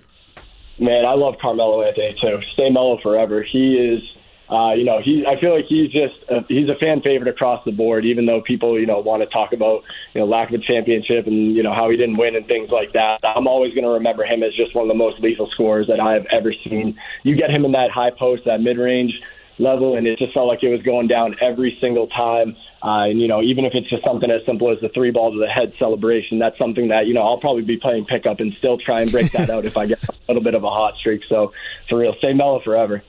Man, 0.79 1.05
I 1.05 1.13
love 1.13 1.35
Carmelo 1.39 1.83
Anthony 1.83 2.17
too. 2.19 2.39
Stay 2.53 2.71
mellow 2.71 2.97
forever. 3.03 3.43
He 3.43 3.75
is 3.75 4.01
uh, 4.49 4.73
you 4.73 4.85
know, 4.85 5.01
he 5.03 5.25
I 5.25 5.39
feel 5.39 5.53
like 5.53 5.65
he's 5.67 5.91
just 5.91 6.15
a, 6.29 6.43
he's 6.47 6.69
a 6.69 6.75
fan 6.75 7.01
favorite 7.01 7.27
across 7.27 7.63
the 7.65 7.71
board. 7.71 8.05
Even 8.05 8.25
though 8.25 8.41
people 8.41 8.79
you 8.79 8.85
know 8.85 8.99
want 8.99 9.21
to 9.21 9.27
talk 9.27 9.51
about 9.51 9.83
you 10.13 10.21
know 10.21 10.27
lack 10.27 10.49
of 10.49 10.61
a 10.61 10.63
championship 10.63 11.27
and 11.27 11.55
you 11.55 11.63
know 11.63 11.73
how 11.73 11.89
he 11.89 11.97
didn't 11.97 12.17
win 12.17 12.35
and 12.35 12.47
things 12.47 12.69
like 12.69 12.93
that, 12.93 13.19
I'm 13.23 13.47
always 13.47 13.73
going 13.73 13.83
to 13.83 13.91
remember 13.91 14.23
him 14.23 14.43
as 14.43 14.53
just 14.55 14.73
one 14.73 14.83
of 14.83 14.87
the 14.87 14.95
most 14.95 15.19
lethal 15.19 15.49
scorers 15.51 15.87
that 15.87 15.99
I 15.99 16.13
have 16.13 16.25
ever 16.31 16.53
seen. 16.63 16.97
You 17.23 17.35
get 17.35 17.49
him 17.49 17.65
in 17.65 17.73
that 17.73 17.91
high 17.91 18.11
post, 18.11 18.45
that 18.45 18.61
mid 18.61 18.77
range 18.77 19.13
level, 19.59 19.95
and 19.97 20.07
it 20.07 20.17
just 20.17 20.33
felt 20.33 20.47
like 20.47 20.63
it 20.63 20.69
was 20.69 20.81
going 20.81 21.07
down 21.07 21.35
every 21.41 21.77
single 21.81 22.07
time. 22.07 22.55
Uh, 22.83 23.09
and 23.09 23.19
you 23.19 23.27
know, 23.27 23.41
even 23.41 23.65
if 23.65 23.73
it's 23.73 23.89
just 23.89 24.03
something 24.05 24.31
as 24.31 24.45
simple 24.45 24.71
as 24.71 24.79
the 24.79 24.89
three 24.89 25.11
ball 25.11 25.31
to 25.31 25.39
the 25.39 25.47
head 25.47 25.73
celebration, 25.77 26.39
that's 26.39 26.57
something 26.57 26.87
that 26.87 27.07
you 27.07 27.13
know 27.13 27.23
I'll 27.23 27.39
probably 27.39 27.63
be 27.63 27.75
playing 27.75 28.05
pickup 28.05 28.39
and 28.39 28.53
still 28.59 28.77
try 28.77 29.01
and 29.01 29.11
break 29.11 29.31
that 29.33 29.49
out 29.49 29.65
if 29.65 29.75
I 29.75 29.87
get 29.87 30.01
a 30.07 30.13
little 30.29 30.43
bit 30.43 30.55
of 30.55 30.63
a 30.63 30.69
hot 30.69 30.95
streak. 30.97 31.23
So 31.27 31.51
for 31.89 31.97
real, 31.97 32.15
stay 32.19 32.31
mellow 32.31 32.61
forever. 32.61 33.03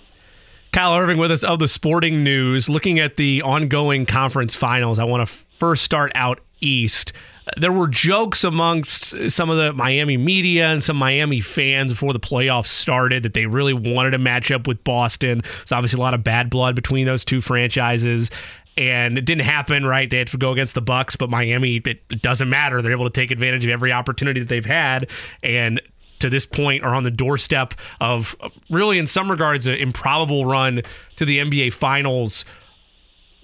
Kyle 0.78 0.94
Irving 0.94 1.18
with 1.18 1.32
us 1.32 1.42
of 1.42 1.58
the 1.58 1.66
sporting 1.66 2.22
news. 2.22 2.68
Looking 2.68 3.00
at 3.00 3.16
the 3.16 3.42
ongoing 3.42 4.06
conference 4.06 4.54
finals, 4.54 5.00
I 5.00 5.04
want 5.04 5.28
to 5.28 5.34
first 5.58 5.82
start 5.82 6.12
out 6.14 6.38
east. 6.60 7.12
There 7.56 7.72
were 7.72 7.88
jokes 7.88 8.44
amongst 8.44 9.28
some 9.28 9.50
of 9.50 9.56
the 9.56 9.72
Miami 9.72 10.16
media 10.16 10.68
and 10.68 10.80
some 10.80 10.96
Miami 10.96 11.40
fans 11.40 11.90
before 11.90 12.12
the 12.12 12.20
playoffs 12.20 12.68
started 12.68 13.24
that 13.24 13.34
they 13.34 13.46
really 13.46 13.74
wanted 13.74 14.12
to 14.12 14.18
match 14.18 14.52
up 14.52 14.68
with 14.68 14.84
Boston. 14.84 15.42
There's 15.56 15.72
obviously 15.72 15.98
a 15.98 16.00
lot 16.00 16.14
of 16.14 16.22
bad 16.22 16.48
blood 16.48 16.76
between 16.76 17.06
those 17.06 17.24
two 17.24 17.40
franchises 17.40 18.30
and 18.76 19.18
it 19.18 19.24
didn't 19.24 19.44
happen 19.44 19.84
right 19.84 20.08
they 20.08 20.18
had 20.18 20.28
to 20.28 20.38
go 20.38 20.52
against 20.52 20.76
the 20.76 20.80
bucks 20.80 21.16
but 21.16 21.28
miami 21.28 21.82
it, 21.84 22.22
doesn't 22.22 22.48
matter 22.48 22.80
they're 22.80 22.92
able 22.92 23.04
to 23.04 23.10
take 23.10 23.32
advantage 23.32 23.64
of 23.64 23.70
every 23.72 23.90
opportunity 23.90 24.38
that 24.38 24.48
they've 24.48 24.64
had 24.64 25.10
and 25.42 25.82
to 26.20 26.30
this 26.30 26.46
point 26.46 26.84
are 26.84 26.94
on 26.94 27.02
the 27.02 27.10
doorstep 27.10 27.74
of 28.00 28.36
really, 28.70 28.98
in 28.98 29.06
some 29.06 29.30
regards, 29.30 29.66
an 29.66 29.74
improbable 29.74 30.46
run 30.46 30.82
to 31.16 31.24
the 31.24 31.38
NBA 31.38 31.72
Finals. 31.72 32.44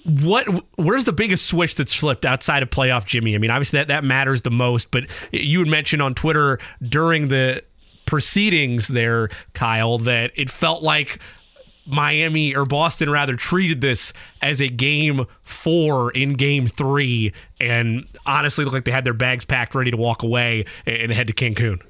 What 0.04 0.46
where's 0.76 1.04
the 1.04 1.12
biggest 1.12 1.46
switch 1.46 1.76
that's 1.76 1.94
flipped 1.94 2.26
outside 2.26 2.62
of 2.62 2.70
playoff 2.70 3.06
Jimmy? 3.06 3.34
I 3.34 3.38
mean, 3.38 3.50
obviously 3.50 3.78
that 3.78 3.88
that 3.88 4.04
matters 4.04 4.42
the 4.42 4.50
most, 4.50 4.90
but 4.90 5.04
you 5.32 5.60
had 5.60 5.68
mentioned 5.68 6.02
on 6.02 6.14
Twitter 6.14 6.58
during 6.86 7.28
the 7.28 7.62
proceedings 8.04 8.88
there, 8.88 9.30
Kyle, 9.54 9.98
that 9.98 10.32
it 10.34 10.50
felt 10.50 10.82
like 10.82 11.20
Miami 11.86 12.54
or 12.54 12.64
Boston 12.64 13.10
rather 13.10 13.36
treated 13.36 13.80
this 13.80 14.12
as 14.42 14.60
a 14.60 14.68
game 14.68 15.26
four 15.42 16.10
in 16.12 16.34
game 16.34 16.66
three 16.66 17.32
and 17.60 18.06
honestly 18.26 18.64
looked 18.64 18.74
like 18.74 18.84
they 18.84 18.92
had 18.92 19.04
their 19.04 19.14
bags 19.14 19.44
packed 19.44 19.74
ready 19.74 19.90
to 19.90 19.96
walk 19.96 20.22
away 20.22 20.64
and 20.86 21.12
head 21.12 21.26
to 21.26 21.32
Cancun. 21.32 21.80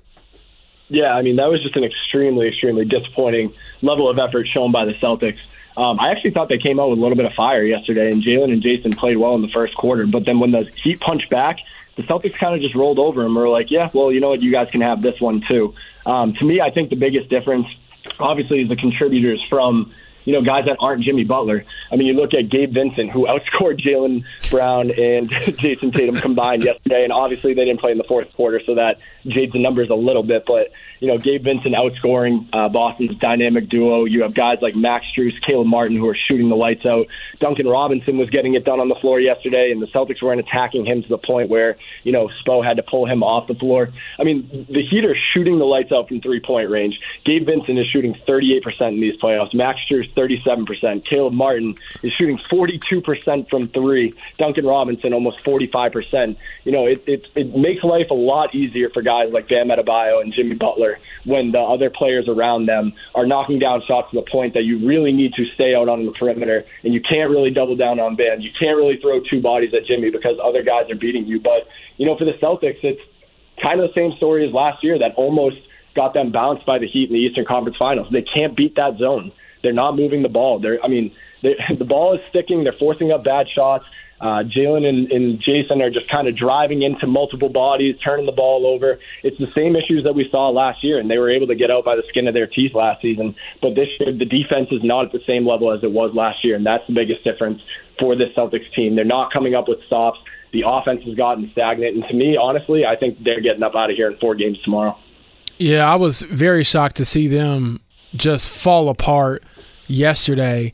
Yeah, 0.89 1.15
I 1.15 1.23
mean 1.23 1.37
that 1.37 1.49
was 1.49 1.63
just 1.63 1.77
an 1.77 1.85
extremely, 1.85 2.49
extremely 2.49 2.85
disappointing 2.85 3.53
level 3.83 4.09
of 4.09 4.19
effort 4.19 4.47
shown 4.49 4.73
by 4.73 4.85
the 4.85 4.93
Celtics. 4.95 5.39
Um, 5.77 5.99
I 5.99 6.11
actually 6.11 6.31
thought 6.31 6.49
they 6.49 6.59
came 6.59 6.79
out 6.79 6.91
with 6.91 6.99
a 6.99 7.03
little 7.03 7.17
bit 7.17 7.27
of 7.27 7.33
fire 7.33 7.65
yesterday, 7.65 8.11
and 8.11 8.23
Jaylen 8.23 8.53
and 8.53 8.63
Jayson 8.63 8.93
played 8.93 9.17
well 9.17 9.35
in 9.35 9.43
the 9.43 9.49
first 9.49 9.75
quarter. 9.75 10.07
But 10.07 10.25
then 10.25 10.39
when 10.39 10.53
the 10.53 10.71
Heat 10.83 11.01
punched 11.01 11.31
back, 11.31 11.59
the 11.97 12.03
Celtics 12.03 12.35
kind 12.35 12.55
of 12.55 12.61
just 12.61 12.75
rolled 12.75 12.99
over 12.99 13.25
and 13.25 13.35
were 13.35 13.49
like, 13.49 13.71
"Yeah, 13.71 13.91
well, 13.93 14.13
you 14.13 14.21
know 14.21 14.29
what? 14.29 14.43
You 14.43 14.53
guys 14.53 14.71
can 14.71 14.83
have 14.83 15.03
this 15.03 15.21
one 15.21 15.43
too." 15.49 15.75
Um, 16.07 16.35
to 16.35 16.45
me, 16.45 16.61
I 16.61 16.71
think 16.71 16.91
the 16.91 16.97
biggest 16.97 17.29
difference, 17.29 17.67
obviously, 18.21 18.63
is 18.63 18.69
the 18.69 18.77
contributors 18.77 19.43
from 19.49 19.93
you 20.25 20.33
know, 20.33 20.43
guys 20.43 20.65
that 20.67 20.77
aren't 20.81 21.03
Jimmy 21.03 21.25
Butler. 21.25 21.65
I 21.93 21.97
mean, 21.97 22.07
you 22.07 22.15
look 22.15 22.35
at 22.35 22.49
Gabe 22.49 22.73
Vincent, 22.73 23.11
who 23.11 23.27
outscored 23.27 23.81
Jaylen 23.81 24.25
Brown 24.51 24.91
and 24.91 25.29
Jayson 25.59 25.93
Tatum 25.93 26.17
combined 26.17 26.65
yesterday, 26.65 27.05
and 27.05 27.13
obviously 27.13 27.55
they 27.55 27.65
didn't 27.65 27.81
play 27.81 27.93
in 27.93 27.99
the 27.99 28.05
fourth 28.05 28.33
quarter, 28.35 28.61
so 28.65 28.75
that 28.75 28.99
jades 29.27 29.53
the 29.53 29.59
numbers 29.59 29.91
a 29.91 29.95
little 29.95 30.23
bit. 30.23 30.45
But 30.47 30.73
you 31.01 31.09
know, 31.09 31.19
Gabe 31.19 31.45
Vincent 31.45 31.75
outscoring 31.75 32.49
uh, 32.53 32.69
Boston's 32.69 33.17
dynamic 33.19 33.69
duo. 33.69 34.05
You 34.05 34.23
have 34.23 34.35
guys 34.35 34.59
like 34.63 34.75
Max 34.75 35.07
Strus, 35.15 35.33
Caleb 35.47 35.67
Martin, 35.67 35.97
who 35.97 36.09
are 36.09 36.17
shooting 36.17 36.49
the 36.49 36.57
lights 36.57 36.87
out. 36.87 37.07
Duncan 37.41 37.67
Robinson 37.67 38.17
was 38.17 38.31
getting 38.31 38.55
it 38.55 38.65
done 38.65 38.81
on 38.81 38.89
the 38.89 38.95
floor 38.97 39.21
yesterday, 39.21 39.71
and 39.71 39.83
the 39.83 39.87
Celtics 39.89 40.23
weren't 40.23 40.41
attacking 40.41 40.87
him 40.87 41.03
to 41.03 41.09
the 41.09 41.19
point 41.19 41.49
where 41.49 41.77
you 42.05 42.13
know 42.13 42.29
Spo 42.45 42.65
had 42.65 42.77
to 42.77 42.83
pull 42.83 43.07
him 43.07 43.23
off 43.23 43.49
the 43.49 43.55
floor. 43.55 43.91
I 44.19 44.25
mean, 44.25 44.67
the 44.69 44.83
Heat 44.83 45.05
are 45.05 45.17
shooting 45.33 45.59
the 45.59 45.65
lights 45.65 45.93
out 45.93 46.09
from 46.09 46.21
three 46.21 46.41
point 46.41 46.71
range. 46.71 46.99
Gabe 47.25 47.47
Vincent 47.47 47.79
is 47.79 47.87
shooting 47.87 48.15
38% 48.27 48.65
in 48.89 49.01
these 49.01 49.21
playoffs. 49.21 49.55
Max 49.55 49.81
Strus 49.89 50.13
37%. 50.15 51.05
Caleb 51.05 51.33
Martin 51.33 51.77
is 52.03 52.13
shooting 52.13 52.39
42% 52.51 53.51
from 53.51 53.69
three. 53.69 54.15
Duncan 54.39 54.67
Robinson 54.67 55.13
almost 55.13 55.43
45%. 55.45 56.37
You 56.65 56.73
know, 56.73 56.87
it, 56.87 57.03
it, 57.07 57.29
it 57.35 57.57
makes 57.57 57.83
life 57.85 58.11
a 58.11 58.15
lot 58.15 58.55
easier 58.55 58.91
for 58.91 59.03
guys 59.03 59.14
like 59.23 59.49
Bam 59.49 59.69
Adebayo 59.69 60.21
and 60.21 60.33
Jimmy 60.33 60.55
Butler 60.55 60.99
when 61.25 61.53
the 61.53 61.61
other 61.61 61.91
players 61.91 62.29
around 62.29 62.67
them 62.67 62.93
are 63.15 63.27
knocking 63.27 63.59
down 63.59 63.83
shots 63.87 64.11
to 64.11 64.17
the 64.17 64.31
point 64.31 64.55
that 64.55 64.65
you 64.65 64.87
really 64.87 65.13
need 65.13 65.33
to 65.35 65.45
stay 65.55 65.75
out 65.75 65.89
on 65.89 66.05
the 66.05 66.13
perimeter 66.13 66.65
and 66.83 66.93
you 66.93 67.01
can't 67.01 67.31
really 67.31 67.51
double 67.51 67.77
down 67.77 68.01
on 68.01 68.17
Bam. 68.17 68.41
You 68.41 68.51
can't 68.59 68.77
really 68.77 68.99
throw 69.01 69.21
two 69.21 69.41
bodies 69.41 69.73
at 69.75 69.87
Jimmy 69.87 70.11
because 70.11 70.37
other 70.43 70.63
guys 70.63 70.91
are 70.91 70.97
beating 70.97 71.27
you. 71.27 71.41
But, 71.41 71.69
you 71.97 72.07
know, 72.07 72.17
for 72.17 72.25
the 72.25 72.35
Celtics, 72.35 72.83
it's 72.83 73.01
kind 73.63 73.81
of 73.81 73.89
the 73.89 73.95
same 73.95 74.17
story 74.17 74.47
as 74.47 74.53
last 74.53 74.83
year 74.83 74.99
that 74.99 75.15
almost 75.15 75.57
got 75.95 76.15
them 76.15 76.33
bounced 76.33 76.67
by 76.67 76.79
the 76.79 76.89
Heat 76.89 77.09
in 77.09 77.15
the 77.15 77.21
Eastern 77.21 77.45
Conference 77.45 77.77
Finals. 77.79 78.09
They 78.11 78.23
can't 78.23 78.57
beat 78.57 78.75
that 78.77 78.99
zone. 78.99 79.33
They're 79.63 79.73
not 79.73 79.97
moving 79.97 80.23
the 80.23 80.29
ball. 80.29 80.59
They're, 80.59 80.83
I 80.85 80.89
mean, 80.89 81.15
the 81.43 81.85
ball 81.85 82.15
is 82.15 82.21
sticking. 82.29 82.65
They're 82.65 82.73
forcing 82.73 83.13
up 83.13 83.25
bad 83.25 83.49
shots. 83.49 83.85
Uh, 84.21 84.43
Jaylen 84.45 84.87
and, 84.87 85.11
and 85.11 85.41
Jayson 85.41 85.83
are 85.83 85.91
just 85.91 86.09
kind 86.09 86.29
of 86.29 86.37
driving 86.37 86.83
into 86.83 87.07
multiple 87.07 87.49
bodies, 87.49 87.97
turning 88.03 88.27
the 88.27 88.33
ball 88.33 88.67
over. 88.67 88.99
It's 89.23 89.39
the 89.39 89.51
same 89.53 89.77
issues 89.77 90.05
that 90.05 90.15
we 90.15 90.29
saw 90.31 90.49
last 90.51 90.85
year, 90.85 90.99
and 90.99 91.11
they 91.11 91.19
were 91.19 91.31
able 91.31 91.49
to 91.49 91.55
get 91.55 91.71
out 91.71 91.85
by 91.85 91.97
the 91.97 92.05
skin 92.09 92.29
of 92.29 92.35
their 92.35 92.47
teeth 92.47 92.75
last 92.75 93.03
season. 93.03 93.35
But 93.61 93.75
this 93.75 93.89
year, 93.99 94.13
the 94.13 94.25
defense 94.25 94.69
is 94.71 94.83
not 94.83 95.07
at 95.07 95.13
the 95.13 95.23
same 95.27 95.47
level 95.47 95.73
as 95.73 95.83
it 95.83 95.91
was 95.91 96.15
last 96.15 96.45
year, 96.45 96.57
and 96.57 96.65
that's 96.65 96.87
the 96.87 96.95
biggest 96.95 97.25
difference 97.25 97.61
for 97.99 98.17
this 98.17 98.31
Celtics 98.37 98.73
team. 98.75 98.95
They're 98.95 99.05
not 99.05 99.33
coming 99.33 99.55
up 99.55 99.69
with 99.69 99.83
stops. 99.85 100.19
The 100.53 100.63
offense 100.67 101.03
has 101.05 101.17
gotten 101.17 101.51
stagnant, 101.51 101.97
and 101.97 102.05
to 102.09 102.15
me, 102.15 102.37
honestly, 102.37 102.87
I 102.87 102.97
think 102.97 103.23
they're 103.23 103.41
getting 103.41 103.63
up 103.63 103.75
out 103.75 103.91
of 103.91 103.97
here 103.97 104.11
in 104.11 104.17
four 104.19 104.37
games 104.37 104.61
tomorrow. 104.63 104.97
Yeah, 105.59 105.91
I 105.91 105.97
was 105.97 106.23
very 106.23 106.65
shocked 106.65 106.97
to 106.97 107.05
see 107.05 107.27
them 107.27 107.81
just 108.15 108.49
fall 108.49 108.89
apart 108.89 109.45
yesterday. 109.87 110.73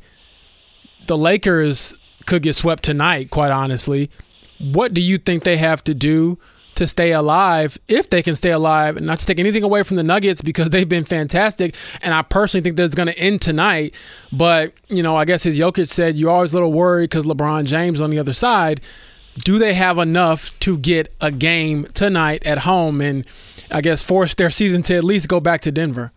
The 1.06 1.16
Lakers 1.16 1.96
could 2.26 2.42
get 2.42 2.56
swept 2.56 2.82
tonight, 2.82 3.30
quite 3.30 3.50
honestly. 3.50 4.10
What 4.58 4.94
do 4.94 5.00
you 5.00 5.18
think 5.18 5.44
they 5.44 5.56
have 5.56 5.82
to 5.84 5.94
do 5.94 6.38
to 6.76 6.86
stay 6.86 7.12
alive, 7.12 7.78
if 7.88 8.08
they 8.08 8.22
can 8.22 8.34
stay 8.34 8.50
alive, 8.50 8.96
and 8.96 9.04
not 9.04 9.18
to 9.18 9.26
take 9.26 9.38
anything 9.38 9.62
away 9.62 9.82
from 9.82 9.96
the 9.96 10.02
Nuggets 10.02 10.40
because 10.40 10.70
they've 10.70 10.88
been 10.88 11.04
fantastic. 11.04 11.74
And 12.02 12.14
I 12.14 12.22
personally 12.22 12.62
think 12.62 12.76
that's 12.76 12.94
going 12.94 13.08
to 13.08 13.18
end 13.18 13.42
tonight. 13.42 13.94
But, 14.32 14.72
you 14.88 15.02
know, 15.02 15.16
I 15.16 15.24
guess 15.24 15.44
as 15.46 15.58
Jokic 15.58 15.88
said, 15.88 16.16
you're 16.16 16.30
always 16.30 16.52
a 16.52 16.56
little 16.56 16.72
worried 16.72 17.10
because 17.10 17.26
LeBron 17.26 17.66
James 17.66 18.00
on 18.00 18.10
the 18.10 18.18
other 18.18 18.32
side. 18.32 18.80
Do 19.44 19.58
they 19.58 19.74
have 19.74 19.98
enough 19.98 20.58
to 20.60 20.76
get 20.76 21.14
a 21.20 21.30
game 21.30 21.84
tonight 21.94 22.44
at 22.46 22.58
home 22.58 23.00
and, 23.00 23.24
I 23.70 23.80
guess, 23.80 24.02
force 24.02 24.34
their 24.34 24.50
season 24.50 24.82
to 24.84 24.96
at 24.96 25.04
least 25.04 25.28
go 25.28 25.38
back 25.38 25.60
to 25.62 25.70
Denver? 25.70 26.12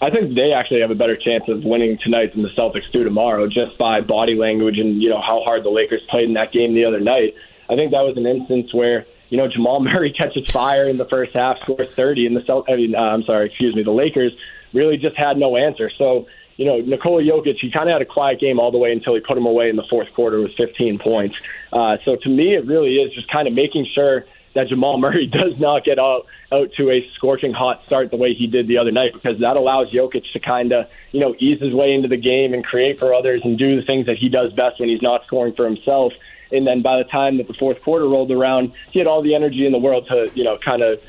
I 0.00 0.10
think 0.10 0.34
they 0.34 0.52
actually 0.52 0.80
have 0.82 0.90
a 0.90 0.94
better 0.94 1.16
chance 1.16 1.44
of 1.48 1.64
winning 1.64 1.98
tonight 2.02 2.34
than 2.34 2.42
the 2.42 2.50
Celtics 2.50 2.90
do 2.92 3.02
tomorrow, 3.02 3.46
just 3.46 3.78
by 3.78 4.02
body 4.02 4.34
language 4.34 4.78
and 4.78 5.00
you 5.02 5.08
know 5.08 5.20
how 5.20 5.40
hard 5.42 5.64
the 5.64 5.70
Lakers 5.70 6.02
played 6.10 6.28
in 6.28 6.34
that 6.34 6.52
game 6.52 6.74
the 6.74 6.84
other 6.84 7.00
night. 7.00 7.34
I 7.70 7.76
think 7.76 7.92
that 7.92 8.02
was 8.02 8.16
an 8.16 8.26
instance 8.26 8.74
where 8.74 9.06
you 9.30 9.38
know 9.38 9.48
Jamal 9.48 9.80
Murray 9.84 10.12
catches 10.12 10.50
fire 10.50 10.88
in 10.88 10.98
the 10.98 11.06
first 11.06 11.34
half, 11.34 11.60
scores 11.60 11.88
30, 11.94 12.26
and 12.26 12.36
the 12.36 12.42
Celt- 12.42 12.68
I 12.68 12.76
mean, 12.76 12.94
uh, 12.94 13.00
I'm 13.00 13.22
sorry, 13.22 13.46
excuse 13.46 13.74
me, 13.74 13.82
the 13.82 13.90
Lakers 13.90 14.32
really 14.74 14.98
just 14.98 15.16
had 15.16 15.38
no 15.38 15.56
answer. 15.56 15.90
So 15.96 16.26
you 16.58 16.66
know 16.66 16.78
Nikola 16.78 17.22
Jokic, 17.22 17.56
he 17.58 17.70
kind 17.70 17.88
of 17.88 17.94
had 17.94 18.02
a 18.02 18.06
quiet 18.06 18.38
game 18.38 18.60
all 18.60 18.70
the 18.70 18.78
way 18.78 18.92
until 18.92 19.14
he 19.14 19.20
put 19.20 19.38
him 19.38 19.46
away 19.46 19.70
in 19.70 19.76
the 19.76 19.84
fourth 19.88 20.12
quarter 20.12 20.40
with 20.40 20.54
15 20.56 20.98
points. 20.98 21.36
Uh, 21.72 21.96
so 22.04 22.16
to 22.16 22.28
me, 22.28 22.54
it 22.54 22.66
really 22.66 22.96
is 22.96 23.14
just 23.14 23.30
kind 23.30 23.48
of 23.48 23.54
making 23.54 23.86
sure 23.94 24.26
that 24.56 24.68
Jamal 24.68 24.98
Murray 24.98 25.26
does 25.32 25.58
not 25.58 25.84
get 25.84 25.98
out 25.98 26.26
out 26.52 26.72
to 26.76 26.90
a 26.90 27.08
scorching 27.14 27.52
hot 27.52 27.82
start 27.86 28.10
the 28.10 28.16
way 28.16 28.34
he 28.34 28.46
did 28.46 28.68
the 28.68 28.78
other 28.78 28.90
night 28.90 29.12
because 29.12 29.38
that 29.40 29.56
allows 29.56 29.90
Jokic 29.90 30.30
to 30.32 30.40
kind 30.40 30.72
of 30.72 30.86
you 31.12 31.20
know 31.20 31.34
ease 31.38 31.60
his 31.60 31.72
way 31.72 31.92
into 31.92 32.08
the 32.08 32.16
game 32.16 32.54
and 32.54 32.64
create 32.64 32.98
for 32.98 33.14
others 33.14 33.40
and 33.44 33.58
do 33.58 33.76
the 33.78 33.86
things 33.86 34.06
that 34.06 34.16
he 34.16 34.28
does 34.28 34.52
best 34.52 34.80
when 34.80 34.88
he's 34.88 35.02
not 35.02 35.24
scoring 35.26 35.54
for 35.54 35.64
himself. 35.64 36.12
And 36.52 36.66
then 36.66 36.80
by 36.80 36.98
the 36.98 37.04
time 37.04 37.38
that 37.38 37.48
the 37.48 37.54
fourth 37.54 37.82
quarter 37.82 38.06
rolled 38.08 38.30
around, 38.30 38.72
he 38.92 39.00
had 39.00 39.08
all 39.08 39.22
the 39.22 39.34
energy 39.34 39.66
in 39.66 39.72
the 39.72 39.78
world 39.78 40.06
to 40.08 40.30
you 40.34 40.44
know 40.44 40.58
kind 40.58 40.82
of 40.82 41.00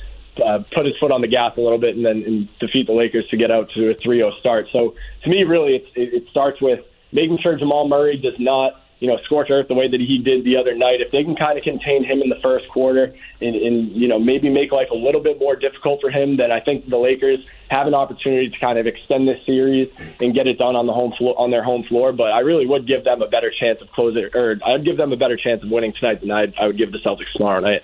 uh, 0.43 0.63
put 0.73 0.85
his 0.85 0.95
foot 0.99 1.11
on 1.11 1.21
the 1.21 1.27
gas 1.27 1.57
a 1.57 1.61
little 1.61 1.79
bit 1.79 1.95
and 1.95 2.05
then 2.05 2.23
and 2.23 2.59
defeat 2.59 2.87
the 2.87 2.93
Lakers 2.93 3.27
to 3.29 3.37
get 3.37 3.51
out 3.51 3.69
to 3.71 3.89
a 3.89 3.95
3-0 3.95 4.39
start. 4.39 4.67
So 4.71 4.95
to 5.23 5.29
me, 5.29 5.43
really, 5.43 5.75
it, 5.75 5.85
it 5.95 6.27
starts 6.29 6.61
with 6.61 6.85
making 7.11 7.39
sure 7.39 7.55
Jamal 7.55 7.87
Murray 7.87 8.17
does 8.17 8.39
not 8.39 8.81
you 8.99 9.07
know, 9.07 9.17
scorch 9.25 9.49
earth 9.51 9.67
the 9.67 9.73
way 9.75 9.87
that 9.87 9.99
he 9.99 10.17
did 10.17 10.43
the 10.43 10.57
other 10.57 10.75
night. 10.75 11.01
If 11.01 11.11
they 11.11 11.23
can 11.23 11.35
kind 11.35 11.57
of 11.57 11.63
contain 11.63 12.03
him 12.03 12.21
in 12.21 12.29
the 12.29 12.39
first 12.41 12.67
quarter 12.69 13.13
and, 13.41 13.55
and 13.55 13.91
you 13.91 14.07
know 14.07 14.19
maybe 14.19 14.49
make 14.49 14.71
life 14.71 14.89
a 14.91 14.95
little 14.95 15.21
bit 15.21 15.39
more 15.39 15.55
difficult 15.55 16.01
for 16.01 16.09
him, 16.09 16.37
then 16.37 16.51
I 16.51 16.59
think 16.59 16.89
the 16.89 16.97
Lakers 16.97 17.39
have 17.69 17.85
an 17.85 17.93
opportunity 17.93 18.49
to 18.49 18.59
kind 18.59 18.79
of 18.79 18.87
extend 18.87 19.27
this 19.27 19.45
series 19.45 19.89
and 20.19 20.33
get 20.33 20.47
it 20.47 20.57
done 20.57 20.75
on 20.75 20.87
the 20.87 20.93
home 20.93 21.11
floor 21.13 21.35
on 21.37 21.51
their 21.51 21.63
home 21.63 21.83
floor. 21.83 22.11
But 22.11 22.31
I 22.31 22.39
really 22.39 22.65
would 22.65 22.87
give 22.87 23.03
them 23.03 23.21
a 23.21 23.27
better 23.27 23.51
chance 23.51 23.81
of 23.81 23.91
closing, 23.91 24.29
or 24.33 24.57
I'd 24.65 24.83
give 24.83 24.97
them 24.97 25.13
a 25.13 25.17
better 25.17 25.37
chance 25.37 25.63
of 25.63 25.69
winning 25.69 25.93
tonight 25.93 26.21
than 26.21 26.31
I'd, 26.31 26.55
I 26.55 26.67
would 26.67 26.77
give 26.77 26.91
the 26.91 26.99
Celtics 26.99 27.31
tomorrow 27.33 27.59
night 27.59 27.83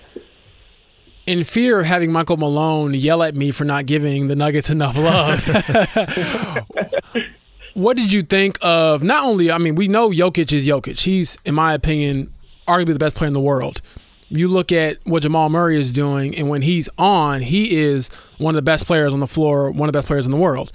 in 1.26 1.42
fear 1.42 1.80
of 1.80 1.86
having 1.86 2.12
Michael 2.12 2.36
Malone 2.36 2.92
yell 2.92 3.22
at 3.22 3.34
me 3.34 3.50
for 3.50 3.64
not 3.64 3.86
giving 3.86 4.28
the 4.28 4.36
Nuggets 4.36 4.68
enough 4.68 4.94
love. 4.96 5.42
what 7.74 7.96
did 7.96 8.12
you 8.12 8.22
think 8.22 8.58
of 8.62 9.02
not 9.02 9.24
only 9.24 9.50
I 9.50 9.58
mean 9.58 9.74
we 9.74 9.88
know 9.88 10.10
Jokic 10.10 10.52
is 10.52 10.66
Jokic. 10.66 11.00
He's 11.00 11.36
in 11.44 11.54
my 11.54 11.74
opinion 11.74 12.32
arguably 12.66 12.94
the 12.94 12.98
best 12.98 13.16
player 13.16 13.28
in 13.28 13.34
the 13.34 13.40
world. 13.40 13.82
You 14.30 14.48
look 14.48 14.72
at 14.72 14.98
what 15.04 15.22
Jamal 15.22 15.50
Murray 15.50 15.78
is 15.78 15.92
doing 15.92 16.34
and 16.36 16.48
when 16.48 16.62
he's 16.62 16.88
on, 16.98 17.42
he 17.42 17.76
is 17.76 18.08
one 18.38 18.54
of 18.54 18.56
the 18.56 18.62
best 18.62 18.86
players 18.86 19.12
on 19.12 19.20
the 19.20 19.26
floor, 19.26 19.70
one 19.70 19.88
of 19.88 19.92
the 19.92 19.98
best 19.98 20.08
players 20.08 20.24
in 20.24 20.30
the 20.30 20.38
world. 20.38 20.72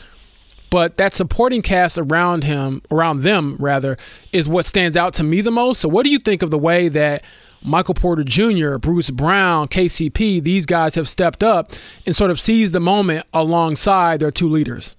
But 0.69 0.97
that 0.97 1.13
supporting 1.13 1.63
cast 1.63 1.97
around 1.97 2.43
him, 2.43 2.83
around 2.91 3.23
them 3.23 3.55
rather, 3.59 3.97
is 4.31 4.47
what 4.47 4.65
stands 4.65 4.95
out 4.95 5.13
to 5.13 5.23
me 5.23 5.41
the 5.41 5.51
most. 5.51 5.81
So 5.81 5.89
what 5.89 6.03
do 6.03 6.11
you 6.11 6.19
think 6.19 6.43
of 6.43 6.51
the 6.51 6.59
way 6.59 6.89
that 6.89 7.23
Michael 7.63 7.95
Porter 7.95 8.23
Jr., 8.23 8.77
Bruce 8.77 9.09
Brown, 9.09 9.67
KCP, 9.67 10.43
these 10.43 10.65
guys 10.65 10.95
have 10.95 11.09
stepped 11.09 11.43
up 11.43 11.71
and 12.05 12.15
sort 12.15 12.29
of 12.29 12.39
seized 12.39 12.73
the 12.73 12.79
moment 12.79 13.25
alongside 13.33 14.19
their 14.19 14.31
two 14.31 14.47
leaders? 14.47 14.95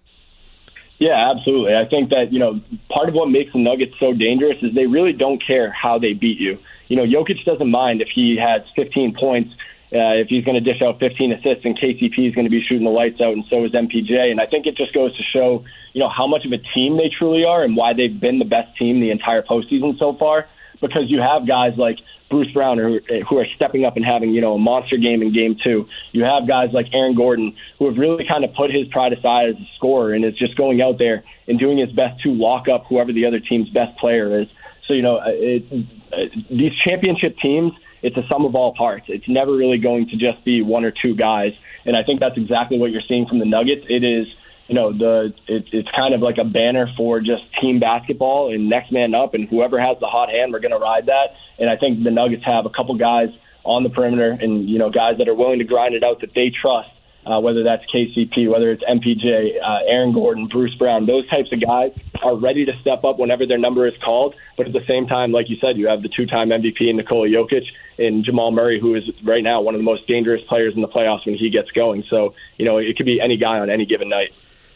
Yeah, 1.01 1.32
absolutely. 1.35 1.74
I 1.74 1.86
think 1.86 2.10
that, 2.10 2.31
you 2.31 2.39
know, 2.39 2.60
part 2.90 3.09
of 3.09 3.14
what 3.14 3.31
makes 3.31 3.55
the 3.55 3.59
Nuggets 3.59 3.94
so 3.98 4.12
dangerous 4.12 4.59
is 4.62 4.74
they 4.74 4.86
really 4.86 5.14
don't 5.14 5.43
care 5.44 5.72
how 5.72 5.98
they 5.98 6.12
beat 6.12 6.39
you. 6.39 6.59
You 6.89 6.97
know, 6.97 7.05
Jokic 7.05 7.43
doesn't 7.47 7.70
mind 7.70 8.02
if 8.02 8.09
he 8.14 8.36
has 8.36 8.60
15 8.77 9.14
points, 9.18 9.51
uh, 9.94 10.20
if 10.20 10.28
he's 10.28 10.44
going 10.44 10.62
to 10.62 10.72
dish 10.72 10.82
out 10.82 11.01
15 11.01 11.32
assists, 11.32 11.64
and 11.64 11.77
KCP 11.77 12.28
is 12.28 12.35
going 12.35 12.44
to 12.44 12.51
be 12.51 12.60
shooting 12.60 12.85
the 12.85 12.90
lights 12.90 13.18
out, 13.18 13.32
and 13.32 13.47
so 13.48 13.64
is 13.64 13.72
MPJ. 13.72 14.31
And 14.31 14.43
I 14.43 14.47
think 14.47 14.66
it 14.66 14.77
just 14.77 14.93
goes 14.93 15.16
to 15.16 15.22
show, 15.22 15.64
you 15.94 16.01
know, 16.01 16.10
how 16.10 16.27
much 16.27 16.44
of 16.44 16.52
a 16.52 16.59
team 16.59 16.98
they 16.98 17.09
truly 17.09 17.47
are 17.47 17.64
and 17.64 17.77
why 17.77 17.94
they've 17.94 18.20
been 18.20 18.39
the 18.39 18.44
best 18.44 18.77
team 18.77 19.01
the 19.01 19.10
entire 19.10 19.40
postseason 19.40 19.98
so 19.98 20.12
far. 20.12 20.48
Because 20.82 21.10
you 21.10 21.20
have 21.20 21.47
guys 21.47 21.78
like 21.78 21.98
Bruce 22.31 22.51
Brown 22.52 22.78
who, 22.78 23.01
who 23.28 23.39
are 23.39 23.47
stepping 23.57 23.85
up 23.85 23.97
and 23.97 24.05
having 24.05 24.31
you 24.31 24.40
know 24.40 24.55
a 24.55 24.59
monster 24.59 24.97
game 24.97 25.20
in 25.20 25.32
game 25.35 25.57
two. 25.62 25.89
You 26.12 26.24
have 26.24 26.47
guys 26.47 26.70
like 26.73 26.86
Aaron 26.93 27.15
Gordon 27.15 27.57
who 27.78 27.86
have 27.86 27.98
really 27.98 28.24
kind 28.24 28.44
of 28.44 28.55
put 28.55 28.70
his 28.70 28.86
pride 28.89 29.12
aside 29.12 29.51
as 29.51 29.57
a 29.57 29.69
scorer 29.77 30.15
and 30.15 30.24
is 30.24 30.39
just 30.39 30.57
going 30.57 30.81
out 30.81 30.98
there 30.98 31.24
and 31.48 31.59
doing 31.59 31.78
his 31.78 31.90
best 31.90 32.23
to 32.23 32.31
lock 32.31 32.69
up 32.69 32.85
whoever 32.89 33.12
the 33.12 33.27
other 33.27 33.40
team's 33.40 33.69
best 33.70 33.98
player 33.98 34.40
is. 34.40 34.48
So 34.86 34.94
you 34.94 35.02
know 35.02 35.19
uh, 35.19 35.24
it, 35.27 35.65
it, 35.70 35.86
uh, 36.12 36.40
these 36.48 36.73
championship 36.85 37.36
teams. 37.39 37.73
It's 38.02 38.16
a 38.16 38.27
sum 38.31 38.47
of 38.47 38.55
all 38.55 38.74
parts. 38.74 39.05
It's 39.09 39.28
never 39.28 39.55
really 39.55 39.77
going 39.77 40.09
to 40.09 40.16
just 40.16 40.43
be 40.43 40.62
one 40.62 40.86
or 40.86 40.90
two 40.90 41.15
guys, 41.15 41.52
and 41.85 41.94
I 41.94 42.02
think 42.02 42.19
that's 42.19 42.39
exactly 42.39 42.78
what 42.78 42.93
you're 42.93 43.02
seeing 43.07 43.27
from 43.27 43.40
the 43.40 43.44
Nuggets. 43.44 43.85
It 43.90 44.02
is 44.02 44.27
you 44.70 44.76
know 44.76 44.92
the 44.92 45.34
it, 45.48 45.66
it's 45.72 45.90
kind 45.90 46.14
of 46.14 46.20
like 46.20 46.38
a 46.38 46.44
banner 46.44 46.88
for 46.97 47.20
just 47.20 47.52
team 47.60 47.80
basketball 47.80 48.55
and 48.55 48.68
next 48.68 48.92
man 48.92 49.16
up 49.16 49.34
and 49.34 49.48
whoever 49.48 49.80
has 49.80 49.98
the 49.98 50.06
hot 50.06 50.30
hand 50.30 50.52
we're 50.52 50.60
going 50.60 50.70
to 50.70 50.78
ride 50.78 51.06
that 51.06 51.34
and 51.59 51.68
I 51.68 51.76
think 51.76 52.05
the 52.05 52.12
Nuggets 52.12 52.44
have 52.44 52.66
a 52.66 52.70
couple 52.70 52.94
guys 52.94 53.30
on 53.64 53.82
the 53.82 53.90
perimeter 53.90 54.30
and 54.30 54.70
you 54.70 54.78
know 54.78 54.88
guys 54.88 55.18
that 55.18 55.28
are 55.28 55.34
willing 55.34 55.59
to 55.59 55.64
grind 55.64 55.94
it 55.94 56.05
out 56.05 56.20
that 56.20 56.34
they 56.34 56.51
trust 56.51 56.90
uh, 57.26 57.38
whether 57.38 57.62
that's 57.62 57.84
KCP, 57.92 58.51
whether 58.51 58.70
it's 58.70 58.82
MPJ, 58.82 59.60
uh, 59.62 59.80
Aaron 59.86 60.12
Gordon, 60.12 60.47
Bruce 60.47 60.74
Brown, 60.74 61.05
those 61.05 61.28
types 61.28 61.52
of 61.52 61.60
guys 61.60 61.92
are 62.22 62.34
ready 62.34 62.64
to 62.64 62.72
step 62.80 63.05
up 63.05 63.18
whenever 63.18 63.44
their 63.44 63.59
number 63.59 63.86
is 63.86 63.94
called. 64.02 64.34
But 64.56 64.66
at 64.66 64.72
the 64.72 64.84
same 64.86 65.06
time, 65.06 65.30
like 65.30 65.51
you 65.51 65.56
said, 65.60 65.76
you 65.76 65.88
have 65.88 66.02
the 66.02 66.09
two-time 66.09 66.48
MVP 66.48 66.94
Nikola 66.94 67.28
Jokic 67.28 67.66
and 67.98 68.24
Jamal 68.24 68.52
Murray, 68.52 68.80
who 68.80 68.94
is 68.94 69.05
right 69.22 69.44
now 69.44 69.60
one 69.60 69.74
of 69.74 69.78
the 69.78 69.84
most 69.84 70.06
dangerous 70.06 70.40
players 70.48 70.74
in 70.74 70.80
the 70.80 70.88
playoffs 70.88 71.26
when 71.26 71.34
he 71.34 71.51
gets 71.51 71.70
going. 71.72 72.05
So 72.09 72.34
you 72.56 72.64
know 72.64 72.78
it 72.78 72.97
could 72.97 73.06
be 73.06 73.20
any 73.20 73.36
guy 73.36 73.59
on 73.59 73.68
any 73.68 73.84
given 73.84 74.09
night. 74.09 74.30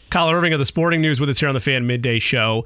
Kyle 0.09 0.29
Irving 0.29 0.53
of 0.53 0.59
the 0.59 0.65
Sporting 0.65 1.01
News 1.01 1.19
with 1.19 1.29
us 1.29 1.39
here 1.39 1.49
on 1.49 1.55
the 1.55 1.61
Fan 1.61 1.87
Midday 1.87 2.19
Show. 2.19 2.65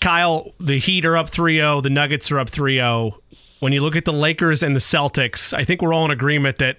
Kyle, 0.00 0.52
the 0.58 0.78
Heat 0.78 1.04
are 1.04 1.16
up 1.16 1.28
3 1.28 1.56
0, 1.56 1.80
the 1.80 1.90
Nuggets 1.90 2.30
are 2.30 2.38
up 2.38 2.48
3 2.48 2.76
0. 2.76 3.18
When 3.60 3.72
you 3.72 3.80
look 3.80 3.94
at 3.94 4.04
the 4.04 4.12
Lakers 4.12 4.62
and 4.62 4.74
the 4.74 4.80
Celtics, 4.80 5.52
I 5.56 5.64
think 5.64 5.82
we're 5.82 5.94
all 5.94 6.04
in 6.04 6.10
agreement 6.10 6.58
that 6.58 6.78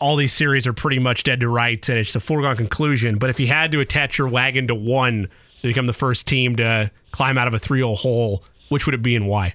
all 0.00 0.16
these 0.16 0.32
series 0.32 0.66
are 0.66 0.72
pretty 0.72 0.98
much 0.98 1.22
dead 1.22 1.40
to 1.40 1.48
rights 1.48 1.88
and 1.88 1.98
it's 1.98 2.16
a 2.16 2.20
foregone 2.20 2.56
conclusion. 2.56 3.18
But 3.18 3.30
if 3.30 3.38
you 3.38 3.46
had 3.46 3.70
to 3.72 3.80
attach 3.80 4.18
your 4.18 4.28
wagon 4.28 4.66
to 4.68 4.74
one 4.74 5.28
to 5.60 5.66
become 5.66 5.86
the 5.86 5.92
first 5.92 6.26
team 6.26 6.56
to 6.56 6.90
climb 7.12 7.36
out 7.36 7.46
of 7.46 7.54
a 7.54 7.58
3 7.58 7.80
0 7.80 7.94
hole, 7.94 8.42
which 8.70 8.86
would 8.86 8.94
it 8.94 9.02
be 9.02 9.14
and 9.14 9.28
why? 9.28 9.52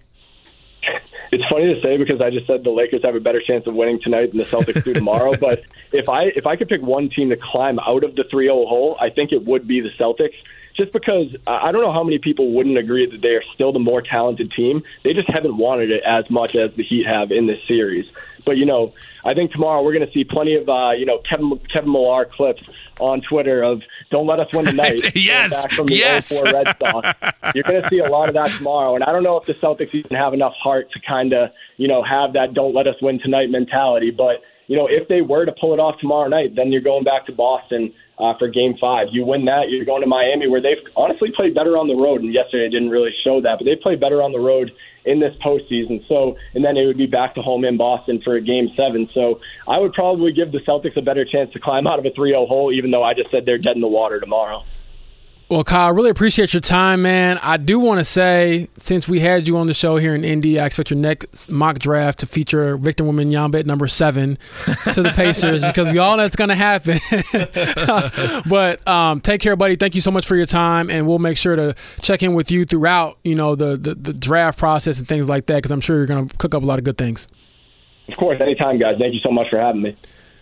It's 1.31 1.43
funny 1.49 1.73
to 1.73 1.81
say 1.81 1.97
because 1.97 2.21
I 2.21 2.29
just 2.29 2.47
said 2.47 2.63
the 2.63 2.69
Lakers 2.69 3.01
have 3.03 3.15
a 3.15 3.19
better 3.19 3.41
chance 3.41 3.67
of 3.67 3.73
winning 3.73 3.99
tonight 4.01 4.31
than 4.31 4.37
the 4.37 4.45
Celtics 4.45 4.83
do 4.83 4.93
tomorrow. 4.93 5.35
but 5.39 5.63
if 5.91 6.09
I 6.09 6.23
if 6.35 6.45
I 6.45 6.55
could 6.55 6.69
pick 6.69 6.81
one 6.81 7.09
team 7.09 7.29
to 7.29 7.37
climb 7.37 7.79
out 7.79 8.03
of 8.03 8.15
the 8.15 8.23
3-0 8.23 8.67
hole, 8.67 8.97
I 8.99 9.09
think 9.09 9.31
it 9.31 9.45
would 9.45 9.67
be 9.67 9.81
the 9.81 9.89
Celtics. 9.99 10.35
Just 10.75 10.93
because 10.93 11.35
I 11.47 11.71
don't 11.71 11.81
know 11.81 11.91
how 11.91 12.03
many 12.03 12.19
people 12.19 12.51
wouldn't 12.51 12.77
agree 12.77 13.09
that 13.09 13.21
they 13.21 13.29
are 13.29 13.43
still 13.55 13.71
the 13.71 13.79
more 13.79 14.01
talented 14.01 14.51
team. 14.51 14.83
They 15.03 15.13
just 15.13 15.27
haven't 15.27 15.57
wanted 15.57 15.89
it 15.89 16.03
as 16.05 16.29
much 16.29 16.55
as 16.55 16.71
the 16.75 16.83
Heat 16.83 17.07
have 17.07 17.31
in 17.31 17.47
this 17.47 17.57
series. 17.67 18.05
But 18.45 18.57
you 18.57 18.65
know, 18.65 18.87
I 19.25 19.33
think 19.33 19.51
tomorrow 19.51 19.83
we're 19.83 19.93
going 19.93 20.05
to 20.07 20.13
see 20.13 20.23
plenty 20.23 20.55
of 20.55 20.69
uh, 20.69 20.91
you 20.91 21.05
know 21.05 21.17
Kevin 21.17 21.59
Kevin 21.71 21.91
Millar 21.91 22.25
clips 22.25 22.63
on 22.99 23.21
Twitter 23.21 23.63
of 23.63 23.81
"Don't 24.09 24.27
let 24.27 24.39
us 24.39 24.47
win 24.53 24.65
tonight." 24.73 25.15
yes, 25.15 25.63
back 25.63 25.71
from 25.73 25.87
the 25.87 25.95
yes. 25.95 26.39
04 26.39 26.51
Red 26.51 26.75
Sox. 26.79 27.19
You're 27.55 27.63
going 27.63 27.81
to 27.81 27.89
see 27.89 27.99
a 27.99 28.09
lot 28.09 28.27
of 28.29 28.35
that 28.35 28.51
tomorrow, 28.57 28.95
and 28.95 29.03
I 29.03 29.11
don't 29.11 29.23
know 29.23 29.37
if 29.37 29.45
the 29.45 29.53
Celtics 29.55 29.93
even 29.93 30.15
have 30.15 30.33
enough 30.33 30.53
heart 30.53 30.91
to 30.91 30.99
kind 31.01 31.33
of 31.33 31.51
you 31.77 31.87
know 31.87 32.03
have 32.03 32.33
that 32.33 32.53
"Don't 32.53 32.73
let 32.73 32.87
us 32.87 32.95
win 33.01 33.19
tonight" 33.19 33.49
mentality. 33.49 34.11
But 34.11 34.41
you 34.67 34.75
know, 34.75 34.87
if 34.87 35.07
they 35.07 35.21
were 35.21 35.45
to 35.45 35.53
pull 35.53 35.73
it 35.73 35.79
off 35.79 35.99
tomorrow 35.99 36.27
night, 36.27 36.55
then 36.55 36.71
you're 36.71 36.81
going 36.81 37.03
back 37.03 37.25
to 37.27 37.31
Boston 37.31 37.93
uh, 38.19 38.33
for 38.37 38.47
Game 38.47 38.75
Five. 38.79 39.07
You 39.11 39.25
win 39.25 39.45
that, 39.45 39.69
you're 39.69 39.85
going 39.85 40.01
to 40.01 40.07
Miami, 40.07 40.47
where 40.47 40.61
they've 40.61 40.83
honestly 40.95 41.31
played 41.35 41.53
better 41.53 41.77
on 41.77 41.87
the 41.87 41.95
road. 41.95 42.21
And 42.21 42.33
yesterday 42.33 42.69
didn't 42.69 42.89
really 42.89 43.13
show 43.23 43.41
that, 43.41 43.59
but 43.59 43.65
they 43.65 43.75
played 43.75 43.99
better 43.99 44.21
on 44.21 44.31
the 44.31 44.39
road 44.39 44.71
in 45.05 45.19
this 45.19 45.35
postseason. 45.43 46.05
So, 46.07 46.37
and 46.53 46.65
then 46.65 46.77
it 46.77 46.85
would 46.85 46.97
be 46.97 47.07
back 47.07 47.35
to 47.35 47.41
home 47.41 47.63
in 47.63 47.77
Boston 47.77 48.21
for 48.23 48.35
a 48.35 48.41
Game 48.41 48.69
Seven. 48.75 49.09
So, 49.13 49.39
I 49.67 49.79
would 49.79 49.93
probably 49.93 50.33
give 50.33 50.51
the 50.51 50.59
Celtics 50.59 50.97
a 50.97 51.01
better 51.01 51.25
chance 51.25 51.51
to 51.53 51.59
climb 51.59 51.87
out 51.87 51.99
of 51.99 52.05
a 52.05 52.11
3-0 52.11 52.47
hole, 52.47 52.71
even 52.71 52.91
though 52.91 53.03
I 53.03 53.13
just 53.13 53.31
said 53.31 53.45
they're 53.45 53.57
dead 53.57 53.75
in 53.75 53.81
the 53.81 53.87
water 53.87 54.19
tomorrow. 54.19 54.63
Well, 55.49 55.63
Kyle, 55.63 55.87
I 55.87 55.89
really 55.91 56.09
appreciate 56.09 56.53
your 56.53 56.59
time, 56.59 57.03
man. 57.03 57.39
I 57.41 57.55
do 57.55 57.79
want 57.79 57.99
to 57.99 58.03
say, 58.03 58.67
since 58.79 59.07
we 59.07 59.21
had 59.21 59.47
you 59.47 59.55
on 59.55 59.67
the 59.67 59.73
show 59.73 59.95
here 59.95 60.13
in 60.13 60.25
Indy, 60.25 60.59
I 60.59 60.65
expect 60.65 60.89
your 60.89 60.99
next 60.99 61.49
mock 61.49 61.79
draft 61.79 62.19
to 62.19 62.27
feature 62.27 62.75
Victor 62.75 63.05
Wembanyama 63.05 63.61
at 63.61 63.65
number 63.65 63.87
seven 63.87 64.37
to 64.93 65.01
the 65.01 65.13
Pacers 65.15 65.61
because 65.61 65.89
we 65.89 65.99
all 65.99 66.17
know 66.17 66.25
it's 66.25 66.35
going 66.35 66.49
to 66.49 66.55
happen. 66.55 66.99
but 68.49 68.85
um, 68.85 69.21
take 69.21 69.39
care, 69.39 69.55
buddy. 69.55 69.77
Thank 69.77 69.95
you 69.95 70.01
so 70.01 70.11
much 70.11 70.27
for 70.27 70.35
your 70.35 70.45
time, 70.45 70.89
and 70.89 71.07
we'll 71.07 71.17
make 71.17 71.37
sure 71.37 71.55
to 71.55 71.75
check 72.01 72.23
in 72.23 72.33
with 72.33 72.51
you 72.51 72.65
throughout, 72.65 73.17
you 73.23 73.35
know, 73.35 73.55
the 73.55 73.77
the, 73.77 73.95
the 73.95 74.13
draft 74.13 74.59
process 74.59 74.99
and 74.99 75.07
things 75.07 75.29
like 75.29 75.45
that 75.45 75.55
because 75.59 75.71
I'm 75.71 75.79
sure 75.79 75.95
you're 75.95 76.07
going 76.07 76.27
to 76.27 76.37
cook 76.37 76.55
up 76.55 76.63
a 76.63 76.65
lot 76.65 76.77
of 76.77 76.83
good 76.83 76.97
things. 76.97 77.25
Of 78.09 78.17
course, 78.17 78.41
anytime, 78.41 78.79
guys. 78.79 78.95
Thank 78.99 79.13
you 79.13 79.21
so 79.21 79.31
much 79.31 79.49
for 79.49 79.59
having 79.59 79.81
me. 79.81 79.95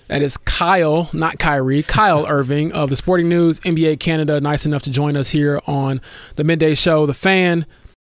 That 0.07 0.21
is 0.21 0.37
Kyle, 0.37 1.09
not 1.13 1.39
Kyrie, 1.39 1.83
Kyle 1.83 2.25
Irving 2.29 2.71
of 2.73 2.89
the 2.89 2.95
Sporting 2.95 3.27
News, 3.27 3.59
NBA 3.61 3.99
Canada, 3.99 4.39
nice 4.39 4.65
enough 4.65 4.83
to 4.83 4.91
join 4.91 5.17
us 5.17 5.29
here 5.29 5.61
on 5.65 5.99
the 6.35 6.43
midday 6.43 6.75
show. 6.75 7.05
The 7.05 7.13
fan 7.13 7.65